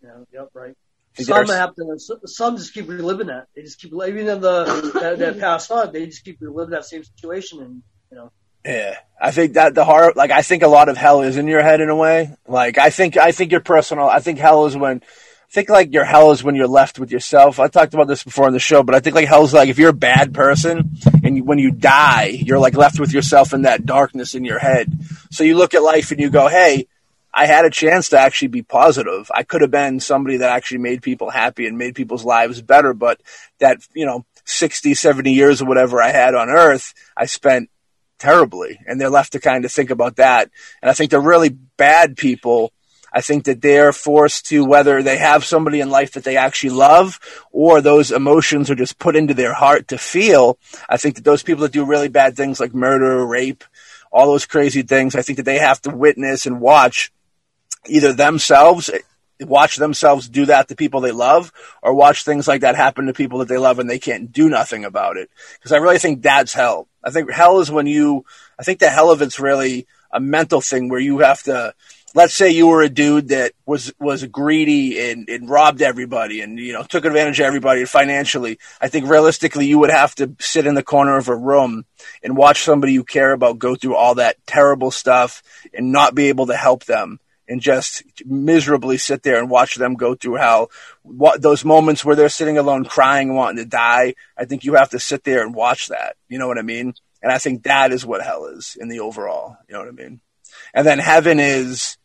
Yeah. 0.00 0.22
Yep. 0.32 0.50
Right. 0.54 0.76
Some 1.18 1.48
have 1.48 1.74
to. 1.74 1.98
Some 2.26 2.56
just 2.56 2.72
keep 2.72 2.88
reliving 2.88 3.26
that. 3.26 3.48
They 3.56 3.62
just 3.62 3.80
keep 3.80 3.92
even 3.92 4.28
in 4.28 4.40
the 4.40 4.92
that, 4.94 5.18
that 5.18 5.40
passed 5.40 5.72
on. 5.72 5.92
They 5.92 6.06
just 6.06 6.24
keep 6.24 6.38
reliving 6.40 6.70
that 6.70 6.84
same 6.84 7.02
situation, 7.02 7.60
and 7.60 7.82
you 8.12 8.16
know. 8.16 8.30
Yeah, 8.64 8.96
I 9.20 9.32
think 9.32 9.54
that 9.54 9.74
the 9.74 9.84
horror, 9.84 10.12
like 10.14 10.30
I 10.30 10.42
think 10.42 10.62
a 10.62 10.68
lot 10.68 10.88
of 10.88 10.96
hell 10.96 11.22
is 11.22 11.36
in 11.36 11.48
your 11.48 11.62
head 11.62 11.80
in 11.80 11.88
a 11.88 11.96
way. 11.96 12.36
Like 12.46 12.78
I 12.78 12.90
think, 12.90 13.16
I 13.16 13.32
think 13.32 13.50
your 13.50 13.60
personal, 13.60 14.06
I 14.06 14.20
think 14.20 14.38
hell 14.38 14.66
is 14.66 14.76
when 14.76 15.02
think 15.50 15.68
like 15.68 15.92
your 15.92 16.04
hell 16.04 16.32
is 16.32 16.42
when 16.42 16.54
you're 16.54 16.66
left 16.66 16.98
with 16.98 17.10
yourself. 17.10 17.58
I 17.58 17.68
talked 17.68 17.94
about 17.94 18.08
this 18.08 18.24
before 18.24 18.46
on 18.46 18.52
the 18.52 18.58
show, 18.58 18.82
but 18.82 18.94
I 18.94 19.00
think 19.00 19.14
like 19.14 19.28
hell's 19.28 19.54
like 19.54 19.68
if 19.68 19.78
you're 19.78 19.90
a 19.90 19.94
bad 19.94 20.34
person 20.34 20.90
and 21.22 21.36
you, 21.36 21.44
when 21.44 21.58
you 21.58 21.70
die, 21.70 22.26
you're 22.26 22.58
like 22.58 22.74
left 22.74 23.00
with 23.00 23.12
yourself 23.12 23.52
in 23.52 23.62
that 23.62 23.86
darkness 23.86 24.34
in 24.34 24.44
your 24.44 24.58
head. 24.58 24.92
So 25.30 25.44
you 25.44 25.56
look 25.56 25.74
at 25.74 25.82
life 25.82 26.10
and 26.10 26.20
you 26.20 26.30
go, 26.30 26.48
Hey, 26.48 26.86
I 27.32 27.46
had 27.46 27.66
a 27.66 27.70
chance 27.70 28.08
to 28.10 28.18
actually 28.18 28.48
be 28.48 28.62
positive. 28.62 29.30
I 29.34 29.42
could 29.42 29.60
have 29.60 29.70
been 29.70 30.00
somebody 30.00 30.38
that 30.38 30.50
actually 30.50 30.78
made 30.78 31.02
people 31.02 31.28
happy 31.28 31.66
and 31.66 31.76
made 31.76 31.94
people's 31.94 32.24
lives 32.24 32.62
better. 32.62 32.94
But 32.94 33.20
that, 33.58 33.78
you 33.94 34.06
know, 34.06 34.24
60, 34.46 34.94
70 34.94 35.32
years 35.32 35.60
or 35.60 35.66
whatever 35.66 36.00
I 36.00 36.12
had 36.12 36.34
on 36.34 36.48
earth, 36.48 36.94
I 37.14 37.26
spent 37.26 37.68
terribly 38.18 38.80
and 38.86 38.98
they're 38.98 39.10
left 39.10 39.32
to 39.32 39.40
kind 39.40 39.66
of 39.66 39.72
think 39.72 39.90
about 39.90 40.16
that. 40.16 40.50
And 40.80 40.90
I 40.90 40.94
think 40.94 41.10
the 41.10 41.20
really 41.20 41.50
bad 41.50 42.16
people 42.16 42.72
I 43.16 43.22
think 43.22 43.44
that 43.44 43.62
they're 43.62 43.94
forced 43.94 44.44
to 44.50 44.62
whether 44.62 45.02
they 45.02 45.16
have 45.16 45.42
somebody 45.42 45.80
in 45.80 45.88
life 45.88 46.12
that 46.12 46.24
they 46.24 46.36
actually 46.36 46.74
love 46.76 47.18
or 47.50 47.80
those 47.80 48.12
emotions 48.12 48.70
are 48.70 48.74
just 48.74 48.98
put 48.98 49.16
into 49.16 49.32
their 49.32 49.54
heart 49.54 49.88
to 49.88 49.96
feel. 49.96 50.58
I 50.86 50.98
think 50.98 51.14
that 51.14 51.24
those 51.24 51.42
people 51.42 51.62
that 51.62 51.72
do 51.72 51.86
really 51.86 52.08
bad 52.08 52.36
things 52.36 52.60
like 52.60 52.74
murder, 52.74 53.24
rape, 53.24 53.64
all 54.12 54.26
those 54.26 54.44
crazy 54.44 54.82
things, 54.82 55.16
I 55.16 55.22
think 55.22 55.38
that 55.38 55.44
they 55.44 55.58
have 55.58 55.80
to 55.82 55.96
witness 55.96 56.44
and 56.44 56.60
watch 56.60 57.10
either 57.86 58.12
themselves 58.12 58.90
watch 59.40 59.76
themselves 59.76 60.28
do 60.28 60.46
that 60.46 60.68
to 60.68 60.76
people 60.76 61.00
they 61.00 61.12
love 61.12 61.52
or 61.82 61.94
watch 61.94 62.22
things 62.22 62.46
like 62.46 62.60
that 62.60 62.76
happen 62.76 63.06
to 63.06 63.14
people 63.14 63.38
that 63.38 63.48
they 63.48 63.58
love 63.58 63.78
and 63.78 63.88
they 63.88 63.98
can't 63.98 64.30
do 64.30 64.50
nothing 64.50 64.84
about 64.84 65.16
it. 65.16 65.30
Because 65.54 65.72
I 65.72 65.78
really 65.78 65.98
think 65.98 66.20
that's 66.20 66.52
hell. 66.52 66.86
I 67.02 67.10
think 67.10 67.30
hell 67.30 67.60
is 67.60 67.70
when 67.70 67.86
you, 67.86 68.26
I 68.58 68.62
think 68.62 68.78
the 68.78 68.90
hell 68.90 69.10
of 69.10 69.22
it's 69.22 69.40
really 69.40 69.86
a 70.10 70.20
mental 70.20 70.60
thing 70.60 70.88
where 70.88 71.00
you 71.00 71.18
have 71.18 71.42
to, 71.44 71.74
let's 72.14 72.34
say 72.34 72.50
you 72.50 72.66
were 72.68 72.82
a 72.82 72.88
dude 72.88 73.28
that 73.28 73.52
was 73.66 73.92
was 73.98 74.24
greedy 74.24 75.10
and, 75.10 75.28
and 75.28 75.50
robbed 75.50 75.82
everybody 75.82 76.40
and 76.40 76.58
you 76.58 76.72
know 76.72 76.82
took 76.82 77.04
advantage 77.04 77.40
of 77.40 77.46
everybody 77.46 77.84
financially 77.84 78.58
i 78.80 78.88
think 78.88 79.08
realistically 79.08 79.66
you 79.66 79.78
would 79.78 79.90
have 79.90 80.14
to 80.14 80.34
sit 80.38 80.66
in 80.66 80.74
the 80.74 80.82
corner 80.82 81.16
of 81.16 81.28
a 81.28 81.36
room 81.36 81.84
and 82.22 82.36
watch 82.36 82.62
somebody 82.62 82.92
you 82.92 83.04
care 83.04 83.32
about 83.32 83.58
go 83.58 83.74
through 83.74 83.96
all 83.96 84.14
that 84.14 84.36
terrible 84.46 84.90
stuff 84.90 85.42
and 85.74 85.92
not 85.92 86.14
be 86.14 86.28
able 86.28 86.46
to 86.46 86.56
help 86.56 86.84
them 86.84 87.18
and 87.48 87.60
just 87.60 88.02
miserably 88.24 88.98
sit 88.98 89.22
there 89.22 89.38
and 89.38 89.50
watch 89.50 89.76
them 89.76 89.94
go 89.94 90.14
through 90.14 90.34
hell. 90.34 90.70
What, 91.02 91.40
those 91.42 91.64
moments 91.64 92.04
where 92.04 92.16
they're 92.16 92.28
sitting 92.28 92.58
alone 92.58 92.84
crying, 92.84 93.34
wanting 93.34 93.58
to 93.58 93.64
die, 93.64 94.14
I 94.36 94.44
think 94.44 94.64
you 94.64 94.74
have 94.74 94.90
to 94.90 95.00
sit 95.00 95.24
there 95.24 95.42
and 95.42 95.54
watch 95.54 95.88
that. 95.88 96.16
You 96.28 96.38
know 96.38 96.48
what 96.48 96.58
I 96.58 96.62
mean? 96.62 96.94
And 97.22 97.32
I 97.32 97.38
think 97.38 97.64
that 97.64 97.92
is 97.92 98.04
what 98.04 98.22
hell 98.22 98.46
is 98.46 98.76
in 98.78 98.88
the 98.88 99.00
overall. 99.00 99.56
You 99.68 99.74
know 99.74 99.80
what 99.80 99.88
I 99.88 99.92
mean? 99.92 100.20
And 100.76 100.86
then 100.86 100.98
heaven 100.98 101.40
is 101.40 101.96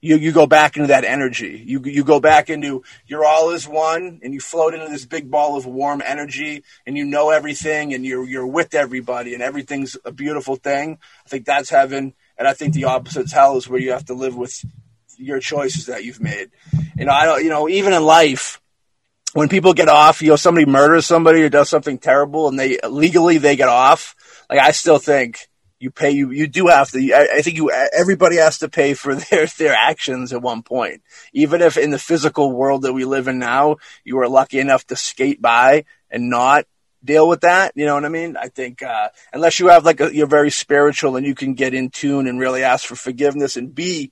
you, 0.00 0.16
you 0.16 0.32
go 0.32 0.46
back 0.46 0.76
into 0.76 0.88
that 0.88 1.04
energy. 1.04 1.62
You, 1.66 1.82
you 1.84 2.02
go 2.02 2.18
back 2.18 2.48
into 2.48 2.82
you're 3.06 3.26
all 3.26 3.50
is 3.50 3.68
one 3.68 4.20
and 4.22 4.32
you 4.32 4.40
float 4.40 4.72
into 4.72 4.88
this 4.88 5.04
big 5.04 5.30
ball 5.30 5.56
of 5.56 5.66
warm 5.66 6.02
energy 6.04 6.64
and 6.86 6.96
you 6.96 7.04
know 7.04 7.28
everything 7.28 7.92
and 7.92 8.06
you're, 8.06 8.24
you're 8.24 8.46
with 8.46 8.74
everybody 8.74 9.34
and 9.34 9.42
everything's 9.42 9.98
a 10.06 10.12
beautiful 10.12 10.56
thing. 10.56 10.98
I 11.26 11.28
think 11.28 11.44
that's 11.44 11.68
heaven. 11.68 12.14
And 12.38 12.48
I 12.48 12.54
think 12.54 12.72
the 12.72 12.86
opposite's 12.86 13.32
hell 13.32 13.58
is 13.58 13.68
where 13.68 13.80
you 13.80 13.92
have 13.92 14.06
to 14.06 14.14
live 14.14 14.34
with 14.34 14.64
your 15.18 15.38
choices 15.38 15.86
that 15.86 16.02
you've 16.02 16.20
made. 16.20 16.50
Know, 16.96 17.12
I 17.12 17.26
don't, 17.26 17.44
you 17.44 17.50
know, 17.50 17.68
even 17.68 17.92
in 17.92 18.02
life, 18.02 18.62
when 19.34 19.50
people 19.50 19.74
get 19.74 19.88
off, 19.88 20.22
you 20.22 20.30
know, 20.30 20.36
somebody 20.36 20.64
murders 20.64 21.04
somebody 21.04 21.42
or 21.42 21.50
does 21.50 21.68
something 21.68 21.98
terrible 21.98 22.48
and 22.48 22.58
they 22.58 22.78
legally 22.88 23.36
they 23.36 23.56
get 23.56 23.68
off. 23.68 24.14
Like 24.48 24.60
I 24.60 24.70
still 24.70 24.98
think 24.98 25.48
you 25.78 25.90
pay 25.90 26.10
you 26.10 26.30
you 26.30 26.46
do 26.46 26.68
have 26.68 26.90
to 26.90 27.12
I, 27.12 27.36
I, 27.36 27.42
think 27.42 27.56
you 27.56 27.70
everybody 27.70 28.36
has 28.36 28.58
to 28.58 28.68
pay 28.68 28.94
for 28.94 29.14
their 29.30 29.46
their 29.46 29.74
actions 29.74 30.32
at 30.32 30.42
one 30.42 30.62
point 30.62 31.02
even 31.32 31.60
if 31.62 31.76
in 31.76 31.90
the 31.90 31.98
physical 31.98 32.52
world 32.52 32.82
that 32.82 32.92
we 32.92 33.04
live 33.04 33.28
in 33.28 33.38
now 33.38 33.76
you 34.04 34.18
are 34.18 34.28
lucky 34.28 34.58
enough 34.58 34.86
to 34.86 34.96
skate 34.96 35.40
by 35.40 35.84
and 36.10 36.30
not 36.30 36.66
deal 37.04 37.28
with 37.28 37.42
that 37.42 37.72
you 37.74 37.84
know 37.86 37.94
what 37.94 38.04
i 38.04 38.08
mean 38.08 38.36
i 38.36 38.48
think 38.48 38.82
uh, 38.82 39.08
unless 39.32 39.60
you 39.60 39.68
have 39.68 39.84
like 39.84 40.00
a, 40.00 40.14
you're 40.14 40.26
very 40.26 40.50
spiritual 40.50 41.16
and 41.16 41.26
you 41.26 41.34
can 41.34 41.54
get 41.54 41.74
in 41.74 41.90
tune 41.90 42.26
and 42.26 42.40
really 42.40 42.62
ask 42.62 42.86
for 42.86 42.96
forgiveness 42.96 43.56
and 43.56 43.74
be 43.74 44.10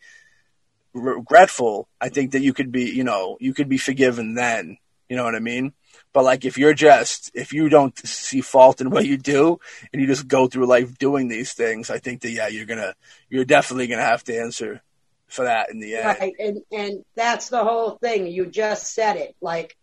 regretful, 0.94 1.88
I 2.00 2.08
think 2.08 2.32
that 2.32 2.42
you 2.42 2.54
could 2.54 2.72
be, 2.72 2.84
you 2.84 3.04
know, 3.04 3.36
you 3.40 3.52
could 3.52 3.68
be 3.68 3.78
forgiven 3.78 4.34
then. 4.34 4.78
You 5.08 5.16
know 5.16 5.24
what 5.24 5.34
I 5.34 5.40
mean? 5.40 5.74
But 6.12 6.24
like 6.24 6.44
if 6.44 6.58
you're 6.58 6.74
just 6.74 7.30
if 7.34 7.52
you 7.52 7.68
don't 7.68 7.96
see 8.06 8.40
fault 8.40 8.80
in 8.80 8.90
what 8.90 9.06
you 9.06 9.16
do 9.16 9.58
and 9.92 10.00
you 10.00 10.06
just 10.06 10.28
go 10.28 10.46
through 10.46 10.66
life 10.66 10.98
doing 10.98 11.28
these 11.28 11.52
things, 11.52 11.90
I 11.90 11.98
think 11.98 12.22
that 12.22 12.30
yeah, 12.30 12.48
you're 12.48 12.66
gonna 12.66 12.94
you're 13.28 13.44
definitely 13.44 13.86
gonna 13.86 14.02
have 14.02 14.24
to 14.24 14.36
answer 14.38 14.82
for 15.26 15.44
that 15.44 15.70
in 15.70 15.80
the 15.80 15.96
end. 15.96 16.18
Right, 16.20 16.34
and 16.38 16.58
and 16.72 17.04
that's 17.16 17.48
the 17.48 17.64
whole 17.64 17.92
thing. 17.92 18.26
You 18.26 18.46
just 18.46 18.94
said 18.94 19.16
it. 19.16 19.34
Like 19.40 19.76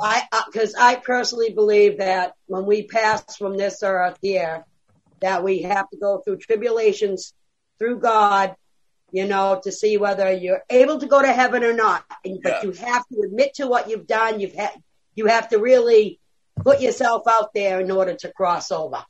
I, 0.00 0.22
because 0.46 0.74
I 0.74 0.96
personally 0.96 1.50
believe 1.50 1.98
that 1.98 2.34
when 2.46 2.66
we 2.66 2.86
pass 2.86 3.36
from 3.36 3.56
this 3.56 3.82
earth 3.82 4.18
here, 4.20 4.64
that 5.20 5.44
we 5.44 5.62
have 5.62 5.88
to 5.90 5.96
go 5.96 6.18
through 6.18 6.38
tribulations 6.38 7.32
through 7.78 8.00
God, 8.00 8.54
you 9.12 9.26
know, 9.26 9.60
to 9.62 9.72
see 9.72 9.96
whether 9.96 10.30
you're 10.32 10.62
able 10.68 10.98
to 10.98 11.06
go 11.06 11.22
to 11.22 11.32
heaven 11.32 11.62
or 11.64 11.72
not. 11.72 12.04
And, 12.24 12.40
Yeah. 12.44 12.60
But 12.60 12.64
you 12.64 12.72
have 12.72 13.06
to 13.08 13.22
admit 13.24 13.54
to 13.54 13.66
what 13.66 13.88
you've 13.88 14.06
done. 14.06 14.40
You've 14.40 14.54
had, 14.54 14.72
you 15.14 15.26
have 15.26 15.48
to 15.50 15.58
really 15.58 16.18
put 16.56 16.80
yourself 16.80 17.24
out 17.28 17.52
there 17.54 17.80
in 17.80 17.90
order 17.90 18.14
to 18.14 18.32
cross 18.32 18.70
over. 18.70 19.04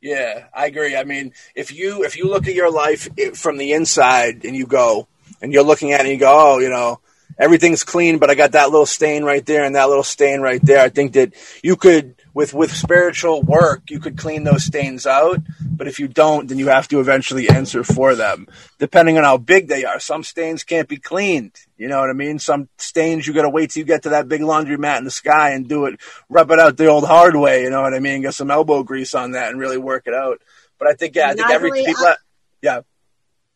Yeah, 0.00 0.46
I 0.52 0.66
agree. 0.66 0.96
I 0.96 1.04
mean, 1.04 1.32
if 1.54 1.72
you 1.72 2.04
if 2.04 2.16
you 2.16 2.28
look 2.28 2.46
at 2.46 2.54
your 2.54 2.70
life 2.70 3.08
from 3.34 3.56
the 3.56 3.72
inside 3.72 4.44
and 4.44 4.54
you 4.54 4.66
go 4.66 5.08
and 5.40 5.52
you're 5.52 5.62
looking 5.62 5.92
at 5.92 6.00
it 6.00 6.04
and 6.04 6.12
you 6.12 6.18
go, 6.18 6.32
oh, 6.34 6.58
you 6.58 6.68
know, 6.68 7.00
everything's 7.38 7.84
clean, 7.84 8.18
but 8.18 8.28
I 8.30 8.34
got 8.34 8.52
that 8.52 8.70
little 8.70 8.86
stain 8.86 9.24
right 9.24 9.44
there 9.44 9.64
and 9.64 9.76
that 9.76 9.88
little 9.88 10.04
stain 10.04 10.40
right 10.40 10.62
there. 10.62 10.84
I 10.84 10.90
think 10.90 11.14
that 11.14 11.32
you 11.62 11.76
could 11.76 12.16
with 12.34 12.52
with 12.52 12.74
spiritual 12.74 13.42
work, 13.42 13.84
you 13.88 14.00
could 14.00 14.18
clean 14.18 14.42
those 14.44 14.64
stains 14.64 15.06
out. 15.06 15.40
But 15.60 15.86
if 15.86 15.98
you 15.98 16.08
don't, 16.08 16.48
then 16.48 16.58
you 16.58 16.68
have 16.68 16.88
to 16.88 17.00
eventually 17.00 17.48
answer 17.48 17.84
for 17.84 18.14
them, 18.14 18.48
depending 18.78 19.16
on 19.16 19.24
how 19.24 19.38
big 19.38 19.68
they 19.68 19.84
are. 19.84 20.00
Some 20.00 20.24
stains 20.24 20.64
can't 20.64 20.88
be 20.88 20.96
cleaned. 20.98 21.52
You 21.78 21.88
know 21.88 22.00
what 22.00 22.10
I 22.10 22.12
mean? 22.12 22.38
Some 22.38 22.68
stains 22.78 23.26
you 23.26 23.32
got 23.32 23.42
to 23.42 23.50
wait 23.50 23.70
till 23.70 23.80
you 23.80 23.86
get 23.86 24.02
to 24.02 24.10
that 24.10 24.28
big 24.28 24.42
laundry 24.42 24.76
mat 24.76 24.98
in 24.98 25.04
the 25.04 25.10
sky 25.10 25.50
and 25.50 25.68
do 25.68 25.86
it, 25.86 26.00
rub 26.28 26.50
it 26.50 26.58
out 26.58 26.76
the 26.76 26.86
old 26.86 27.06
hard 27.06 27.36
way. 27.36 27.62
You 27.62 27.70
know 27.70 27.82
what 27.82 27.94
I 27.94 28.00
mean? 28.00 28.22
Get 28.22 28.34
some 28.34 28.50
elbow 28.50 28.82
grease 28.82 29.14
on 29.14 29.32
that 29.32 29.50
and 29.50 29.60
really 29.60 29.78
work 29.78 30.06
it 30.06 30.14
out. 30.14 30.42
But 30.78 30.88
I 30.88 30.94
think 30.94 31.14
yeah, 31.14 31.28
I 31.28 31.34
think 31.34 31.50
every 31.50 31.70
people. 31.72 32.04
I- 32.04 32.16
yeah, 32.62 32.80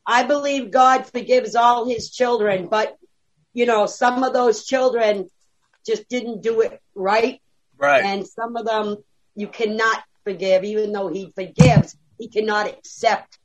I 0.07 0.23
believe 0.23 0.71
God 0.71 1.07
forgives 1.07 1.55
all 1.55 1.89
his 1.89 2.11
children, 2.11 2.69
but 2.69 2.97
you 3.55 3.67
know, 3.67 3.87
some 3.87 4.23
of 4.23 4.33
those 4.33 4.65
children 4.65 5.31
just 5.87 6.09
didn't 6.09 6.43
do 6.43 6.61
it 6.61 6.81
right. 6.95 7.41
Right. 7.79 8.05
And 8.05 8.27
some 8.27 8.57
of 8.57 8.67
them 8.67 8.97
you 9.35 9.49
cannot 9.49 10.03
forgive, 10.25 10.65
even 10.65 10.93
though 10.93 11.09
he 11.09 11.31
forgives, 11.35 11.97
he 12.19 12.29
cannot 12.29 12.67
accept 12.67 13.39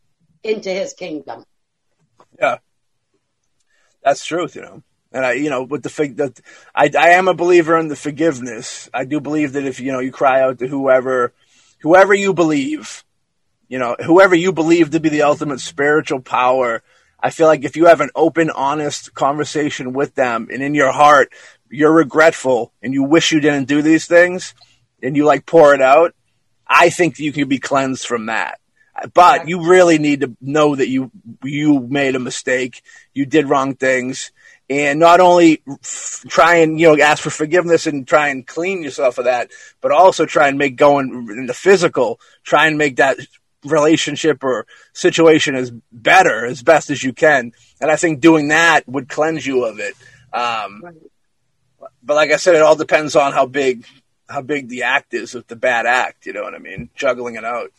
into 0.44 0.70
his 0.70 0.94
kingdom. 0.94 1.46
Yeah, 2.40 2.58
that's 4.04 4.26
truth, 4.26 4.56
you 4.56 4.64
know. 4.64 4.84
And 5.12 5.26
I, 5.26 5.34
you 5.34 5.50
know, 5.50 5.64
with 5.64 5.84
the 5.84 5.90
fig, 5.90 6.18
that 6.18 6.40
I, 6.74 6.90
I 6.98 7.10
am 7.10 7.28
a 7.28 7.36
believer 7.36 7.78
in 7.78 7.88
the 7.88 7.96
forgiveness. 7.96 8.90
I 8.94 9.06
do 9.06 9.22
believe 9.22 9.54
that 9.54 9.66
if 9.66 9.80
you 9.80 9.92
know 9.92 10.00
you 10.00 10.12
cry 10.12 10.42
out 10.42 10.60
to 10.60 10.68
whoever, 10.68 11.34
whoever 11.82 12.14
you 12.14 12.34
believe, 12.34 13.04
you 13.68 13.78
know, 13.78 13.96
whoever 14.04 14.34
you 14.34 14.52
believe 14.52 14.90
to 14.92 15.00
be 15.00 15.10
the 15.10 15.22
ultimate 15.22 15.60
spiritual 15.60 16.20
power, 16.20 16.82
I 17.20 17.30
feel 17.30 17.46
like 17.46 17.64
if 17.64 17.78
you 17.78 17.86
have 17.86 18.02
an 18.02 18.10
open, 18.16 18.50
honest 18.50 19.14
conversation 19.14 19.94
with 19.94 20.16
them, 20.16 20.48
and 20.52 20.64
in 20.64 20.74
your 20.74 20.92
heart 20.92 21.32
you're 21.74 21.94
regretful 21.94 22.72
and 22.82 22.94
you 22.94 23.04
wish 23.04 23.32
you 23.32 23.40
didn't 23.40 23.68
do 23.68 23.82
these 23.82 24.06
things, 24.06 24.54
and 25.02 25.16
you 25.16 25.26
like 25.26 25.46
pour 25.46 25.74
it 25.74 25.82
out, 25.82 26.14
I 26.68 26.90
think 26.90 27.20
you 27.20 27.34
can 27.34 27.48
be 27.48 27.60
cleansed 27.60 28.06
from 28.06 28.28
that. 28.28 28.60
But 29.14 29.48
you 29.48 29.68
really 29.68 29.98
need 29.98 30.22
to 30.22 30.38
know 30.40 30.76
that 30.76 30.88
you 30.88 31.12
you 31.44 31.80
made 31.80 32.16
a 32.16 32.20
mistake, 32.20 32.84
you 33.14 33.26
did 33.26 33.50
wrong 33.50 33.74
things, 33.76 34.32
and 34.70 35.00
not 35.00 35.20
only 35.20 35.64
f- 35.68 36.24
try 36.28 36.58
and 36.58 36.80
you 36.80 36.88
know 36.96 37.04
ask 37.04 37.24
for 37.24 37.32
forgiveness 37.32 37.88
and 37.88 38.08
try 38.08 38.30
and 38.30 38.46
clean 38.46 38.84
yourself 38.84 39.18
of 39.18 39.26
that, 39.26 39.50
but 39.82 39.92
also 39.92 40.26
try 40.26 40.48
and 40.48 40.60
make 40.60 40.76
going 40.76 41.28
in 41.32 41.48
the 41.48 41.56
physical, 41.56 42.20
try 42.44 42.68
and 42.68 42.78
make 42.78 42.98
that 42.98 43.18
relationship 43.66 44.44
or 44.44 44.68
situation 44.94 45.56
as 45.56 45.72
better 45.92 46.46
as 46.46 46.62
best 46.62 46.90
as 46.92 47.04
you 47.04 47.14
can. 47.14 47.52
And 47.82 47.90
I 47.90 47.96
think 47.96 48.20
doing 48.20 48.50
that 48.50 48.88
would 48.88 49.10
cleanse 49.10 49.46
you 49.46 49.66
of 49.66 49.80
it. 49.80 49.96
Um, 50.34 50.84
but 52.04 52.16
like 52.16 52.32
I 52.32 52.38
said, 52.38 52.56
it 52.56 52.62
all 52.62 52.76
depends 52.76 53.16
on 53.16 53.34
how 53.34 53.46
big 53.46 53.86
how 54.30 54.42
big 54.42 54.70
the 54.70 54.84
act 54.84 55.14
is 55.14 55.34
with 55.34 55.48
the 55.48 55.56
bad 55.56 55.86
act. 55.86 56.26
You 56.26 56.34
know 56.34 56.44
what 56.44 56.56
I 56.56 56.60
mean? 56.60 56.90
Juggling 56.96 57.36
it 57.36 57.46
out. 57.46 57.72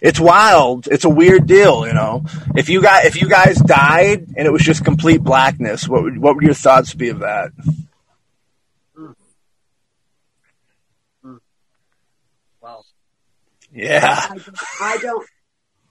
It's 0.00 0.18
wild. 0.18 0.88
It's 0.88 1.04
a 1.04 1.10
weird 1.10 1.46
deal, 1.46 1.86
you 1.86 1.92
know. 1.92 2.24
If 2.56 2.68
you 2.68 2.80
got 2.80 3.04
if 3.04 3.20
you 3.20 3.28
guys 3.28 3.58
died 3.58 4.26
and 4.36 4.46
it 4.46 4.52
was 4.52 4.62
just 4.62 4.84
complete 4.84 5.22
blackness, 5.22 5.88
what 5.88 6.02
would 6.02 6.18
what 6.18 6.36
would 6.36 6.44
your 6.44 6.54
thoughts 6.54 6.94
be 6.94 7.10
of 7.10 7.20
that? 7.20 7.52
Wow. 12.60 12.82
Yeah. 13.72 14.26
I 14.30 14.38
don't, 14.38 14.58
I 14.80 14.98
don't, 14.98 15.26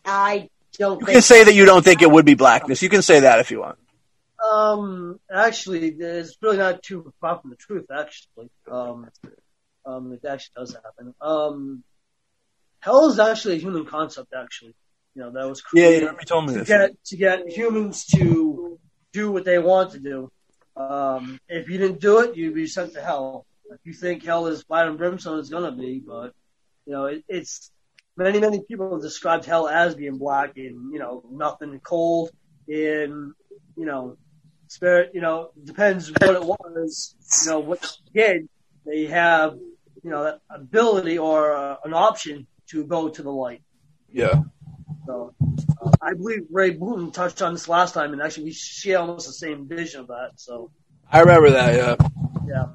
I 0.05 0.49
don't 0.77 0.99
You 0.99 1.05
think 1.05 1.15
can 1.15 1.21
say 1.21 1.43
that 1.43 1.53
you 1.53 1.65
don't 1.65 1.83
think 1.83 2.01
it 2.01 2.09
would 2.09 2.25
be 2.25 2.33
blackness. 2.33 2.81
You 2.81 2.89
can 2.89 3.01
say 3.01 3.21
that 3.21 3.39
if 3.39 3.51
you 3.51 3.59
want. 3.59 3.77
Um, 4.51 5.19
actually, 5.31 5.89
it's 5.89 6.37
really 6.41 6.57
not 6.57 6.83
too 6.83 7.13
far 7.21 7.39
from 7.39 7.51
the 7.51 7.55
truth. 7.55 7.85
Actually, 7.95 8.49
um, 8.69 9.09
um, 9.85 10.13
it 10.13 10.25
actually 10.27 10.53
does 10.57 10.75
happen. 10.75 11.13
Um, 11.21 11.83
hell 12.79 13.09
is 13.09 13.19
actually 13.19 13.55
a 13.55 13.59
human 13.59 13.85
concept. 13.85 14.33
Actually, 14.35 14.75
you 15.15 15.21
know 15.21 15.31
that 15.31 15.47
was 15.47 15.61
created 15.61 16.03
yeah. 16.03 16.11
You 16.19 16.25
told 16.25 16.47
me 16.47 16.53
to 16.53 16.59
this. 16.59 16.67
get 16.67 16.91
to 17.05 17.17
get 17.17 17.49
humans 17.49 18.05
to 18.15 18.79
do 19.13 19.31
what 19.31 19.45
they 19.45 19.59
want 19.59 19.91
to 19.91 19.99
do. 19.99 20.31
Um, 20.75 21.39
if 21.47 21.69
you 21.69 21.77
didn't 21.77 22.01
do 22.01 22.19
it, 22.19 22.35
you'd 22.35 22.55
be 22.55 22.67
sent 22.67 22.93
to 22.93 23.01
hell. 23.01 23.45
If 23.71 23.79
you 23.85 23.93
think 23.93 24.23
hell 24.23 24.47
is 24.47 24.63
fire 24.63 24.89
and 24.89 24.97
brimstone, 24.97 25.39
it's 25.39 25.49
gonna 25.49 25.71
be. 25.71 26.01
But 26.05 26.33
you 26.85 26.93
know, 26.93 27.05
it, 27.05 27.23
it's 27.27 27.71
many 28.17 28.39
many 28.39 28.61
people 28.61 28.91
have 28.91 29.01
described 29.01 29.45
hell 29.45 29.67
as 29.67 29.95
being 29.95 30.17
black 30.17 30.57
and 30.57 30.91
you 30.93 30.99
know 30.99 31.23
nothing 31.31 31.79
cold 31.79 32.31
and 32.67 33.33
you 33.75 33.85
know 33.85 34.17
spirit. 34.73 35.11
You 35.13 35.21
know, 35.21 35.51
depends 35.63 36.11
what 36.11 36.35
it 36.35 36.43
was. 36.43 37.15
You 37.45 37.51
know 37.51 37.59
what 37.59 37.81
they 38.13 38.21
did. 38.21 38.49
They 38.85 39.05
have 39.05 39.53
you 40.03 40.09
know 40.09 40.23
that 40.25 40.39
ability 40.49 41.17
or 41.17 41.55
uh, 41.55 41.77
an 41.85 41.93
option 41.93 42.47
to 42.71 42.83
go 42.85 43.09
to 43.09 43.21
the 43.23 43.31
light. 43.31 43.61
Yeah. 44.11 44.43
So 45.05 45.33
uh, 45.81 45.91
I 46.01 46.13
believe 46.13 46.43
Ray 46.51 46.71
Boone 46.71 47.11
touched 47.11 47.41
on 47.41 47.53
this 47.53 47.67
last 47.67 47.93
time, 47.93 48.13
and 48.13 48.21
actually 48.21 48.45
we 48.45 48.51
share 48.51 48.99
almost 48.99 49.27
the 49.27 49.33
same 49.33 49.67
vision 49.67 50.01
of 50.01 50.07
that. 50.07 50.31
So 50.35 50.71
I 51.11 51.19
remember 51.19 51.51
that, 51.51 51.75
yeah. 51.75 51.95
yeah, 52.47 52.65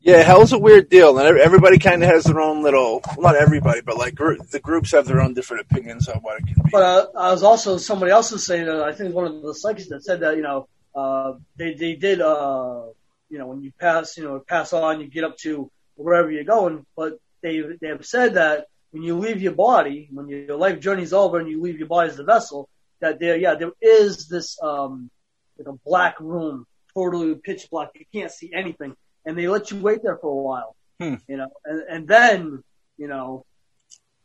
Yeah, 0.00 0.22
hell's 0.22 0.52
a 0.52 0.58
weird 0.58 0.90
deal, 0.90 1.18
and 1.18 1.38
everybody 1.38 1.78
kind 1.78 2.02
of 2.02 2.10
has 2.10 2.24
their 2.24 2.40
own 2.40 2.62
little. 2.62 3.00
Well, 3.16 3.32
not 3.32 3.36
everybody, 3.36 3.80
but 3.80 3.96
like 3.96 4.14
gr- 4.14 4.42
the 4.50 4.60
groups 4.60 4.92
have 4.92 5.06
their 5.06 5.20
own 5.20 5.34
different 5.34 5.66
opinions 5.70 6.08
on 6.08 6.18
what 6.18 6.40
it 6.40 6.46
can 6.46 6.62
be. 6.64 6.70
but 6.72 6.82
uh, 6.82 7.06
I 7.18 7.30
was 7.30 7.42
also 7.42 7.78
somebody 7.78 8.10
else 8.12 8.30
was 8.30 8.44
saying 8.44 8.66
that 8.66 8.82
I 8.82 8.92
think 8.92 9.14
one 9.14 9.26
of 9.26 9.42
the 9.42 9.54
psychics 9.54 9.88
that 9.88 10.04
said 10.04 10.20
that 10.20 10.36
you 10.36 10.42
know 10.42 10.68
uh, 10.94 11.34
they 11.56 11.74
they 11.74 11.94
did 11.94 12.20
uh, 12.20 12.82
you 13.28 13.38
know 13.38 13.46
when 13.46 13.62
you 13.62 13.72
pass 13.80 14.16
you 14.16 14.24
know 14.24 14.38
pass 14.40 14.72
on 14.72 15.00
you 15.00 15.08
get 15.08 15.24
up 15.24 15.36
to 15.38 15.70
wherever 15.96 16.30
you're 16.30 16.44
going, 16.44 16.84
but 16.96 17.18
they 17.42 17.62
they 17.80 17.88
have 17.88 18.04
said 18.04 18.34
that 18.34 18.66
when 18.90 19.02
you 19.02 19.18
leave 19.18 19.42
your 19.42 19.52
body 19.52 20.08
when 20.12 20.28
your 20.28 20.56
life 20.56 20.80
journey's 20.80 21.12
over 21.12 21.38
and 21.38 21.48
you 21.48 21.60
leave 21.60 21.78
your 21.78 21.88
body 21.88 22.10
as 22.10 22.16
the 22.16 22.24
vessel 22.24 22.68
that 23.00 23.18
there 23.18 23.36
yeah 23.36 23.54
there 23.54 23.72
is 23.80 24.28
this 24.28 24.58
um 24.62 25.10
like 25.58 25.68
a 25.68 25.78
black 25.84 26.18
room 26.20 26.66
totally 26.94 27.34
pitch 27.34 27.68
black. 27.70 27.90
You 27.94 28.06
can't 28.12 28.30
see 28.30 28.52
anything. 28.54 28.94
And 29.26 29.36
they 29.36 29.48
let 29.48 29.70
you 29.70 29.80
wait 29.80 30.02
there 30.02 30.16
for 30.16 30.30
a 30.30 30.42
while 30.42 30.76
Hmm. 31.00 31.14
you 31.26 31.36
know 31.36 31.48
and 31.64 31.82
and 31.88 32.08
then 32.08 32.62
you 32.96 33.08
know 33.08 33.44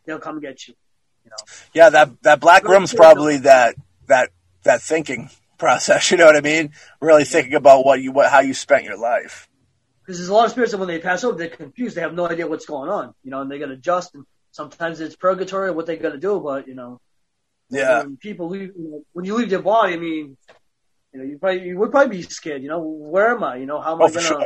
they'll 0.05 0.19
come 0.19 0.39
get 0.39 0.67
you 0.67 0.75
you 1.25 1.31
know. 1.31 1.37
Yeah, 1.73 1.89
that 1.89 2.21
that 2.21 2.39
black 2.39 2.63
room's 2.63 2.93
probably 2.93 3.37
that 3.37 3.75
that 4.07 4.29
that 4.63 4.81
thinking 4.81 5.29
process. 5.59 6.11
You 6.11 6.17
know 6.17 6.25
what 6.25 6.35
I 6.37 6.41
mean? 6.41 6.71
Really 7.01 7.25
thinking 7.25 7.55
about 7.55 7.85
what 7.85 8.01
you 8.01 8.11
what 8.11 8.31
how 8.31 8.39
you 8.41 8.53
spent 8.53 8.83
your 8.85 8.97
life. 8.97 9.47
because 10.05 10.17
there's 10.19 10.29
a 10.29 10.33
lot 10.33 10.45
of 10.45 10.51
spirits 10.51 10.71
that 10.71 10.79
when 10.79 10.87
they 10.87 10.99
pass 10.99 11.23
over, 11.23 11.37
they're 11.37 11.49
confused. 11.49 11.95
They 11.95 12.01
have 12.01 12.13
no 12.15 12.27
idea 12.27 12.47
what's 12.47 12.65
going 12.65 12.89
on, 12.89 13.13
you 13.23 13.31
know, 13.31 13.41
and 13.41 13.51
they 13.51 13.59
got 13.59 13.67
to 13.67 13.73
adjust. 13.73 14.15
And 14.15 14.25
sometimes 14.51 14.99
it's 14.99 15.15
purgatory, 15.15 15.71
what 15.71 15.85
they 15.85 15.97
got 15.97 16.11
to 16.11 16.17
do. 16.19 16.39
But 16.39 16.67
you 16.67 16.75
know, 16.75 16.99
Yeah, 17.69 18.03
when 18.03 18.17
people 18.17 18.49
leave, 18.49 18.71
you 18.75 18.89
know, 18.91 19.03
when 19.13 19.25
you 19.25 19.35
leave 19.35 19.51
your 19.51 19.61
body, 19.61 19.93
I 19.93 19.97
mean, 19.97 20.37
you 21.13 21.19
know, 21.19 21.25
you 21.25 21.37
probably 21.37 21.63
you 21.67 21.77
would 21.77 21.91
probably 21.91 22.17
be 22.17 22.23
scared. 22.23 22.61
You 22.63 22.69
know, 22.69 22.81
where 22.81 23.35
am 23.35 23.43
I? 23.43 23.57
You 23.57 23.65
know, 23.65 23.81
how 23.81 23.93
am 23.95 24.01
Oh, 24.01 24.05
I 24.05 24.11
gonna? 24.11 24.21
sure. 24.21 24.45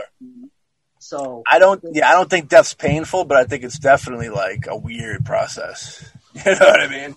So 1.00 1.44
I 1.52 1.60
don't. 1.60 1.84
Yeah, 1.92 2.10
I 2.10 2.14
don't 2.14 2.30
think 2.30 2.50
death's 2.50 2.74
painful, 2.74 3.26
but 3.26 3.38
I 3.38 3.44
think 3.46 3.64
it's 3.64 3.80
definitely 3.80 4.30
like 4.30 4.68
a 4.68 4.76
weird 4.78 5.26
process. 5.26 6.10
You 6.46 6.54
know 6.54 6.66
what 6.66 6.80
I 6.80 6.88
mean? 6.88 7.16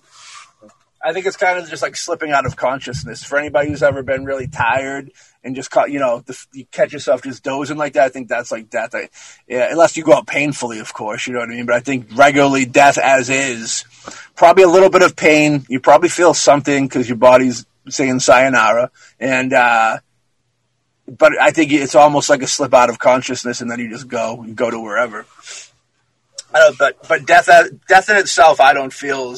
I 1.03 1.13
think 1.13 1.25
it's 1.25 1.37
kind 1.37 1.59
of 1.59 1.69
just 1.69 1.83
like 1.83 1.95
slipping 1.95 2.31
out 2.31 2.45
of 2.45 2.55
consciousness 2.55 3.23
for 3.23 3.37
anybody 3.37 3.69
who's 3.69 3.83
ever 3.83 4.01
been 4.01 4.25
really 4.25 4.47
tired 4.47 5.11
and 5.43 5.55
just 5.55 5.69
caught, 5.69 5.91
you 5.91 5.99
know, 5.99 6.19
the, 6.25 6.37
you 6.53 6.65
catch 6.65 6.91
yourself 6.91 7.21
just 7.21 7.43
dozing 7.43 7.77
like 7.77 7.93
that. 7.93 8.05
I 8.05 8.09
think 8.09 8.27
that's 8.27 8.51
like 8.51 8.69
death. 8.69 8.95
I, 8.95 9.09
yeah, 9.47 9.67
unless 9.71 9.95
you 9.95 10.03
go 10.03 10.13
out 10.13 10.27
painfully, 10.27 10.79
of 10.79 10.93
course, 10.93 11.27
you 11.27 11.33
know 11.33 11.39
what 11.39 11.49
I 11.49 11.53
mean. 11.53 11.65
But 11.65 11.75
I 11.75 11.79
think 11.81 12.07
regularly 12.15 12.65
death 12.65 12.97
as 12.97 13.29
is, 13.29 13.85
probably 14.35 14.63
a 14.63 14.69
little 14.69 14.89
bit 14.89 15.03
of 15.03 15.15
pain. 15.15 15.65
You 15.69 15.79
probably 15.79 16.09
feel 16.09 16.33
something 16.33 16.87
because 16.87 17.07
your 17.07 17.17
body's 17.17 17.65
saying 17.87 18.19
sayonara, 18.19 18.91
and 19.19 19.53
uh, 19.53 19.99
but 21.07 21.39
I 21.39 21.51
think 21.51 21.71
it's 21.71 21.95
almost 21.95 22.29
like 22.29 22.41
a 22.41 22.47
slip 22.47 22.73
out 22.73 22.89
of 22.89 22.99
consciousness, 22.99 23.61
and 23.61 23.69
then 23.69 23.79
you 23.79 23.89
just 23.89 24.07
go, 24.07 24.43
you 24.43 24.53
go 24.53 24.69
to 24.69 24.79
wherever. 24.79 25.25
I 26.53 26.59
don't, 26.59 26.77
but 26.77 27.07
but 27.07 27.25
death 27.25 27.49
death 27.87 28.09
in 28.09 28.17
itself, 28.17 28.59
I 28.59 28.73
don't 28.73 28.93
feel 28.93 29.35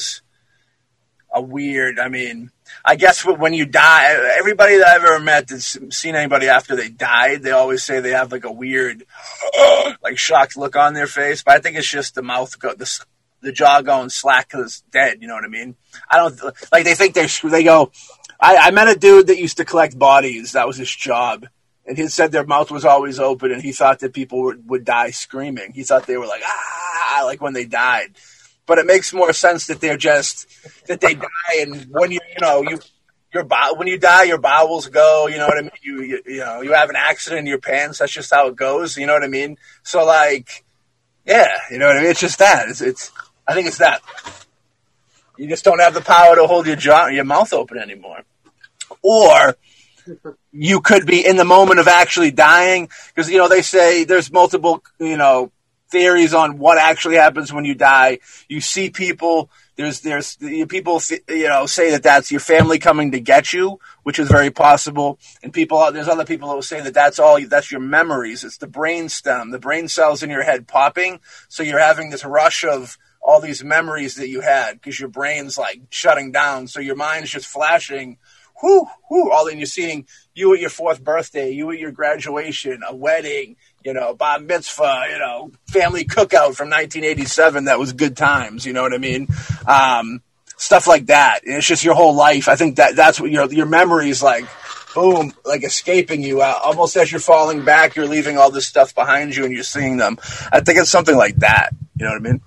a 1.33 1.41
weird. 1.41 1.99
I 1.99 2.09
mean, 2.09 2.51
I 2.83 2.95
guess 2.95 3.25
when 3.25 3.53
you 3.53 3.65
die, 3.65 4.05
everybody 4.37 4.77
that 4.77 4.87
I've 4.87 5.03
ever 5.03 5.19
met 5.19 5.47
that's 5.47 5.77
seen 5.95 6.15
anybody 6.15 6.47
after 6.47 6.75
they 6.75 6.89
died, 6.89 7.43
they 7.43 7.51
always 7.51 7.83
say 7.83 7.99
they 7.99 8.11
have 8.11 8.31
like 8.31 8.45
a 8.45 8.51
weird, 8.51 9.05
like 10.03 10.17
shocked 10.17 10.57
look 10.57 10.75
on 10.75 10.93
their 10.93 11.07
face. 11.07 11.43
But 11.43 11.55
I 11.55 11.59
think 11.59 11.77
it's 11.77 11.89
just 11.89 12.15
the 12.15 12.23
mouth 12.23 12.57
go 12.59 12.73
the 12.73 13.05
the 13.41 13.51
jaw 13.51 13.81
going 13.81 14.09
slack 14.09 14.49
because 14.49 14.65
it's 14.65 14.81
dead. 14.91 15.21
You 15.21 15.27
know 15.27 15.35
what 15.35 15.45
I 15.45 15.49
mean? 15.49 15.75
I 16.09 16.17
don't 16.17 16.39
like 16.71 16.83
they 16.83 16.95
think 16.95 17.13
they 17.13 17.27
they 17.49 17.63
go. 17.63 17.91
I, 18.41 18.55
I 18.55 18.71
met 18.71 18.87
a 18.87 18.97
dude 18.97 19.27
that 19.27 19.37
used 19.37 19.57
to 19.57 19.65
collect 19.65 19.99
bodies. 19.99 20.53
That 20.53 20.67
was 20.67 20.77
his 20.77 20.89
job 20.93 21.45
and 21.89 21.97
he 21.97 22.07
said 22.07 22.31
their 22.31 22.45
mouth 22.45 22.69
was 22.69 22.85
always 22.85 23.19
open, 23.19 23.51
and 23.51 23.63
he 23.63 23.71
thought 23.71 23.99
that 23.99 24.13
people 24.13 24.43
would, 24.43 24.69
would 24.69 24.85
die 24.85 25.09
screaming. 25.09 25.73
He 25.73 25.83
thought 25.83 26.05
they 26.05 26.17
were 26.17 26.27
like 26.27 26.43
ah, 26.45 27.23
like 27.25 27.41
when 27.41 27.53
they 27.53 27.65
died. 27.65 28.11
But 28.69 28.77
it 28.77 28.85
makes 28.85 29.11
more 29.11 29.33
sense 29.33 29.65
that 29.65 29.81
they're 29.81 29.97
just 29.97 30.47
that 30.85 31.01
they 31.01 31.15
die, 31.15 31.57
and 31.59 31.87
when 31.89 32.11
you 32.11 32.19
you 32.29 32.39
know 32.39 32.61
you 32.61 32.77
your 33.33 33.45
when 33.75 33.87
you 33.87 33.97
die, 33.97 34.23
your 34.23 34.37
bowels 34.37 34.87
go. 34.87 35.25
You 35.27 35.37
know 35.37 35.47
what 35.47 35.57
I 35.57 35.61
mean? 35.61 35.71
You, 35.81 36.01
you 36.03 36.21
you 36.25 36.39
know 36.39 36.61
you 36.61 36.73
have 36.73 36.91
an 36.91 36.95
accident 36.95 37.39
in 37.39 37.45
your 37.47 37.57
pants. 37.57 37.97
That's 37.97 38.11
just 38.11 38.31
how 38.31 38.47
it 38.47 38.55
goes. 38.55 38.95
You 38.95 39.07
know 39.07 39.13
what 39.13 39.23
I 39.23 39.27
mean? 39.27 39.57
So 39.81 40.05
like, 40.05 40.63
yeah, 41.25 41.49
you 41.71 41.79
know 41.79 41.87
what 41.87 41.97
I 41.97 42.01
mean. 42.01 42.11
It's 42.11 42.19
just 42.19 42.37
that. 42.37 42.69
It's 42.69 42.79
it's. 42.79 43.11
I 43.47 43.55
think 43.55 43.67
it's 43.67 43.79
that. 43.79 44.01
You 45.35 45.47
just 45.47 45.65
don't 45.65 45.79
have 45.79 45.95
the 45.95 46.01
power 46.01 46.35
to 46.35 46.45
hold 46.45 46.67
your 46.67 46.75
jaw, 46.75 47.07
your 47.07 47.23
mouth 47.23 47.53
open 47.53 47.79
anymore, 47.79 48.21
or 49.01 49.55
you 50.51 50.81
could 50.81 51.07
be 51.07 51.25
in 51.25 51.37
the 51.37 51.45
moment 51.45 51.79
of 51.79 51.87
actually 51.87 52.29
dying 52.29 52.87
because 53.07 53.31
you 53.31 53.39
know 53.39 53.47
they 53.47 53.63
say 53.63 54.03
there's 54.03 54.31
multiple 54.31 54.83
you 54.99 55.17
know 55.17 55.51
theories 55.89 56.33
on 56.33 56.57
what 56.57 56.77
actually 56.77 57.15
happens 57.15 57.51
when 57.51 57.65
you 57.65 57.75
die. 57.75 58.19
You 58.47 58.61
see 58.61 58.89
people. 58.89 59.49
There's 59.75 60.01
there's 60.01 60.35
people 60.67 61.01
you 61.29 61.47
know 61.47 61.65
say 61.65 61.91
that 61.91 62.03
that's 62.03 62.31
your 62.31 62.41
family 62.41 62.79
coming 62.79 63.11
to 63.11 63.19
get 63.19 63.53
you, 63.53 63.79
which 64.03 64.19
is 64.19 64.29
very 64.29 64.51
possible. 64.51 65.19
And 65.41 65.53
people 65.53 65.91
there's 65.91 66.09
other 66.09 66.25
people 66.25 66.49
that 66.49 66.55
will 66.55 66.61
say 66.61 66.81
that 66.81 66.93
that's 66.93 67.17
all 67.17 67.39
that's 67.47 67.71
your 67.71 67.81
memories. 67.81 68.43
It's 68.43 68.57
the 68.57 68.67
brain 68.67 69.07
stem, 69.07 69.51
the 69.51 69.59
brain 69.59 69.87
cells 69.87 70.21
in 70.21 70.29
your 70.29 70.43
head 70.43 70.67
popping. 70.67 71.21
So 71.47 71.63
you're 71.63 71.79
having 71.79 72.09
this 72.09 72.25
rush 72.25 72.65
of 72.65 72.97
all 73.21 73.39
these 73.39 73.63
memories 73.63 74.15
that 74.15 74.27
you 74.27 74.41
had 74.41 74.73
because 74.73 74.99
your 74.99 75.09
brain's 75.09 75.57
like 75.57 75.81
shutting 75.91 76.31
down. 76.31 76.67
So 76.67 76.81
your 76.81 76.95
mind's 76.95 77.29
just 77.29 77.47
flashing 77.47 78.17
whoo, 78.61 78.85
whoo, 79.09 79.31
all 79.31 79.47
in 79.47 79.57
you're 79.57 79.65
seeing 79.65 80.05
you 80.33 80.53
at 80.53 80.59
your 80.59 80.69
fourth 80.69 81.03
birthday, 81.03 81.51
you 81.51 81.69
at 81.71 81.79
your 81.79 81.91
graduation, 81.91 82.81
a 82.87 82.95
wedding, 82.95 83.55
you 83.83 83.93
know, 83.93 84.13
bar 84.13 84.39
mitzvah, 84.39 85.05
you 85.11 85.19
know, 85.19 85.51
family 85.67 86.05
cookout 86.05 86.55
from 86.55 86.69
1987 86.69 87.65
that 87.65 87.79
was 87.79 87.93
good 87.93 88.17
times, 88.17 88.65
you 88.65 88.73
know 88.73 88.81
what 88.81 88.93
I 88.93 88.97
mean? 88.97 89.27
Um, 89.65 90.21
stuff 90.57 90.87
like 90.87 91.07
that. 91.07 91.41
It's 91.43 91.65
just 91.65 91.83
your 91.83 91.95
whole 91.95 92.15
life. 92.15 92.47
I 92.47 92.55
think 92.55 92.75
that 92.75 92.95
that's 92.95 93.19
what 93.19 93.31
your 93.31 93.51
your 93.51 93.65
memories 93.65 94.21
like 94.21 94.45
boom, 94.93 95.33
like 95.45 95.63
escaping 95.63 96.23
you 96.23 96.41
uh, 96.41 96.59
almost 96.63 96.97
as 96.97 97.11
you're 97.11 97.21
falling 97.21 97.63
back, 97.63 97.95
you're 97.95 98.07
leaving 98.07 98.37
all 98.37 98.51
this 98.51 98.67
stuff 98.67 98.93
behind 98.95 99.35
you 99.35 99.45
and 99.45 99.53
you're 99.53 99.63
seeing 99.63 99.97
them. 99.97 100.17
I 100.51 100.61
think 100.61 100.79
it's 100.79 100.89
something 100.89 101.15
like 101.15 101.37
that. 101.37 101.71
You 101.97 102.05
know 102.05 102.11
what 102.11 102.27
I 102.27 102.31
mean? 102.31 102.41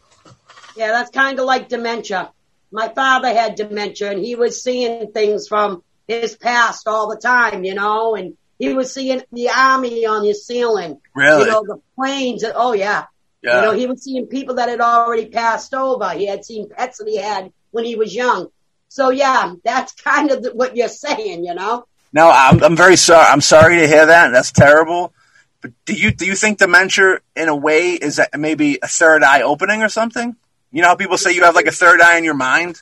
Yeah, 0.76 0.88
that's 0.88 1.10
kind 1.10 1.38
of 1.38 1.44
like 1.44 1.68
dementia. 1.68 2.32
My 2.70 2.88
father 2.88 3.28
had 3.28 3.54
dementia 3.54 4.10
and 4.10 4.24
he 4.24 4.34
was 4.34 4.62
seeing 4.62 5.12
things 5.12 5.46
from 5.46 5.82
his 6.08 6.36
past 6.36 6.88
all 6.88 7.08
the 7.08 7.20
time, 7.20 7.64
you 7.64 7.74
know, 7.74 8.16
and 8.16 8.36
he 8.62 8.74
was 8.74 8.94
seeing 8.94 9.20
the 9.32 9.48
army 9.50 10.06
on 10.06 10.24
his 10.24 10.46
ceiling. 10.46 11.00
Really? 11.16 11.46
You 11.46 11.50
know, 11.50 11.64
the 11.64 11.80
planes. 11.96 12.44
Oh 12.54 12.72
yeah. 12.72 13.06
Yeah. 13.42 13.56
You 13.56 13.62
know, 13.62 13.72
he 13.72 13.86
was 13.86 14.04
seeing 14.04 14.26
people 14.28 14.54
that 14.54 14.68
had 14.68 14.80
already 14.80 15.26
passed 15.26 15.74
over. 15.74 16.08
He 16.10 16.26
had 16.28 16.44
seen 16.44 16.68
pets 16.68 16.98
that 16.98 17.08
he 17.08 17.16
had 17.16 17.52
when 17.72 17.84
he 17.84 17.96
was 17.96 18.14
young. 18.14 18.50
So 18.86 19.10
yeah, 19.10 19.54
that's 19.64 19.92
kind 19.94 20.30
of 20.30 20.46
what 20.54 20.76
you're 20.76 20.86
saying, 20.86 21.44
you 21.44 21.54
know? 21.54 21.86
No, 22.12 22.30
I'm, 22.30 22.62
I'm 22.62 22.76
very 22.76 22.94
sorry. 22.94 23.26
I'm 23.26 23.40
sorry 23.40 23.80
to 23.80 23.88
hear 23.88 24.06
that. 24.06 24.28
That's 24.28 24.52
terrible. 24.52 25.12
But 25.60 25.72
do 25.84 25.94
you, 25.94 26.12
do 26.12 26.24
you 26.24 26.36
think 26.36 26.58
dementia 26.58 27.18
in 27.34 27.48
a 27.48 27.56
way 27.56 27.94
is 27.94 28.16
that 28.16 28.38
maybe 28.38 28.78
a 28.80 28.86
third 28.86 29.24
eye 29.24 29.42
opening 29.42 29.82
or 29.82 29.88
something? 29.88 30.36
You 30.70 30.82
know 30.82 30.88
how 30.88 30.94
people 30.94 31.18
say 31.18 31.32
you 31.32 31.42
have 31.42 31.56
like 31.56 31.66
a 31.66 31.72
third 31.72 32.00
eye 32.00 32.16
in 32.16 32.22
your 32.22 32.34
mind? 32.34 32.80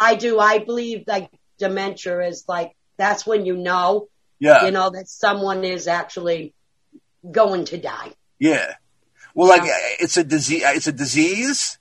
I 0.00 0.14
do. 0.14 0.38
I 0.38 0.60
believe 0.60 1.04
like 1.08 1.28
dementia 1.58 2.20
is 2.20 2.44
like 2.46 2.76
that's 2.98 3.26
when 3.26 3.46
you 3.46 3.56
know, 3.56 4.08
yeah, 4.38 4.64
you 4.64 4.70
know 4.70 4.90
that 4.90 5.08
someone 5.08 5.64
is 5.64 5.86
actually 5.86 6.54
going 7.30 7.64
to 7.66 7.78
die. 7.78 8.12
Yeah. 8.38 8.74
Well, 9.34 9.48
like 9.48 9.62
it's 10.00 10.16
a 10.16 10.24
disease. 10.24 10.62
It's 10.64 10.86
a 10.86 10.92
disease, 10.92 11.78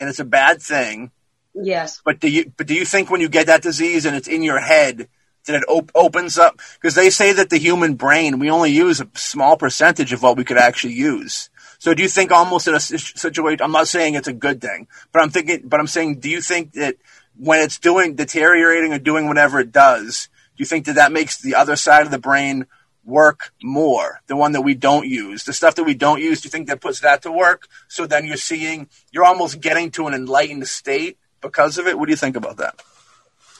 and 0.00 0.08
it's 0.08 0.20
a 0.20 0.24
bad 0.24 0.60
thing. 0.62 1.10
Yes. 1.54 2.00
But 2.04 2.20
do 2.20 2.28
you? 2.28 2.52
But 2.56 2.66
do 2.66 2.74
you 2.74 2.84
think 2.84 3.10
when 3.10 3.20
you 3.20 3.28
get 3.28 3.46
that 3.46 3.62
disease 3.62 4.04
and 4.06 4.16
it's 4.16 4.28
in 4.28 4.42
your 4.42 4.58
head 4.58 5.08
that 5.46 5.56
it 5.56 5.64
op- 5.68 5.92
opens 5.94 6.38
up? 6.38 6.60
Because 6.80 6.94
they 6.94 7.10
say 7.10 7.32
that 7.32 7.50
the 7.50 7.58
human 7.58 7.94
brain 7.94 8.38
we 8.38 8.50
only 8.50 8.70
use 8.70 9.00
a 9.00 9.08
small 9.14 9.56
percentage 9.56 10.12
of 10.12 10.22
what 10.22 10.36
we 10.36 10.44
could 10.44 10.58
actually 10.58 10.94
use. 10.94 11.50
So 11.78 11.94
do 11.94 12.02
you 12.02 12.08
think 12.08 12.32
almost 12.32 12.66
in 12.66 12.74
a 12.74 12.80
situation? 12.80 13.62
I'm 13.62 13.72
not 13.72 13.88
saying 13.88 14.14
it's 14.14 14.28
a 14.28 14.32
good 14.32 14.60
thing, 14.60 14.88
but 15.12 15.22
I'm 15.22 15.30
thinking. 15.30 15.62
But 15.64 15.80
I'm 15.80 15.86
saying, 15.86 16.20
do 16.20 16.28
you 16.28 16.40
think 16.40 16.72
that 16.72 16.96
when 17.36 17.60
it's 17.60 17.78
doing 17.78 18.16
deteriorating 18.16 18.92
or 18.92 18.98
doing 18.98 19.28
whatever 19.28 19.60
it 19.60 19.70
does, 19.70 20.28
do 20.28 20.37
you 20.58 20.66
think 20.66 20.86
that 20.86 20.94
that 20.94 21.12
makes 21.12 21.40
the 21.40 21.54
other 21.54 21.76
side 21.76 22.02
of 22.02 22.10
the 22.10 22.18
brain 22.18 22.66
work 23.04 23.52
more? 23.62 24.20
The 24.26 24.36
one 24.36 24.52
that 24.52 24.62
we 24.62 24.74
don't 24.74 25.06
use, 25.06 25.44
the 25.44 25.52
stuff 25.52 25.74
that 25.76 25.84
we 25.84 25.94
don't 25.94 26.20
use, 26.20 26.40
do 26.40 26.46
you 26.46 26.50
think 26.50 26.68
that 26.68 26.80
puts 26.80 27.00
that 27.00 27.22
to 27.22 27.32
work? 27.32 27.68
So 27.88 28.06
then 28.06 28.26
you're 28.26 28.36
seeing, 28.36 28.88
you're 29.12 29.24
almost 29.24 29.60
getting 29.60 29.90
to 29.92 30.06
an 30.06 30.14
enlightened 30.14 30.66
state 30.68 31.18
because 31.40 31.78
of 31.78 31.86
it. 31.86 31.98
What 31.98 32.06
do 32.06 32.12
you 32.12 32.16
think 32.16 32.36
about 32.36 32.58
that? 32.58 32.82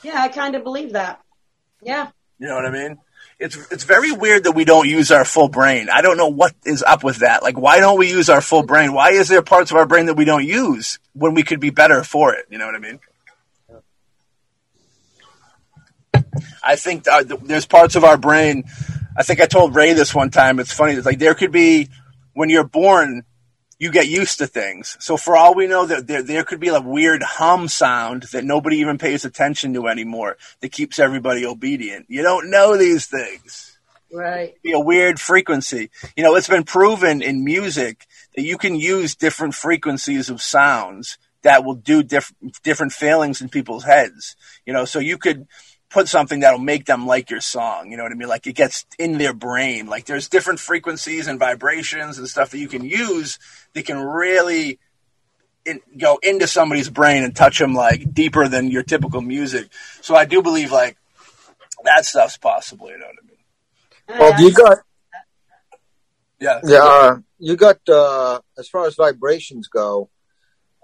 Yeah, 0.03 0.21
I 0.21 0.29
kind 0.29 0.55
of 0.55 0.63
believe 0.63 0.93
that. 0.93 1.21
Yeah. 1.81 2.09
You 2.37 2.47
know 2.47 2.55
what 2.55 2.65
I 2.65 2.71
mean? 2.71 2.99
It's 3.37 3.55
it's 3.71 3.85
very 3.85 4.11
weird 4.11 4.43
that 4.43 4.51
we 4.51 4.65
don't 4.65 4.87
use 4.87 5.11
our 5.11 5.23
full 5.23 5.47
brain. 5.47 5.87
I 5.89 6.01
don't 6.01 6.17
know 6.17 6.27
what 6.27 6.53
is 6.65 6.83
up 6.83 7.05
with 7.05 7.17
that. 7.17 7.41
Like, 7.41 7.57
why 7.57 7.79
don't 7.79 7.97
we 7.97 8.09
use 8.09 8.29
our 8.29 8.41
full 8.41 8.63
brain? 8.63 8.91
Why 8.91 9.11
is 9.11 9.29
there 9.29 9.41
parts 9.41 9.71
of 9.71 9.77
our 9.77 9.85
brain 9.85 10.07
that 10.07 10.15
we 10.15 10.25
don't 10.25 10.45
use 10.45 10.99
when 11.13 11.33
we 11.33 11.43
could 11.43 11.61
be 11.61 11.69
better 11.69 12.03
for 12.03 12.33
it? 12.33 12.45
You 12.49 12.57
know 12.57 12.65
what 12.65 12.75
I 12.75 12.79
mean? 12.79 12.99
I 16.63 16.75
think 16.75 17.07
uh, 17.07 17.23
there's 17.23 17.65
parts 17.65 17.95
of 17.95 18.03
our 18.03 18.17
brain. 18.17 18.63
I 19.17 19.23
think 19.23 19.41
I 19.41 19.45
told 19.45 19.75
Ray 19.75 19.93
this 19.93 20.13
one 20.13 20.29
time. 20.29 20.59
It's 20.59 20.73
funny. 20.73 20.93
It's 20.93 21.05
like 21.05 21.19
there 21.19 21.35
could 21.35 21.51
be 21.51 21.89
when 22.33 22.49
you're 22.49 22.63
born, 22.63 23.23
you 23.79 23.91
get 23.91 24.07
used 24.07 24.37
to 24.37 24.47
things. 24.47 24.95
So 24.99 25.17
for 25.17 25.35
all 25.35 25.55
we 25.55 25.67
know, 25.67 25.85
that 25.85 26.07
there, 26.07 26.23
there 26.23 26.43
could 26.43 26.59
be 26.59 26.67
a 26.69 26.81
weird 26.81 27.23
hum 27.23 27.67
sound 27.67 28.23
that 28.31 28.43
nobody 28.43 28.77
even 28.77 28.97
pays 28.97 29.25
attention 29.25 29.73
to 29.73 29.87
anymore 29.87 30.37
that 30.61 30.71
keeps 30.71 30.99
everybody 30.99 31.45
obedient. 31.45 32.05
You 32.09 32.21
don't 32.21 32.49
know 32.49 32.77
these 32.77 33.07
things. 33.07 33.77
Right. 34.11 34.55
Be 34.63 34.71
a 34.71 34.79
weird 34.79 35.19
frequency. 35.19 35.91
You 36.15 36.23
know, 36.23 36.35
it's 36.35 36.47
been 36.47 36.63
proven 36.63 37.21
in 37.21 37.43
music 37.43 38.07
that 38.35 38.43
you 38.43 38.57
can 38.57 38.75
use 38.75 39.15
different 39.15 39.53
frequencies 39.53 40.29
of 40.29 40.41
sounds 40.41 41.17
that 41.43 41.63
will 41.63 41.75
do 41.75 42.03
different 42.03 42.61
different 42.63 42.91
feelings 42.91 43.41
in 43.41 43.49
people's 43.49 43.83
heads. 43.83 44.35
You 44.65 44.73
know, 44.73 44.85
so 44.85 44.99
you 44.99 45.17
could 45.17 45.47
put 45.89 46.07
something 46.07 46.41
that'll 46.41 46.59
make 46.59 46.85
them 46.85 47.07
like 47.07 47.29
your 47.29 47.41
song. 47.41 47.91
You 47.91 47.97
know 47.97 48.03
what 48.03 48.11
I 48.11 48.15
mean? 48.15 48.29
Like 48.29 48.45
it 48.47 48.53
gets 48.53 48.85
in 48.97 49.17
their 49.17 49.33
brain. 49.33 49.87
Like 49.87 50.05
there's 50.05 50.29
different 50.29 50.59
frequencies 50.59 51.27
and 51.27 51.39
vibrations 51.39 52.17
and 52.17 52.27
stuff 52.27 52.51
that 52.51 52.59
you 52.59 52.67
can 52.67 52.85
use 52.85 53.39
that 53.73 53.85
can 53.85 53.99
really 53.99 54.79
in, 55.65 55.81
go 55.97 56.19
into 56.21 56.47
somebody's 56.47 56.89
brain 56.89 57.23
and 57.23 57.35
touch 57.35 57.59
them 57.59 57.73
like 57.73 58.13
deeper 58.13 58.47
than 58.47 58.69
your 58.69 58.83
typical 58.83 59.21
music. 59.21 59.69
So 60.01 60.15
I 60.15 60.25
do 60.25 60.41
believe 60.41 60.71
like 60.71 60.97
that 61.83 62.05
stuff's 62.05 62.37
possible. 62.37 62.89
You 62.89 62.99
know 62.99 63.07
what 63.07 63.15
I 63.15 63.25
mean? 63.25 64.19
Well, 64.19 64.41
you 64.41 64.53
got 64.53 64.77
yeah, 66.39 66.59
yeah. 66.63 66.83
Uh, 66.83 67.17
you 67.37 67.55
got 67.55 67.77
uh, 67.89 68.39
as 68.57 68.69
far 68.69 68.85
as 68.85 68.95
vibrations 68.95 69.67
go, 69.67 70.09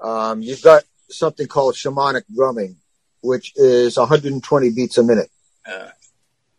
um, 0.02 0.41
you've 0.41 0.61
got 0.61 0.84
something 1.10 1.48
called 1.48 1.76
shamanic 1.76 2.23
drumming 2.34 2.77
which 3.26 3.53
is 3.56 3.97
120 3.97 4.69
beats 4.72 4.97
a 4.97 5.03
minute, 5.03 5.30
uh. 5.65 5.89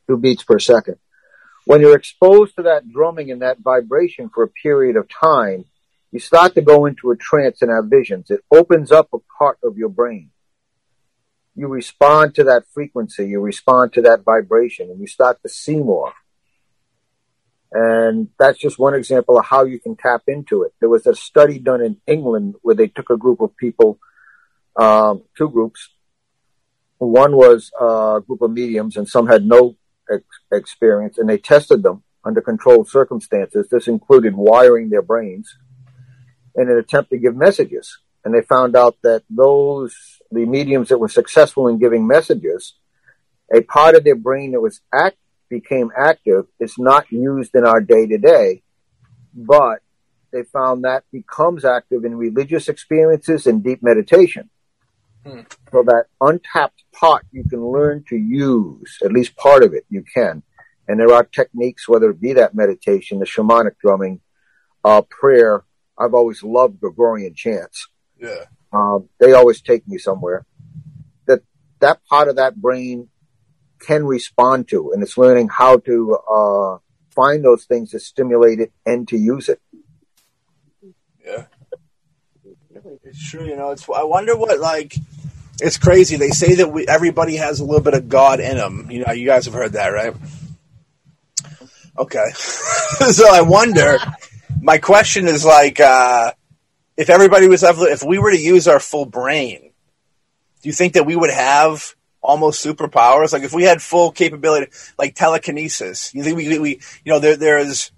two 0.09 0.17
beats 0.17 0.43
per 0.43 0.59
second. 0.59 0.97
When 1.65 1.81
you're 1.81 1.97
exposed 1.97 2.57
to 2.57 2.63
that 2.63 2.89
drumming 2.93 3.31
and 3.31 3.43
that 3.43 3.59
vibration 3.59 4.31
for 4.33 4.45
a 4.45 4.49
period 4.49 4.97
of 4.97 5.09
time, 5.09 5.65
you 6.13 6.21
start 6.21 6.55
to 6.55 6.63
go 6.63 6.87
into 6.87 7.11
a 7.11 7.17
trance 7.17 7.63
and 7.63 7.71
have 7.71 7.91
visions. 7.91 8.31
It 8.31 8.41
opens 8.51 8.93
up 8.93 9.09
a 9.13 9.19
part 9.39 9.59
of 9.63 9.77
your 9.77 9.89
brain. 9.89 10.31
You 11.55 11.69
respond 11.69 12.35
to 12.37 12.45
that 12.45 12.65
frequency, 12.73 13.29
you 13.29 13.41
respond 13.41 13.95
to 13.95 14.03
that 14.03 14.23
vibration, 14.25 14.91
and 14.91 15.01
you 15.01 15.07
start 15.07 15.43
to 15.43 15.49
see 15.49 15.77
more. 15.77 16.13
And 17.73 18.29
that's 18.39 18.59
just 18.59 18.79
one 18.79 18.95
example 18.95 19.39
of 19.39 19.47
how 19.47 19.65
you 19.65 19.81
can 19.81 19.97
tap 19.97 20.23
into 20.29 20.63
it. 20.63 20.73
There 20.81 20.89
was 20.89 21.07
a 21.07 21.15
study 21.15 21.59
done 21.59 21.83
in 21.83 21.97
England 22.07 22.55
where 22.63 22.75
they 22.75 22.87
took 22.87 23.11
a 23.11 23.17
group 23.17 23.41
of 23.41 23.57
people, 23.57 23.99
um, 24.77 25.23
two 25.37 25.49
groups, 25.49 25.91
one 26.99 27.37
was 27.37 27.71
uh, 27.81 28.17
a 28.17 28.21
group 28.21 28.43
of 28.43 28.51
mediums, 28.51 28.97
and 28.97 29.09
some 29.09 29.27
had 29.27 29.45
no 29.45 29.77
ex- 30.11 30.25
experience, 30.53 31.19
and 31.19 31.29
they 31.29 31.39
tested 31.39 31.83
them 31.83 32.03
under 32.25 32.41
controlled 32.41 32.89
circumstances. 32.89 33.69
This 33.71 33.89
included 33.89 34.35
wiring 34.35 34.91
their 34.91 35.03
brains 35.03 35.57
in 36.55 36.71
an 36.71 36.79
attempt 36.79 37.11
to 37.11 37.19
give 37.19 37.37
messages. 37.37 37.99
And 38.25 38.35
they 38.35 38.43
found 38.43 38.75
out 38.75 38.97
that 39.03 39.23
those, 39.31 39.95
the 40.33 40.47
mediums 40.47 40.89
that 40.89 40.99
were 40.99 41.09
successful 41.09 41.69
in 41.69 41.79
giving 41.79 42.07
messages, 42.07 42.75
a 43.55 43.61
part 43.61 43.95
of 43.95 44.03
their 44.03 44.17
brain 44.17 44.53
that 44.53 44.61
was 44.61 44.81
act, 44.93 45.17
became 45.49 45.93
active 45.97 46.47
is 46.59 46.75
not 46.77 47.11
used 47.13 47.55
in 47.55 47.65
our 47.65 47.81
day 47.81 48.07
to 48.07 48.19
day, 48.19 48.63
but 49.33 49.81
they 50.33 50.43
found 50.43 50.85
that 50.85 51.05
becomes 51.13 51.65
active 51.65 52.05
in 52.05 52.17
religious 52.17 52.69
experiences 52.69 53.47
and 53.47 53.63
deep 53.63 53.81
meditation. 53.81 54.51
Hmm. 55.27 55.41
So 55.73 55.83
that 55.83 56.05
untapped 56.21 56.85
pot 56.93 57.25
you 57.33 57.43
can 57.43 57.65
learn 57.67 58.05
to 58.09 58.17
use, 58.17 58.99
at 59.05 59.13
least 59.13 59.35
part 59.37 59.65
of 59.65 59.75
it 59.75 59.85
you 59.91 60.05
can. 60.15 60.45
And 60.87 61.01
there 61.01 61.13
are 61.13 61.25
techniques, 61.25 61.89
whether 61.89 62.11
it 62.11 62.21
be 62.21 62.35
that 62.35 62.55
meditation, 62.55 63.19
the 63.19 63.25
shamanic 63.25 63.73
drumming, 63.81 64.21
uh, 64.85 65.03
prayer. 65.03 65.65
I've 65.99 66.15
always 66.15 66.45
loved 66.45 66.79
Gregorian 66.79 67.35
chants. 67.35 67.89
Yeah. 68.21 68.45
Um, 68.73 69.09
they 69.19 69.33
always 69.33 69.61
take 69.61 69.89
me 69.89 69.99
somewhere. 69.99 70.47
That, 71.27 71.41
that 71.81 72.05
part 72.09 72.29
of 72.29 72.37
that 72.37 72.55
brain 72.55 73.09
can 73.81 74.07
respond 74.07 74.69
to, 74.69 74.93
and 74.93 75.03
it's 75.03 75.19
learning 75.19 75.49
how 75.49 75.79
to, 75.79 76.19
uh, 76.31 76.79
find 77.11 77.45
those 77.45 77.65
things 77.65 77.91
to 77.91 77.99
stimulate 77.99 78.61
it 78.61 78.73
and 78.85 79.09
to 79.09 79.17
use 79.17 79.49
it. 79.49 79.61
Yeah. 81.25 81.47
It's 83.05 83.31
true, 83.31 83.45
you 83.45 83.57
know. 83.57 83.71
It's. 83.71 83.89
I 83.89 84.05
wonder 84.05 84.37
what 84.37 84.59
like. 84.61 84.97
It's 85.61 85.79
crazy. 85.79 86.17
They 86.17 86.29
say 86.29 86.57
that 86.57 86.71
we, 86.71 86.87
everybody 86.87 87.37
has 87.37 87.61
a 87.61 87.65
little 87.65 87.83
bit 87.83 87.95
of 87.95 88.09
God 88.09 88.41
in 88.41 88.57
them. 88.57 88.91
You 88.91 89.05
know, 89.05 89.13
you 89.13 89.27
guys 89.27 89.47
have 89.47 89.55
heard 89.55 89.73
that, 89.73 89.89
right? 89.89 90.15
Okay. 91.99 92.27
so 92.35 93.33
I 93.33 93.41
wonder. 93.41 93.99
My 94.61 94.79
question 94.79 95.27
is 95.27 95.45
like, 95.45 95.81
uh, 95.81 96.33
if 96.97 97.11
everybody 97.11 97.49
was 97.49 97.63
if 97.63 98.03
we 98.03 98.19
were 98.19 98.31
to 98.31 98.41
use 98.41 98.69
our 98.69 98.81
full 98.81 99.07
brain, 99.07 99.73
do 100.63 100.69
you 100.69 100.73
think 100.73 100.95
that 100.95 101.07
we 101.07 101.17
would 101.17 101.31
have 101.31 101.95
almost 102.23 102.65
superpowers? 102.65 103.33
Like 103.33 103.43
if 103.43 103.53
we 103.53 103.65
had 103.65 103.83
full 103.83 104.13
capability, 104.13 104.71
like 104.99 105.15
telekinesis, 105.15 106.15
you 106.15 106.23
think 106.23 106.37
we, 106.37 106.59
we 106.59 106.81
you 107.05 107.13
know, 107.13 107.19
there, 107.19 107.37
there's 107.37 107.93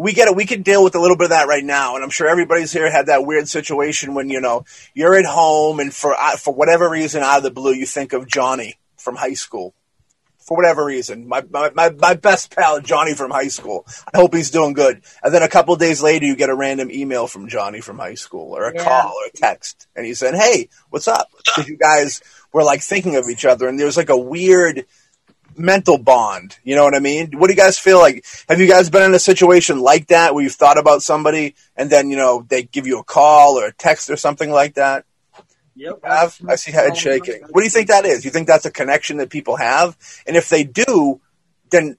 we 0.00 0.14
get 0.14 0.28
it. 0.28 0.34
We 0.34 0.46
can 0.46 0.62
deal 0.62 0.82
with 0.82 0.94
a 0.94 0.98
little 0.98 1.16
bit 1.16 1.24
of 1.24 1.30
that 1.30 1.46
right 1.46 1.62
now, 1.62 1.94
and 1.94 2.02
I'm 2.02 2.08
sure 2.08 2.26
everybody's 2.26 2.72
here 2.72 2.90
had 2.90 3.06
that 3.06 3.26
weird 3.26 3.48
situation 3.48 4.14
when 4.14 4.30
you 4.30 4.40
know 4.40 4.64
you're 4.94 5.14
at 5.14 5.26
home 5.26 5.78
and 5.78 5.92
for 5.92 6.14
uh, 6.14 6.36
for 6.36 6.54
whatever 6.54 6.88
reason 6.88 7.22
out 7.22 7.36
of 7.36 7.42
the 7.42 7.50
blue 7.50 7.74
you 7.74 7.84
think 7.84 8.14
of 8.14 8.26
Johnny 8.26 8.76
from 8.96 9.16
high 9.16 9.34
school. 9.34 9.74
For 10.38 10.56
whatever 10.56 10.84
reason, 10.84 11.28
my, 11.28 11.44
my, 11.48 11.70
my, 11.74 11.90
my 11.90 12.14
best 12.14 12.56
pal 12.56 12.80
Johnny 12.80 13.14
from 13.14 13.30
high 13.30 13.48
school. 13.48 13.86
I 14.12 14.16
hope 14.16 14.34
he's 14.34 14.50
doing 14.50 14.72
good. 14.72 15.02
And 15.22 15.32
then 15.32 15.42
a 15.42 15.48
couple 15.48 15.76
days 15.76 16.02
later, 16.02 16.24
you 16.24 16.34
get 16.34 16.48
a 16.48 16.56
random 16.56 16.90
email 16.90 17.28
from 17.28 17.48
Johnny 17.48 17.80
from 17.80 17.98
high 17.98 18.14
school, 18.14 18.56
or 18.56 18.64
a 18.64 18.74
yeah. 18.74 18.82
call, 18.82 19.10
or 19.10 19.26
a 19.28 19.36
text, 19.36 19.86
and 19.94 20.06
he 20.06 20.14
said, 20.14 20.34
"Hey, 20.34 20.70
what's 20.88 21.08
up?" 21.08 21.28
Because 21.44 21.68
you 21.68 21.76
guys 21.76 22.22
were 22.54 22.64
like 22.64 22.80
thinking 22.80 23.16
of 23.16 23.28
each 23.28 23.44
other, 23.44 23.68
and 23.68 23.78
there 23.78 23.86
was 23.86 23.98
like 23.98 24.08
a 24.08 24.16
weird 24.16 24.86
mental 25.60 25.98
bond. 25.98 26.58
You 26.64 26.74
know 26.74 26.84
what 26.84 26.94
I 26.94 27.00
mean? 27.00 27.32
What 27.32 27.48
do 27.48 27.52
you 27.52 27.56
guys 27.56 27.78
feel 27.78 27.98
like? 27.98 28.24
Have 28.48 28.60
you 28.60 28.68
guys 28.68 28.90
been 28.90 29.02
in 29.02 29.14
a 29.14 29.18
situation 29.18 29.80
like 29.80 30.08
that 30.08 30.34
where 30.34 30.42
you've 30.42 30.54
thought 30.54 30.78
about 30.78 31.02
somebody 31.02 31.54
and 31.76 31.90
then, 31.90 32.10
you 32.10 32.16
know, 32.16 32.44
they 32.48 32.62
give 32.62 32.86
you 32.86 32.98
a 32.98 33.04
call 33.04 33.58
or 33.58 33.66
a 33.66 33.72
text 33.72 34.10
or 34.10 34.16
something 34.16 34.50
like 34.50 34.74
that? 34.74 35.04
Yep. 35.76 36.00
Have? 36.04 36.38
I 36.48 36.56
see 36.56 36.72
head 36.72 36.96
shaking. 36.96 37.42
What 37.42 37.60
do 37.60 37.64
you 37.64 37.70
think 37.70 37.88
that 37.88 38.04
is? 38.04 38.24
You 38.24 38.30
think 38.30 38.46
that's 38.46 38.66
a 38.66 38.70
connection 38.70 39.18
that 39.18 39.30
people 39.30 39.56
have? 39.56 39.96
And 40.26 40.36
if 40.36 40.48
they 40.48 40.64
do, 40.64 41.20
then 41.70 41.96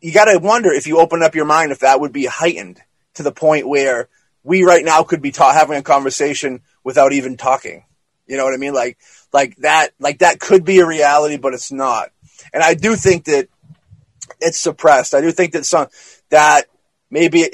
you 0.00 0.12
got 0.12 0.26
to 0.26 0.38
wonder 0.38 0.70
if 0.72 0.86
you 0.86 0.98
open 0.98 1.22
up 1.22 1.34
your 1.34 1.44
mind 1.44 1.72
if 1.72 1.80
that 1.80 2.00
would 2.00 2.12
be 2.12 2.26
heightened 2.26 2.80
to 3.14 3.22
the 3.22 3.32
point 3.32 3.68
where 3.68 4.08
we 4.42 4.64
right 4.64 4.84
now 4.84 5.02
could 5.02 5.22
be 5.22 5.32
ta- 5.32 5.52
having 5.52 5.78
a 5.78 5.82
conversation 5.82 6.60
without 6.84 7.12
even 7.12 7.36
talking. 7.36 7.84
You 8.26 8.36
know 8.36 8.44
what 8.44 8.54
I 8.54 8.58
mean? 8.58 8.74
Like, 8.74 8.98
like 9.32 9.56
that, 9.56 9.90
like 9.98 10.18
that 10.18 10.38
could 10.38 10.64
be 10.64 10.78
a 10.78 10.86
reality, 10.86 11.36
but 11.36 11.54
it's 11.54 11.72
not. 11.72 12.10
And 12.52 12.62
I 12.62 12.74
do 12.74 12.96
think 12.96 13.24
that 13.24 13.48
it's 14.40 14.58
suppressed. 14.58 15.14
I 15.14 15.20
do 15.20 15.32
think 15.32 15.52
that 15.52 15.66
some 15.66 15.88
that 16.30 16.66
maybe 17.10 17.48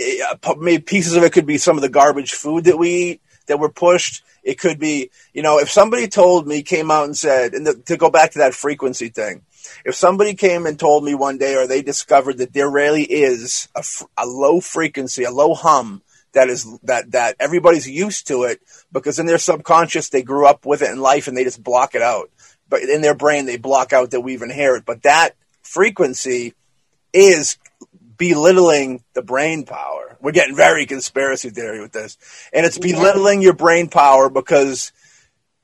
maybe 0.58 0.82
pieces 0.82 1.14
of 1.14 1.22
it 1.22 1.32
could 1.32 1.46
be 1.46 1.58
some 1.58 1.76
of 1.76 1.82
the 1.82 1.88
garbage 1.88 2.34
food 2.34 2.64
that 2.64 2.78
we 2.78 2.90
eat 2.90 3.22
that 3.46 3.58
were 3.58 3.70
pushed. 3.70 4.22
It 4.42 4.58
could 4.58 4.78
be, 4.78 5.10
you 5.32 5.42
know, 5.42 5.58
if 5.58 5.70
somebody 5.70 6.06
told 6.06 6.46
me, 6.46 6.62
came 6.62 6.90
out 6.90 7.04
and 7.04 7.16
said, 7.16 7.54
and 7.54 7.66
the, 7.66 7.74
to 7.86 7.96
go 7.96 8.10
back 8.10 8.32
to 8.32 8.38
that 8.38 8.54
frequency 8.54 9.08
thing, 9.08 9.42
if 9.84 9.96
somebody 9.96 10.34
came 10.34 10.66
and 10.66 10.78
told 10.78 11.04
me 11.04 11.14
one 11.14 11.38
day, 11.38 11.56
or 11.56 11.66
they 11.66 11.82
discovered 11.82 12.38
that 12.38 12.52
there 12.52 12.70
really 12.70 13.02
is 13.02 13.68
a, 13.74 13.84
a 14.16 14.26
low 14.26 14.60
frequency, 14.60 15.24
a 15.24 15.32
low 15.32 15.54
hum 15.54 16.02
that 16.36 16.48
is 16.50 16.66
that 16.82 17.12
that 17.12 17.34
everybody's 17.40 17.88
used 17.88 18.26
to 18.28 18.44
it 18.44 18.60
because 18.92 19.18
in 19.18 19.26
their 19.26 19.38
subconscious 19.38 20.10
they 20.10 20.22
grew 20.22 20.46
up 20.46 20.66
with 20.66 20.82
it 20.82 20.90
in 20.90 21.00
life 21.00 21.28
and 21.28 21.36
they 21.36 21.44
just 21.44 21.62
block 21.62 21.94
it 21.94 22.02
out 22.02 22.30
but 22.68 22.82
in 22.82 23.00
their 23.00 23.14
brain 23.14 23.46
they 23.46 23.56
block 23.56 23.92
out 23.92 24.10
that 24.10 24.20
we've 24.20 24.42
inherited. 24.42 24.84
But 24.84 25.02
that 25.02 25.30
frequency 25.62 26.54
is 27.12 27.58
belittling 28.16 29.02
the 29.14 29.22
brain 29.22 29.64
power. 29.64 30.16
We're 30.20 30.32
getting 30.32 30.56
very 30.56 30.86
conspiracy 30.86 31.50
theory 31.50 31.80
with 31.80 31.92
this. 31.92 32.16
And 32.52 32.64
it's 32.64 32.78
belittling 32.78 33.42
your 33.42 33.52
brain 33.52 33.88
power 33.88 34.28
because 34.30 34.92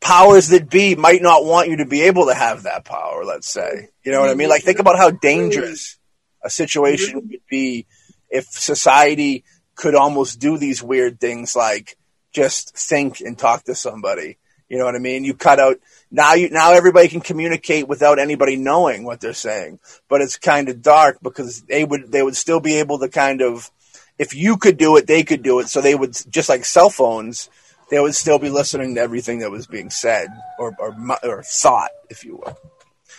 powers 0.00 0.48
that 0.48 0.68
be 0.68 0.94
might 0.94 1.22
not 1.22 1.44
want 1.44 1.68
you 1.68 1.76
to 1.76 1.86
be 1.86 2.02
able 2.02 2.26
to 2.26 2.34
have 2.34 2.64
that 2.64 2.84
power, 2.84 3.24
let's 3.24 3.48
say. 3.48 3.88
You 4.04 4.12
know 4.12 4.20
what 4.20 4.30
I 4.30 4.34
mean? 4.34 4.48
Like 4.48 4.62
think 4.62 4.78
about 4.78 4.98
how 4.98 5.10
dangerous 5.10 5.98
a 6.42 6.50
situation 6.50 7.14
would 7.14 7.40
be 7.48 7.86
if 8.28 8.46
society 8.46 9.44
could 9.74 9.94
almost 9.94 10.40
do 10.40 10.58
these 10.58 10.82
weird 10.82 11.20
things 11.20 11.56
like 11.56 11.96
just 12.32 12.76
think 12.76 13.20
and 13.20 13.38
talk 13.38 13.64
to 13.64 13.74
somebody. 13.74 14.38
You 14.72 14.78
know 14.78 14.86
what 14.86 14.96
I 14.96 15.00
mean? 15.00 15.22
You 15.22 15.34
cut 15.34 15.60
out 15.60 15.80
now 16.10 16.32
you 16.32 16.48
now 16.48 16.72
everybody 16.72 17.06
can 17.06 17.20
communicate 17.20 17.86
without 17.86 18.18
anybody 18.18 18.56
knowing 18.56 19.04
what 19.04 19.20
they're 19.20 19.34
saying. 19.34 19.80
But 20.08 20.22
it's 20.22 20.38
kind 20.38 20.70
of 20.70 20.80
dark 20.80 21.18
because 21.22 21.60
they 21.60 21.84
would 21.84 22.10
they 22.10 22.22
would 22.22 22.36
still 22.36 22.58
be 22.58 22.78
able 22.78 22.98
to 23.00 23.10
kind 23.10 23.42
of 23.42 23.70
if 24.18 24.34
you 24.34 24.56
could 24.56 24.78
do 24.78 24.96
it, 24.96 25.06
they 25.06 25.24
could 25.24 25.42
do 25.42 25.60
it. 25.60 25.68
So 25.68 25.82
they 25.82 25.94
would 25.94 26.16
just 26.30 26.48
like 26.48 26.64
cell 26.64 26.88
phones, 26.88 27.50
they 27.90 28.00
would 28.00 28.14
still 28.14 28.38
be 28.38 28.48
listening 28.48 28.94
to 28.94 29.02
everything 29.02 29.40
that 29.40 29.50
was 29.50 29.66
being 29.66 29.90
said 29.90 30.28
or 30.58 30.74
or, 30.78 30.96
or 31.22 31.42
thought, 31.42 31.90
if 32.08 32.24
you 32.24 32.36
will. 32.36 32.56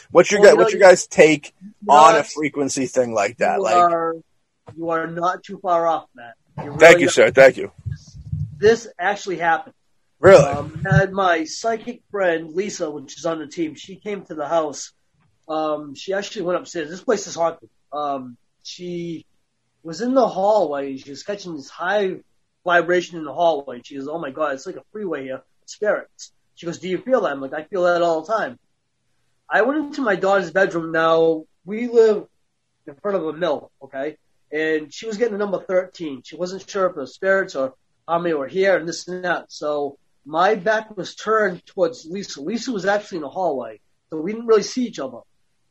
What's 0.09 0.31
your 0.31 0.41
well, 0.41 0.57
what's 0.57 0.73
your 0.73 0.81
guys' 0.81 1.05
take 1.05 1.53
on 1.87 2.15
a 2.15 2.23
frequency 2.23 2.87
thing 2.87 3.13
like 3.13 3.37
that? 3.37 3.57
You 3.57 3.63
like 3.63 3.75
are, 3.75 4.15
you 4.75 4.89
are 4.89 5.05
not 5.05 5.43
too 5.43 5.59
far 5.59 5.85
off, 5.85 6.07
Matt. 6.15 6.33
Really 6.57 6.79
Thank 6.79 6.99
you, 7.01 7.09
sir. 7.09 7.29
Thank 7.29 7.57
you. 7.57 7.71
This 8.57 8.87
actually 8.97 9.37
happened. 9.37 9.75
Really? 10.23 10.45
Um, 10.45 10.81
had 10.85 11.11
my 11.11 11.43
psychic 11.43 12.01
friend 12.09 12.55
Lisa, 12.55 12.89
when 12.89 13.07
she's 13.07 13.25
on 13.25 13.39
the 13.39 13.47
team. 13.47 13.75
She 13.75 13.97
came 13.97 14.23
to 14.27 14.35
the 14.35 14.47
house. 14.47 14.93
Um, 15.49 15.95
she 15.95 16.13
actually 16.13 16.43
went 16.43 16.59
upstairs. 16.59 16.89
This 16.89 17.03
place 17.03 17.27
is 17.27 17.35
haunted. 17.35 17.69
Um, 17.91 18.37
she 18.63 19.25
was 19.83 19.99
in 19.99 20.13
the 20.13 20.25
hallway. 20.25 20.95
She 20.95 21.09
was 21.09 21.23
catching 21.23 21.57
this 21.57 21.69
high 21.69 22.21
vibration 22.63 23.17
in 23.17 23.25
the 23.25 23.33
hallway. 23.33 23.81
She 23.83 23.97
goes, 23.97 24.07
"Oh 24.07 24.17
my 24.17 24.31
god, 24.31 24.53
it's 24.53 24.65
like 24.65 24.77
a 24.77 24.83
freeway 24.93 25.25
here. 25.25 25.41
Spirits." 25.65 26.31
She 26.55 26.67
goes, 26.67 26.79
"Do 26.79 26.87
you 26.87 26.99
feel 26.99 27.19
that?" 27.19 27.33
I'm 27.33 27.41
like, 27.41 27.53
"I 27.53 27.65
feel 27.65 27.83
that 27.83 28.01
all 28.01 28.21
the 28.21 28.31
time." 28.31 28.57
I 29.49 29.63
went 29.63 29.87
into 29.87 30.01
my 30.01 30.15
daughter's 30.15 30.51
bedroom. 30.51 30.93
Now 30.93 31.43
we 31.65 31.89
live 31.89 32.27
in 32.87 32.95
front 32.95 33.17
of 33.17 33.27
a 33.27 33.33
mill, 33.33 33.71
okay, 33.83 34.15
and 34.53 34.93
she 34.93 35.05
was 35.05 35.17
getting 35.17 35.33
the 35.33 35.37
number 35.37 35.59
13. 35.59 36.21
She 36.23 36.37
wasn't 36.37 36.69
sure 36.69 36.85
if 36.85 36.95
it 36.95 36.99
was 36.99 37.13
spirits 37.13 37.57
or 37.57 37.73
how 38.07 38.19
many 38.19 38.33
were 38.33 38.47
here 38.47 38.77
and 38.77 38.87
this 38.87 39.05
and 39.09 39.25
that. 39.25 39.51
So 39.51 39.97
my 40.25 40.55
back 40.55 40.95
was 40.95 41.15
turned 41.15 41.65
towards 41.65 42.05
Lisa. 42.05 42.41
Lisa 42.41 42.71
was 42.71 42.85
actually 42.85 43.17
in 43.17 43.23
the 43.23 43.29
hallway, 43.29 43.79
so 44.09 44.21
we 44.21 44.31
didn't 44.31 44.47
really 44.47 44.63
see 44.63 44.85
each 44.85 44.99
other. 44.99 45.19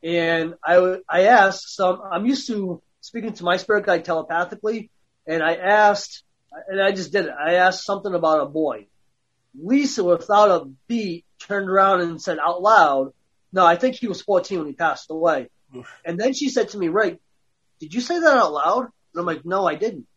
And 0.03 0.55
I, 0.63 0.97
I 1.09 1.23
asked 1.25 1.75
some, 1.75 2.01
I'm 2.11 2.25
used 2.25 2.47
to 2.47 2.81
speaking 3.01 3.33
to 3.33 3.43
my 3.43 3.57
spirit 3.57 3.85
guide 3.85 4.05
telepathically, 4.05 4.89
and 5.25 5.41
I 5.41 5.55
asked, 5.55 6.23
and 6.67 6.81
I 6.81 6.91
just 6.91 7.11
did 7.11 7.25
it. 7.25 7.31
I 7.31 7.55
asked 7.55 7.85
something 7.85 8.13
about 8.13 8.41
a 8.41 8.45
boy. 8.45 8.87
Lisa, 9.59 10.03
without 10.03 10.49
a 10.49 10.65
beat, 10.87 11.25
turned 11.39 11.69
around 11.69 12.01
and 12.01 12.21
said 12.21 12.39
out 12.39 12.61
loud, 12.61 13.13
no, 13.51 13.65
I 13.65 13.75
think 13.75 13.95
he 13.95 14.07
was 14.07 14.21
14 14.21 14.59
when 14.59 14.67
he 14.67 14.73
passed 14.73 15.11
away. 15.11 15.49
And 16.05 16.19
then 16.19 16.33
she 16.33 16.49
said 16.49 16.69
to 16.69 16.77
me, 16.77 16.87
Ray, 16.89 17.19
did 17.79 17.93
you 17.93 18.01
say 18.01 18.19
that 18.19 18.37
out 18.37 18.53
loud? 18.53 18.83
And 18.83 19.19
I'm 19.19 19.25
like, 19.25 19.45
no, 19.45 19.67
I 19.67 19.75
didn't. 19.75 20.07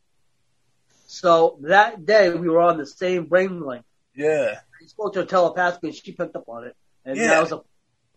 So 1.06 1.58
that 1.62 2.04
day 2.04 2.30
we 2.30 2.48
were 2.48 2.60
on 2.60 2.78
the 2.78 2.86
same 2.86 3.26
brain 3.26 3.60
link. 3.60 3.84
Yeah. 4.16 4.60
I 4.82 4.86
spoke 4.86 5.12
to 5.14 5.20
her 5.20 5.26
telepathically 5.26 5.90
and 5.90 5.98
she 5.98 6.12
picked 6.12 6.36
up 6.36 6.48
on 6.48 6.64
it. 6.64 6.76
And 7.04 7.16
yeah. 7.16 7.28
that 7.28 7.40
was 7.42 7.52
a 7.52 7.60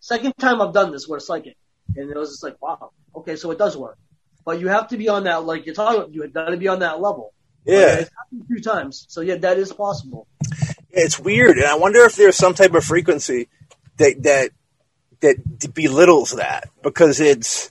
second 0.00 0.32
time 0.38 0.60
I've 0.60 0.72
done 0.72 0.92
this 0.92 1.06
where 1.06 1.18
it's 1.18 1.26
psychic. 1.26 1.56
And 1.96 2.10
it 2.10 2.16
was 2.16 2.30
just 2.30 2.42
like, 2.42 2.60
wow, 2.60 2.92
okay, 3.16 3.36
so 3.36 3.50
it 3.50 3.58
does 3.58 3.76
work. 3.76 3.98
But 4.44 4.60
you 4.60 4.68
have 4.68 4.88
to 4.88 4.96
be 4.96 5.08
on 5.08 5.24
that, 5.24 5.44
like 5.44 5.66
you're 5.66 5.74
talking 5.74 6.00
about, 6.00 6.14
you 6.14 6.26
got 6.28 6.46
to 6.46 6.56
be 6.56 6.68
on 6.68 6.80
that 6.80 7.00
level. 7.00 7.34
Yeah. 7.64 7.96
It's 7.96 8.10
happened 8.16 8.42
a 8.42 8.46
few 8.46 8.60
times. 8.62 9.06
So 9.08 9.20
yeah, 9.20 9.36
that 9.36 9.58
is 9.58 9.72
possible. 9.72 10.26
It's 10.90 11.18
weird. 11.18 11.58
And 11.58 11.66
I 11.66 11.76
wonder 11.76 12.00
if 12.00 12.16
there's 12.16 12.36
some 12.36 12.54
type 12.54 12.74
of 12.74 12.84
frequency 12.84 13.48
that, 13.98 14.22
that 14.22 14.50
that 15.20 15.74
belittles 15.74 16.32
that 16.32 16.70
because 16.82 17.20
it's 17.20 17.70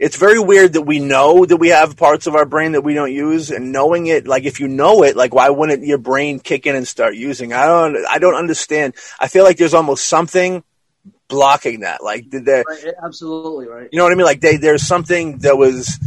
it's 0.00 0.16
very 0.16 0.38
weird 0.38 0.72
that 0.72 0.82
we 0.82 0.98
know 0.98 1.44
that 1.44 1.58
we 1.58 1.68
have 1.68 1.94
parts 1.94 2.26
of 2.26 2.34
our 2.34 2.46
brain 2.46 2.72
that 2.72 2.80
we 2.80 2.94
don't 2.94 3.12
use 3.12 3.50
and 3.50 3.70
knowing 3.70 4.06
it 4.06 4.26
like 4.26 4.44
if 4.44 4.58
you 4.58 4.66
know 4.66 5.02
it 5.02 5.14
like 5.14 5.34
why 5.34 5.50
wouldn't 5.50 5.84
your 5.84 5.98
brain 5.98 6.40
kick 6.40 6.66
in 6.66 6.74
and 6.74 6.88
start 6.88 7.14
using? 7.14 7.52
I 7.52 7.66
don't 7.66 7.96
i 8.06 8.18
don't 8.18 8.34
understand. 8.34 8.94
I 9.20 9.28
feel 9.28 9.44
like 9.44 9.58
there's 9.58 9.74
almost 9.74 10.08
something 10.08 10.64
blocking 11.28 11.80
that 11.80 12.02
like 12.02 12.30
the, 12.30 12.64
Right, 12.66 12.94
absolutely 13.04 13.68
right. 13.68 13.88
you 13.92 13.98
know 13.98 14.04
what 14.04 14.12
i 14.12 14.16
mean? 14.16 14.24
Like 14.24 14.40
they, 14.40 14.56
there's 14.56 14.86
something 14.86 15.38
that 15.38 15.56
was 15.56 16.00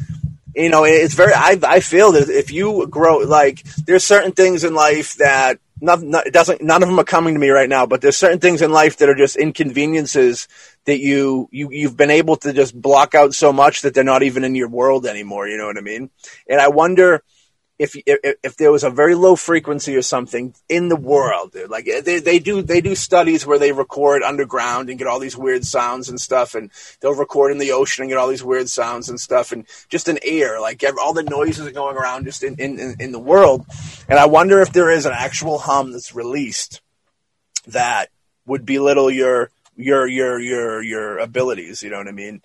you 0.56 0.70
know 0.70 0.84
it's 0.84 1.16
very 1.16 1.34
i 1.34 1.58
i 1.64 1.80
feel 1.80 2.12
that 2.14 2.30
if 2.30 2.52
you 2.52 2.88
grow 2.88 3.20
like 3.20 3.64
there's 3.86 4.04
certain 4.04 4.34
things 4.34 4.64
in 4.64 4.74
life 4.74 5.16
that 5.16 5.60
not, 5.84 6.26
it 6.28 6.34
doesn't 6.34 6.62
none 6.62 6.82
of 6.82 6.90
them 6.90 7.00
are 7.00 7.04
coming 7.04 7.34
to 7.34 7.40
me 7.40 7.50
right 7.50 7.70
now 7.70 7.86
but 7.86 8.02
there's 8.02 8.18
certain 8.18 8.40
things 8.40 8.62
in 8.62 8.72
life 8.72 8.98
that 8.98 9.10
are 9.10 9.16
just 9.16 9.36
inconveniences 9.36 10.48
that 10.86 11.00
you 11.00 11.50
you 11.52 11.70
you've 11.72 11.98
been 11.98 12.10
able 12.10 12.38
to 12.38 12.54
just 12.54 12.80
block 12.80 13.14
out 13.14 13.34
so 13.34 13.52
much 13.52 13.82
that 13.82 13.94
they're 13.94 14.04
not 14.04 14.24
even 14.24 14.44
in 14.44 14.56
your 14.56 14.70
world 14.70 15.06
anymore 15.06 15.48
you 15.48 15.58
know 15.58 15.68
what 15.68 15.78
i 15.78 15.82
mean? 15.82 16.10
And 16.48 16.62
i 16.62 16.70
wonder 16.70 17.24
if, 17.84 17.98
if 18.06 18.36
if 18.42 18.56
there 18.56 18.72
was 18.72 18.86
a 18.86 18.90
very 18.90 19.14
low 19.14 19.36
frequency 19.36 19.94
or 19.98 20.02
something 20.02 20.56
in 20.70 20.88
the 20.88 20.96
world, 20.96 21.52
dude, 21.52 21.70
like 21.70 21.86
eh, 21.86 22.00
they, 22.00 22.20
they 22.20 22.40
do 22.40 22.62
they 22.62 22.80
do 22.80 22.96
studies 22.96 23.46
where 23.46 23.60
they 23.60 23.74
record 23.74 24.24
underground 24.24 24.90
and 24.90 24.98
get 24.98 25.08
all 25.08 25.20
these 25.20 25.36
weird 25.36 25.66
sounds 25.66 26.08
and 26.08 26.20
stuff, 26.20 26.56
and 26.56 26.72
they'll 27.02 27.14
record 27.14 27.52
in 27.52 27.58
the 27.58 27.74
ocean 27.74 28.04
and 28.04 28.10
get 28.10 28.18
all 28.18 28.30
these 28.30 28.44
weird 28.44 28.70
sounds 28.70 29.10
and 29.10 29.20
stuff, 29.20 29.52
and 29.52 29.66
just 29.90 30.08
in 30.08 30.18
air, 30.24 30.62
like 30.62 30.82
all 30.98 31.14
the 31.14 31.24
noises 31.24 31.70
going 31.74 31.98
around 31.98 32.24
just 32.24 32.42
in, 32.42 32.56
in, 32.56 32.96
in 33.00 33.12
the 33.12 33.20
world. 33.20 33.66
And 34.08 34.18
I 34.18 34.28
wonder 34.28 34.62
if 34.62 34.72
there 34.72 34.90
is 34.90 35.06
an 35.06 35.14
actual 35.14 35.58
hum 35.60 35.92
that's 35.92 36.16
released 36.16 36.82
that 37.68 38.10
would 38.46 38.66
belittle 38.66 39.12
your 39.12 39.50
your 39.76 40.08
your 40.08 40.40
your 40.40 40.82
your 40.82 41.18
abilities. 41.18 41.84
You 41.84 41.90
know 41.90 41.98
what 41.98 42.08
I 42.08 42.12
mean? 42.12 42.42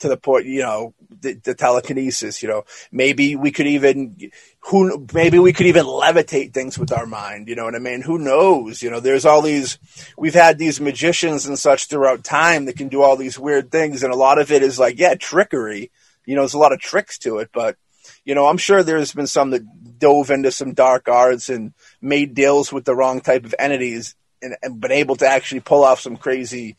To 0.00 0.08
the 0.08 0.16
point, 0.16 0.46
you 0.46 0.62
know, 0.62 0.94
the, 1.20 1.34
the 1.34 1.54
telekinesis. 1.54 2.42
You 2.42 2.48
know, 2.48 2.64
maybe 2.90 3.36
we 3.36 3.50
could 3.50 3.66
even 3.66 4.30
who 4.60 5.06
maybe 5.12 5.38
we 5.38 5.52
could 5.52 5.66
even 5.66 5.84
levitate 5.84 6.52
things 6.52 6.78
with 6.78 6.92
our 6.92 7.06
mind. 7.06 7.48
You 7.48 7.54
know 7.54 7.64
what 7.64 7.74
I 7.74 7.80
mean? 7.80 8.02
Who 8.02 8.18
knows? 8.18 8.82
You 8.82 8.90
know, 8.90 9.00
there's 9.00 9.24
all 9.24 9.42
these. 9.42 9.78
We've 10.16 10.34
had 10.34 10.58
these 10.58 10.80
magicians 10.80 11.46
and 11.46 11.58
such 11.58 11.86
throughout 11.86 12.24
time 12.24 12.64
that 12.64 12.76
can 12.76 12.88
do 12.88 13.02
all 13.02 13.16
these 13.16 13.38
weird 13.38 13.70
things, 13.70 14.02
and 14.02 14.12
a 14.12 14.16
lot 14.16 14.38
of 14.38 14.50
it 14.50 14.62
is 14.62 14.78
like, 14.78 14.98
yeah, 14.98 15.14
trickery. 15.14 15.90
You 16.24 16.34
know, 16.34 16.42
there's 16.42 16.54
a 16.54 16.58
lot 16.58 16.72
of 16.72 16.80
tricks 16.80 17.18
to 17.18 17.38
it, 17.38 17.50
but 17.52 17.76
you 18.24 18.34
know, 18.34 18.46
I'm 18.46 18.58
sure 18.58 18.82
there's 18.82 19.12
been 19.12 19.26
some 19.26 19.50
that 19.50 19.98
dove 19.98 20.30
into 20.30 20.50
some 20.50 20.74
dark 20.74 21.08
arts 21.08 21.48
and 21.48 21.72
made 22.00 22.34
deals 22.34 22.72
with 22.72 22.84
the 22.84 22.94
wrong 22.94 23.20
type 23.20 23.44
of 23.44 23.54
entities 23.58 24.14
and, 24.42 24.56
and 24.62 24.80
been 24.80 24.92
able 24.92 25.16
to 25.16 25.26
actually 25.26 25.60
pull 25.60 25.84
off 25.84 26.00
some 26.00 26.16
crazy 26.16 26.76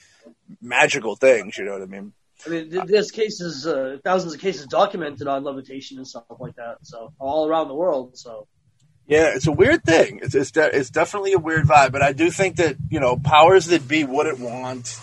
magical 0.61 1.15
things. 1.15 1.57
You 1.57 1.65
know 1.65 1.73
what 1.73 1.81
I 1.81 1.85
mean? 1.85 2.13
I 2.45 2.49
mean, 2.49 2.69
there's 2.87 3.11
cases, 3.11 3.67
uh, 3.67 3.97
thousands 4.03 4.33
of 4.33 4.39
cases 4.39 4.65
documented 4.67 5.27
on 5.27 5.43
levitation 5.43 5.97
and 5.97 6.07
stuff 6.07 6.23
like 6.39 6.55
that. 6.55 6.77
So 6.83 7.13
all 7.19 7.47
around 7.47 7.67
the 7.67 7.75
world. 7.75 8.17
So 8.17 8.47
Yeah, 9.07 9.31
it's 9.35 9.47
a 9.47 9.51
weird 9.51 9.83
thing. 9.83 10.19
It's 10.23 10.35
it's, 10.35 10.51
de- 10.51 10.75
it's 10.75 10.89
definitely 10.89 11.33
a 11.33 11.39
weird 11.39 11.67
vibe, 11.67 11.91
but 11.91 12.01
I 12.01 12.13
do 12.13 12.31
think 12.31 12.57
that 12.57 12.77
you 12.89 12.99
know 12.99 13.17
powers 13.17 13.67
that 13.67 13.87
be 13.87 14.03
wouldn't 14.03 14.39
want 14.39 14.99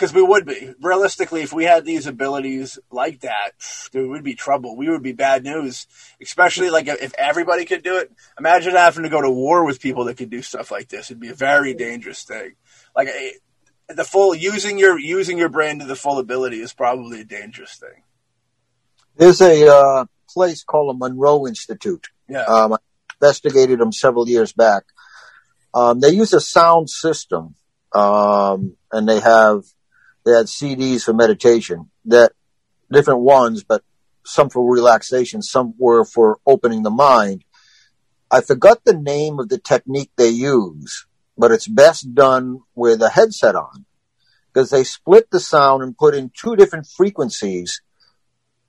because 0.00 0.14
we 0.14 0.22
would 0.22 0.46
be 0.46 0.72
realistically 0.80 1.42
if 1.42 1.52
we 1.52 1.64
had 1.64 1.84
these 1.84 2.06
abilities 2.06 2.78
like 2.90 3.20
that, 3.20 3.50
there 3.92 4.08
would 4.08 4.24
be 4.24 4.34
trouble. 4.34 4.74
We 4.74 4.88
would 4.88 5.02
be 5.02 5.12
bad 5.12 5.44
news, 5.44 5.86
especially 6.22 6.70
like 6.70 6.88
if 6.88 7.12
everybody 7.18 7.66
could 7.66 7.82
do 7.82 7.98
it. 7.98 8.10
Imagine 8.38 8.76
having 8.76 9.02
to 9.02 9.10
go 9.10 9.20
to 9.20 9.30
war 9.30 9.62
with 9.66 9.78
people 9.78 10.04
that 10.04 10.16
could 10.16 10.30
do 10.30 10.40
stuff 10.40 10.70
like 10.70 10.88
this. 10.88 11.10
It'd 11.10 11.20
be 11.20 11.28
a 11.28 11.34
very 11.34 11.74
dangerous 11.74 12.24
thing. 12.24 12.52
Like 12.96 13.08
eh, 13.08 13.32
the 13.94 14.04
full 14.04 14.34
using 14.34 14.78
your 14.78 14.98
using 14.98 15.38
your 15.38 15.48
brain 15.48 15.78
to 15.80 15.84
the 15.84 15.96
full 15.96 16.18
ability 16.18 16.60
is 16.60 16.72
probably 16.72 17.20
a 17.20 17.24
dangerous 17.24 17.76
thing. 17.76 18.02
There's 19.16 19.40
a 19.40 19.66
uh, 19.66 20.04
place 20.28 20.64
called 20.64 20.94
the 20.94 20.98
Monroe 20.98 21.46
Institute. 21.46 22.08
Yeah. 22.28 22.44
Um, 22.44 22.74
I 22.74 22.76
investigated 23.20 23.80
them 23.80 23.92
several 23.92 24.28
years 24.28 24.52
back. 24.52 24.84
Um, 25.74 26.00
they 26.00 26.10
use 26.10 26.32
a 26.32 26.40
sound 26.40 26.90
system, 26.90 27.54
um, 27.92 28.76
and 28.92 29.08
they 29.08 29.20
have 29.20 29.64
they 30.24 30.32
had 30.32 30.46
CDs 30.46 31.02
for 31.02 31.12
meditation 31.12 31.90
that 32.06 32.32
different 32.90 33.20
ones, 33.20 33.64
but 33.64 33.82
some 34.24 34.50
for 34.50 34.72
relaxation, 34.72 35.42
some 35.42 35.74
were 35.78 36.04
for 36.04 36.38
opening 36.46 36.82
the 36.82 36.90
mind. 36.90 37.44
I 38.30 38.40
forgot 38.40 38.84
the 38.84 38.94
name 38.94 39.38
of 39.40 39.48
the 39.48 39.58
technique 39.58 40.10
they 40.16 40.28
use, 40.28 41.06
but 41.40 41.50
it's 41.50 41.66
best 41.66 42.14
done 42.14 42.60
with 42.74 43.00
a 43.02 43.08
headset 43.08 43.54
on 43.56 43.86
because 44.52 44.68
they 44.70 44.84
split 44.84 45.30
the 45.30 45.40
sound 45.40 45.82
and 45.82 45.96
put 45.96 46.14
in 46.14 46.30
two 46.38 46.54
different 46.54 46.86
frequencies 46.86 47.80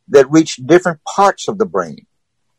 that 0.07 0.31
reach 0.31 0.55
different 0.55 0.99
parts 1.03 1.47
of 1.49 1.57
the 1.57 1.65
brain. 1.65 2.05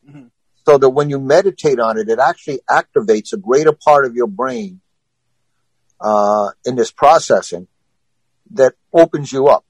Mhm. 0.09 0.31
So 0.67 0.77
that 0.79 0.91
when 0.91 1.09
you 1.09 1.19
meditate 1.19 1.81
on 1.81 1.99
it, 1.99 2.09
it 2.09 2.19
actually 2.19 2.61
activates 2.69 3.33
a 3.33 3.37
greater 3.39 3.73
part 3.73 4.05
of 4.05 4.15
your 4.15 4.27
brain 4.29 4.81
uh, 6.01 6.51
in 6.65 6.75
this 6.77 6.91
processing 6.91 7.69
that 8.51 8.75
opens 8.93 9.33
you 9.33 9.47
up 9.47 9.65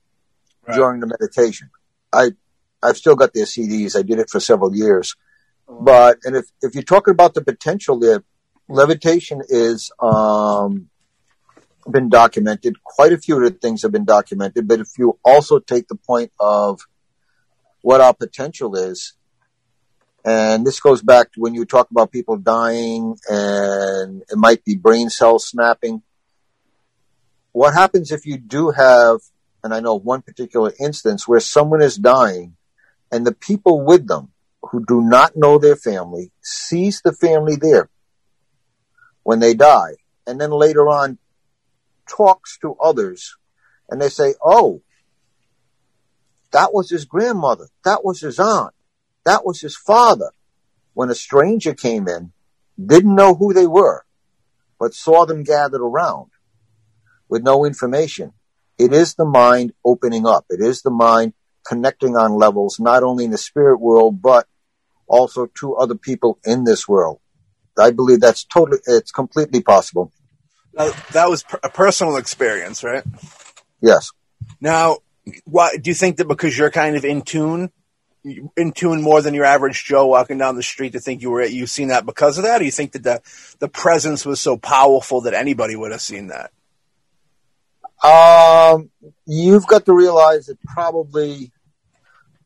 Right. 0.67 0.77
during 0.77 1.01
the 1.01 1.07
meditation. 1.07 1.71
I 2.13 2.33
I've 2.83 2.97
still 2.97 3.15
got 3.17 3.33
their 3.33 3.45
CDs. 3.47 3.95
I 3.97 4.03
did 4.03 4.19
it 4.19 4.29
for 4.31 4.41
several 4.41 4.75
years. 4.75 5.15
But 5.69 6.19
and 6.25 6.35
if 6.37 6.47
if 6.63 6.75
you're 6.75 6.83
talking 6.95 7.13
about 7.13 7.35
the 7.35 7.43
potential 7.45 7.99
there, 7.99 8.25
levitation 8.69 9.43
is 9.49 9.91
um, 10.01 10.89
been 11.91 12.09
documented. 12.09 12.83
Quite 12.83 13.13
a 13.13 13.19
few 13.19 13.37
of 13.37 13.45
the 13.45 13.59
things 13.59 13.83
have 13.83 13.93
been 13.93 14.05
documented. 14.05 14.69
But 14.69 14.81
if 14.81 14.89
you 14.99 15.19
also 15.25 15.59
take 15.59 15.89
the 15.89 15.97
point 15.97 16.33
of 16.39 16.81
what 17.81 18.01
our 18.01 18.15
potential 18.15 18.77
is, 18.77 19.15
and 20.25 20.65
this 20.65 20.81
goes 20.81 21.03
back 21.03 21.33
to 21.33 21.41
when 21.41 21.55
you 21.55 21.65
talk 21.65 21.91
about 21.91 22.13
people 22.13 22.37
dying 22.37 23.17
and 23.29 24.23
it 24.23 24.37
might 24.37 24.65
be 24.65 24.77
brain 24.77 25.11
cells 25.11 25.49
snapping. 25.49 26.03
What 27.51 27.75
happens 27.75 28.13
if 28.13 28.25
you 28.25 28.39
do 28.39 28.71
have, 28.71 29.19
and 29.65 29.75
I 29.75 29.81
know 29.81 29.97
one 29.97 30.23
particular 30.23 30.73
instance 30.79 31.27
where 31.27 31.41
someone 31.41 31.83
is 31.83 31.97
dying 31.97 32.57
and 33.11 33.27
the 33.27 33.35
people 33.35 33.85
with 33.85 34.07
them 34.07 34.31
who 34.63 34.85
do 34.85 35.03
not 35.03 35.37
know 35.37 35.59
their 35.59 35.77
family 35.77 36.31
sees 36.41 37.03
the 37.03 37.13
family 37.13 37.57
there 37.57 37.91
when 39.23 39.41
they 39.41 39.55
die 39.55 39.97
and 40.27 40.41
then 40.41 40.51
later 40.51 40.89
on 40.89 41.19
talks 42.09 42.59
to 42.59 42.77
others 42.83 43.37
and 43.89 44.01
they 44.01 44.09
say, 44.09 44.35
Oh, 44.43 44.83
that 46.53 46.73
was 46.73 46.91
his 46.91 47.05
grandmother. 47.05 47.69
That 47.85 48.05
was 48.05 48.21
his 48.21 48.39
aunt. 48.39 48.75
That 49.25 49.45
was 49.45 49.61
his 49.61 49.77
father. 49.77 50.31
When 50.95 51.11
a 51.11 51.15
stranger 51.15 51.75
came 51.75 52.09
in, 52.09 52.33
didn't 52.85 53.15
know 53.15 53.35
who 53.35 53.55
they 53.55 53.67
were, 53.67 54.05
but 54.79 54.95
saw 54.95 55.25
them 55.25 55.43
gathered 55.43 55.81
around 55.81 56.31
with 57.29 57.43
no 57.43 57.65
information. 57.65 58.33
It 58.79 58.93
is 58.93 59.15
the 59.15 59.25
mind 59.25 59.73
opening 59.85 60.27
up. 60.27 60.45
It 60.51 60.61
is 60.61 60.83
the 60.83 60.91
mind 60.91 61.33
connecting 61.67 62.17
on 62.17 62.35
levels, 62.35 62.79
not 62.79 63.03
only 63.03 63.25
in 63.25 63.31
the 63.31 63.39
spirit 63.39 63.79
world, 63.79 64.21
but 64.21 64.47
also 65.07 65.47
to 65.61 65.77
other 65.77 65.95
people 65.95 66.39
in 66.45 66.65
this 66.65 66.87
world. 66.87 67.21
I 67.79 67.91
believe 67.91 68.21
that's 68.21 68.45
totally, 68.45 68.81
it's 68.87 69.11
completely 69.11 69.63
possible. 69.63 70.13
That, 70.75 70.95
that 71.13 71.29
was 71.29 71.45
a 71.63 71.69
personal 71.69 72.17
experience, 72.17 72.83
right? 72.83 73.05
Yes. 73.81 74.11
Now, 74.61 74.99
why 75.45 75.77
do 75.81 75.91
you 75.91 75.95
think 75.95 76.17
that 76.17 76.29
because 76.29 76.57
you're 76.57 76.71
kind 76.71 76.97
of 76.97 77.05
in 77.05 77.23
tune, 77.23 77.71
in 78.57 78.73
tune 78.73 79.03
more 79.03 79.21
than 79.21 79.35
your 79.35 79.45
average 79.45 79.85
Joe 79.85 80.07
walking 80.07 80.39
down 80.39 80.57
the 80.57 80.63
street 80.63 80.93
to 80.93 81.01
think 81.01 81.23
you 81.23 81.31
were 81.31 81.45
you've 81.45 81.71
seen 81.71 81.89
that 81.89 82.07
because 82.07 82.39
of 82.39 82.45
that? 82.45 82.61
Or 82.61 82.65
you 82.65 82.71
think 82.71 82.93
that 82.93 83.03
the 83.03 83.21
the 83.59 83.69
presence 83.69 84.25
was 84.25 84.41
so 84.41 84.57
powerful 84.57 85.23
that 85.23 85.35
anybody 85.35 85.77
would 85.77 85.93
have 85.93 86.01
seen 86.01 86.29
that? 86.29 86.51
Um, 88.03 88.91
you've 89.27 89.67
got 89.67 89.85
to 89.87 89.95
realize 89.95 90.47
that 90.47 90.61
probably 90.63 91.53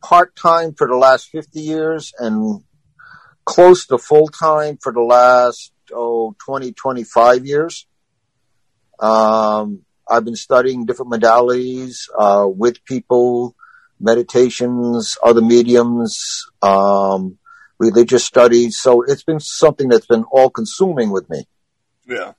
part 0.02 0.36
time 0.36 0.74
for 0.74 0.86
the 0.86 0.96
last 0.96 1.30
50 1.30 1.60
years 1.60 2.12
and 2.18 2.62
close 3.46 3.86
to 3.86 3.96
full 3.96 4.28
time 4.28 4.76
for 4.82 4.92
the 4.92 5.00
last, 5.00 5.72
oh, 5.94 6.34
20, 6.44 6.72
25 6.72 7.46
years. 7.46 7.86
Um, 9.00 9.82
I've 10.08 10.24
been 10.24 10.36
studying 10.36 10.84
different 10.84 11.12
modalities, 11.12 12.08
uh, 12.18 12.46
with 12.46 12.84
people, 12.84 13.54
meditations, 13.98 15.16
other 15.22 15.40
mediums, 15.40 16.44
um, 16.60 17.38
religious 17.78 18.24
studies. 18.24 18.78
So 18.78 19.02
it's 19.02 19.24
been 19.24 19.40
something 19.40 19.88
that's 19.88 20.06
been 20.06 20.24
all 20.30 20.50
consuming 20.50 21.10
with 21.10 21.28
me. 21.30 21.44
Yeah. 22.06 22.32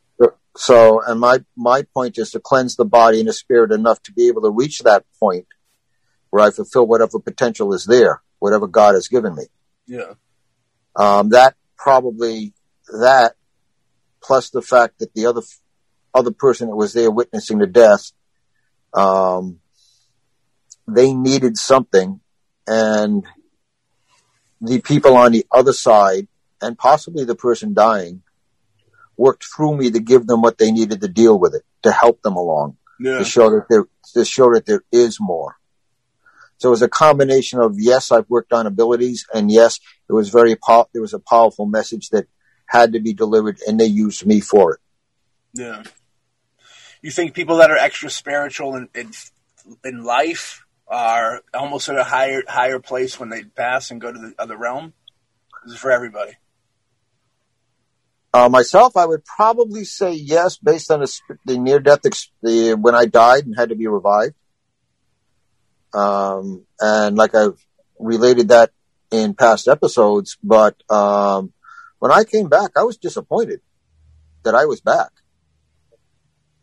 So, 0.55 1.01
and 1.05 1.19
my, 1.19 1.43
my 1.55 1.83
point 1.93 2.17
is 2.17 2.31
to 2.31 2.39
cleanse 2.39 2.75
the 2.75 2.85
body 2.85 3.19
and 3.19 3.29
the 3.29 3.33
spirit 3.33 3.71
enough 3.71 4.01
to 4.03 4.11
be 4.11 4.27
able 4.27 4.41
to 4.41 4.49
reach 4.49 4.79
that 4.79 5.05
point 5.19 5.45
where 6.31 6.43
I 6.43 6.51
fulfill 6.51 6.87
whatever 6.87 7.19
potential 7.19 7.73
is 7.73 7.85
there, 7.85 8.21
whatever 8.39 8.67
God 8.67 8.95
has 8.95 9.07
given 9.07 9.35
me. 9.35 9.43
Yeah. 9.85 10.13
Um, 10.97 11.29
that 11.29 11.55
probably, 11.77 12.53
that 12.99 13.35
plus 14.21 14.49
the 14.49 14.61
fact 14.61 14.99
that 14.99 15.13
the 15.13 15.27
other, 15.27 15.41
other 16.13 16.31
person 16.31 16.67
that 16.69 16.75
was 16.75 16.93
there 16.93 17.11
witnessing 17.11 17.59
the 17.59 17.67
death, 17.67 18.11
um, 18.93 19.59
they 20.87 21.13
needed 21.13 21.57
something 21.57 22.19
and 22.65 23.23
the 24.59 24.81
people 24.81 25.15
on 25.15 25.31
the 25.31 25.45
other 25.51 25.73
side 25.73 26.27
and 26.61 26.77
possibly 26.77 27.23
the 27.23 27.35
person 27.35 27.73
dying 27.73 28.23
worked 29.15 29.45
through 29.55 29.77
me 29.77 29.91
to 29.91 29.99
give 29.99 30.25
them 30.27 30.41
what 30.41 30.57
they 30.57 30.71
needed 30.71 31.01
to 31.01 31.07
deal 31.07 31.37
with 31.39 31.53
it, 31.55 31.63
to 31.83 31.91
help 31.91 32.21
them 32.23 32.35
along, 32.35 32.77
Yeah. 32.99 33.19
to 33.19 33.23
show 33.25 33.49
that 33.51 33.65
there, 33.69 33.85
to 34.13 34.25
show 34.25 34.53
that 34.53 34.65
there 34.65 34.83
is 34.91 35.17
more. 35.19 35.57
So 36.57 36.69
it 36.69 36.71
was 36.71 36.81
a 36.81 36.89
combination 36.89 37.59
of 37.59 37.75
yes, 37.77 38.11
I've 38.11 38.29
worked 38.29 38.51
on 38.51 38.65
abilities, 38.65 39.25
and 39.33 39.51
yes, 39.51 39.79
it 40.09 40.13
was 40.13 40.29
very 40.29 40.55
there 40.93 41.01
was 41.01 41.13
a 41.13 41.19
powerful 41.19 41.65
message 41.65 42.09
that 42.09 42.27
had 42.65 42.93
to 42.93 42.99
be 42.99 43.13
delivered, 43.13 43.59
and 43.67 43.79
they 43.79 43.85
used 43.85 44.25
me 44.25 44.39
for 44.39 44.73
it. 44.73 44.79
Yeah. 45.53 45.83
You 47.01 47.11
think 47.11 47.33
people 47.33 47.57
that 47.57 47.71
are 47.71 47.77
extra 47.77 48.09
spiritual 48.09 48.75
in 48.75 48.89
in, 48.95 49.11
in 49.83 50.03
life 50.03 50.65
are 50.87 51.41
almost 51.53 51.89
at 51.89 51.97
a 51.97 52.03
higher 52.03 52.41
higher 52.47 52.79
place 52.79 53.19
when 53.19 53.29
they 53.29 53.43
pass 53.43 53.91
and 53.91 54.01
go 54.01 54.11
to 54.11 54.19
the 54.19 54.33
other 54.39 54.57
realm? 54.57 54.93
This 55.65 55.75
is 55.75 55.79
for 55.79 55.91
everybody. 55.91 56.33
Uh, 58.33 58.49
myself, 58.49 58.97
I 58.97 59.05
would 59.05 59.25
probably 59.25 59.83
say 59.83 60.13
yes, 60.13 60.57
based 60.57 60.91
on 60.91 60.99
the, 60.99 61.21
the 61.45 61.57
near 61.57 61.79
death, 61.79 62.05
ex- 62.05 62.29
the 62.41 62.73
when 62.73 62.93
I 62.93 63.05
died 63.05 63.45
and 63.45 63.55
had 63.57 63.69
to 63.69 63.75
be 63.75 63.87
revived. 63.87 64.35
Um, 65.93 66.65
and 66.79 67.15
like 67.15 67.33
I've 67.35 67.59
related 67.99 68.49
that 68.49 68.71
in 69.11 69.33
past 69.33 69.67
episodes, 69.67 70.37
but 70.43 70.75
um, 70.91 71.53
when 71.99 72.11
I 72.11 72.23
came 72.23 72.49
back, 72.49 72.71
I 72.75 72.83
was 72.83 72.97
disappointed 72.97 73.61
that 74.43 74.55
I 74.55 74.65
was 74.65 74.81
back. 74.81 75.11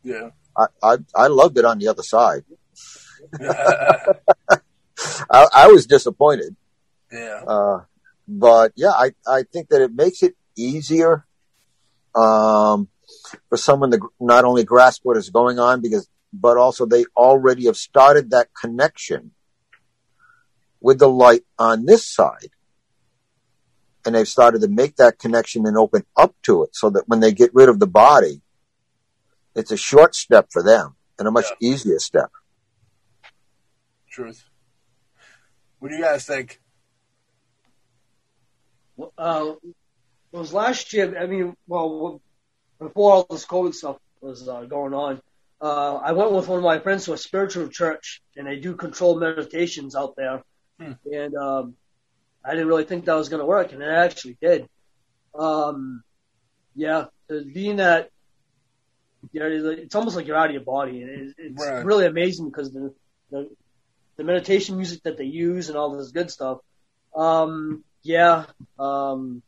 Yeah. 0.02 0.30
I, 0.56 0.66
I, 0.82 0.96
I 1.14 1.26
loved 1.26 1.58
it 1.58 1.64
on 1.64 1.78
the 1.78 1.88
other 1.88 2.02
side. 2.02 2.44
I, 5.30 5.46
I 5.52 5.68
was 5.68 5.86
disappointed. 5.86 6.54
Yeah. 7.10 7.42
Uh, 7.46 7.84
but 8.28 8.72
yeah, 8.76 8.90
I, 8.90 9.12
I 9.26 9.42
think 9.52 9.68
that 9.70 9.82
it 9.82 9.94
makes 9.94 10.22
it 10.22 10.36
easier, 10.56 11.26
um, 12.14 12.88
for 13.48 13.56
someone 13.56 13.90
to 13.90 13.98
not 14.20 14.44
only 14.44 14.64
grasp 14.64 15.00
what 15.04 15.16
is 15.16 15.30
going 15.30 15.58
on 15.58 15.80
because, 15.80 16.08
but 16.40 16.56
also 16.56 16.86
they 16.86 17.04
already 17.16 17.66
have 17.66 17.76
started 17.76 18.30
that 18.30 18.48
connection 18.60 19.30
with 20.80 20.98
the 20.98 21.08
light 21.08 21.44
on 21.58 21.86
this 21.86 22.06
side. 22.06 22.50
And 24.04 24.14
they've 24.14 24.28
started 24.28 24.60
to 24.60 24.68
make 24.68 24.96
that 24.96 25.18
connection 25.18 25.66
and 25.66 25.78
open 25.78 26.04
up 26.16 26.34
to 26.42 26.64
it 26.64 26.76
so 26.76 26.90
that 26.90 27.08
when 27.08 27.20
they 27.20 27.32
get 27.32 27.54
rid 27.54 27.70
of 27.70 27.78
the 27.78 27.86
body, 27.86 28.42
it's 29.54 29.70
a 29.70 29.76
short 29.76 30.14
step 30.14 30.48
for 30.50 30.62
them 30.62 30.96
and 31.18 31.26
a 31.26 31.30
much 31.30 31.46
easier 31.60 31.98
step. 31.98 32.30
Truth. 34.10 34.44
What 35.78 35.90
do 35.90 35.96
you 35.96 36.02
guys 36.02 36.26
think? 36.26 36.60
Uh, 39.16 39.52
it 40.32 40.36
was 40.36 40.52
last 40.52 40.92
year. 40.92 41.18
I 41.18 41.26
mean, 41.26 41.56
well, 41.66 42.20
before 42.78 43.12
all 43.12 43.26
this 43.30 43.46
COVID 43.46 43.74
stuff 43.74 43.96
was 44.20 44.48
uh, 44.48 44.62
going 44.62 44.94
on, 44.94 45.20
uh, 45.64 45.94
I 46.08 46.12
went 46.12 46.32
with 46.32 46.46
one 46.48 46.58
of 46.58 46.64
my 46.64 46.78
friends 46.78 47.06
to 47.06 47.14
a 47.14 47.18
spiritual 47.18 47.68
church, 47.68 48.20
and 48.36 48.46
they 48.46 48.56
do 48.66 48.74
controlled 48.76 49.18
meditations 49.20 49.96
out 49.96 50.14
there. 50.16 50.42
Hmm. 50.78 50.92
And 51.10 51.34
um, 51.36 51.74
I 52.44 52.50
didn't 52.52 52.68
really 52.68 52.84
think 52.84 53.06
that 53.06 53.14
was 53.14 53.30
going 53.30 53.40
to 53.40 53.46
work, 53.46 53.72
and 53.72 53.80
it 53.82 53.88
actually 53.88 54.36
did. 54.40 54.68
Um, 55.34 56.02
yeah, 56.74 57.06
being 57.28 57.76
that, 57.76 58.10
you 59.32 59.40
know, 59.40 59.46
it's- 59.48 59.94
almost 59.94 60.16
like 60.16 60.26
you're 60.26 60.36
out 60.36 60.50
of 60.52 60.56
your 60.58 60.64
body, 60.76 61.00
and 61.02 61.10
it's, 61.10 61.34
it's 61.38 61.66
Right. 61.66 61.84
really 61.84 62.06
amazing 62.06 62.46
because 62.50 62.70
the, 62.72 62.92
the 63.30 63.48
the 64.16 64.24
meditation 64.24 64.76
music 64.76 65.02
that 65.04 65.16
they 65.16 65.24
use 65.24 65.68
and 65.70 65.76
all 65.78 65.96
this 65.96 66.12
good 66.12 66.30
stuff. 66.30 66.58
Um, 67.16 67.82
yeah, 68.02 68.44
um, 68.78 69.42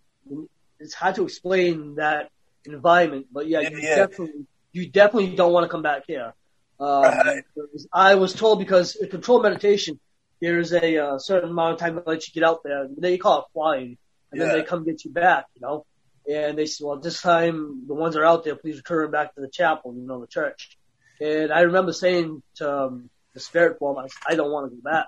it's 0.80 0.94
hard 0.94 1.14
to 1.16 1.24
explain 1.24 1.96
that 1.96 2.30
environment, 2.64 3.26
but 3.30 3.46
yeah, 3.46 3.60
Yeah, 3.60 3.70
you 3.70 3.78
yeah. 3.78 3.96
definitely 3.96 4.46
you 4.76 4.90
definitely 4.90 5.34
don't 5.34 5.52
want 5.52 5.64
to 5.64 5.68
come 5.68 5.82
back 5.82 6.02
here. 6.06 6.34
Um, 6.78 7.02
Right. 7.02 7.42
I 7.92 8.16
was 8.16 8.34
told 8.34 8.58
because 8.58 8.94
in 8.96 9.08
controlled 9.08 9.42
meditation, 9.42 9.98
there's 10.42 10.72
a 10.72 10.98
uh, 10.98 11.18
certain 11.18 11.50
amount 11.50 11.74
of 11.74 11.78
time 11.80 11.94
that 11.94 12.06
lets 12.06 12.28
you 12.28 12.34
get 12.38 12.46
out 12.46 12.60
there. 12.62 12.86
They 12.96 13.16
call 13.16 13.38
it 13.40 13.44
flying, 13.54 13.96
and 14.30 14.40
Yeah. 14.40 14.48
then 14.48 14.58
they 14.58 14.62
come 14.62 14.84
get 14.84 15.04
you 15.04 15.10
back, 15.10 15.46
you 15.54 15.62
know. 15.62 15.86
And 16.30 16.58
they 16.58 16.66
said, 16.66 16.84
well, 16.84 16.98
this 16.98 17.22
time 17.22 17.84
the 17.86 17.94
ones 17.94 18.14
that 18.14 18.20
are 18.20 18.26
out 18.26 18.44
there, 18.44 18.56
please 18.56 18.76
return 18.76 19.10
back 19.10 19.34
to 19.34 19.40
the 19.40 19.48
chapel, 19.48 19.94
you 19.94 20.06
know, 20.06 20.20
the 20.20 20.26
church. 20.26 20.76
And 21.20 21.50
I 21.52 21.60
remember 21.60 21.92
saying 21.92 22.42
to 22.56 22.70
um, 22.70 23.10
the 23.32 23.40
spirit 23.40 23.78
form, 23.78 23.96
I, 23.96 24.08
I 24.30 24.34
don't 24.34 24.50
want 24.50 24.70
to 24.70 24.76
go 24.76 24.82
back. 24.82 25.06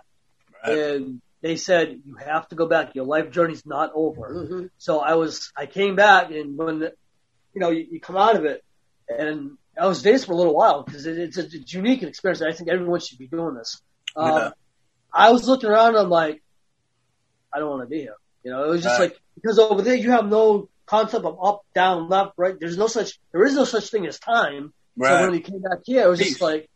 Right. 0.64 0.78
And 0.78 1.20
they 1.42 1.56
said, 1.56 2.00
you 2.06 2.14
have 2.16 2.48
to 2.48 2.54
go 2.54 2.66
back. 2.66 2.94
Your 2.94 3.04
life 3.04 3.30
journey's 3.30 3.66
not 3.66 3.90
over. 3.94 4.46
hmm 4.46 4.66
So 4.78 5.00
I 5.00 5.14
was, 5.16 5.52
I 5.56 5.66
came 5.66 5.96
back 5.96 6.30
and 6.30 6.56
when, 6.56 6.78
the, 6.78 6.92
you 7.52 7.60
know, 7.60 7.70
you, 7.70 7.86
you 7.90 8.00
come 8.00 8.16
out 8.16 8.36
of 8.36 8.44
it 8.44 8.62
and 9.08 9.56
I 9.80 9.86
was 9.86 10.02
dazed 10.02 10.26
for 10.26 10.32
a 10.32 10.36
little 10.36 10.54
while 10.54 10.82
because 10.82 11.06
it, 11.06 11.18
it's 11.18 11.38
a 11.38 11.44
it's 11.44 11.72
unique 11.72 12.02
experience. 12.02 12.42
I 12.42 12.52
think 12.52 12.68
everyone 12.70 13.00
should 13.00 13.18
be 13.18 13.26
doing 13.28 13.54
this. 13.54 13.80
Um, 14.16 14.32
Yeah. 14.32 14.50
I 15.12 15.30
was 15.30 15.46
looking 15.48 15.70
around 15.70 15.88
and 15.90 15.98
I'm 15.98 16.10
like, 16.10 16.42
I 17.52 17.58
don't 17.58 17.70
want 17.70 17.82
to 17.82 17.86
be 17.88 18.00
here. 18.00 18.16
You 18.44 18.50
know, 18.50 18.64
it 18.64 18.68
was 18.68 18.82
just 18.82 18.98
Right. 18.98 19.10
like, 19.10 19.20
because 19.34 19.58
over 19.58 19.82
there 19.82 19.94
you 19.94 20.10
have 20.10 20.26
no 20.28 20.68
concept 20.86 21.24
of 21.24 21.38
up, 21.42 21.62
down, 21.74 22.08
left, 22.08 22.32
right. 22.36 22.54
There's 22.58 22.76
no 22.76 22.88
such, 22.88 23.18
there 23.32 23.44
is 23.44 23.54
no 23.54 23.64
such 23.64 23.88
thing 23.90 24.06
as 24.06 24.18
time. 24.18 24.72
So 25.00 25.20
when 25.20 25.30
we 25.30 25.40
came 25.40 25.60
back 25.62 25.78
here, 25.84 26.04
it 26.04 26.08
was 26.08 26.18
Peace. 26.18 26.30
just 26.30 26.40
like, 26.42 26.68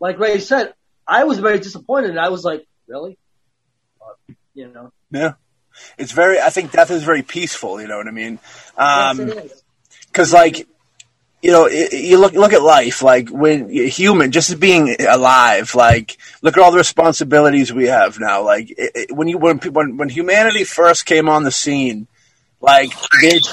like 0.00 0.18
Ray 0.18 0.40
said, 0.40 0.74
I 1.06 1.24
was 1.24 1.38
very 1.38 1.58
disappointed. 1.60 2.10
And 2.10 2.18
I 2.20 2.28
was 2.28 2.44
like, 2.44 2.66
really? 2.88 3.18
Uh, 4.00 4.34
you 4.54 4.68
know, 4.68 4.92
Yeah. 5.10 5.34
It's 5.96 6.12
very, 6.12 6.38
I 6.40 6.50
think 6.50 6.72
death 6.72 6.90
is 6.90 7.02
very 7.04 7.22
peaceful, 7.22 7.80
you 7.80 7.88
know 7.88 7.96
what 7.96 8.06
I 8.06 8.10
mean? 8.10 8.38
Um, 8.76 9.28
yes, 9.28 9.62
cause 10.12 10.30
like, 10.32 10.68
you 11.42 11.50
know, 11.50 11.66
you 11.66 12.18
look, 12.18 12.34
look 12.34 12.52
at 12.52 12.62
life, 12.62 13.02
like 13.02 13.28
when 13.28 13.68
human, 13.68 14.30
just 14.30 14.60
being 14.60 14.96
alive, 15.00 15.74
like, 15.74 16.16
look 16.40 16.56
at 16.56 16.62
all 16.62 16.70
the 16.70 16.78
responsibilities 16.78 17.72
we 17.72 17.88
have 17.88 18.20
now. 18.20 18.44
Like, 18.44 18.70
it, 18.70 18.92
it, 18.94 19.12
when 19.12 19.26
you, 19.26 19.38
when, 19.38 19.58
when, 19.58 19.96
when 19.96 20.08
humanity 20.08 20.62
first 20.62 21.04
came 21.04 21.28
on 21.28 21.42
the 21.42 21.50
scene, 21.50 22.06
like, 22.60 22.92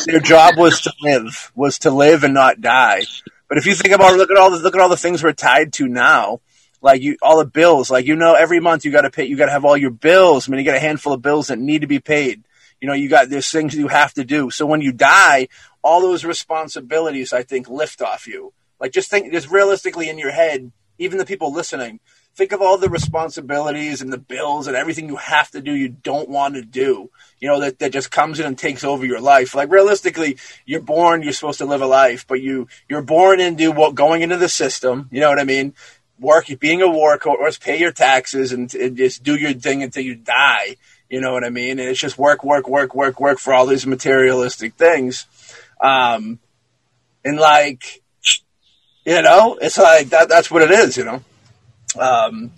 their, 0.06 0.20
job 0.20 0.56
was 0.56 0.82
to 0.82 0.94
live, 1.02 1.52
was 1.56 1.80
to 1.80 1.90
live 1.90 2.24
and 2.24 2.36
not 2.36 2.62
die. 2.62 3.06
But 3.48 3.58
if 3.58 3.66
you 3.66 3.74
think 3.74 3.96
about, 3.96 4.16
look 4.16 4.30
at 4.30 4.38
all 4.38 4.52
the, 4.52 4.60
look 4.60 4.76
at 4.76 4.82
all 4.82 4.90
the 4.90 4.96
things 4.96 5.24
we're 5.24 5.34
tied 5.34 5.74
to 5.74 5.88
now. 5.88 6.42
Like 6.82 7.02
you, 7.02 7.18
all 7.22 7.40
the 7.40 7.46
bills, 7.46 7.92
like, 7.92 8.06
you 8.06 8.16
know, 8.16 8.36
every 8.36 8.62
month 8.62 8.86
you 8.86 8.92
gotta 8.92 9.10
pay, 9.10 9.26
you 9.26 9.36
gotta 9.36 9.52
have 9.52 9.66
all 9.66 9.76
your 9.76 9.92
bills. 9.92 10.48
I 10.48 10.52
mean, 10.52 10.60
you 10.60 10.66
got 10.66 10.78
a 10.78 10.80
handful 10.80 11.12
of 11.12 11.22
bills 11.22 11.48
that 11.48 11.60
need 11.60 11.82
to 11.82 11.88
be 11.88 12.00
paid. 12.00 12.44
You 12.80 12.88
know, 12.88 12.94
you 12.94 13.10
got, 13.10 13.30
there's 13.30 13.52
things 13.52 13.76
you 13.76 13.90
have 13.90 14.14
to 14.14 14.24
do. 14.24 14.50
So 14.50 14.66
when 14.66 14.80
you 14.80 14.94
die, 14.94 15.50
all 15.82 16.02
those 16.02 16.26
responsibilities, 16.26 17.34
I 17.34 17.44
think, 17.44 17.70
lift 17.70 18.02
off 18.02 18.28
you. 18.28 18.54
Like 18.80 18.92
just 18.92 19.10
think, 19.10 19.32
just 19.32 19.50
realistically 19.50 20.10
in 20.10 20.18
your 20.18 20.32
head, 20.32 20.72
even 20.98 21.18
the 21.18 21.26
people 21.26 21.54
listening, 21.54 22.00
think 22.36 22.52
of 22.52 22.62
all 22.62 22.78
the 22.78 22.90
responsibilities 22.90 24.02
and 24.02 24.14
the 24.14 24.18
bills 24.18 24.68
and 24.68 24.76
everything 24.76 25.08
you 25.08 25.18
have 25.18 25.52
to 25.52 25.62
do 25.62 25.74
you 25.74 25.90
don't 25.90 26.30
want 26.30 26.56
to 26.56 26.62
do. 26.62 27.10
You 27.40 27.50
know, 27.50 27.60
that, 27.60 27.80
that 27.80 27.92
just 27.92 28.12
comes 28.12 28.40
in 28.40 28.46
and 28.46 28.58
takes 28.58 28.84
over 28.84 29.06
your 29.06 29.20
life. 29.20 29.56
Like 29.56 29.72
realistically, 29.72 30.38
you're 30.66 30.82
born, 30.82 31.22
you're 31.22 31.34
supposed 31.34 31.60
to 31.60 31.66
live 31.66 31.82
a 31.82 31.88
life, 31.88 32.26
but 32.28 32.42
you, 32.42 32.68
you're 32.88 33.02
born 33.02 33.40
into 33.40 33.72
what, 33.72 33.96
going 33.96 34.22
into 34.22 34.38
the 34.38 34.50
system. 34.50 35.10
You 35.12 35.20
know 35.20 35.30
what 35.30 35.40
I 35.40 35.44
mean? 35.44 35.74
Work, 36.20 36.48
being 36.60 36.82
a 36.82 36.86
workhorse, 36.86 37.60
pay 37.60 37.80
your 37.80 37.92
taxes 37.92 38.52
and, 38.52 38.74
and 38.74 38.98
just 38.98 39.24
do 39.24 39.36
your 39.36 39.54
thing 39.54 39.84
until 39.84 40.04
you 40.04 40.16
die. 40.16 40.76
You 41.10 41.22
know 41.22 41.34
what 41.34 41.44
I 41.44 41.50
mean? 41.50 41.80
And 41.80 41.90
it's 41.90 42.00
just 42.00 42.18
work, 42.18 42.44
work, 42.44 42.68
work, 42.70 42.94
work, 42.94 43.20
work 43.20 43.40
for 43.40 43.54
all 43.54 43.66
these 43.66 43.88
materialistic 43.88 44.76
things. 44.76 45.26
Um, 45.80 46.40
and 47.24 47.38
like, 47.38 48.02
you 49.06 49.22
know, 49.22 49.58
it's 49.62 49.78
like 49.78 50.10
that, 50.10 50.30
that's 50.30 50.52
what 50.52 50.62
it 50.62 50.72
is, 50.72 50.98
you 50.98 51.06
know? 51.06 51.24
Um, 51.98 52.52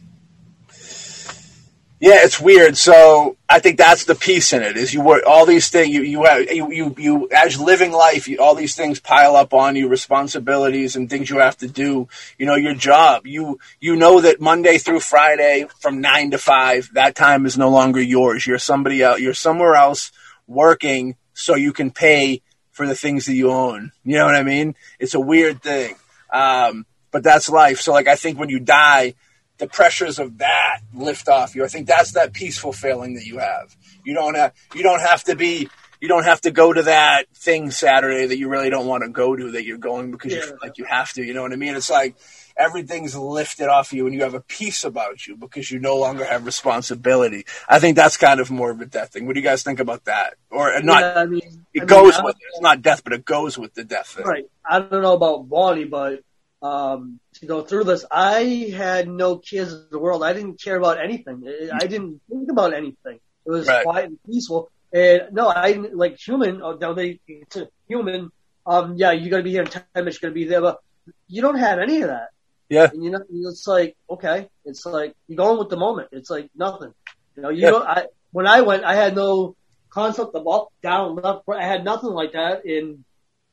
yeah, 2.02 2.24
it's 2.24 2.40
weird. 2.40 2.78
So 2.78 3.38
I 3.48 3.60
think 3.60 3.78
that's 3.78 4.06
the 4.06 4.16
peace 4.16 4.54
in 4.54 4.64
it 4.64 4.76
is 4.76 4.92
you 4.92 5.02
work 5.02 5.24
all 5.28 5.46
these 5.46 5.70
things, 5.70 5.90
you, 5.94 6.02
you, 6.02 6.24
have, 6.24 6.52
you, 6.52 6.72
you, 6.72 6.96
you, 6.98 7.30
as 7.30 7.60
living 7.60 7.92
life, 7.92 8.28
you, 8.28 8.40
all 8.40 8.56
these 8.56 8.76
things 8.76 9.00
pile 9.00 9.36
up 9.36 9.54
on 9.54 9.76
you, 9.76 9.88
responsibilities 9.88 10.96
and 10.96 11.12
things 11.12 11.30
you 11.30 11.38
have 11.38 11.58
to 11.58 11.68
do. 11.68 12.08
You 12.40 12.48
know, 12.48 12.56
your 12.56 12.74
job, 12.74 13.28
you, 13.28 13.60
you 13.80 13.96
know 13.96 14.20
that 14.20 14.42
Monday 14.42 14.80
through 14.80 15.02
Friday 15.02 15.68
from 15.80 16.02
nine 16.02 16.32
to 16.32 16.40
five, 16.40 16.90
that 16.94 17.14
time 17.14 17.46
is 17.46 17.56
no 17.56 17.70
longer 17.70 18.02
yours. 18.02 18.48
You're 18.48 18.58
somebody 18.58 19.04
else, 19.04 19.20
you're 19.20 19.36
somewhere 19.36 19.76
else 19.76 20.12
working 20.48 21.18
so 21.36 21.56
you 21.56 21.72
can 21.72 21.92
pay 21.92 22.42
for 22.82 22.88
the 22.88 22.96
things 22.96 23.28
that 23.28 23.36
you 23.36 23.52
own. 23.52 23.92
You 24.04 24.18
know 24.18 24.26
what 24.26 24.34
I 24.34 24.42
mean? 24.42 24.74
It's 25.00 25.14
a 25.14 25.20
weird 25.20 25.62
thing. 25.62 25.94
Um, 26.34 26.88
but 27.12 27.22
that's 27.22 27.48
life. 27.48 27.80
So 27.80 27.92
like, 27.94 28.08
I 28.08 28.16
think 28.16 28.40
when 28.40 28.50
you 28.50 28.60
die, 28.60 29.14
the 29.60 29.68
pressures 29.68 30.18
of 30.18 30.40
that 30.40 30.80
lift 30.92 31.30
off 31.30 31.54
you. 31.54 31.64
I 31.64 31.68
think 31.68 31.86
that's 31.86 32.14
that 32.14 32.34
peaceful 32.34 32.74
feeling 32.74 33.14
that 33.14 33.26
you 33.28 33.38
have. 33.38 33.76
You 34.04 34.16
don't 34.16 34.34
have, 34.36 34.54
you 34.74 34.82
don't 34.82 35.02
have 35.02 35.24
to 35.26 35.36
be, 35.36 35.70
you 36.00 36.08
don't 36.08 36.24
have 36.24 36.42
to 36.42 36.50
go 36.50 36.74
to 36.74 36.82
that 36.84 37.26
thing 37.36 37.70
Saturday 37.70 38.26
that 38.26 38.40
you 38.40 38.50
really 38.50 38.72
don't 38.72 38.88
want 38.88 39.04
to 39.04 39.10
go 39.10 39.36
to 39.36 39.52
that 39.52 39.64
you're 39.64 39.78
going 39.78 40.10
because 40.10 40.32
you 40.34 40.40
Yeah. 40.40 40.46
feel 40.46 40.58
like 40.64 40.80
you 40.80 40.86
have 40.86 41.14
to. 41.14 41.24
You 41.24 41.36
know 41.36 41.44
what 41.44 41.54
I 41.54 41.58
mean? 41.58 41.76
It's 41.76 41.92
like 41.92 42.16
everything's 42.58 43.16
lifted 43.16 43.68
off 43.68 43.94
you 43.94 44.06
and 44.06 44.16
you 44.16 44.24
have 44.24 44.34
a 44.34 44.42
peace 44.42 44.84
about 44.84 45.28
you 45.28 45.36
because 45.36 45.70
you 45.72 45.80
no 45.80 45.98
longer 45.98 46.26
have 46.26 46.46
responsibility. 46.46 47.46
I 47.68 47.80
think 47.80 47.96
that's 47.96 48.18
kind 48.18 48.40
of 48.40 48.52
more 48.52 48.72
of 48.72 48.82
a 48.82 48.86
death 48.86 49.14
thing. 49.14 49.26
What 49.26 49.34
do 49.34 49.40
you 49.40 49.46
guys 49.46 49.64
think 49.64 49.80
about 49.80 50.06
that? 50.06 50.36
Or 50.50 50.74
uh, 50.74 50.80
not? 50.80 51.02
Yeah, 51.02 51.14
I 51.16 51.26
mean, 51.26 51.66
it 51.74 51.84
I 51.84 51.86
goes 51.86 52.20
with 52.22 52.36
it. 52.36 52.44
It's 52.54 52.62
not 52.62 52.82
death, 52.82 53.04
but 53.04 53.14
it 53.14 53.26
goes 53.26 53.58
with 53.58 53.74
the 53.74 53.84
death 53.84 54.08
thing. 54.08 54.26
Right. 54.26 54.46
I 54.70 54.80
don't 54.80 55.02
know 55.02 55.14
about 55.14 55.50
Bonnie, 55.50 55.86
but 55.86 56.22
um, 56.62 57.20
to 57.36 57.46
go 57.46 57.62
through 57.64 57.86
this, 57.86 58.06
I 58.12 58.72
had 58.76 59.08
no 59.08 59.38
kids 59.38 59.74
in 59.74 59.88
the 59.92 60.00
world. 60.00 60.24
I 60.24 60.34
didn't 60.34 60.62
care 60.62 60.76
about 60.76 61.02
anything. 61.04 61.44
I 61.74 61.88
didn't 61.88 62.22
think 62.30 62.52
about 62.52 62.74
anything. 62.74 63.20
It 63.46 63.50
was 63.50 63.68
Right. 63.68 63.84
quiet 63.84 64.06
and 64.06 64.20
peaceful. 64.24 64.72
And 64.94 65.30
no, 65.32 65.48
I 65.48 65.72
like 65.94 66.20
human. 66.20 66.62
Oh, 66.62 66.74
no, 66.74 66.94
they 66.94 67.20
it's 67.28 67.56
a 67.56 67.68
human. 67.88 68.32
Um, 68.66 68.96
yeah, 68.98 69.12
you're 69.12 69.30
gonna 69.32 69.42
be 69.42 69.52
here 69.52 69.64
in 69.64 69.70
ten 69.70 69.84
minutes. 69.96 70.22
You're 70.22 70.30
gonna 70.30 70.36
be 70.36 70.46
there, 70.46 70.62
but 70.62 70.80
you 71.28 71.42
don't 71.42 71.58
have 71.58 71.80
any 71.80 72.02
of 72.02 72.10
that. 72.10 72.30
Yeah. 72.72 72.88
And 72.92 73.04
you 73.04 73.12
know, 73.12 73.22
it's 73.30 73.68
like 73.68 73.96
okay, 74.10 74.48
it's 74.66 74.86
like 74.86 75.14
you're 75.28 75.36
going 75.46 75.60
with 75.60 75.70
the 75.70 75.78
moment. 75.78 76.08
It's 76.14 76.30
like 76.30 76.50
nothing. 76.56 76.94
You 77.36 77.44
know, 77.44 77.50
you 77.50 77.64
Yeah. 77.64 77.72
know, 77.72 77.84
I 77.84 78.06
when 78.32 78.48
I 78.48 78.62
went, 78.62 78.84
I 78.86 78.96
had 78.96 79.14
no 79.14 79.56
concept 79.90 80.34
of 80.36 80.48
up, 80.48 80.70
down, 80.82 81.16
left. 81.16 81.44
right. 81.48 81.62
I 81.62 81.68
had 81.68 81.84
nothing 81.84 82.12
like 82.12 82.32
that. 82.32 82.64
And 82.64 83.04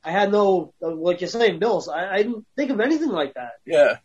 I 0.05 0.12
had 0.12 0.31
no, 0.31 0.73
uh, 0.81 0.95
like 0.95 1.20
you're 1.20 1.28
saying, 1.28 1.59
bills. 1.59 1.89
I, 1.89 2.09
I 2.15 2.16
didn't 2.23 2.47
think 2.57 2.70
of 2.70 2.78
anything 2.81 3.09
like 3.11 3.35
that. 3.35 3.55
Yeah. 3.66 3.97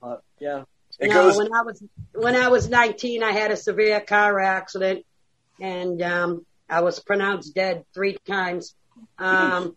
But 0.00 0.22
yeah, 0.40 0.64
It 0.98 1.08
no, 1.10 1.14
goes. 1.14 1.36
when 1.36 1.52
I 1.52 1.62
was 1.62 1.84
when 2.14 2.34
I 2.36 2.48
was 2.48 2.70
19, 2.70 3.22
I 3.22 3.32
had 3.32 3.50
a 3.50 3.56
severe 3.56 4.00
car 4.00 4.40
accident, 4.40 5.04
and 5.60 6.00
um, 6.00 6.46
I 6.70 6.80
was 6.80 7.00
pronounced 7.00 7.54
dead 7.54 7.84
three 7.92 8.16
times. 8.26 8.74
Um, 9.18 9.76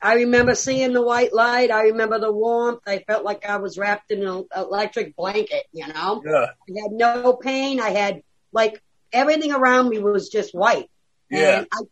I 0.00 0.14
remember 0.14 0.54
seeing 0.54 0.92
the 0.92 1.02
white 1.02 1.32
light. 1.32 1.70
I 1.70 1.82
remember 1.84 2.18
the 2.18 2.32
warmth. 2.32 2.80
I 2.86 2.98
felt 3.06 3.24
like 3.24 3.44
I 3.44 3.56
was 3.56 3.76
wrapped 3.78 4.10
in 4.10 4.26
an 4.26 4.44
electric 4.54 5.16
blanket. 5.16 5.64
You 5.72 5.88
know, 5.88 6.22
Yeah. 6.24 6.46
I 6.68 6.82
had 6.82 6.92
no 6.92 7.34
pain. 7.34 7.80
I 7.80 7.90
had 7.90 8.22
like 8.52 8.82
everything 9.12 9.52
around 9.52 9.88
me 9.88 9.98
was 9.98 10.28
just 10.28 10.54
white. 10.54 10.88
Yeah. 11.30 11.58
And 11.58 11.88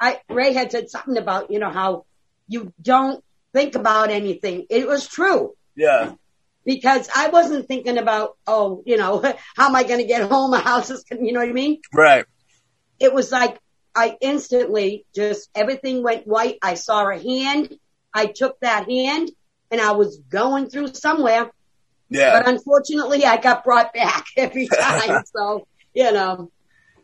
I, 0.00 0.18
I 0.28 0.34
Ray 0.34 0.52
had 0.52 0.72
said 0.72 0.88
something 0.90 1.16
about 1.18 1.50
you 1.50 1.58
know 1.58 1.70
how 1.70 2.04
you 2.48 2.72
don't 2.80 3.22
think 3.52 3.74
about 3.74 4.10
anything. 4.10 4.66
It 4.70 4.86
was 4.88 5.06
true 5.06 5.54
Yeah. 5.76 6.12
because 6.64 7.08
I 7.14 7.28
wasn't 7.28 7.68
thinking 7.68 7.98
about, 7.98 8.36
oh, 8.46 8.82
you 8.86 8.96
know, 8.96 9.20
how 9.56 9.68
am 9.68 9.76
I 9.76 9.82
going 9.84 10.00
to 10.00 10.06
get 10.06 10.28
home? 10.28 10.50
My 10.52 10.60
house 10.60 10.90
is, 10.90 11.04
you 11.10 11.32
know 11.32 11.40
what 11.40 11.48
I 11.50 11.52
mean? 11.52 11.80
Right. 11.92 12.24
It 12.98 13.12
was 13.12 13.30
like 13.30 13.58
I 13.94 14.16
instantly 14.20 15.04
just 15.14 15.48
everything 15.54 16.02
went 16.02 16.26
white. 16.26 16.58
I 16.62 16.74
saw 16.74 17.08
a 17.10 17.18
hand. 17.18 17.76
I 18.14 18.26
took 18.26 18.58
that 18.60 18.88
hand 18.90 19.30
and 19.70 19.80
I 19.80 19.92
was 19.92 20.18
going 20.30 20.68
through 20.70 20.94
somewhere, 20.94 21.50
Yeah. 22.10 22.38
but 22.38 22.48
unfortunately 22.48 23.24
I 23.24 23.36
got 23.38 23.64
brought 23.64 23.92
back 23.92 24.26
every 24.36 24.66
time. 24.68 25.24
so, 25.36 25.66
you 25.94 26.12
know, 26.12 26.50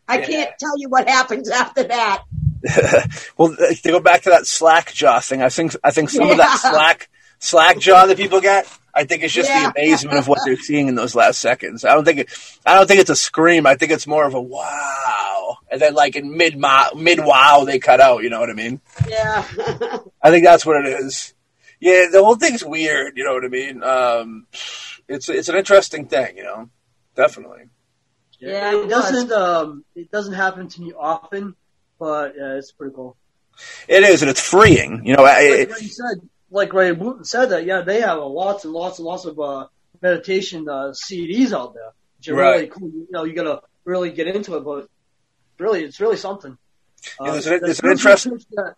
I 0.07 0.19
Yeah. 0.21 0.27
can't 0.27 0.51
tell 0.59 0.79
you 0.79 0.89
what 0.89 1.09
happens 1.09 1.49
after 1.51 1.85
that. 1.85 2.25
well, 3.37 3.53
uh, 3.53 3.73
to 3.75 3.91
go 3.91 4.01
back 4.01 4.23
to 4.23 4.31
that 4.31 4.47
slack 4.47 4.93
jaw 4.93 5.21
thing, 5.21 5.43
I 5.43 5.49
think 5.49 5.77
I 5.85 5.91
think 5.91 6.11
some 6.11 6.31
of 6.31 6.37
that 6.39 6.59
slack 6.59 7.09
slack 7.39 7.79
jaw 7.79 8.07
that 8.07 8.17
people 8.17 8.41
get, 8.41 8.67
I 8.93 9.05
think 9.05 9.23
it's 9.23 9.33
just 9.33 9.49
Yeah. 9.49 9.71
the 9.71 9.81
amazement 9.81 10.19
of 10.19 10.27
what 10.27 10.41
they're 10.45 10.57
seeing 10.57 10.89
in 10.89 10.95
those 10.97 11.15
last 11.15 11.39
seconds. 11.39 11.85
I 11.85 11.95
don't 11.95 12.05
think 12.05 12.21
it, 12.21 12.29
I 12.67 12.75
don't 12.75 12.87
think 12.89 13.01
it's 13.01 13.11
a 13.11 13.17
scream. 13.17 13.65
I 13.67 13.77
think 13.77 13.93
it's 13.93 14.07
more 14.09 14.25
of 14.25 14.35
a 14.35 14.41
wow, 14.41 14.88
and 15.79 15.83
then 15.83 15.95
like 15.95 16.17
in 16.17 16.37
mid 16.37 16.57
mid 16.97 17.21
wow 17.25 17.63
they 17.65 17.79
cut 17.79 18.01
out. 18.01 18.23
You 18.25 18.31
know 18.31 18.41
what 18.41 18.51
I 18.51 18.55
mean? 18.55 18.81
Yeah. 19.09 19.47
I 20.23 20.31
think 20.31 20.45
that's 20.45 20.67
what 20.67 20.85
it 20.85 20.89
is. 20.89 21.35
Yeah, 21.81 22.07
the 22.11 22.25
whole 22.25 22.35
thing's 22.35 22.65
weird. 22.65 23.17
You 23.17 23.25
know 23.25 23.35
what 23.35 23.45
I 23.45 23.49
mean? 23.49 23.83
Um, 23.85 24.47
it's 25.07 25.29
it's 25.29 25.49
an 25.49 25.55
interesting 25.57 26.07
thing. 26.07 26.37
You 26.37 26.43
know, 26.43 26.71
definitely. 27.15 27.65
Yeah, 28.41 28.73
it 28.75 28.85
it 28.87 28.89
doesn't. 28.89 29.31
Um, 29.33 29.85
it 29.95 30.11
doesn't 30.11 30.35
happen 30.35 30.69
to 30.69 30.81
me 30.81 30.93
often, 30.99 31.55
but 31.99 32.35
yeah, 32.37 32.55
it's 32.57 32.73
pretty 32.73 32.95
cool. 32.95 33.17
It 33.87 34.03
is, 34.03 34.23
and 34.23 34.31
it's 34.31 34.41
freeing. 34.41 35.03
You 35.07 35.17
know, 35.17 35.25
I- 35.25 35.49
Like 35.51 35.59
it, 35.61 35.71
Ray 35.71 35.87
said, 35.89 36.29
like 36.51 36.73
Ray 36.73 36.93
Wooten 36.93 37.25
said 37.25 37.47
that, 37.51 37.65
yeah, 37.67 37.81
they 37.83 38.01
have 38.01 38.19
lots 38.19 38.65
and 38.65 38.73
lots 38.73 38.99
and 38.99 39.07
lots 39.07 39.25
of 39.25 39.39
uh, 39.41 39.67
meditation 40.01 40.69
uh, 40.69 40.93
CDs 40.93 41.53
out 41.53 41.75
there. 41.75 41.93
Which 42.19 42.29
are 42.29 42.35
Right. 42.35 42.55
really 42.55 42.67
cool. 42.69 42.89
You 42.89 43.07
know, 43.11 43.25
you 43.25 43.35
gotta 43.35 43.61
really 43.85 44.11
get 44.13 44.27
into 44.29 44.57
it, 44.57 44.65
but 44.65 44.89
really, 45.61 45.85
it's 45.85 46.01
really 46.01 46.17
something. 46.17 46.53
Uh, 47.21 47.25
Yeah, 47.25 47.33
there's 47.33 47.47
an- 47.47 47.61
there's 47.63 47.81
an 47.81 47.91
interest- 47.91 48.25
that- 48.53 48.77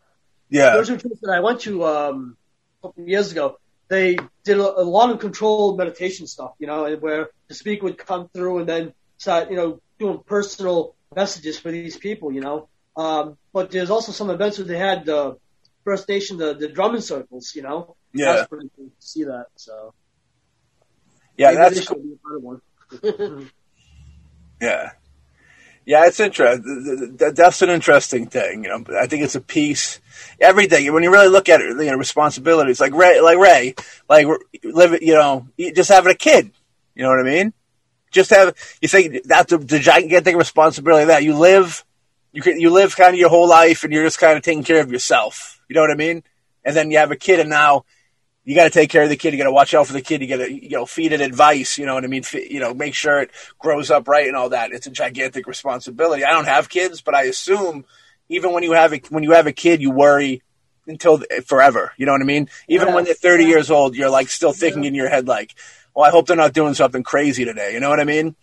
yeah, 0.48 0.70
spiritual 0.73 0.97
church 1.11 1.19
that 1.23 1.31
I 1.35 1.40
went 1.40 1.61
to 1.62 1.85
um, 1.86 2.36
a 2.82 2.89
couple 2.89 3.02
of 3.02 3.09
years 3.09 3.31
ago. 3.32 3.59
They 3.89 4.19
did 4.44 4.59
a, 4.59 4.81
a 4.81 4.86
lot 4.98 5.11
of 5.11 5.19
controlled 5.20 5.78
meditation 5.78 6.27
stuff, 6.27 6.52
you 6.59 6.66
know, 6.66 6.94
where 6.97 7.31
the 7.48 7.55
speaker 7.55 7.85
would 7.85 7.98
come 7.98 8.28
through 8.28 8.59
and 8.59 8.69
then 8.69 8.94
start, 9.19 9.51
you 9.51 9.57
know, 9.57 9.81
doing 9.98 10.19
personal 10.24 10.94
messages 11.15 11.59
for 11.59 11.70
these 11.70 11.97
people, 11.97 12.32
you 12.32 12.40
know. 12.40 12.69
Um, 12.97 13.36
but 13.52 13.70
there's 13.70 13.90
also 13.90 14.12
some 14.12 14.31
events 14.31 14.59
where 14.59 14.66
they 14.66 14.78
had 14.78 15.05
the 15.07 15.36
First 15.85 16.09
Nation, 16.09 16.36
the, 16.36 16.55
the 16.55 16.69
drumming 16.69 17.01
circles, 17.01 17.52
you 17.55 17.62
know. 17.62 17.97
yeah, 18.12 18.32
That's 18.36 18.48
pretty 18.48 18.70
cool 18.77 18.86
to 18.86 18.93
see 18.98 19.24
that. 19.24 19.47
So 19.57 19.94
yeah. 21.36 21.48
maybe 21.48 21.57
That's 21.59 21.74
this 21.77 21.85
should 21.86 22.02
be 22.02 22.16
a 22.35 22.39
one. 22.39 22.61
Yeah. 24.61 24.90
Yeah, 25.86 26.07
it's 26.07 26.20
interesting. 26.20 27.16
That's 27.16 27.62
an 27.62 27.70
interesting 27.70 28.27
thing. 28.27 28.65
You 28.65 28.70
know, 28.70 28.85
I 29.01 29.07
think 29.07 29.24
it's 29.24 29.35
a 29.35 29.40
piece. 29.40 30.01
Everything 30.40 30.93
when 30.93 31.02
you 31.02 31.11
really 31.11 31.28
look 31.28 31.48
at 31.48 31.61
it, 31.61 31.69
you 31.69 31.90
know, 31.90 31.97
responsibilities 31.97 32.81
like 32.81 32.94
Ray, 32.94 33.20
like 33.20 33.39
Ray, 33.39 33.74
like 34.09 34.27
live. 34.62 35.02
You 35.02 35.15
know, 35.15 35.48
just 35.59 35.90
having 35.90 36.12
a 36.12 36.16
kid. 36.16 36.51
You 36.94 37.02
know 37.02 37.09
what 37.09 37.20
I 37.20 37.24
mean? 37.24 37.52
Just 38.11 38.31
have 38.31 38.55
you 38.81 38.89
think 38.89 39.24
that's 39.24 39.51
the, 39.51 39.59
the 39.59 39.78
gigantic 39.78 40.36
responsibility 40.36 41.07
that 41.07 41.24
you 41.24 41.36
live. 41.36 41.85
You 42.32 42.43
can, 42.43 42.61
you 42.61 42.70
live 42.70 42.94
kind 42.94 43.15
of 43.15 43.19
your 43.19 43.31
whole 43.31 43.48
life, 43.48 43.82
and 43.82 43.93
you're 43.93 44.05
just 44.05 44.20
kind 44.20 44.36
of 44.36 44.44
taking 44.44 44.62
care 44.62 44.81
of 44.81 44.93
yourself. 44.93 45.61
You 45.69 45.74
know 45.74 45.81
what 45.81 45.90
I 45.90 45.97
mean? 45.97 46.23
And 46.65 46.77
then 46.77 46.90
you 46.90 46.98
have 46.98 47.11
a 47.11 47.16
kid, 47.16 47.40
and 47.40 47.51
now 47.51 47.85
you 48.45 48.55
got 48.55 48.65
to 48.65 48.71
take 48.71 48.91
care 48.91 49.03
of 49.03 49.09
the 49.09 49.17
kid. 49.17 49.33
You 49.33 49.39
got 49.39 49.45
to 49.45 49.53
watch 49.53 49.75
out 49.75 49.87
for 49.87 49.93
the 49.93 50.01
kid. 50.01 50.23
You 50.23 50.29
got 50.29 50.39
to, 50.39 50.53
you 50.53 50.71
know, 50.71 50.87
feed 50.87 51.12
it 51.12 51.21
advice. 51.21 51.79
You 51.79 51.87
know 51.87 51.95
what 51.95 52.05
I 52.05 52.09
mean? 52.09 52.23
Fe- 52.23 52.49
You 52.51 52.61
know, 52.61 52.73
make 52.75 52.95
sure 52.95 53.21
it 53.21 53.31
grows 53.59 53.91
up 53.91 54.09
right 54.09 54.27
and 54.27 54.37
all 54.37 54.49
that. 54.51 54.73
It's 54.73 54.87
a 54.87 54.91
gigantic 54.91 55.47
responsibility. 55.47 56.25
I 56.25 56.31
don't 56.31 56.47
have 56.47 56.69
kids, 56.69 57.01
but 57.01 57.15
I 57.15 57.25
assume 57.25 57.85
even 58.29 58.53
when 58.53 58.62
you 58.62 58.73
have 58.73 58.93
a, 58.93 59.01
when 59.11 59.23
you 59.23 59.33
have 59.33 59.47
a 59.47 59.53
kid, 59.53 59.81
you 59.83 59.91
worry 59.91 60.43
until 60.87 61.19
th- 61.19 61.45
forever. 61.45 61.93
You 61.97 62.07
know 62.07 62.12
what 62.12 62.23
I 62.23 62.25
mean? 62.25 62.49
Even 62.69 62.93
when 62.95 63.05
they're 63.05 63.15
30 63.15 63.45
years 63.45 63.71
old, 63.71 63.95
you're 63.95 64.11
like 64.11 64.29
still 64.31 64.53
thinking 64.53 64.85
in 64.85 64.95
your 64.95 65.09
head, 65.09 65.29
like, 65.29 65.55
well, 65.95 66.07
I 66.07 66.11
hope 66.11 66.27
they're 66.27 66.37
not 66.37 66.53
doing 66.53 66.75
something 66.75 67.03
crazy 67.03 67.45
today. 67.45 67.75
You 67.75 67.81
know 67.81 67.91
what 67.91 68.01
I 68.01 68.05
mean? 68.05 68.35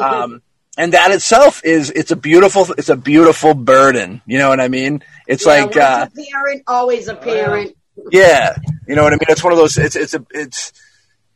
Um, 0.00 0.42
and 0.76 0.92
that 0.92 1.10
itself 1.12 1.64
is, 1.64 1.90
it's 1.90 2.10
a 2.10 2.16
beautiful, 2.16 2.66
it's 2.76 2.90
a 2.90 2.96
beautiful 2.96 3.54
burden. 3.54 4.20
You 4.26 4.38
know 4.38 4.48
what 4.50 4.60
I 4.60 4.68
mean? 4.68 5.02
It's 5.26 5.46
Yeah, 5.46 5.64
like, 5.64 5.76
uh, 5.76 6.08
a 6.12 6.30
parent, 6.30 6.62
always 6.66 7.08
a 7.08 7.14
parent. 7.14 7.76
Yeah, 8.10 8.56
you 8.86 8.94
know 8.94 9.02
what 9.02 9.12
I 9.12 9.16
mean. 9.16 9.26
It's 9.28 9.42
one 9.42 9.52
of 9.52 9.58
those. 9.58 9.76
It's 9.78 9.96
it's 9.96 10.14
a 10.14 10.24
it's 10.30 10.72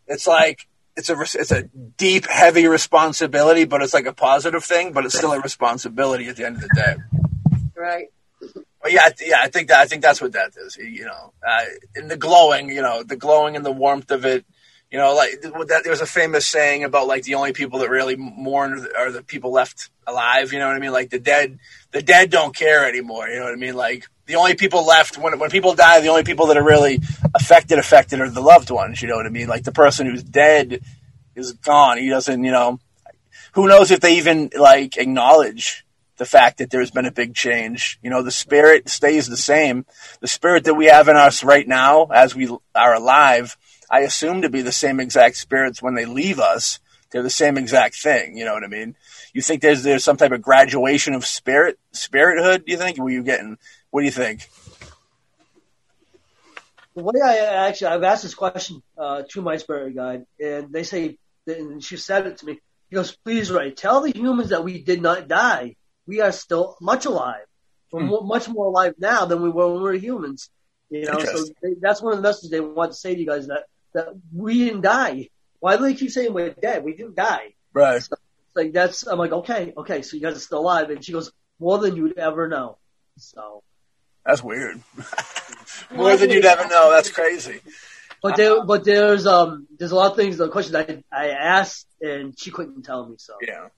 it's 0.06 0.26
like 0.26 0.66
it's 0.96 1.08
a 1.08 1.20
it's 1.20 1.50
a 1.50 1.62
deep, 1.96 2.26
heavy 2.26 2.66
responsibility, 2.66 3.64
but 3.64 3.82
it's 3.82 3.94
like 3.94 4.06
a 4.06 4.12
positive 4.12 4.64
thing. 4.64 4.92
But 4.92 5.04
it's 5.04 5.16
still 5.16 5.32
a 5.32 5.40
responsibility 5.40 6.28
at 6.28 6.36
the 6.36 6.46
end 6.46 6.56
of 6.56 6.62
the 6.62 6.68
day. 6.74 6.94
Right. 7.76 8.08
But 8.82 8.92
yeah, 8.92 9.08
yeah, 9.20 9.40
I 9.40 9.48
think 9.48 9.68
that 9.68 9.80
I 9.80 9.86
think 9.86 10.02
that's 10.02 10.20
what 10.20 10.32
that 10.32 10.52
is. 10.56 10.76
You 10.76 11.04
know, 11.04 11.32
uh, 11.46 11.64
in 11.96 12.08
the 12.08 12.16
glowing, 12.16 12.70
you 12.70 12.82
know, 12.82 13.02
the 13.02 13.16
glowing 13.16 13.56
and 13.56 13.64
the 13.64 13.72
warmth 13.72 14.10
of 14.10 14.24
it. 14.24 14.44
You 14.90 14.98
know, 14.98 15.14
like 15.14 15.40
that. 15.42 15.82
There's 15.84 16.00
a 16.00 16.06
famous 16.06 16.46
saying 16.46 16.82
about 16.82 17.06
like 17.06 17.22
the 17.22 17.34
only 17.34 17.52
people 17.52 17.78
that 17.80 17.90
really 17.90 18.16
mourn 18.16 18.86
are 18.98 19.12
the 19.12 19.22
people 19.22 19.52
left 19.52 19.90
alive. 20.06 20.52
You 20.52 20.58
know 20.58 20.66
what 20.66 20.76
I 20.76 20.80
mean? 20.80 20.92
Like 20.92 21.10
the 21.10 21.20
dead, 21.20 21.58
the 21.92 22.02
dead 22.02 22.30
don't 22.30 22.56
care 22.56 22.88
anymore. 22.88 23.28
You 23.28 23.38
know 23.38 23.44
what 23.44 23.52
I 23.52 23.56
mean? 23.56 23.74
Like 23.74 24.08
the 24.30 24.36
only 24.36 24.54
people 24.54 24.86
left 24.86 25.18
when 25.18 25.38
when 25.40 25.50
people 25.50 25.74
die, 25.74 26.00
the 26.00 26.08
only 26.08 26.22
people 26.22 26.46
that 26.46 26.56
are 26.56 26.64
really 26.64 27.00
affected 27.34 27.78
affected 27.78 28.20
are 28.20 28.30
the 28.30 28.40
loved 28.40 28.70
ones. 28.70 29.02
You 29.02 29.08
know 29.08 29.16
what 29.16 29.26
I 29.26 29.30
mean? 29.30 29.48
Like 29.48 29.64
the 29.64 29.72
person 29.72 30.06
who's 30.06 30.22
dead 30.22 30.80
is 31.34 31.52
gone. 31.52 31.98
He 31.98 32.08
doesn't. 32.08 32.44
You 32.44 32.52
know, 32.52 32.78
who 33.52 33.66
knows 33.66 33.90
if 33.90 33.98
they 33.98 34.18
even 34.18 34.50
like 34.56 34.96
acknowledge 34.96 35.84
the 36.16 36.24
fact 36.24 36.58
that 36.58 36.70
there's 36.70 36.92
been 36.92 37.06
a 37.06 37.12
big 37.12 37.34
change. 37.34 37.98
You 38.02 38.10
know, 38.10 38.22
the 38.22 38.30
spirit 38.30 38.88
stays 38.88 39.26
the 39.26 39.36
same. 39.36 39.84
The 40.20 40.28
spirit 40.28 40.64
that 40.64 40.74
we 40.74 40.86
have 40.86 41.08
in 41.08 41.16
us 41.16 41.42
right 41.42 41.66
now, 41.66 42.04
as 42.06 42.36
we 42.36 42.48
are 42.74 42.94
alive, 42.94 43.56
I 43.90 44.00
assume 44.00 44.42
to 44.42 44.50
be 44.50 44.62
the 44.62 44.70
same 44.70 45.00
exact 45.00 45.36
spirits 45.36 45.82
when 45.82 45.94
they 45.94 46.04
leave 46.04 46.38
us. 46.38 46.78
They're 47.10 47.24
the 47.24 47.30
same 47.30 47.58
exact 47.58 47.96
thing. 47.96 48.36
You 48.36 48.44
know 48.44 48.54
what 48.54 48.62
I 48.62 48.68
mean? 48.68 48.94
You 49.32 49.42
think 49.42 49.62
there's 49.62 49.82
there's 49.82 50.04
some 50.04 50.16
type 50.16 50.30
of 50.30 50.42
graduation 50.42 51.14
of 51.14 51.26
spirit 51.26 51.78
spirithood? 51.92 52.64
You 52.66 52.76
think? 52.76 52.98
Were 52.98 53.10
you 53.10 53.24
getting? 53.24 53.58
What 53.90 54.00
do 54.02 54.06
you 54.06 54.12
think? 54.12 54.48
The 56.94 57.02
way 57.02 57.20
I 57.24 57.68
actually, 57.68 57.88
I've 57.88 58.02
asked 58.02 58.22
this 58.24 58.34
question 58.34 58.82
uh, 58.98 59.22
to 59.30 59.42
my 59.42 59.56
spirit 59.56 59.94
guide, 59.94 60.26
and 60.40 60.72
they 60.72 60.82
say, 60.82 61.18
and 61.46 61.82
she 61.82 61.96
said 61.96 62.26
it 62.26 62.38
to 62.38 62.46
me. 62.46 62.60
He 62.88 62.96
goes, 62.96 63.16
"Please, 63.24 63.50
Ray, 63.50 63.70
tell 63.70 64.00
the 64.00 64.10
humans 64.10 64.50
that 64.50 64.64
we 64.64 64.82
did 64.82 65.00
not 65.00 65.28
die. 65.28 65.76
We 66.06 66.20
are 66.20 66.32
still 66.32 66.76
much 66.80 67.06
alive. 67.06 67.44
We're 67.92 68.02
more, 68.02 68.24
much 68.24 68.48
more 68.48 68.66
alive 68.66 68.94
now 68.98 69.24
than 69.24 69.42
we 69.42 69.50
were 69.50 69.68
when 69.68 69.76
we 69.76 69.82
were 69.82 69.92
humans. 69.94 70.50
You 70.90 71.06
know, 71.06 71.18
so 71.20 71.44
they, 71.62 71.74
that's 71.80 72.02
one 72.02 72.12
of 72.12 72.18
the 72.18 72.22
messages 72.22 72.50
they 72.50 72.60
want 72.60 72.92
to 72.92 72.96
say 72.98 73.14
to 73.14 73.20
you 73.20 73.26
guys 73.26 73.46
that 73.46 73.64
that 73.94 74.08
we 74.34 74.58
didn't 74.64 74.82
die. 74.82 75.28
Why 75.60 75.76
do 75.76 75.84
they 75.84 75.94
keep 75.94 76.10
saying 76.10 76.32
we're 76.32 76.50
dead? 76.50 76.84
We 76.84 76.94
didn't 76.94 77.16
die. 77.16 77.54
Right. 77.72 77.96
It's 77.96 78.08
like 78.54 78.72
that's 78.72 79.06
I'm 79.06 79.18
like 79.18 79.32
okay, 79.32 79.72
okay, 79.76 80.02
so 80.02 80.16
you 80.16 80.22
guys 80.22 80.36
are 80.36 80.40
still 80.40 80.60
alive, 80.60 80.90
and 80.90 81.04
she 81.04 81.12
goes 81.12 81.32
more 81.60 81.78
than 81.78 81.96
you'd 81.96 82.18
ever 82.18 82.48
know. 82.48 82.78
So, 83.18 83.62
That's 84.24 84.42
weird. 84.42 84.80
More 85.94 86.16
than 86.16 86.30
you'd 86.30 86.44
ever 86.44 86.68
know. 86.68 86.90
That's 86.90 87.10
crazy. 87.10 87.60
but 88.22 88.36
there, 88.36 88.64
but 88.64 88.84
there's 88.84 89.26
um 89.26 89.66
there's 89.78 89.92
a 89.92 89.96
lot 89.96 90.10
of 90.10 90.16
things, 90.16 90.36
the 90.36 90.48
questions 90.48 90.76
I 90.76 91.02
I 91.12 91.28
asked, 91.30 91.86
and 92.00 92.38
she 92.38 92.50
couldn't 92.50 92.82
tell 92.82 93.08
me. 93.08 93.16
So 93.18 93.34
Yeah. 93.40 93.68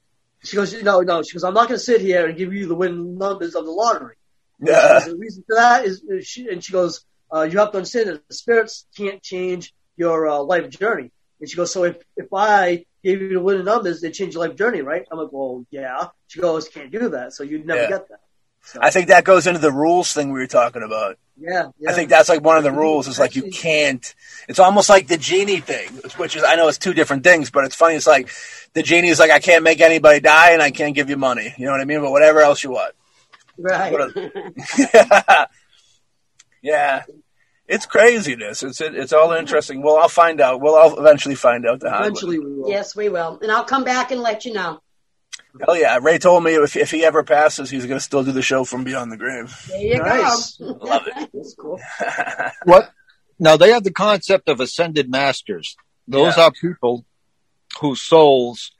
she 0.44 0.56
goes, 0.56 0.73
no, 0.82 1.01
no, 1.01 1.23
she 1.23 1.32
goes, 1.35 1.44
I'm 1.44 1.55
not 1.55 1.69
going 1.69 1.78
to 1.78 1.85
sit 1.85 2.01
here 2.01 2.27
and 2.27 2.36
give 2.36 2.52
you 2.52 2.66
the 2.66 2.74
win 2.74 3.16
numbers 3.19 3.55
of 3.55 3.64
the 3.64 3.70
lottery. 3.73 4.16
Yeah. 4.64 5.01
The 5.01 5.16
reason 5.16 5.43
for 5.48 5.56
that 5.56 5.85
is, 5.86 6.02
is 6.09 6.24
she, 6.27 6.48
and 6.48 6.62
she 6.62 6.73
goes, 6.73 7.05
uh, 7.35 7.43
you 7.43 7.59
have 7.59 7.73
to 7.73 7.78
understand 7.78 8.10
that 8.10 8.28
the 8.28 8.35
spirits 8.35 8.86
can't 8.97 9.20
change 9.20 9.73
your 9.97 10.28
uh, 10.28 10.39
life 10.40 10.70
journey. 10.70 11.10
And 11.40 11.51
she 11.51 11.56
goes, 11.56 11.73
so 11.73 11.82
if, 11.82 11.97
if 12.16 12.28
I 12.32 12.85
gave 13.02 13.20
you 13.23 13.31
the 13.31 13.40
winning 13.40 13.64
numbers, 13.64 14.01
they 14.01 14.12
change 14.12 14.35
your 14.35 14.47
life 14.47 14.56
journey, 14.56 14.82
right? 14.82 15.05
I'm 15.10 15.19
like, 15.19 15.32
well, 15.32 15.66
yeah. 15.73 16.09
She 16.28 16.39
goes, 16.40 16.69
can't 16.69 16.93
do 16.93 17.09
that, 17.09 17.32
so 17.32 17.43
you'd 17.43 17.66
never 17.66 17.82
Yeah. 17.82 17.89
get 17.89 18.09
that. 18.10 18.20
So, 18.64 18.78
I 18.80 18.90
think 18.90 19.09
that 19.09 19.24
goes 19.24 19.47
into 19.47 19.59
the 19.59 19.72
rules 19.72 20.12
thing 20.12 20.32
we 20.32 20.39
were 20.40 20.47
talking 20.47 20.82
about. 20.82 21.18
yeah, 21.36 21.68
yeah. 21.78 21.90
I 21.90 21.94
think 21.94 22.09
that's 22.09 22.28
like 22.28 22.43
one 22.43 22.56
of 22.56 22.62
the 22.62 22.70
rules 22.72 23.09
is 23.09 23.18
like 23.18 23.34
you 23.34 23.51
can't. 23.51 24.14
It's 24.48 24.60
almost 24.60 24.89
like 24.89 25.09
the 25.09 25.16
genie 25.18 25.60
thing, 25.60 25.89
which 26.16 26.36
is 26.36 26.44
I 26.44 26.55
know 26.55 26.68
it's 26.68 26.78
two 26.78 26.94
different 26.94 27.24
things, 27.24 27.51
but 27.51 27.64
it's 27.64 27.74
funny. 27.74 27.97
It's 27.97 28.06
like 28.06 28.30
the 28.72 28.82
genie 28.82 29.09
is 29.09 29.18
like 29.18 29.32
I 29.32 29.40
can't 29.40 29.64
make 29.64 29.80
anybody 29.80 30.20
die 30.20 30.52
and 30.52 30.62
I 30.62 30.70
can't 30.70 30.94
give 30.94 31.10
you 31.10 31.16
money. 31.16 31.52
You 31.59 31.66
know 31.66 31.72
what 31.72 31.80
I 31.80 31.84
mean? 31.84 32.01
But 32.01 32.12
whatever 32.12 32.40
else 32.40 32.62
you 32.62 32.70
want. 32.70 32.94
right. 33.59 33.93
What 33.93 35.48
yeah, 36.62 37.02
it's 37.66 37.86
craziness. 37.86 38.62
It's 38.62 38.80
it, 38.80 38.94
it's 38.94 39.12
all 39.12 39.32
interesting. 39.32 39.82
Well, 39.82 39.97
I'll 39.97 40.09
find 40.09 40.40
out. 40.40 40.60
We'll 40.60 40.76
all 40.76 40.98
eventually 40.98 41.34
find 41.34 41.66
out 41.66 41.80
the 41.80 41.90
hard. 41.90 42.02
Eventually, 42.06 42.39
we 42.39 42.55
will. 42.55 42.68
yes, 42.68 42.94
we 42.94 43.09
will. 43.09 43.39
And 43.43 43.51
I'll 43.51 43.64
come 43.64 43.84
back 43.84 44.12
and 44.12 44.20
let 44.20 44.44
you 44.44 44.52
know. 44.52 44.80
Hell 45.66 45.76
yeah! 45.76 45.98
Ray 46.00 46.18
told 46.18 46.42
me 46.44 46.52
if 46.54 46.76
if 46.76 46.90
he 46.90 47.04
ever 47.04 47.22
passes, 47.22 47.68
he's 47.70 47.84
going 47.86 47.98
to 47.98 48.04
still 48.04 48.24
do 48.24 48.32
the 48.32 48.42
show 48.42 48.64
from 48.64 48.84
beyond 48.84 49.12
the 49.12 49.16
grave. 49.18 49.54
There 49.68 49.80
you 49.80 49.98
Nice. 49.98 50.56
go. 50.56 50.64
Love 50.80 51.02
it. 51.06 51.30
That's 51.34 51.54
cool. 51.54 51.78
What? 52.64 52.90
Now 53.38 53.56
they 53.56 53.70
have 53.72 53.84
the 53.84 53.92
concept 53.92 54.48
of 54.48 54.60
ascended 54.60 55.10
masters. 55.10 55.76
Those 56.08 56.36
Yeah. 56.36 56.44
are 56.44 56.52
people 56.52 57.04
whose 57.80 58.00
souls 58.00 58.70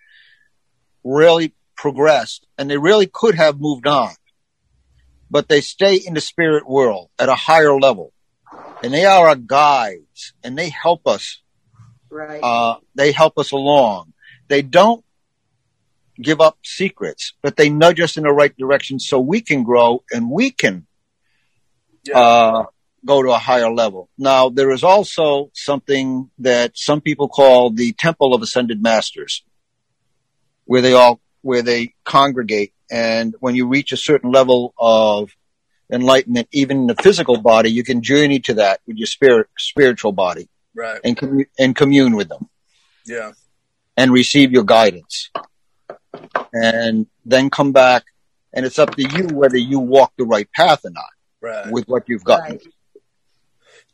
really 1.05 1.55
progressed 1.77 2.47
and 2.57 2.71
they 2.71 2.79
really 2.79 3.07
could 3.07 3.35
have 3.35 3.61
moved 3.61 3.87
on, 3.87 4.11
but 5.31 5.49
they 5.49 5.61
stay 5.61 5.97
in 5.97 6.15
the 6.15 6.21
spirit 6.21 6.67
world 6.69 7.11
at 7.19 7.29
a 7.29 7.35
higher 7.35 7.75
level 7.79 8.13
and 8.83 8.93
they 8.95 9.05
are 9.05 9.29
our 9.29 9.37
guides 9.37 10.33
and 10.45 10.57
they 10.57 10.69
help 10.69 11.07
us. 11.07 11.41
Right. 12.11 12.41
Uh, 12.43 12.77
they 12.95 13.11
help 13.13 13.39
us 13.39 13.53
along. 13.53 14.13
They 14.49 14.63
don't 14.63 15.05
give 16.21 16.41
up 16.41 16.59
secrets, 16.65 17.35
but 17.43 17.57
they 17.57 17.69
nudge 17.71 18.01
us 18.01 18.17
in 18.17 18.25
the 18.25 18.33
right 18.33 18.57
direction 18.57 18.99
so 18.99 19.19
we 19.19 19.41
can 19.41 19.63
grow 19.63 20.03
and 20.13 20.31
we 20.31 20.51
can 20.51 20.87
Yeah. 22.05 22.19
uh, 22.19 22.65
go 23.05 23.23
to 23.23 23.31
a 23.31 23.39
higher 23.39 23.71
level. 23.73 24.09
Now, 24.19 24.49
there 24.49 24.71
is 24.73 24.85
also 24.85 25.51
something 25.55 26.31
that 26.39 26.73
some 26.77 27.01
people 27.01 27.29
call 27.29 27.71
the 27.71 27.93
Temple 27.93 28.35
of 28.35 28.43
Ascended 28.43 28.83
Masters, 28.83 29.43
where 30.65 30.83
they 30.83 30.93
all, 30.93 31.21
where 31.43 31.63
they 31.63 31.95
congregate. 32.05 32.73
And 32.91 33.35
when 33.41 33.55
you 33.55 33.67
reach 33.67 33.93
a 33.93 33.97
certain 33.97 34.31
level 34.31 34.75
of 34.79 35.31
enlightenment, 35.91 36.49
even 36.53 36.83
in 36.83 36.87
the 36.87 36.95
physical 37.03 37.39
body, 37.41 37.71
you 37.71 37.83
can 37.85 38.03
journey 38.03 38.39
to 38.41 38.55
that 38.55 38.81
with 38.87 38.97
your 38.99 39.07
spirit, 39.07 39.49
spiritual 39.59 40.13
body 40.13 40.49
right. 40.75 41.01
and, 41.05 41.17
commu- 41.17 41.49
and 41.59 41.75
commune 41.75 42.15
with 42.17 42.29
them 42.29 42.49
Yeah. 43.07 43.33
and 43.97 44.13
receive 44.13 44.53
your 44.53 44.65
guidance. 44.65 45.31
And 46.53 47.07
then 47.25 47.49
come 47.51 47.73
back 47.73 48.05
and 48.53 48.67
it's 48.67 48.79
up 48.79 48.95
to 48.97 49.03
you 49.03 49.29
whether 49.29 49.57
you 49.57 49.79
walk 49.79 50.13
the 50.19 50.25
right 50.25 50.49
path 50.53 50.85
or 50.85 50.91
not 50.91 51.05
Right. 51.41 51.73
with 51.73 51.89
what 51.89 52.09
you've 52.09 52.25
gotten. 52.25 52.57
Right. 52.57 52.63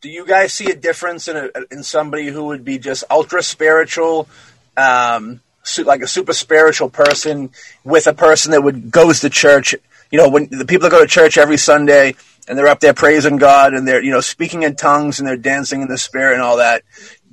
Do 0.00 0.08
you 0.08 0.26
guys 0.26 0.52
see 0.52 0.70
a 0.70 0.76
difference 0.76 1.28
in 1.28 1.36
a, 1.36 1.50
in 1.72 1.82
somebody 1.82 2.26
who 2.28 2.46
would 2.46 2.64
be 2.64 2.78
just 2.78 3.04
ultra 3.10 3.42
spiritual, 3.42 4.28
um, 4.76 5.40
su- 5.64 5.82
like 5.84 6.02
a 6.02 6.06
super 6.06 6.32
spiritual 6.32 6.88
person, 6.88 7.50
with 7.84 8.06
a 8.06 8.12
person 8.14 8.52
that 8.52 8.62
would 8.62 8.90
goes 8.90 9.20
to 9.20 9.30
church? 9.30 9.74
You 10.10 10.18
know, 10.18 10.28
when 10.28 10.48
the 10.50 10.64
people 10.64 10.88
that 10.88 10.96
go 10.96 11.00
to 11.02 11.08
church 11.08 11.36
every 11.36 11.56
Sunday 11.56 12.14
and 12.46 12.56
they're 12.56 12.68
up 12.68 12.80
there 12.80 12.94
praising 12.94 13.36
God 13.38 13.74
and 13.74 13.86
they're 13.88 14.02
you 14.02 14.10
know 14.12 14.20
speaking 14.20 14.62
in 14.62 14.76
tongues 14.76 15.18
and 15.18 15.26
they're 15.28 15.36
dancing 15.36 15.82
in 15.82 15.88
the 15.88 15.98
spirit 15.98 16.34
and 16.34 16.42
all 16.42 16.58
that. 16.58 16.82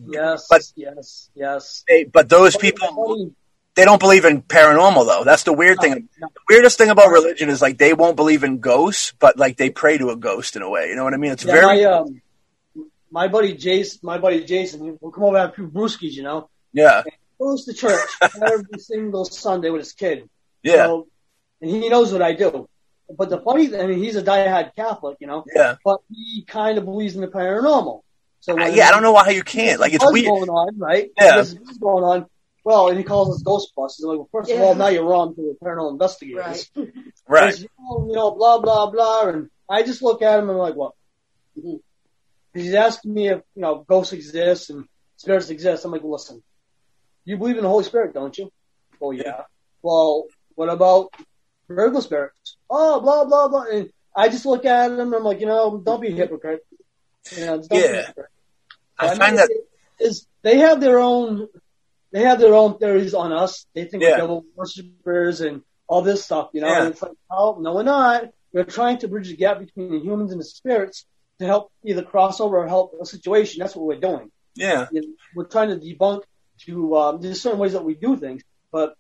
Yes, 0.08 0.48
But- 0.50 0.64
yes, 0.76 1.30
yes. 1.36 1.84
They, 1.88 2.04
but 2.04 2.30
those 2.30 2.56
people 2.58 3.32
they 3.76 3.86
don't 3.86 4.00
believe 4.00 4.26
in 4.26 4.42
paranormal 4.42 5.06
though. 5.06 5.24
That's 5.24 5.44
the 5.44 5.54
weird 5.54 5.80
thing. 5.80 6.08
No, 6.20 6.28
The 6.34 6.42
weirdest 6.50 6.78
thing 6.78 6.90
about 6.90 7.10
religion 7.12 7.50
is 7.50 7.62
like 7.62 7.78
they 7.78 7.94
won't 7.94 8.16
believe 8.16 8.44
in 8.44 8.60
ghosts, 8.60 9.14
but 9.20 9.38
like 9.38 9.58
they 9.58 9.70
pray 9.70 9.98
to 9.98 10.10
a 10.10 10.16
ghost 10.16 10.56
in 10.56 10.62
a 10.62 10.70
way. 10.70 10.88
You 10.90 10.96
know 10.96 11.04
what 11.04 11.14
I 11.14 11.18
mean? 11.18 11.32
It's 11.32 11.44
Yeah, 11.46 11.54
very 11.54 11.66
my 11.66 11.84
um, 11.84 12.22
my 13.12 13.28
buddy 13.28 13.54
Jason, 13.54 14.00
my 14.04 14.18
buddy 14.18 14.44
Jason, 14.44 14.98
will 15.00 15.12
come 15.12 15.24
over 15.26 15.38
and 15.38 15.46
have 15.48 15.56
few 15.56 15.68
brewskis, 15.68 16.12
you 16.14 16.24
know. 16.24 16.50
yeah 16.74 17.04
Goes 17.40 17.66
to 17.66 17.74
church 17.74 18.00
every 18.22 18.80
single 18.80 19.26
Sunday 19.26 19.70
with 19.70 19.82
his 19.82 19.92
kid. 19.94 20.30
yeah 20.64 20.86
So, 20.88 21.08
and 21.62 21.70
he 21.70 21.90
knows 21.90 22.12
what 22.14 22.22
I 22.22 22.34
do. 22.34 22.68
But 23.18 23.30
the 23.30 23.40
funny 23.42 23.68
thing, 23.68 23.80
I 23.82 23.86
mean, 23.88 24.00
he's 24.02 24.16
a 24.16 24.24
diehard 24.24 24.74
Catholic, 24.76 25.18
you 25.20 25.28
know, 25.28 25.44
yeah. 25.54 25.76
but 25.84 26.00
he 26.10 26.44
kind 26.48 26.78
of 26.78 26.86
believes 26.86 27.14
in 27.16 27.22
the 27.22 27.28
paranormal. 27.28 28.02
So 28.40 28.58
Uh, 28.60 28.68
yeah, 28.68 28.88
I 28.88 28.92
don't 28.92 29.04
know 29.04 29.12
why 29.12 29.30
you 29.30 29.44
can't. 29.44 29.80
Like 29.80 29.94
it's 29.94 30.04
weird. 30.12 30.28
going 30.28 30.50
on, 30.50 30.78
right? 30.80 31.10
Yeah. 31.20 31.38
This 31.38 31.54
is 31.54 31.78
going 31.78 32.04
on. 32.04 32.26
Well, 32.66 32.88
and 32.90 32.98
he 32.98 33.04
calls 33.04 33.30
us 33.30 33.44
Ghostbusters. 33.44 34.04
I'm 34.04 34.10
like, 34.10 34.18
well, 34.18 34.30
first 34.32 34.52
of 34.52 34.60
all, 34.60 34.74
now 34.76 34.88
you're 34.88 35.06
wrong 35.06 35.36
to 35.36 35.42
the 35.42 35.56
paranormal 35.66 35.92
investigators. 35.94 36.70
Right. 36.76 36.92
Right. 37.28 37.58
You 37.60 37.68
know, 37.80 38.06
you 38.10 38.16
know, 38.16 38.32
blah 38.32 38.60
blah 38.60 38.92
blah, 38.92 39.30
and 39.30 39.50
I 39.68 39.82
just 39.82 40.04
look 40.04 40.22
at 40.22 40.38
him 40.38 40.50
and 40.50 40.52
I'm 40.52 40.58
like, 40.58 40.76
what? 40.76 40.92
Mhm. 41.58 41.80
He's 42.54 42.74
asking 42.76 43.14
me 43.16 43.30
if 43.30 43.42
you 43.56 43.62
know 43.64 43.84
ghosts 43.88 44.14
exist 44.14 44.70
and 44.70 44.86
spirits 45.18 45.50
exist. 45.50 45.86
I'm 45.86 45.92
like, 45.92 46.04
listen, 46.04 46.44
you 47.24 47.38
believe 47.38 47.58
in 47.58 47.64
the 47.64 47.70
Holy 47.70 47.84
Spirit, 47.84 48.14
don't 48.14 48.38
you? 48.38 48.52
Oh 49.02 49.10
yeah. 49.10 49.42
Well, 49.82 50.26
what 50.54 50.70
about 50.70 51.12
regular 51.68 52.02
spirits? 52.02 52.58
Oh, 52.70 53.00
blah 53.02 53.26
blah 53.26 53.48
blah. 53.48 53.64
And 53.72 53.90
I 54.16 54.30
just 54.30 54.46
look 54.46 54.66
at 54.66 54.92
him 54.92 55.00
and 55.00 55.16
I'm 55.16 55.24
like, 55.24 55.40
you 55.40 55.48
know, 55.48 55.82
don't 55.84 56.02
be 56.02 56.10
a 56.10 56.12
hypocrite. 56.12 56.62
You 57.36 57.46
know, 57.46 57.58
don't 57.58 57.70
be 57.70 57.76
a 57.78 57.80
Yeah. 57.82 58.02
hypocrite. 58.02 58.30
I 59.00 59.10
mean, 59.10 59.18
find 59.20 59.38
that 59.40 59.50
is 60.00 60.28
they 60.44 60.60
have 60.60 60.80
their 60.80 61.00
own 61.00 61.48
they 62.16 62.24
have 62.24 62.40
their 62.40 62.54
own 62.56 62.78
theories 62.80 63.14
on 63.14 63.34
us. 63.34 63.66
They 63.76 63.84
think 63.86 64.02
Yeah. 64.04 64.12
we're 64.12 64.18
devil 64.18 64.46
worshippers 64.56 65.42
and 65.42 65.62
all 65.88 66.02
this 66.02 66.24
stuff, 66.24 66.50
you 66.54 66.62
know. 66.62 66.68
Yeah. 66.70 66.84
And 66.84 66.94
it's 66.94 67.02
like, 67.02 67.12
oh 67.30 67.58
no, 67.60 67.76
we're 67.76 67.84
not. 67.84 68.30
We're 68.54 68.64
trying 68.64 69.00
to 69.00 69.08
bridge 69.10 69.28
the 69.28 69.36
gap 69.36 69.60
between 69.60 69.92
the 69.92 70.00
humans 70.00 70.32
and 70.32 70.40
the 70.40 70.46
spirits 70.46 71.06
to 71.40 71.46
help 71.46 71.72
either 71.84 72.02
cross 72.04 72.40
over 72.40 72.58
or 72.60 72.68
help 72.68 72.96
a 73.02 73.06
situation. 73.06 73.60
That's 73.60 73.76
what 73.76 73.86
we're 73.86 74.00
doing. 74.00 74.32
yeah. 74.56 74.88
You 74.94 75.02
know, 75.02 75.08
we're 75.36 75.44
trying 75.56 75.70
to 75.70 75.76
debunk 75.86 76.22
to 76.66 76.96
um, 76.96 77.22
there's 77.22 77.42
certain 77.42 77.60
ways 77.60 77.74
that 77.74 77.84
we 77.84 77.96
do 77.96 78.16
things, 78.16 78.42
but 78.72 78.96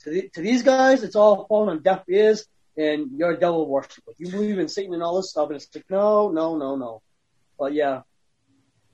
to 0.00 0.10
the, 0.10 0.28
to 0.34 0.40
these 0.40 0.62
guys, 0.64 1.04
it's 1.04 1.14
all 1.14 1.46
falling 1.46 1.70
on 1.70 1.82
deaf 1.82 2.02
ears. 2.08 2.44
And 2.76 3.18
you're 3.18 3.32
a 3.32 3.38
devil 3.38 3.68
worshiper. 3.68 4.12
You 4.16 4.30
believe 4.30 4.58
in 4.58 4.66
Satan 4.66 4.94
and 4.94 5.02
all 5.02 5.16
this 5.18 5.28
stuff, 5.30 5.48
and 5.50 5.56
it's 5.56 5.68
like, 5.74 5.84
no, 5.90 6.30
no, 6.30 6.56
no, 6.56 6.74
no. 6.76 7.02
But 7.58 7.74
yeah, 7.74 8.00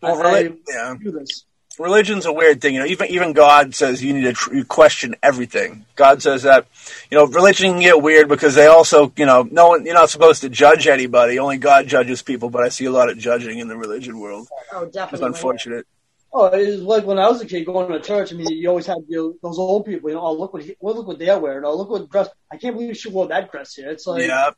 Well, 0.02 0.20
I- 0.26 0.42
reli- 0.42 0.58
yeah. 0.68 0.96
do 1.00 1.12
this. 1.12 1.44
Religion's 1.78 2.26
a 2.26 2.32
weird 2.32 2.60
thing. 2.60 2.74
You 2.74 2.80
know, 2.80 2.86
even 2.86 3.08
even 3.08 3.32
God 3.32 3.74
says 3.74 4.02
you 4.02 4.12
need 4.12 4.22
to 4.22 4.32
tr- 4.32 4.54
you 4.54 4.64
question 4.64 5.14
everything. 5.22 5.84
God 5.96 6.22
says 6.22 6.42
that. 6.42 6.66
You 7.10 7.18
know, 7.18 7.26
religion 7.26 7.72
can 7.72 7.80
get 7.80 8.02
weird 8.02 8.28
because 8.28 8.54
they 8.54 8.66
also, 8.66 9.12
you 9.16 9.26
know, 9.26 9.48
no 9.50 9.68
one. 9.68 9.84
You're 9.86 9.94
not 9.94 10.10
supposed 10.10 10.42
to 10.42 10.48
judge 10.48 10.86
anybody. 10.86 11.38
Only 11.38 11.58
God 11.58 11.86
judges 11.86 12.22
people. 12.22 12.50
But 12.50 12.64
I 12.64 12.68
see 12.68 12.86
a 12.86 12.90
lot 12.90 13.08
of 13.08 13.18
judging 13.18 13.58
in 13.58 13.68
the 13.68 13.76
religion 13.76 14.18
world. 14.18 14.48
Oh, 14.72 14.82
oh 14.82 14.86
definitely. 14.86 15.26
It's 15.26 15.36
unfortunate. 15.36 15.86
Oh, 16.32 16.46
it 16.46 16.66
was 16.66 16.82
like 16.82 17.04
when 17.06 17.18
I 17.18 17.28
was 17.28 17.40
a 17.40 17.46
kid 17.46 17.64
going 17.64 17.90
to 17.90 18.00
church. 18.00 18.32
I 18.32 18.36
mean, 18.36 18.48
you 18.48 18.68
always 18.68 18.86
had 18.86 18.98
those 19.08 19.58
old 19.58 19.86
people. 19.86 20.10
You 20.10 20.16
know, 20.16 20.22
oh 20.22 20.32
look 20.34 20.52
what 20.52 20.62
he, 20.62 20.76
well, 20.80 20.94
look 20.94 21.06
what 21.06 21.18
they're 21.18 21.38
wearing. 21.38 21.64
Oh 21.64 21.74
look 21.74 21.88
what 21.90 22.10
dress. 22.10 22.28
I 22.52 22.56
can't 22.58 22.76
believe 22.76 22.96
she 22.96 23.08
wore 23.08 23.28
that 23.28 23.50
dress 23.50 23.74
here. 23.74 23.90
It's 23.90 24.06
like 24.06 24.26
Yeah. 24.26 24.50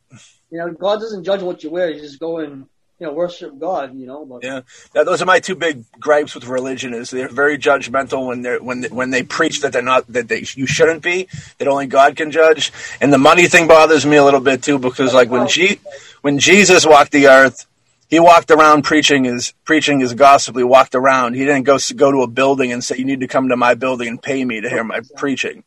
you 0.50 0.58
know, 0.58 0.72
God 0.72 1.00
doesn't 1.00 1.24
judge 1.24 1.42
what 1.42 1.62
you 1.62 1.70
wear. 1.70 1.90
You 1.90 2.00
just 2.00 2.18
go 2.18 2.38
and 2.38 2.66
you 3.00 3.06
know 3.06 3.12
worship 3.14 3.58
God. 3.58 3.96
You 3.96 4.06
know, 4.06 4.24
but 4.26 4.44
Yeah, 4.44 4.60
Now, 4.94 5.04
those 5.04 5.22
are 5.22 5.26
my 5.26 5.40
two 5.40 5.54
big 5.54 5.84
gripes 5.98 6.34
with 6.34 6.46
religion. 6.46 6.92
Is 6.92 7.10
they're 7.10 7.28
very 7.28 7.58
judgmental 7.58 8.26
when 8.26 8.42
they're 8.42 8.62
when 8.62 8.82
they, 8.82 8.88
when 8.88 9.10
they 9.10 9.22
preach 9.22 9.62
that 9.62 9.72
they're 9.72 9.82
not 9.82 10.06
that 10.12 10.28
they 10.28 10.44
you 10.54 10.66
shouldn't 10.66 11.02
be 11.02 11.26
that 11.58 11.66
only 11.66 11.86
God 11.86 12.16
can 12.16 12.30
judge. 12.30 12.72
And 13.00 13.12
the 13.12 13.18
money 13.18 13.48
thing 13.48 13.66
bothers 13.66 14.04
me 14.04 14.16
a 14.16 14.24
little 14.24 14.40
bit 14.40 14.62
too 14.62 14.78
because 14.78 15.14
like 15.14 15.30
when 15.30 15.48
G, 15.48 15.80
when 16.20 16.38
Jesus 16.38 16.86
walked 16.86 17.12
the 17.12 17.28
earth, 17.28 17.66
he 18.08 18.20
walked 18.20 18.50
around 18.50 18.82
preaching 18.82 19.24
his 19.24 19.54
preaching 19.64 20.00
his 20.00 20.12
gospel. 20.12 20.58
He 20.58 20.64
walked 20.64 20.94
around. 20.94 21.34
He 21.34 21.46
didn't 21.46 21.64
go 21.64 21.78
go 21.96 22.12
to 22.12 22.18
a 22.22 22.26
building 22.26 22.70
and 22.70 22.84
say 22.84 22.96
you 22.98 23.06
need 23.06 23.20
to 23.20 23.28
come 23.28 23.48
to 23.48 23.56
my 23.56 23.74
building 23.74 24.08
and 24.08 24.22
pay 24.22 24.44
me 24.44 24.60
to 24.60 24.68
hear 24.68 24.84
my 24.84 25.00
preaching. 25.16 25.64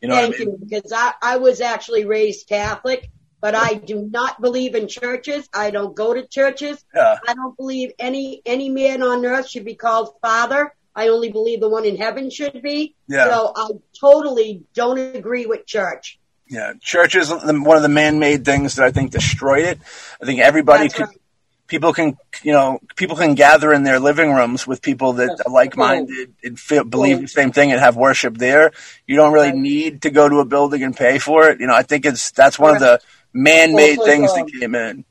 You 0.00 0.08
know 0.08 0.14
Thank 0.14 0.30
what 0.30 0.40
I 0.40 0.44
mean? 0.44 0.48
you, 0.48 0.66
because 0.66 0.92
I, 0.96 1.12
I 1.20 1.36
was 1.36 1.60
actually 1.60 2.06
raised 2.06 2.48
Catholic, 2.48 3.10
but 3.40 3.54
I 3.54 3.74
do 3.74 4.08
not 4.10 4.40
believe 4.40 4.74
in 4.74 4.88
churches. 4.88 5.48
I 5.54 5.70
don't 5.70 5.94
go 5.94 6.14
to 6.14 6.26
churches. 6.26 6.84
Yeah. 6.94 7.18
I 7.26 7.34
don't 7.34 7.56
believe 7.56 7.92
any 7.98 8.42
any 8.44 8.68
man 8.68 9.02
on 9.02 9.24
earth 9.24 9.48
should 9.48 9.64
be 9.64 9.74
called 9.74 10.14
father. 10.20 10.74
I 10.94 11.08
only 11.08 11.30
believe 11.30 11.60
the 11.60 11.68
one 11.68 11.84
in 11.84 11.96
heaven 11.96 12.30
should 12.30 12.60
be. 12.62 12.94
Yeah. 13.08 13.26
So 13.26 13.52
I 13.56 13.68
totally 13.98 14.64
don't 14.74 14.98
agree 14.98 15.46
with 15.46 15.66
church. 15.66 16.18
Yeah, 16.48 16.72
church 16.80 17.14
is 17.14 17.30
one 17.30 17.76
of 17.76 17.82
the 17.82 17.88
man-made 17.88 18.44
things 18.44 18.74
that 18.74 18.84
I 18.84 18.90
think 18.90 19.12
destroyed 19.12 19.66
it. 19.66 19.78
I 20.20 20.26
think 20.26 20.40
everybody 20.40 20.84
That's 20.84 20.94
could, 20.94 21.06
right. 21.06 21.20
people 21.68 21.92
can, 21.92 22.18
you 22.42 22.52
know, 22.52 22.80
people 22.96 23.14
can 23.14 23.36
gather 23.36 23.72
in 23.72 23.84
their 23.84 24.00
living 24.00 24.32
rooms 24.32 24.66
with 24.66 24.82
people 24.82 25.12
that 25.12 25.40
are 25.46 25.52
like-minded 25.52 26.34
and 26.42 26.58
feel, 26.58 26.82
believe 26.82 27.20
the 27.20 27.28
same 27.28 27.52
thing 27.52 27.70
and 27.70 27.78
have 27.78 27.94
worship 27.94 28.36
there. 28.36 28.72
You 29.06 29.14
don't 29.14 29.32
really 29.32 29.50
Right. 29.50 29.58
need 29.58 30.02
to 30.02 30.10
go 30.10 30.28
to 30.28 30.40
a 30.40 30.44
building 30.44 30.82
and 30.82 30.96
pay 30.96 31.18
for 31.18 31.48
it. 31.50 31.60
You 31.60 31.68
know, 31.68 31.74
I 31.74 31.84
think 31.84 32.04
it's 32.04 32.32
that's 32.32 32.58
one 32.58 32.74
of 32.74 32.80
the 32.80 33.00
man-made 33.32 33.98
Well, 33.98 34.06
like, 34.06 34.16
things 34.16 34.30
um, 34.30 34.38
that 34.38 34.52
came 34.60 34.74
in. 34.74 35.04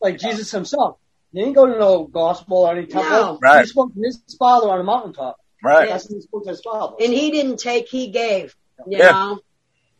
Like 0.00 0.18
Jesus 0.18 0.50
himself. 0.50 0.98
He 1.32 1.40
didn't 1.40 1.54
go 1.54 1.66
to 1.66 1.78
no 1.78 2.04
gospel 2.04 2.58
or 2.58 2.72
any 2.76 2.86
temple. 2.86 3.10
No. 3.10 3.38
Right. 3.40 3.62
He 3.62 3.68
spoke 3.68 3.94
to 3.94 4.00
his 4.00 4.20
father 4.38 4.68
on 4.68 4.80
a 4.80 4.84
mountaintop. 4.84 5.36
Right. 5.62 5.88
That's 5.88 6.08
when 6.08 6.18
he 6.18 6.22
spoke 6.22 6.44
to 6.44 6.50
his 6.50 6.60
father. 6.60 6.96
And 7.00 7.12
he 7.12 7.30
didn't 7.30 7.58
take, 7.58 7.88
he 7.88 8.08
gave. 8.08 8.54
You 8.86 8.98
Yeah. 8.98 9.10
know? 9.12 9.40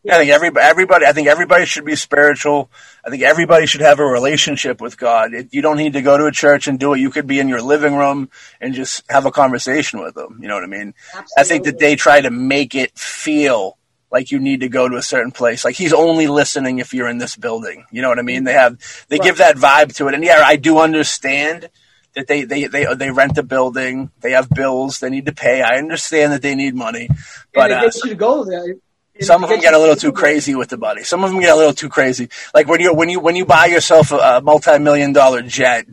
Yeah, 0.05 0.17
I 0.17 0.19
think 0.19 0.33
every, 0.33 0.51
everybody. 0.61 1.07
I 1.07 1.13
think 1.13 1.29
everybody 1.29 1.65
should 1.65 1.85
be 1.85 1.95
spiritual. 1.95 2.69
I 3.07 3.11
think 3.11 3.23
everybody 3.23 3.67
should 3.67 3.83
have 3.83 4.01
a 4.01 4.05
relationship 4.05 4.81
with 4.81 4.99
God. 4.99 5.33
It, 5.33 5.51
you 5.53 5.63
don't 5.63 5.77
need 5.77 5.93
to 5.93 6.03
go 6.03 6.19
to 6.19 6.27
a 6.27 6.33
church 6.33 6.67
and 6.67 6.77
do 6.77 6.93
it. 6.93 6.99
You 6.99 7.11
could 7.11 7.29
be 7.29 7.39
in 7.39 7.47
your 7.47 7.63
living 7.63 7.95
room 7.95 8.29
and 8.61 8.75
just 8.75 9.05
have 9.09 9.27
a 9.27 9.31
conversation 9.31 10.01
with 10.01 10.17
them. 10.17 10.41
You 10.43 10.49
know 10.49 10.55
what 10.55 10.65
I 10.65 10.67
mean? 10.67 10.95
Absolutely. 11.15 11.33
I 11.39 11.45
think 11.45 11.65
that 11.67 11.79
they 11.79 11.95
try 11.95 12.21
to 12.21 12.31
make 12.33 12.75
it 12.75 12.99
feel 12.99 13.79
like 14.13 14.31
you 14.31 14.39
need 14.39 14.61
to 14.61 14.69
go 14.69 14.89
to 14.89 14.97
a 14.97 15.03
certain 15.03 15.33
place. 15.33 15.65
Like 15.65 15.75
he's 15.75 15.95
only 15.95 16.29
listening 16.29 16.79
if 16.79 16.93
you're 16.93 17.09
in 17.09 17.19
this 17.19 17.35
building. 17.35 17.87
You 17.91 18.03
know 18.03 18.11
what 18.11 18.19
I 18.19 18.23
mean? 18.23 18.45
They 18.45 18.53
have 18.53 18.79
they 19.09 19.19
give 19.19 19.39
that 19.39 19.57
vibe 19.57 19.97
to 19.97 20.09
it. 20.09 20.15
And 20.15 20.23
yeah, 20.23 20.43
I 20.45 20.57
do 20.57 20.79
understand 20.79 21.71
that 22.15 22.27
they 22.27 22.45
they 22.45 22.67
they 22.67 22.95
they 22.95 23.11
rent 23.11 23.39
a 23.39 23.43
building. 23.43 24.11
They 24.21 24.33
have 24.33 24.51
bills. 24.51 24.99
They 24.99 25.09
need 25.09 25.27
to 25.27 25.33
pay. 25.33 25.63
I 25.63 25.79
understand 25.79 26.33
that 26.33 26.43
they 26.43 26.55
need 26.55 26.75
money, 26.75 27.09
but 27.55 27.71
and 27.71 27.73
uh, 27.73 27.81
they 27.81 27.87
get 27.87 28.05
you 28.05 28.11
to 28.11 28.17
go 28.17 28.45
there. 28.45 28.75
some 29.21 29.43
of 29.43 29.49
them 29.49 29.61
get 29.61 29.73
a 29.73 29.79
little 29.79 29.97
too 29.97 30.13
crazy 30.13 30.55
with 30.55 30.69
the 30.69 30.77
money. 30.77 31.05
Some 31.05 31.25
of 31.25 31.31
them 31.31 31.41
get 31.41 31.51
a 31.51 31.57
little 31.57 31.73
too 31.73 31.89
crazy. 31.89 32.29
Like 32.55 32.69
when 32.69 32.81
you 32.81 32.93
when 32.93 33.09
you 33.09 33.19
when 33.19 33.35
you 33.35 33.47
buy 33.47 33.67
yourself 33.67 34.13
a, 34.13 34.17
a 34.17 34.41
multi-million 34.43 35.15
dollar 35.15 35.41
jet, 35.41 35.87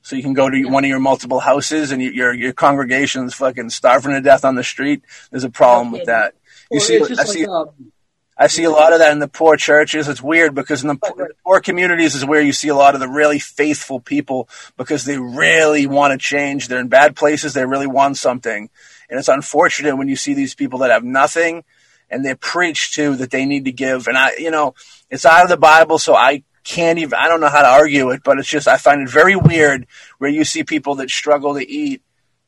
so 0.00 0.16
you 0.16 0.22
can 0.22 0.32
go 0.32 0.48
to 0.48 0.64
one 0.64 0.82
of 0.82 0.88
your 0.88 1.00
multiple 1.00 1.40
houses 1.40 1.92
and 1.92 2.00
you, 2.00 2.10
your 2.10 2.32
your 2.32 2.54
congregation's 2.54 3.34
fucking 3.34 3.68
starving 3.68 4.12
to 4.12 4.22
death 4.22 4.46
on 4.46 4.54
the 4.54 4.64
street. 4.64 5.02
There's 5.30 5.44
a 5.44 5.50
problem 5.50 5.92
with 5.92 6.06
that. 6.06 6.34
You 6.70 6.80
see, 6.80 7.00
I 7.00 7.24
see, 7.24 7.46
like, 7.46 7.48
um, 7.48 7.92
I 8.36 8.46
see 8.48 8.64
a 8.64 8.70
lot 8.70 8.92
of 8.92 8.98
that 8.98 9.12
in 9.12 9.18
the 9.18 9.28
poor 9.28 9.56
churches. 9.56 10.08
It's 10.08 10.22
weird 10.22 10.54
because 10.54 10.82
in 10.82 10.88
the, 10.88 10.98
Right, 11.02 11.16
right. 11.16 11.30
poor 11.44 11.60
communities 11.60 12.14
is 12.14 12.24
where 12.24 12.42
you 12.42 12.52
see 12.52 12.68
a 12.68 12.74
lot 12.74 12.94
of 12.94 13.00
the 13.00 13.08
really 13.08 13.38
faithful 13.38 14.00
people 14.00 14.48
because 14.76 15.04
they 15.04 15.18
really 15.18 15.86
want 15.86 16.12
to 16.12 16.18
change. 16.18 16.68
They're 16.68 16.80
in 16.80 16.88
bad 16.88 17.16
places. 17.16 17.54
They 17.54 17.64
really 17.64 17.86
want 17.86 18.18
something. 18.18 18.68
And 19.08 19.18
it's 19.18 19.28
unfortunate 19.28 19.96
when 19.96 20.08
you 20.08 20.16
see 20.16 20.34
these 20.34 20.54
people 20.54 20.80
that 20.80 20.90
have 20.90 21.04
nothing 21.04 21.64
and 22.10 22.24
they 22.24 22.34
preach 22.34 22.94
to 22.94 23.16
that 23.16 23.30
they 23.30 23.46
need 23.46 23.64
to 23.64 23.72
give. 23.72 24.06
And 24.06 24.18
I, 24.18 24.34
you 24.36 24.50
know, 24.50 24.74
it's 25.10 25.24
out 25.24 25.44
of 25.44 25.48
the 25.48 25.56
Bible, 25.56 25.98
so 25.98 26.14
I 26.14 26.42
can't 26.62 26.98
even, 26.98 27.14
I 27.14 27.28
don't 27.28 27.40
know 27.40 27.48
how 27.48 27.62
to 27.62 27.68
argue 27.68 28.10
it, 28.10 28.22
but 28.24 28.38
it's 28.38 28.48
just, 28.48 28.68
I 28.68 28.76
find 28.76 29.00
it 29.00 29.08
very 29.08 29.36
weird 29.36 29.86
where 30.18 30.30
you 30.30 30.44
see 30.44 30.64
people 30.64 30.96
that 30.96 31.10
struggle 31.10 31.54
to 31.54 31.68
eat 31.68 32.02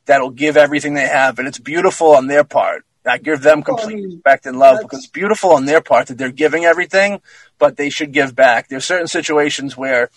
that'll 0.05 0.29
give 0.29 0.57
everything 0.57 0.93
they 0.93 1.07
have. 1.07 1.39
And 1.39 1.47
it's 1.47 1.59
beautiful 1.59 2.15
on 2.15 2.27
their 2.27 2.43
part. 2.43 2.85
I 3.05 3.17
give 3.17 3.41
them 3.41 3.63
Well, 3.65 3.77
I 3.77 3.81
complete 3.81 3.95
mean, 4.03 4.15
respect 4.15 4.45
and 4.45 4.59
love 4.59 4.79
because 4.81 4.99
it's 4.99 5.07
beautiful 5.07 5.51
on 5.51 5.65
their 5.65 5.81
part 5.81 6.07
that 6.07 6.17
they're 6.17 6.31
giving 6.31 6.65
everything, 6.65 7.21
but 7.57 7.77
they 7.77 7.89
should 7.89 8.11
give 8.11 8.35
back. 8.35 8.67
There's 8.67 8.85
certain 8.85 9.07
situations 9.07 9.77
where, 9.77 10.09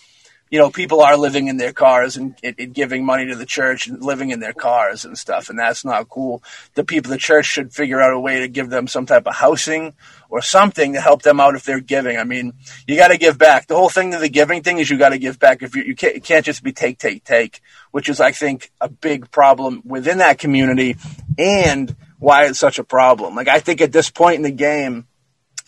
you 0.49 0.59
know, 0.59 0.69
people 0.69 1.01
are 1.01 1.17
living 1.17 1.47
in 1.47 1.57
their 1.57 1.73
cars 1.73 2.17
and, 2.17 2.35
and, 2.43 2.55
and 2.59 2.73
giving 2.73 3.05
money 3.05 3.25
to 3.25 3.35
the 3.35 3.45
church 3.45 3.87
and 3.87 4.03
living 4.03 4.29
in 4.29 4.39
their 4.39 4.53
cars 4.53 5.05
and 5.05 5.17
stuff, 5.17 5.49
and 5.49 5.57
that's 5.57 5.83
not 5.83 6.09
cool. 6.09 6.43
The 6.75 6.83
people, 6.83 7.09
the 7.09 7.17
church 7.17 7.45
should 7.45 7.73
figure 7.73 8.01
out 8.01 8.13
a 8.13 8.19
way 8.19 8.41
to 8.41 8.47
give 8.47 8.69
them 8.69 8.87
some 8.87 9.05
type 9.05 9.25
of 9.25 9.33
housing 9.33 9.93
or 10.29 10.41
something 10.41 10.93
to 10.93 11.01
help 11.01 11.23
them 11.23 11.39
out 11.39 11.55
if 11.55 11.63
they're 11.63 11.79
giving. 11.79 12.17
I 12.17 12.23
mean, 12.23 12.53
you 12.85 12.97
got 12.97 13.07
to 13.07 13.17
give 13.17 13.37
back. 13.37 13.65
The 13.65 13.75
whole 13.75 13.89
thing 13.89 14.11
to 14.11 14.19
the 14.19 14.29
giving 14.29 14.61
thing 14.61 14.77
is 14.77 14.89
you 14.89 14.97
got 14.97 15.09
to 15.09 15.17
give 15.17 15.39
back. 15.39 15.63
If 15.63 15.75
you, 15.75 15.83
you 15.83 15.95
can't, 15.95 16.17
it 16.17 16.23
can't 16.23 16.45
just 16.45 16.61
be 16.61 16.73
take, 16.73 16.99
take, 16.99 17.23
take, 17.23 17.61
which 17.91 18.09
is, 18.09 18.19
I 18.19 18.31
think, 18.31 18.71
a 18.79 18.89
big 18.89 19.31
problem 19.31 19.81
within 19.85 20.19
that 20.19 20.37
community 20.37 20.97
and 21.37 21.95
why 22.23 22.45
it's 22.45 22.57
such 22.59 22.79
a 22.79 22.83
problem. 22.85 23.35
Like, 23.35 23.49
I 23.49 23.59
think 23.59 23.81
at 23.81 23.91
this 23.91 24.09
point 24.09 24.37
in 24.37 24.41
the 24.43 24.51
game, 24.51 25.07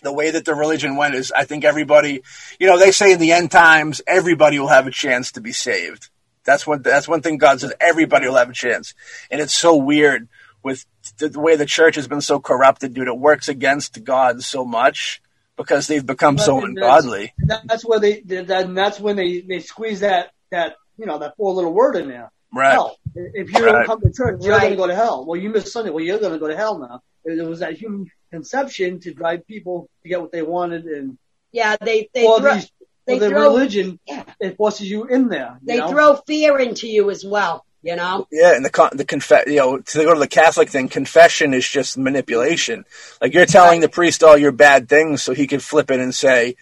the 0.01 0.13
way 0.13 0.31
that 0.31 0.45
the 0.45 0.55
religion 0.55 0.95
went 0.95 1.13
is 1.15 1.31
I 1.31 1.43
think 1.43 1.65
everybody, 1.65 2.21
you 2.59 2.67
know, 2.67 2.79
they 2.79 2.91
say 2.91 3.11
in 3.11 3.19
the 3.19 3.33
end 3.33 3.51
times, 3.51 4.01
everybody 4.07 4.57
will 4.57 4.69
have 4.69 4.87
a 4.87 4.91
chance 4.91 5.33
to 5.33 5.41
be 5.41 5.51
saved. 5.51 6.09
That's 6.45 6.65
one, 6.65 6.81
that's 6.81 7.07
one 7.07 7.21
thing 7.21 7.37
God 7.37 7.59
says, 7.59 7.73
everybody 7.81 8.27
will 8.27 8.35
have 8.35 8.49
a 8.49 8.53
chance. 8.53 8.93
And 9.29 9.41
it's 9.41 9.53
so 9.53 9.75
weird 9.75 10.29
with 10.63 10.85
the, 11.17 11.27
the 11.29 11.39
way 11.39 11.55
the 11.57 11.65
church 11.65 11.95
has 11.95 12.07
been 12.07 12.21
so 12.21 12.39
corrupted, 12.39 12.93
dude. 12.93 13.07
It 13.07 13.17
works 13.17 13.49
against 13.49 14.03
God 14.03 14.41
so 14.43 14.63
much 14.63 15.21
because 15.57 15.87
they've 15.87 16.05
become 16.05 16.37
so 16.37 16.61
But 16.61 16.75
that's- 16.75 17.03
ungodly. 17.03 17.33
that- 17.47 17.63
that's 17.65 17.83
where 17.83 17.99
they, 17.99 18.21
that, 18.21 18.73
that's 18.73 18.99
when 18.99 19.15
they, 19.17 19.41
they 19.41 19.59
squeeze 19.59 19.99
that, 20.01 20.31
that, 20.51 20.75
you 20.97 21.05
know, 21.05 21.17
that 21.19 21.35
four 21.35 21.53
little 21.53 21.73
word 21.73 21.95
in 21.97 22.07
there. 22.07 22.31
Right. 22.55 22.71
Hell. 22.71 22.97
If 23.15 23.51
you 23.53 23.65
Right. 23.65 23.71
don't 23.73 23.85
come 23.85 24.01
to 24.01 24.11
church, 24.13 24.39
you're 24.41 24.53
Right. 24.53 24.61
going 24.61 24.71
to 24.71 24.77
go 24.77 24.87
to 24.87 24.95
hell. 24.95 25.25
Well, 25.25 25.39
you 25.39 25.49
missed 25.49 25.71
Sunday. 25.73 25.91
Well, 25.91 26.03
you're 26.03 26.19
going 26.19 26.33
to 26.33 26.39
go 26.39 26.47
to 26.47 26.55
hell 26.55 26.79
now. 26.79 27.01
It 27.25 27.45
was 27.45 27.59
that 27.59 27.73
human 27.73 28.09
conception 28.31 28.99
to 29.01 29.13
drive 29.13 29.45
people 29.47 29.89
to 30.03 30.09
get 30.09 30.21
what 30.21 30.31
they 30.31 30.41
wanted, 30.41 30.85
and 30.85 31.17
Yeah, 31.51 31.75
they, 31.81 32.09
they, 32.13 32.23
well, 32.23 32.39
throw, 32.39 32.53
these, 32.55 32.71
they 33.05 33.13
well, 33.13 33.19
the 33.19 33.29
throw- 33.29 33.41
religion 33.41 33.99
yeah. 34.07 34.23
it 34.39 34.57
forces 34.57 34.89
you 34.89 35.05
in 35.05 35.27
there. 35.29 35.57
You 35.61 35.67
they 35.67 35.77
know? 35.79 35.89
throw 35.89 36.15
fear 36.27 36.57
into 36.59 36.87
you 36.87 37.09
as 37.09 37.25
well, 37.25 37.65
you 37.81 37.95
know? 37.95 38.27
Yeah, 38.31 38.55
and 38.55 38.63
the 38.63 38.69
con- 38.69 38.91
the 38.93 39.05
conf- 39.05 39.47
you 39.47 39.55
know 39.57 39.77
to 39.79 40.03
go 40.03 40.13
to 40.13 40.19
the 40.19 40.27
Catholic 40.27 40.69
thing, 40.69 40.87
confession 40.87 41.53
is 41.53 41.67
just 41.67 41.97
manipulation. 41.97 42.85
Like 43.21 43.33
you're 43.33 43.45
telling 43.45 43.79
the 43.81 43.89
priest 43.89 44.23
all 44.23 44.37
your 44.37 44.51
bad 44.51 44.87
things, 44.87 45.23
so 45.23 45.33
he 45.33 45.47
can 45.47 45.59
flip 45.59 45.89
it 45.91 45.99
and 45.99 46.13
say, 46.13 46.55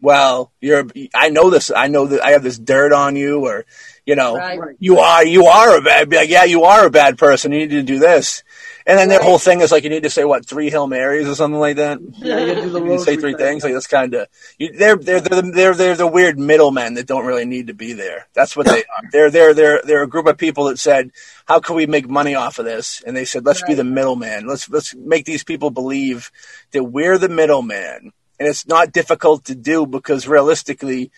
"Well, 0.00 0.50
you're 0.60 0.86
I 1.14 1.28
know 1.30 1.50
this. 1.50 1.70
I 1.74 1.88
know 1.88 2.06
that 2.06 2.24
I 2.24 2.30
have 2.32 2.42
this 2.42 2.58
dirt 2.58 2.92
on 2.92 3.16
you, 3.16 3.44
or 3.46 3.64
you 4.06 4.14
know, 4.14 4.36
Right. 4.36 4.58
Right. 4.58 4.76
you 4.78 4.98
are 5.00 5.24
you 5.26 5.46
are 5.46 5.76
a 5.76 5.82
bad. 5.82 6.08
Be 6.08 6.16
like, 6.16 6.30
yeah, 6.30 6.44
you 6.44 6.62
are 6.64 6.86
a 6.86 6.90
bad 6.90 7.18
person. 7.18 7.52
You 7.52 7.58
need 7.58 7.70
to 7.70 7.82
do 7.82 7.98
this." 7.98 8.42
And 8.88 8.96
then 8.96 9.08
their 9.08 9.20
whole 9.20 9.38
thing 9.40 9.62
is 9.62 9.72
like 9.72 9.82
you 9.82 9.90
need 9.90 10.04
to 10.04 10.10
say 10.10 10.22
what 10.24 10.46
three 10.46 10.70
Hail 10.70 10.86
Marys 10.86 11.28
or 11.28 11.34
something 11.34 11.58
like 11.58 11.76
that. 11.76 11.98
Yeah, 12.18 12.38
you 12.38 12.54
do 12.54 12.70
the 12.70 12.78
You 12.80 12.84
need 12.90 12.98
to 12.98 13.04
say 13.04 13.16
three 13.16 13.32
thing. 13.32 13.38
things. 13.60 13.64
Like 13.64 13.72
that's 13.72 13.88
kind 13.88 14.14
of 14.14 14.28
they're 14.60 14.94
they're 14.94 15.20
they're 15.20 15.42
the, 15.42 15.50
they're 15.52 15.74
they're 15.74 15.96
the 15.96 16.06
weird 16.06 16.38
middlemen 16.38 16.94
that 16.94 17.06
don't 17.08 17.26
really 17.26 17.46
need 17.46 17.66
to 17.66 17.74
be 17.74 17.94
there. 17.94 18.28
That's 18.32 18.56
what 18.56 18.66
they 18.66 18.84
are. 18.84 19.10
They're 19.10 19.30
they're 19.30 19.54
they're 19.54 19.80
they're 19.84 20.02
a 20.04 20.08
group 20.08 20.26
of 20.28 20.38
people 20.38 20.66
that 20.66 20.78
said, 20.78 21.10
"How 21.46 21.58
can 21.58 21.74
we 21.74 21.86
make 21.86 22.08
money 22.08 22.36
off 22.36 22.60
of 22.60 22.64
this?" 22.64 23.02
And 23.04 23.16
they 23.16 23.24
said, 23.24 23.44
"Let's 23.44 23.62
be 23.62 23.74
the 23.74 23.82
middleman. 23.82 24.46
Let's 24.46 24.70
let's 24.70 24.94
make 24.94 25.24
these 25.24 25.42
people 25.42 25.70
believe 25.70 26.30
that 26.70 26.84
we're 26.84 27.18
the 27.18 27.28
middleman." 27.28 28.12
And 28.38 28.46
it's 28.46 28.66
not 28.68 28.92
difficult 28.92 29.46
to 29.46 29.54
do 29.56 29.86
because 29.86 30.28
realistically, 30.28 31.10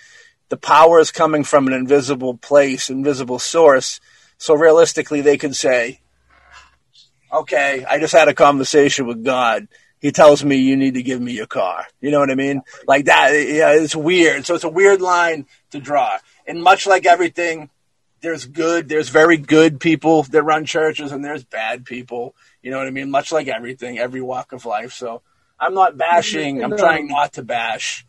the 0.49 0.57
power 0.57 0.99
is 0.99 1.11
coming 1.11 1.45
from 1.45 1.67
an 1.67 1.73
invisible 1.73 2.37
place, 2.37 2.91
invisible 2.91 3.39
source. 3.39 4.01
So 4.39 4.55
realistically, 4.55 5.21
they 5.21 5.37
could 5.37 5.55
say, 5.57 6.01
okay, 7.33 7.85
I 7.89 7.99
just 7.99 8.13
had 8.15 8.29
a 8.29 8.35
conversation 8.35 9.07
with 9.07 9.25
God. 9.25 9.69
He 10.01 10.13
tells 10.13 10.45
me 10.45 10.57
you 10.57 10.77
need 10.77 10.95
to 10.95 11.03
give 11.03 11.21
me 11.21 11.33
your 11.33 11.47
car. 11.47 11.85
You 12.01 12.11
know 12.11 12.21
what 12.21 12.31
I 12.31 12.37
mean? 12.37 12.63
Like 12.87 13.07
that. 13.07 13.31
Yeah, 13.33 13.73
it's 13.73 13.97
weird. 13.97 14.47
So 14.47 14.55
it's 14.55 14.65
a 14.65 14.69
weird 14.69 15.01
line 15.01 15.47
to 15.73 15.81
draw. 15.81 16.19
And 16.47 16.63
much 16.63 16.87
like 16.87 17.05
everything, 17.05 17.69
there's 18.21 18.45
good, 18.45 18.89
there's 18.89 19.09
very 19.09 19.37
good 19.37 19.81
people 19.81 20.23
that 20.25 20.43
run 20.43 20.65
churches 20.67 21.11
and 21.13 21.25
there's 21.25 21.45
bad 21.45 21.85
people. 21.85 22.35
You 22.63 22.71
know 22.71 22.79
what 22.79 22.87
I 22.87 22.91
mean? 22.91 23.11
Much 23.11 23.33
like 23.33 23.49
everything, 23.49 23.99
every 23.99 24.21
walk 24.21 24.53
of 24.53 24.65
life. 24.65 24.93
So 24.93 25.23
I'm 25.59 25.75
not 25.75 25.97
bashing. 25.97 26.63
I'm 26.63 26.71
No. 26.71 26.77
trying 26.77 27.09
not 27.09 27.33
to 27.35 27.43
bash. 27.43 28.07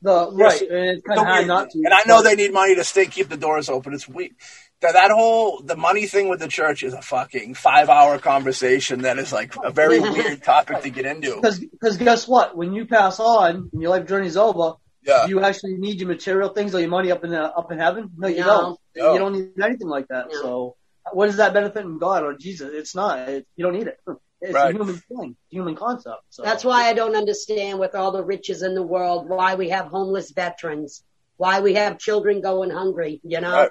The 0.00 0.30
right, 0.32 0.60
and 0.62 0.90
it's 0.90 1.02
kind 1.06 1.18
The 1.18 1.22
of 1.22 1.26
hard 1.26 1.46
not 1.48 1.70
to. 1.70 1.78
And 1.84 1.92
I 1.92 2.02
know 2.06 2.22
they 2.22 2.36
need 2.36 2.52
money 2.52 2.74
to 2.76 2.84
stay 2.84 3.06
keep 3.06 3.28
the 3.28 3.36
doors 3.36 3.68
open. 3.68 3.94
It's 3.94 4.08
weak. 4.08 4.34
That 4.80 4.92
that 4.92 5.10
whole 5.10 5.60
the 5.60 5.76
money 5.76 6.06
thing 6.06 6.28
with 6.28 6.38
the 6.38 6.46
church 6.46 6.84
is 6.84 6.94
a 6.94 7.02
fucking 7.02 7.54
five 7.54 7.88
hour 7.88 8.18
conversation 8.20 9.02
that 9.02 9.18
is 9.18 9.32
like 9.32 9.54
a 9.64 9.70
very 9.72 9.98
weird 10.14 10.42
topic 10.44 10.82
to 10.82 10.90
get 10.90 11.04
into. 11.04 11.34
because 11.34 11.58
because 11.58 11.96
guess 11.96 12.28
what? 12.28 12.56
When 12.56 12.72
you 12.74 12.86
pass 12.86 13.18
on 13.18 13.70
and 13.72 13.82
your 13.82 13.90
life 13.90 14.06
journey's 14.06 14.36
over, 14.36 14.74
Yeah. 15.02 15.24
do 15.26 15.30
you 15.30 15.40
actually 15.42 15.74
need 15.74 15.98
your 15.98 16.08
material 16.08 16.50
things 16.50 16.76
or 16.76 16.80
your 16.80 16.90
money 16.90 17.10
up 17.10 17.24
in 17.24 17.30
the, 17.30 17.42
up 17.42 17.72
in 17.72 17.78
heaven? 17.78 18.10
No, 18.16 18.28
you 18.28 18.38
No. 18.40 18.46
don't. 18.46 18.80
No. 18.96 19.12
You 19.14 19.18
don't 19.18 19.32
need 19.32 19.64
anything 19.64 19.88
like 19.88 20.06
that. 20.08 20.26
No. 20.30 20.42
So, 20.42 20.76
what 21.12 21.26
does 21.26 21.38
that 21.38 21.52
benefit 21.54 21.82
from 21.82 21.98
God 21.98 22.22
or 22.22 22.34
Jesus? 22.34 22.70
It's 22.72 22.94
not. 22.94 23.28
It, 23.28 23.46
you 23.56 23.64
don't 23.64 23.74
need 23.74 23.88
it. 23.88 23.98
It's 24.40 24.54
Right. 24.54 24.74
a 24.74 24.78
human 24.78 24.96
thing, 24.96 25.36
human 25.50 25.74
concept. 25.74 26.22
So 26.30 26.42
That's 26.42 26.64
why 26.64 26.84
I 26.88 26.92
don't 26.92 27.16
understand 27.16 27.78
with 27.80 27.94
all 27.94 28.12
the 28.12 28.22
riches 28.22 28.62
in 28.62 28.74
the 28.74 28.82
world 28.82 29.28
why 29.28 29.56
we 29.56 29.70
have 29.70 29.86
homeless 29.86 30.30
veterans, 30.30 31.02
why 31.36 31.60
we 31.60 31.74
have 31.74 31.98
children 31.98 32.40
going 32.40 32.70
hungry, 32.70 33.20
you 33.24 33.40
know? 33.40 33.52
Right. 33.52 33.70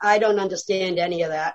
I 0.00 0.18
don't 0.18 0.40
understand 0.40 0.98
any 0.98 1.22
of 1.22 1.30
that. 1.30 1.54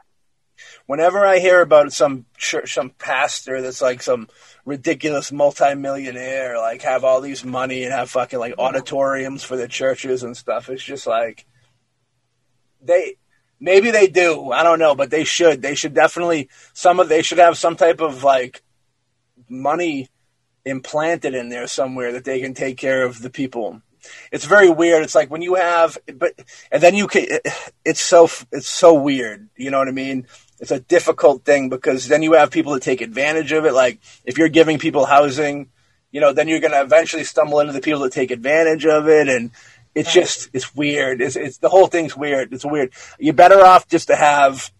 Whenever 0.85 1.25
I 1.25 1.39
hear 1.39 1.61
about 1.61 1.91
some 1.91 2.25
church, 2.37 2.73
some 2.75 2.91
pastor 2.91 3.61
that's 3.61 3.81
like 3.81 4.01
some 4.01 4.29
ridiculous 4.63 5.31
multimillionaire, 5.31 6.57
like 6.57 6.81
have 6.83 7.03
all 7.03 7.19
these 7.19 7.43
money 7.43 7.83
and 7.83 7.91
have 7.91 8.09
fucking 8.09 8.39
like 8.39 8.55
auditoriums 8.57 9.43
for 9.43 9.57
the 9.57 9.67
churches 9.67 10.23
and 10.23 10.37
stuff, 10.37 10.69
it's 10.69 10.83
just 10.83 11.07
like 11.07 11.45
they 12.81 13.17
maybe 13.59 13.91
they 13.91 14.07
do. 14.07 14.51
I 14.51 14.63
don't 14.63 14.79
know, 14.79 14.95
but 14.95 15.09
they 15.09 15.23
should. 15.23 15.61
They 15.61 15.75
should 15.75 15.93
definitely 15.93 16.49
some 16.73 16.99
of 16.99 17.09
they 17.09 17.21
should 17.21 17.39
have 17.39 17.57
some 17.57 17.75
type 17.75 18.01
of 18.01 18.23
like 18.23 18.61
money 19.49 20.09
implanted 20.65 21.35
in 21.35 21.49
there 21.49 21.67
somewhere 21.67 22.11
that 22.13 22.25
they 22.25 22.41
can 22.41 22.53
take 22.53 22.77
care 22.77 23.03
of 23.03 23.21
the 23.21 23.29
people. 23.29 23.81
It's 24.31 24.45
very 24.45 24.69
weird. 24.69 25.03
It's 25.03 25.15
like 25.15 25.31
when 25.31 25.41
you 25.41 25.55
have, 25.55 25.97
but 26.15 26.33
and 26.71 26.81
then 26.81 26.95
you 26.95 27.07
can. 27.07 27.25
It's 27.83 28.01
so 28.01 28.29
it's 28.51 28.69
so 28.69 28.93
weird. 28.93 29.49
You 29.55 29.71
know 29.71 29.79
what 29.79 29.87
I 29.87 29.91
mean? 29.91 30.27
It's 30.59 30.71
a 30.71 30.79
difficult 30.79 31.43
thing 31.43 31.69
because 31.69 32.07
then 32.07 32.23
you 32.23 32.33
have 32.33 32.49
people 32.51 32.73
that 32.73 32.83
take 32.83 33.01
advantage 33.01 33.51
of 33.51 33.65
it. 33.65 33.73
Like 33.73 33.99
if 34.23 34.37
you're 34.37 34.49
giving 34.49 34.79
people 34.79 35.05
housing, 35.05 35.69
you 36.11 36.21
know, 36.21 36.33
then 36.33 36.47
you're 36.47 36.61
going 36.61 36.71
to 36.71 36.81
eventually 36.81 37.25
stumble 37.25 37.59
into 37.59 37.73
the 37.73 37.81
people 37.81 37.99
that 38.01 38.13
take 38.13 38.31
advantage 38.31 38.85
of 38.85 39.07
it, 39.09 39.27
and 39.27 39.51
it's 39.95 40.13
just 40.13 40.49
it's 40.53 40.75
weird. 40.75 41.21
It's 41.21 41.35
it's 41.35 41.57
the 41.57 41.69
whole 41.69 41.87
thing's 41.87 42.15
weird. 42.15 42.53
It's 42.53 42.65
weird. 42.65 42.91
You're 43.17 43.33
better 43.33 43.61
off 43.61 43.87
just 43.87 44.07
to 44.07 44.15
have 44.15 44.71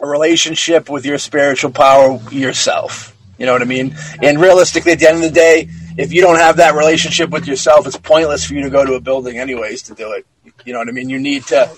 a 0.00 0.06
relationship 0.06 0.88
with 0.88 1.06
your 1.06 1.18
spiritual 1.18 1.72
power 1.72 2.20
yourself. 2.30 3.16
You 3.38 3.46
know 3.46 3.52
what 3.52 3.62
I 3.62 3.66
mean? 3.66 3.96
And 4.22 4.40
realistically, 4.40 4.92
at 4.92 4.98
the 4.98 5.08
end 5.08 5.16
of 5.16 5.22
the 5.22 5.30
day, 5.30 5.68
if 5.96 6.12
you 6.12 6.20
don't 6.20 6.38
have 6.38 6.56
that 6.56 6.74
relationship 6.74 7.30
with 7.30 7.46
yourself, 7.46 7.86
it's 7.86 7.96
pointless 7.96 8.44
for 8.44 8.54
you 8.54 8.62
to 8.64 8.70
go 8.70 8.84
to 8.84 8.94
a 8.94 9.00
building 9.00 9.38
anyways 9.38 9.82
to 9.84 9.94
do 9.94 10.12
it. 10.12 10.26
You 10.64 10.72
know 10.72 10.80
what 10.80 10.88
I 10.88 10.92
mean? 10.92 11.08
You 11.08 11.18
need 11.18 11.44
to 11.46 11.70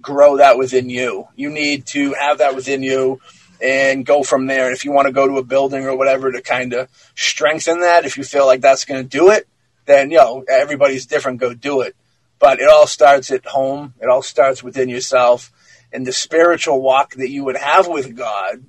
grow 0.00 0.38
that 0.38 0.56
within 0.56 0.88
you. 0.88 1.28
You 1.36 1.50
need 1.50 1.86
to 1.86 2.14
have 2.14 2.38
that 2.38 2.54
within 2.54 2.82
you 2.82 3.20
and 3.60 4.06
go 4.06 4.22
from 4.22 4.46
there. 4.46 4.66
And 4.66 4.74
if 4.74 4.84
you 4.84 4.92
want 4.92 5.06
to 5.06 5.12
go 5.12 5.26
to 5.26 5.38
a 5.38 5.44
building 5.44 5.84
or 5.84 5.96
whatever 5.96 6.30
to 6.30 6.40
kind 6.40 6.72
of 6.72 6.88
strengthen 7.16 7.80
that, 7.80 8.04
if 8.04 8.16
you 8.16 8.22
feel 8.22 8.46
like 8.46 8.60
that's 8.60 8.84
going 8.84 9.02
to 9.02 9.08
do 9.08 9.30
it, 9.30 9.48
then, 9.88 10.12
you 10.12 10.18
know, 10.18 10.44
everybody's 10.48 11.06
different, 11.06 11.40
go 11.40 11.52
do 11.54 11.80
it. 11.80 11.96
But 12.38 12.60
it 12.60 12.68
all 12.68 12.86
starts 12.86 13.32
at 13.32 13.44
home. 13.44 13.94
It 14.00 14.08
all 14.08 14.22
starts 14.22 14.62
within 14.62 14.88
yourself. 14.88 15.50
And 15.92 16.06
the 16.06 16.12
spiritual 16.12 16.80
walk 16.80 17.14
that 17.14 17.30
you 17.30 17.42
would 17.44 17.56
have 17.56 17.88
with 17.88 18.14
God 18.14 18.64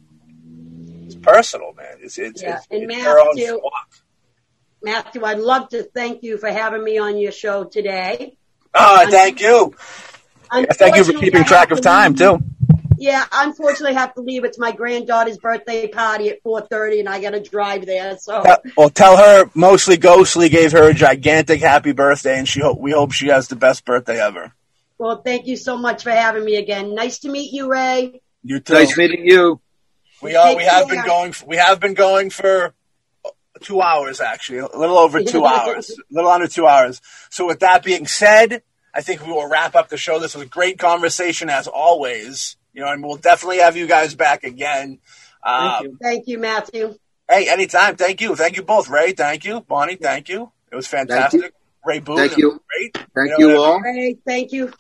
is 1.08 1.16
personal, 1.16 1.74
man. 1.74 1.98
It's, 2.02 2.18
it's, 2.18 2.42
Yeah, 2.42 2.58
it's, 2.58 2.68
and 2.72 2.90
it's 2.90 3.04
your 3.04 3.20
own 3.20 3.36
Matthew- 3.36 3.60
walk. 3.62 3.90
Matthew, 4.82 5.24
I'd 5.26 5.40
love 5.40 5.70
to 5.70 5.84
thank 5.84 6.24
you 6.24 6.38
for 6.38 6.50
having 6.50 6.84
me 6.84 6.98
on 6.98 7.18
your 7.18 7.34
show 7.34 7.66
today. 7.66 8.38
Ah, 8.74 9.06
thank 9.10 9.42
you. 9.42 9.76
Thank 10.52 10.96
you 10.96 11.04
for 11.04 11.14
keeping 11.14 11.44
track 11.44 11.72
of 11.72 11.82
time, 11.82 12.16
too. 12.16 12.42
Yeah, 13.00 13.26
unfortunately, 13.32 13.96
I 13.96 14.00
have 14.02 14.14
to 14.16 14.22
leave. 14.22 14.44
It's 14.44 14.60
my 14.60 14.72
granddaughter's 14.72 15.38
birthday 15.38 15.88
party 15.88 16.30
at 16.30 16.44
4:30, 16.44 17.00
and 17.00 17.10
I 17.10 17.22
got 17.22 17.32
to 17.32 17.40
drive 17.42 17.86
there. 17.86 18.18
So, 18.18 18.44
Tell- 18.44 18.62
Well, 18.78 18.90
tell 18.90 19.18
her 19.18 19.50
mostly 19.54 19.98
Ghostly 19.98 20.50
gave 20.50 20.72
her 20.74 20.90
a 20.90 20.94
gigantic 20.94 21.62
happy 21.62 21.92
birthday, 21.94 22.38
and 22.38 22.48
she 22.48 22.60
hope 22.62 22.80
we 22.80 22.92
hope 22.92 23.12
she 23.12 23.28
has 23.28 23.48
the 23.48 23.56
best 23.56 23.86
birthday 23.86 24.22
ever. 24.22 24.54
well, 24.98 25.22
thank 25.22 25.48
you 25.48 25.56
so 25.56 25.78
much 25.78 26.04
for 26.04 26.12
having 26.12 26.44
me 26.44 26.58
again. 26.58 26.94
Nice 26.94 27.20
to 27.20 27.30
meet 27.30 27.54
you, 27.54 27.70
Ray. 27.70 28.22
You 28.44 28.60
too. 28.60 28.74
Nice 28.74 28.98
meeting 28.98 29.26
you. 29.26 29.60
we 30.22 30.36
are. 30.36 30.56
We 30.56 30.64
have 30.64 30.88
care. 30.88 30.96
been 30.98 31.06
going. 31.06 31.34
We 31.48 31.58
have 31.58 31.80
been 31.80 31.94
going 31.94 32.30
for 32.30 32.74
two 33.62 33.82
hours, 33.82 34.22
actually, 34.22 34.60
a 34.60 34.78
little 34.78 34.98
over 34.98 35.24
two 35.24 35.46
hours, 35.56 35.90
a 35.92 35.96
little 36.12 36.30
under 36.32 36.48
two 36.48 36.68
hours. 36.68 37.02
So, 37.30 37.48
with 37.48 37.60
that 37.60 37.84
being 37.84 38.08
said, 38.08 38.62
I 38.94 39.02
think 39.02 39.26
we 39.26 39.32
will 39.32 39.48
wrap 39.48 39.76
up 39.76 39.90
the 39.90 39.98
show. 39.98 40.20
This 40.20 40.36
was 40.36 40.44
a 40.44 40.48
great 40.50 40.80
conversation, 40.80 41.50
as 41.50 41.68
always. 41.68 42.56
You 42.80 42.86
know, 42.86 42.92
and 42.94 43.04
we'll 43.04 43.18
definitely 43.18 43.58
have 43.58 43.76
you 43.76 43.88
guys 43.88 44.16
back 44.16 44.46
again. 44.46 45.00
Uh, 45.44 45.80
Thank 45.80 45.84
you. 45.84 45.98
Thank 46.02 46.28
you, 46.28 46.40
Matthew. 46.40 46.96
Hey, 47.30 47.50
anytime. 47.50 47.98
Thank 47.98 48.22
you. 48.22 48.38
Thank 48.38 48.56
you 48.56 48.64
both. 48.64 48.88
Ray, 48.88 49.12
thank 49.12 49.44
you. 49.44 49.60
Bonnie, 49.60 49.98
thank 49.98 50.30
you. 50.30 50.50
It 50.72 50.78
was 50.78 50.88
fantastic. 50.88 51.54
Ray 51.86 52.00
Boone, 52.00 52.16
Thank 52.16 52.38
you. 52.38 52.52
was 52.52 52.60
great. 52.74 52.98
Thank 53.14 53.38
know, 53.38 53.50
you 53.50 53.58
all. 53.62 53.82
Ray, 53.82 54.16
thank 54.26 54.54
you. 54.54 54.72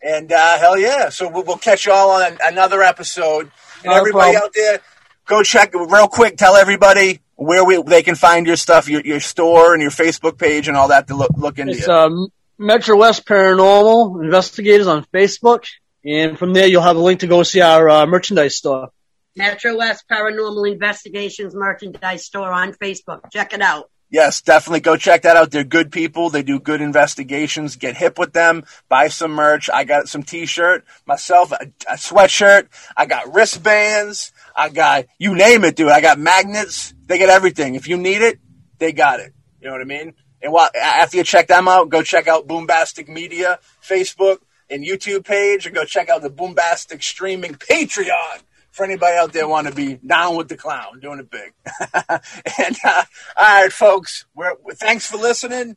And 0.00 0.30
uh, 0.30 0.58
hell 0.58 0.78
yeah. 0.78 1.08
So 1.08 1.28
we'll, 1.28 1.42
we'll 1.42 1.56
catch 1.56 1.84
you 1.84 1.90
all 1.92 2.12
on 2.12 2.30
an, 2.32 2.38
another 2.44 2.80
episode. 2.80 3.50
And 3.82 3.86
No 3.86 3.94
everybody 3.94 4.34
problem. 4.34 4.44
out 4.44 4.52
there, 4.54 4.78
go 5.26 5.42
check 5.42 5.74
real 5.74 6.06
quick. 6.06 6.36
Tell 6.36 6.54
everybody 6.54 7.22
where 7.34 7.64
we 7.64 7.82
they 7.82 8.04
can 8.04 8.14
find 8.14 8.46
your 8.46 8.54
stuff, 8.56 8.88
your, 8.88 9.00
your 9.00 9.18
store 9.18 9.72
and 9.72 9.82
your 9.82 9.90
Facebook 9.90 10.38
page 10.38 10.68
and 10.68 10.76
all 10.76 10.88
that 10.88 11.08
to 11.08 11.16
look, 11.16 11.32
look 11.36 11.58
into. 11.58 11.72
It's 11.72 11.82
it. 11.82 11.88
um, 11.88 12.28
Metro 12.56 12.96
West 12.96 13.26
Paranormal 13.26 14.22
Investigators 14.22 14.86
on 14.86 15.04
Facebook, 15.12 15.64
and 16.04 16.38
from 16.38 16.52
there 16.52 16.66
you'll 16.66 16.82
have 16.82 16.96
a 16.96 17.00
link 17.00 17.20
to 17.20 17.26
go 17.26 17.42
see 17.42 17.60
our 17.60 17.88
uh, 17.88 18.06
merchandise 18.06 18.56
store. 18.56 18.90
Metro 19.34 19.76
West 19.76 20.04
Paranormal 20.10 20.70
Investigations 20.70 21.54
merchandise 21.54 22.24
store 22.24 22.52
on 22.52 22.72
Facebook. 22.74 23.30
Check 23.32 23.54
it 23.54 23.62
out. 23.62 23.90
Yes, 24.10 24.42
definitely 24.42 24.80
go 24.80 24.98
check 24.98 25.22
that 25.22 25.38
out. 25.38 25.50
They're 25.50 25.64
good 25.64 25.90
people. 25.90 26.28
They 26.28 26.42
do 26.42 26.60
good 26.60 26.82
investigations. 26.82 27.76
Get 27.76 27.96
hip 27.96 28.18
with 28.18 28.34
them. 28.34 28.64
Buy 28.90 29.08
some 29.08 29.30
merch. 29.30 29.70
I 29.70 29.84
got 29.84 30.06
some 30.06 30.22
t-shirt 30.22 30.84
myself, 31.06 31.50
a, 31.50 31.72
a 31.90 31.94
sweatshirt. 31.94 32.68
I 32.94 33.06
got 33.06 33.32
wristbands. 33.32 34.32
I 34.54 34.68
got 34.68 35.06
you 35.18 35.34
name 35.34 35.64
it, 35.64 35.76
dude. 35.76 35.88
I 35.88 36.02
got 36.02 36.18
magnets. 36.18 36.92
They 37.06 37.16
get 37.16 37.30
everything. 37.30 37.74
If 37.74 37.88
you 37.88 37.96
need 37.96 38.20
it, 38.20 38.38
they 38.78 38.92
got 38.92 39.20
it. 39.20 39.32
You 39.62 39.68
know 39.68 39.72
what 39.72 39.80
I 39.80 39.84
mean? 39.84 40.12
And 40.42 40.52
while 40.52 40.68
after 40.78 41.16
you 41.16 41.24
check 41.24 41.46
them 41.46 41.66
out, 41.66 41.88
go 41.88 42.02
check 42.02 42.28
out 42.28 42.46
Boombastic 42.46 43.08
Media 43.08 43.60
Facebook 43.82 44.38
and 44.72 44.84
YouTube 44.84 45.24
page, 45.24 45.66
and 45.66 45.74
go 45.74 45.84
check 45.84 46.08
out 46.08 46.22
the 46.22 46.30
Boombastic 46.30 47.02
Streaming 47.02 47.54
Patreon 47.54 48.42
for 48.72 48.84
anybody 48.84 49.16
out 49.16 49.32
there 49.32 49.46
want 49.46 49.68
to 49.68 49.74
be 49.74 49.96
down 49.96 50.36
with 50.36 50.48
the 50.48 50.56
clown, 50.56 50.98
doing 51.00 51.20
it 51.20 51.30
big. 51.30 51.52
and 52.08 52.76
uh, 52.84 53.04
all 53.36 53.62
right, 53.62 53.72
folks, 53.72 54.24
we're, 54.34 54.54
thanks 54.72 55.06
for 55.06 55.18
listening. 55.18 55.76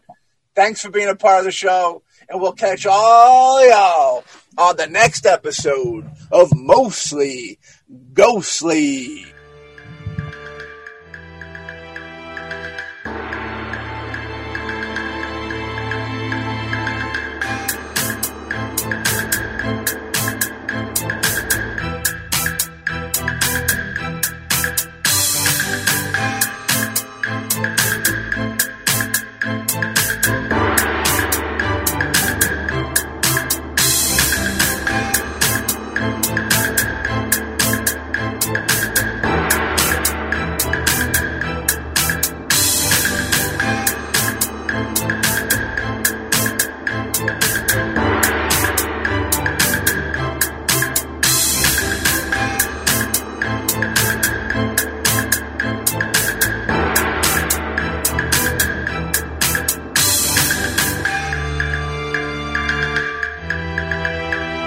Thanks 0.56 0.82
for 0.82 0.90
being 0.90 1.10
a 1.10 1.16
part 1.16 1.40
of 1.40 1.46
the 1.46 1.52
show, 1.52 2.02
and 2.30 2.42
we'll 2.42 2.54
catch 2.54 2.86
all 2.86 3.68
y'all 3.68 4.24
on 4.58 4.78
the 4.78 4.88
next 4.88 5.26
episode 5.26 6.10
of 6.32 6.56
Mostly 6.56 7.60
Ghostly. 8.14 9.35